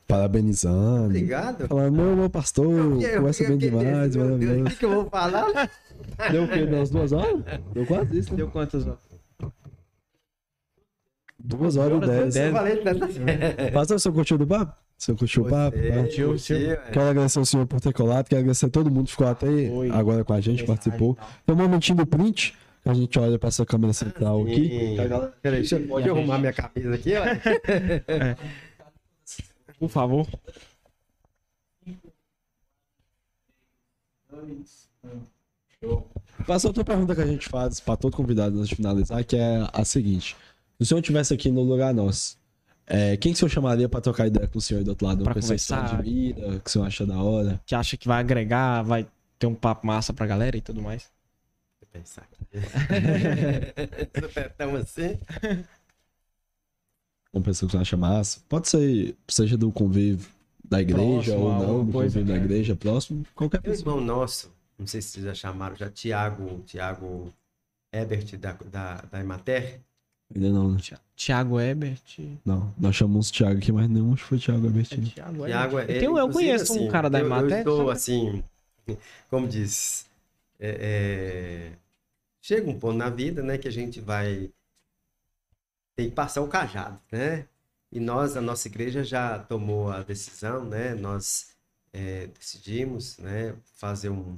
parabenizando. 0.08 1.06
Obrigado. 1.06 1.68
Falando, 1.68 1.94
meu, 1.96 2.16
meu 2.16 2.30
pastor, 2.30 2.66
Eu- 3.02 3.18
conversa 3.18 3.44
eu- 3.44 3.48
bem 3.48 3.56
eu- 3.56 3.58
demais, 3.58 3.84
meu 3.84 3.98
Deus, 4.10 4.16
O 4.16 4.20
maravilhoso. 4.46 4.64
que, 4.72 4.76
que 4.78 4.86
eu 4.86 4.90
vou 4.94 5.10
falar? 5.10 5.70
Deu 6.32 6.44
o 6.44 6.48
quê? 6.48 6.66
Deu 6.66 6.78
umas 6.78 6.90
duas 6.90 7.12
horas? 7.14 7.42
Deu 7.74 7.86
quase 7.86 8.18
isso, 8.20 8.32
né? 8.32 8.38
Deu 8.38 8.48
quantas 8.50 8.86
horas? 8.88 9.00
Duas 11.46 11.76
horas 11.76 12.02
e 12.04 12.08
dez. 12.32 12.52
Falei 12.54 12.78
tanta 12.78 13.08
Pastor, 13.74 14.00
você 14.00 14.12
curtiu 14.12 14.38
do 14.38 14.48
papo? 14.48 14.74
Você 14.98 15.14
curtiu 15.14 15.44
o 15.44 15.50
papo? 15.50 15.78
Você, 15.78 15.90
Tá? 15.90 15.96
Curtiu, 15.98 16.28
curtiu. 16.30 16.58
Quero 16.94 17.10
agradecer 17.10 17.40
o 17.40 17.46
senhor 17.46 17.66
por 17.68 17.82
ter 17.82 17.92
colado, 17.94 18.28
quero 18.30 18.40
agradecer 18.40 18.66
a 18.68 18.70
todo 18.70 18.90
mundo 18.90 19.06
que 19.08 19.12
ficou 19.12 19.28
até 19.28 19.48
Foi. 19.70 19.90
agora 19.90 20.24
com 20.24 20.32
a 20.34 20.40
gente, 20.40 20.64
participou. 20.64 21.18
Tem 21.46 21.54
um 21.54 21.58
momentinho 21.60 21.98
do 21.98 22.06
print, 22.06 22.56
que 22.82 22.90
a 22.90 22.94
gente 22.94 23.20
olha 23.20 23.38
pra 23.38 23.50
essa 23.50 23.66
câmera 23.66 23.92
central 23.92 24.44
aqui. 24.44 24.70
Sim. 24.70 24.98
Peraí, 25.42 25.60
deixa, 25.60 25.76
eu- 25.78 26.00
eu 26.00 26.16
arrumar 26.16 26.38
minha 26.38 26.54
camisa 26.54 26.96
aqui, 26.96 27.12
ó. 27.16 27.24
Por 29.84 29.90
favor. 29.90 30.26
Passa 36.48 36.68
outra 36.68 36.84
pergunta 36.84 37.14
que 37.14 37.22
a 37.22 37.26
gente 37.26 37.50
faz 37.50 37.80
pra 37.80 37.96
todo 37.98 38.16
convidado 38.16 38.56
antes 38.58 38.70
de 38.70 38.76
finalizar, 38.76 39.24
que 39.26 39.36
é 39.36 39.68
a 39.74 39.84
seguinte. 39.84 40.36
Se 40.78 40.84
o 40.84 40.86
senhor 40.86 41.00
estivesse 41.02 41.34
aqui 41.34 41.52
no 41.52 41.62
lugar 41.62 41.94
nosso, 41.94 42.38
é, 42.88 43.18
quem 43.18 43.32
que 43.34 43.36
o 43.36 43.40
senhor 43.40 43.50
chamaria 43.50 43.88
pra 43.90 44.00
trocar 44.02 44.28
ideia 44.28 44.48
com 44.48 44.58
o 44.58 44.62
senhor 44.62 44.80
aí 44.80 44.86
do 44.86 44.90
outro 44.92 45.06
lado? 45.06 45.20
Uma 45.20 45.26
Pra 45.26 45.34
pessoa 45.36 45.58
que 45.58 45.64
o 45.64 45.68
conversar. 45.68 46.00
admira, 46.00 46.60
que 46.60 46.70
o 46.70 46.72
senhor 46.72 46.86
acha 46.86 47.06
da 47.06 47.22
hora? 47.22 47.62
Que 47.66 47.76
acha 47.76 47.98
que 47.98 48.08
vai 48.08 48.20
agregar, 48.22 48.82
vai 48.84 49.06
ter 49.38 49.48
um 49.48 49.56
papo 49.56 49.86
massa 49.86 50.14
pra 50.14 50.26
galera 50.26 50.56
e 50.58 50.62
tudo 50.62 50.82
mais. 50.82 51.12
Pensar 51.92 52.22
aqui. 52.24 52.46
Supetão 54.20 54.76
assim. 54.78 55.20
Uma 57.34 57.42
pessoa 57.44 57.68
que 57.68 57.72
senhor 57.72 57.82
acha 57.82 57.98
massa? 57.98 58.40
Pode 58.48 58.68
ser, 58.70 59.18
seja 59.28 59.58
do 59.58 59.72
convívio 59.72 60.28
da 60.64 60.82
igreja 60.82 61.34
Próximo, 61.34 61.38
ou 61.38 61.54
não, 61.54 61.86
do 61.86 61.92
convívio 61.92 62.26
da 62.26 62.34
né? 62.34 62.40
igreja 62.40 62.76
próximo, 62.76 63.26
qualquer 63.36 63.62
Tem 63.62 63.72
um 63.72 63.76
pessoa. 63.76 63.96
irmão 63.96 64.06
nosso, 64.06 64.52
não 64.78 64.86
sei 64.88 65.02
se 65.02 65.10
vocês 65.10 65.26
já 65.26 65.34
chamaram, 65.34 65.76
já 65.76 65.90
Tiago, 65.90 66.62
Tiago 66.66 67.34
Ebert 67.92 68.38
da, 68.38 68.54
da, 68.54 69.02
da 69.02 69.20
Emater. 69.20 69.82
Ainda 70.34 70.50
não, 70.52 70.72
né? 70.72 70.78
Tiago 71.16 71.60
Ebert. 71.60 72.20
Não, 72.46 72.74
nós 72.78 72.96
chamamos 72.96 73.30
o 73.30 73.34
Thiago 73.34 73.58
aqui, 73.60 73.72
mas 73.72 73.90
nenhum 73.90 74.16
foi 74.16 74.40
Thiago 74.40 74.66
Albertino. 74.66 75.08
Tiago 75.08 75.46
Tiago 75.46 75.80
é, 75.80 75.84
Eu, 75.84 75.88
tenho- 75.88 76.18
eu 76.18 76.28
inclusive, 76.28 76.34
conheço 76.34 76.74
um 76.74 76.76
assim, 76.78 76.88
cara 76.88 77.10
da 77.10 77.20
eu, 77.20 77.26
eu 77.26 77.28
Emater. 77.28 77.58
estou 77.60 77.90
assim, 77.92 78.44
como 79.30 79.48
diz, 79.48 80.10
é, 80.60 81.72
é, 81.72 81.78
chega 82.42 82.70
um 82.70 82.80
ponto 82.80 82.98
na 82.98 83.10
vida, 83.10 83.44
né, 83.44 83.58
que 83.58 83.68
a 83.68 83.72
gente 83.72 84.00
vai 84.02 84.50
tem 85.96 86.10
que 86.10 86.16
passar 86.16 86.42
o 86.42 86.48
cajado, 86.48 87.00
né? 87.12 87.48
E 87.92 88.00
nós, 88.00 88.36
a 88.36 88.42
nossa 88.42 88.68
igreja 88.68 89.04
já 89.04 89.38
tomou 89.40 89.92
a 89.92 90.02
decisão, 90.02 90.66
né? 90.66 90.96
Nós 90.96 91.50
é, 91.92 92.28
decidimos, 92.28 93.18
né, 93.20 93.56
fazer 93.76 94.10
um 94.10 94.36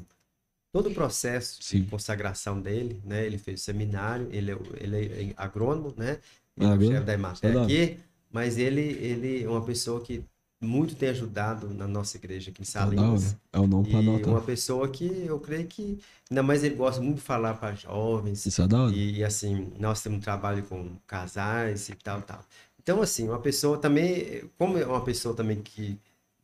todo 0.73 0.89
o 0.89 0.93
processo 0.93 1.63
Sim. 1.63 1.83
de 1.83 1.89
consagração 1.89 2.59
dele, 2.59 3.01
né? 3.05 3.25
Ele 3.25 3.37
fez 3.37 3.61
o 3.61 3.63
seminário, 3.63 4.27
ele 4.31 4.51
é, 4.51 4.57
ele 4.75 5.31
é 5.31 5.33
agrônomo, 5.37 5.93
né? 5.95 6.19
Ele 6.57 6.85
é 6.85 6.87
chefe 6.91 7.05
da 7.05 7.13
Emater 7.13 7.57
aqui, 7.57 7.97
mas 8.29 8.57
ele 8.57 8.81
ele 8.81 9.43
é 9.43 9.49
uma 9.49 9.63
pessoa 9.63 10.01
que 10.01 10.25
muito 10.65 10.95
tem 10.95 11.09
ajudado 11.09 11.73
na 11.73 11.87
nossa 11.87 12.17
igreja 12.17 12.49
aqui 12.51 12.61
em 12.61 12.65
Tá. 12.65 12.71
Salinas. 12.71 13.35
É 13.53 13.59
o 13.59 13.67
nome 13.67 13.89
pra 13.89 14.01
E 14.01 14.09
anotar. 14.09 14.29
uma 14.29 14.41
pessoa 14.41 14.87
que 14.89 15.05
eu 15.25 15.39
creio 15.39 15.67
que, 15.67 15.99
ainda 16.29 16.43
mais 16.43 16.63
ele 16.63 16.75
gosta 16.75 17.01
muito 17.01 17.17
de 17.17 17.21
falar 17.21 17.53
para 17.55 17.75
jovens, 17.75 18.45
Isso 18.45 18.61
é 18.61 18.67
da 18.67 18.83
hora. 18.83 18.93
e, 18.95 19.17
e, 19.19 19.23
assim, 19.23 19.71
nós 19.79 20.01
temos 20.01 20.17
um 20.17 20.21
trabalho 20.21 20.63
com 20.63 20.95
casais 21.07 21.87
e 21.89 21.95
tal, 21.95 22.21
tal. 22.21 22.43
Então, 22.81 23.01
assim, 23.01 23.27
uma 23.29 23.39
pessoa 23.39 23.77
também, 23.77 24.43
como 24.57 24.77
é 24.77 24.85
uma 24.85 25.01
pessoa 25.01 25.33
também 25.35 25.61
que 25.61 25.97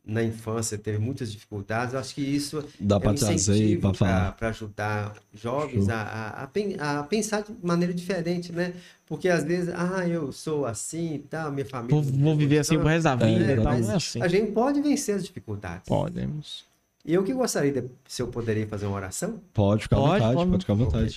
na 0.04 0.22
infância 0.22 0.76
teve 0.76 0.98
muitas 0.98 1.30
dificuldades, 1.30 1.94
eu 1.94 2.00
acho 2.00 2.14
que 2.14 2.20
isso 2.20 2.64
Dá 2.80 2.96
é 2.96 3.08
um 3.08 3.14
trazer 3.14 3.78
para 3.78 4.48
ajudar 4.48 5.14
jovens 5.32 5.88
a, 5.88 6.02
a, 6.02 6.42
a 6.44 7.00
a 7.00 7.02
pensar 7.04 7.42
de 7.42 7.52
maneira 7.62 7.94
diferente, 7.94 8.50
né? 8.52 8.74
Porque 9.06 9.28
às 9.28 9.44
vezes, 9.44 9.72
ah, 9.76 10.06
eu 10.08 10.32
sou 10.32 10.66
assim 10.66 11.14
e 11.14 11.18
tal, 11.20 11.52
minha 11.52 11.66
família. 11.66 11.94
Vou, 11.94 12.02
vou 12.02 12.36
viver 12.36 12.58
assim 12.58 12.78
pro 12.78 12.88
resto 12.88 13.04
da 13.04 13.14
vida 13.14 13.44
É, 13.44 13.52
e 13.52 13.56
tal. 13.56 13.64
mas 13.64 13.86
Não 13.86 13.92
é 13.92 13.96
assim. 13.96 14.22
A 14.22 14.28
gente 14.28 14.52
pode 14.52 14.80
vencer 14.80 15.14
as 15.14 15.22
dificuldades. 15.24 15.86
Podemos. 15.86 16.64
E 17.04 17.14
eu 17.14 17.22
que 17.22 17.32
gostaria, 17.32 17.72
de, 17.72 17.84
se 18.08 18.22
eu 18.22 18.28
poderia 18.28 18.66
fazer 18.66 18.86
uma 18.86 18.96
oração? 18.96 19.40
Pode 19.52 19.82
ficar 19.84 19.96
Pode, 19.96 20.24
à 20.24 20.32
vontade, 20.32 20.34
pode. 20.34 20.50
pode, 20.50 20.62
ficar 20.62 20.72
à 20.72 20.76
vontade. 20.76 21.14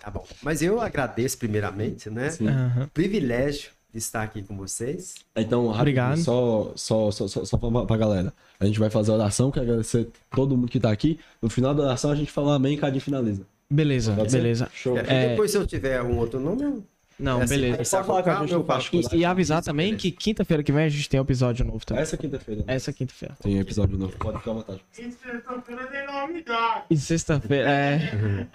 Tá 0.00 0.10
bom. 0.10 0.26
Mas 0.42 0.62
eu 0.62 0.80
agradeço 0.80 1.36
primeiramente, 1.38 2.08
né? 2.08 2.30
Sim. 2.30 2.46
O 2.84 2.88
privilégio 2.88 3.70
estar 3.94 4.22
aqui 4.22 4.42
com 4.42 4.56
vocês. 4.56 5.14
Então, 5.36 5.62
rapidinho, 5.66 5.80
Obrigado. 5.80 6.18
Só, 6.18 6.72
só, 6.76 7.10
só, 7.10 7.28
só, 7.28 7.44
só 7.44 7.56
pra, 7.56 7.84
pra 7.86 7.96
galera. 7.96 8.32
A 8.58 8.66
gente 8.66 8.78
vai 8.78 8.90
fazer 8.90 9.10
a 9.10 9.14
oração, 9.14 9.50
quero 9.50 9.64
agradecer 9.66 10.08
todo 10.34 10.56
mundo 10.56 10.68
que 10.68 10.78
tá 10.80 10.90
aqui. 10.90 11.18
No 11.40 11.48
final 11.50 11.74
da 11.74 11.82
oração, 11.84 12.10
a 12.10 12.14
gente 12.14 12.30
fala 12.30 12.54
amém 12.56 12.74
e 12.74 12.76
Cadinho 12.76 13.00
finaliza. 13.00 13.42
Beleza, 13.70 14.12
Pode 14.14 14.30
ser? 14.30 14.38
beleza. 14.38 14.68
Show. 14.74 14.98
É, 14.98 15.04
É. 15.06 15.28
Depois, 15.30 15.50
se 15.50 15.56
eu 15.56 15.66
tiver 15.66 16.02
um 16.02 16.18
outro 16.18 16.40
nome, 16.40 16.62
eu... 16.62 16.84
Não, 17.20 17.38
é 17.40 17.44
assim, 17.44 17.54
beleza. 17.54 17.84
Só 17.84 18.02
falar 18.02 18.22
com 18.22 18.30
a 18.30 18.80
gente. 18.80 19.14
E, 19.14 19.18
e 19.18 19.24
avisar 19.26 19.62
também 19.62 19.94
que 19.94 20.10
quinta-feira 20.10 20.62
que 20.62 20.72
vem 20.72 20.84
a 20.84 20.88
gente 20.88 21.06
tem 21.06 21.20
um 21.20 21.22
episódio 21.22 21.66
novo 21.66 21.84
também. 21.84 22.02
Essa 22.02 22.16
quinta-feira. 22.16 22.64
né? 22.66 22.74
Essa 22.74 22.92
quinta-feira. 22.94 23.36
Tem 23.42 23.58
episódio 23.58 23.98
novo. 23.98 24.16
Pode 24.16 24.38
ficar 24.38 24.52
à 24.52 24.54
vontade. 24.54 24.80
Sexta-feira 24.90 25.86
tem 25.86 26.06
novidade. 26.06 26.84
E 26.88 26.96
sexta-feira. 26.96 27.70
É. 27.70 28.46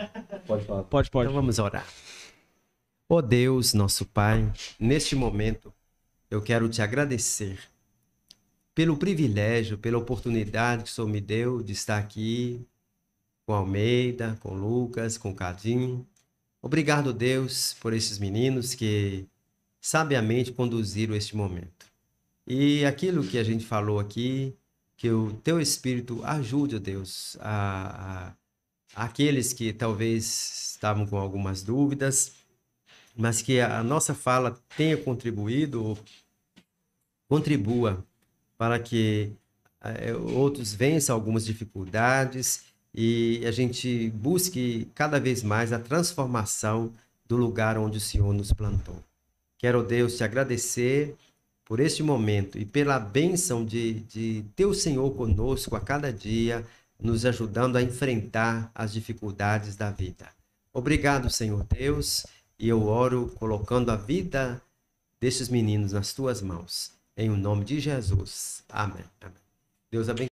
Pode 0.47 0.65
falar. 0.65 0.83
Pode, 0.83 1.11
pode. 1.11 1.29
Então 1.29 1.39
vamos 1.39 1.59
orar. 1.59 1.85
Ó 3.07 3.21
Deus, 3.21 3.75
nosso 3.75 4.03
Pai, 4.03 4.51
neste 4.79 5.15
momento 5.15 5.71
eu 6.27 6.41
quero 6.41 6.67
te 6.67 6.81
agradecer 6.81 7.59
pelo 8.73 8.97
privilégio, 8.97 9.77
pela 9.77 9.99
oportunidade 9.99 10.85
que 10.85 10.89
o 10.89 10.91
Senhor 10.91 11.07
me 11.07 11.21
deu 11.21 11.61
de 11.61 11.71
estar 11.71 11.99
aqui 11.99 12.65
com 13.45 13.53
Almeida, 13.53 14.35
com 14.41 14.55
Lucas, 14.55 15.19
com 15.19 15.35
Cadinho. 15.35 16.03
Obrigado, 16.63 17.13
Deus, 17.13 17.75
por 17.79 17.93
esses 17.93 18.17
meninos 18.17 18.73
que 18.73 19.27
sabiamente 19.79 20.51
conduziram 20.51 21.15
este 21.15 21.35
momento. 21.35 21.85
E 22.47 22.83
aquilo 22.85 23.23
que 23.23 23.37
a 23.37 23.43
gente 23.43 23.63
falou 23.63 23.99
aqui, 23.99 24.57
que 24.97 25.11
o 25.11 25.31
teu 25.43 25.61
Espírito 25.61 26.25
ajude, 26.25 26.79
Deus, 26.79 27.37
a, 27.39 28.33
a 28.95 29.05
aqueles 29.05 29.53
que 29.53 29.71
talvez 29.71 30.71
estavam 30.73 31.05
com 31.05 31.17
algumas 31.17 31.61
dúvidas, 31.61 32.44
mas 33.15 33.41
que 33.41 33.59
a 33.59 33.83
nossa 33.83 34.13
fala 34.13 34.59
tenha 34.75 34.97
contribuído, 34.97 35.97
contribua 37.27 38.03
para 38.57 38.79
que 38.79 39.31
eh, 39.81 40.13
outros 40.13 40.73
vençam 40.73 41.15
algumas 41.15 41.45
dificuldades 41.45 42.63
e 42.93 43.43
a 43.45 43.51
gente 43.51 44.09
busque 44.11 44.87
cada 44.95 45.19
vez 45.19 45.43
mais 45.43 45.73
a 45.73 45.79
transformação 45.79 46.91
do 47.27 47.35
lugar 47.35 47.77
onde 47.77 47.97
o 47.97 48.01
Senhor 48.01 48.33
nos 48.33 48.53
plantou. 48.53 49.03
Quero, 49.57 49.83
Deus, 49.83 50.17
te 50.17 50.23
agradecer 50.23 51.15
por 51.65 51.79
este 51.79 52.03
momento 52.03 52.57
e 52.57 52.65
pela 52.65 52.99
bênção 52.99 53.65
de, 53.65 54.01
de 54.01 54.45
o 54.65 54.73
Senhor 54.73 55.11
conosco 55.15 55.75
a 55.75 55.79
cada 55.81 56.13
dia, 56.13 56.65
nos 56.99 57.25
ajudando 57.25 57.75
a 57.75 57.81
enfrentar 57.81 58.71
as 58.73 58.93
dificuldades 58.93 59.75
da 59.75 59.89
vida. 59.89 60.29
Obrigado, 60.71 61.29
Senhor 61.29 61.65
Deus, 61.65 62.25
e 62.59 62.69
eu 62.69 62.87
oro 62.87 63.29
colocando 63.35 63.91
a 63.91 63.95
vida 63.95 64.61
destes 65.19 65.49
meninos 65.49 65.91
nas 65.93 66.13
tuas 66.13 66.41
mãos. 66.41 66.91
Em 67.17 67.29
o 67.29 67.37
nome 67.37 67.63
de 67.65 67.79
Jesus. 67.79 68.63
Amém. 68.69 69.03
Amém. 69.21 69.35
Deus 69.91 70.09
abençoe. 70.09 70.34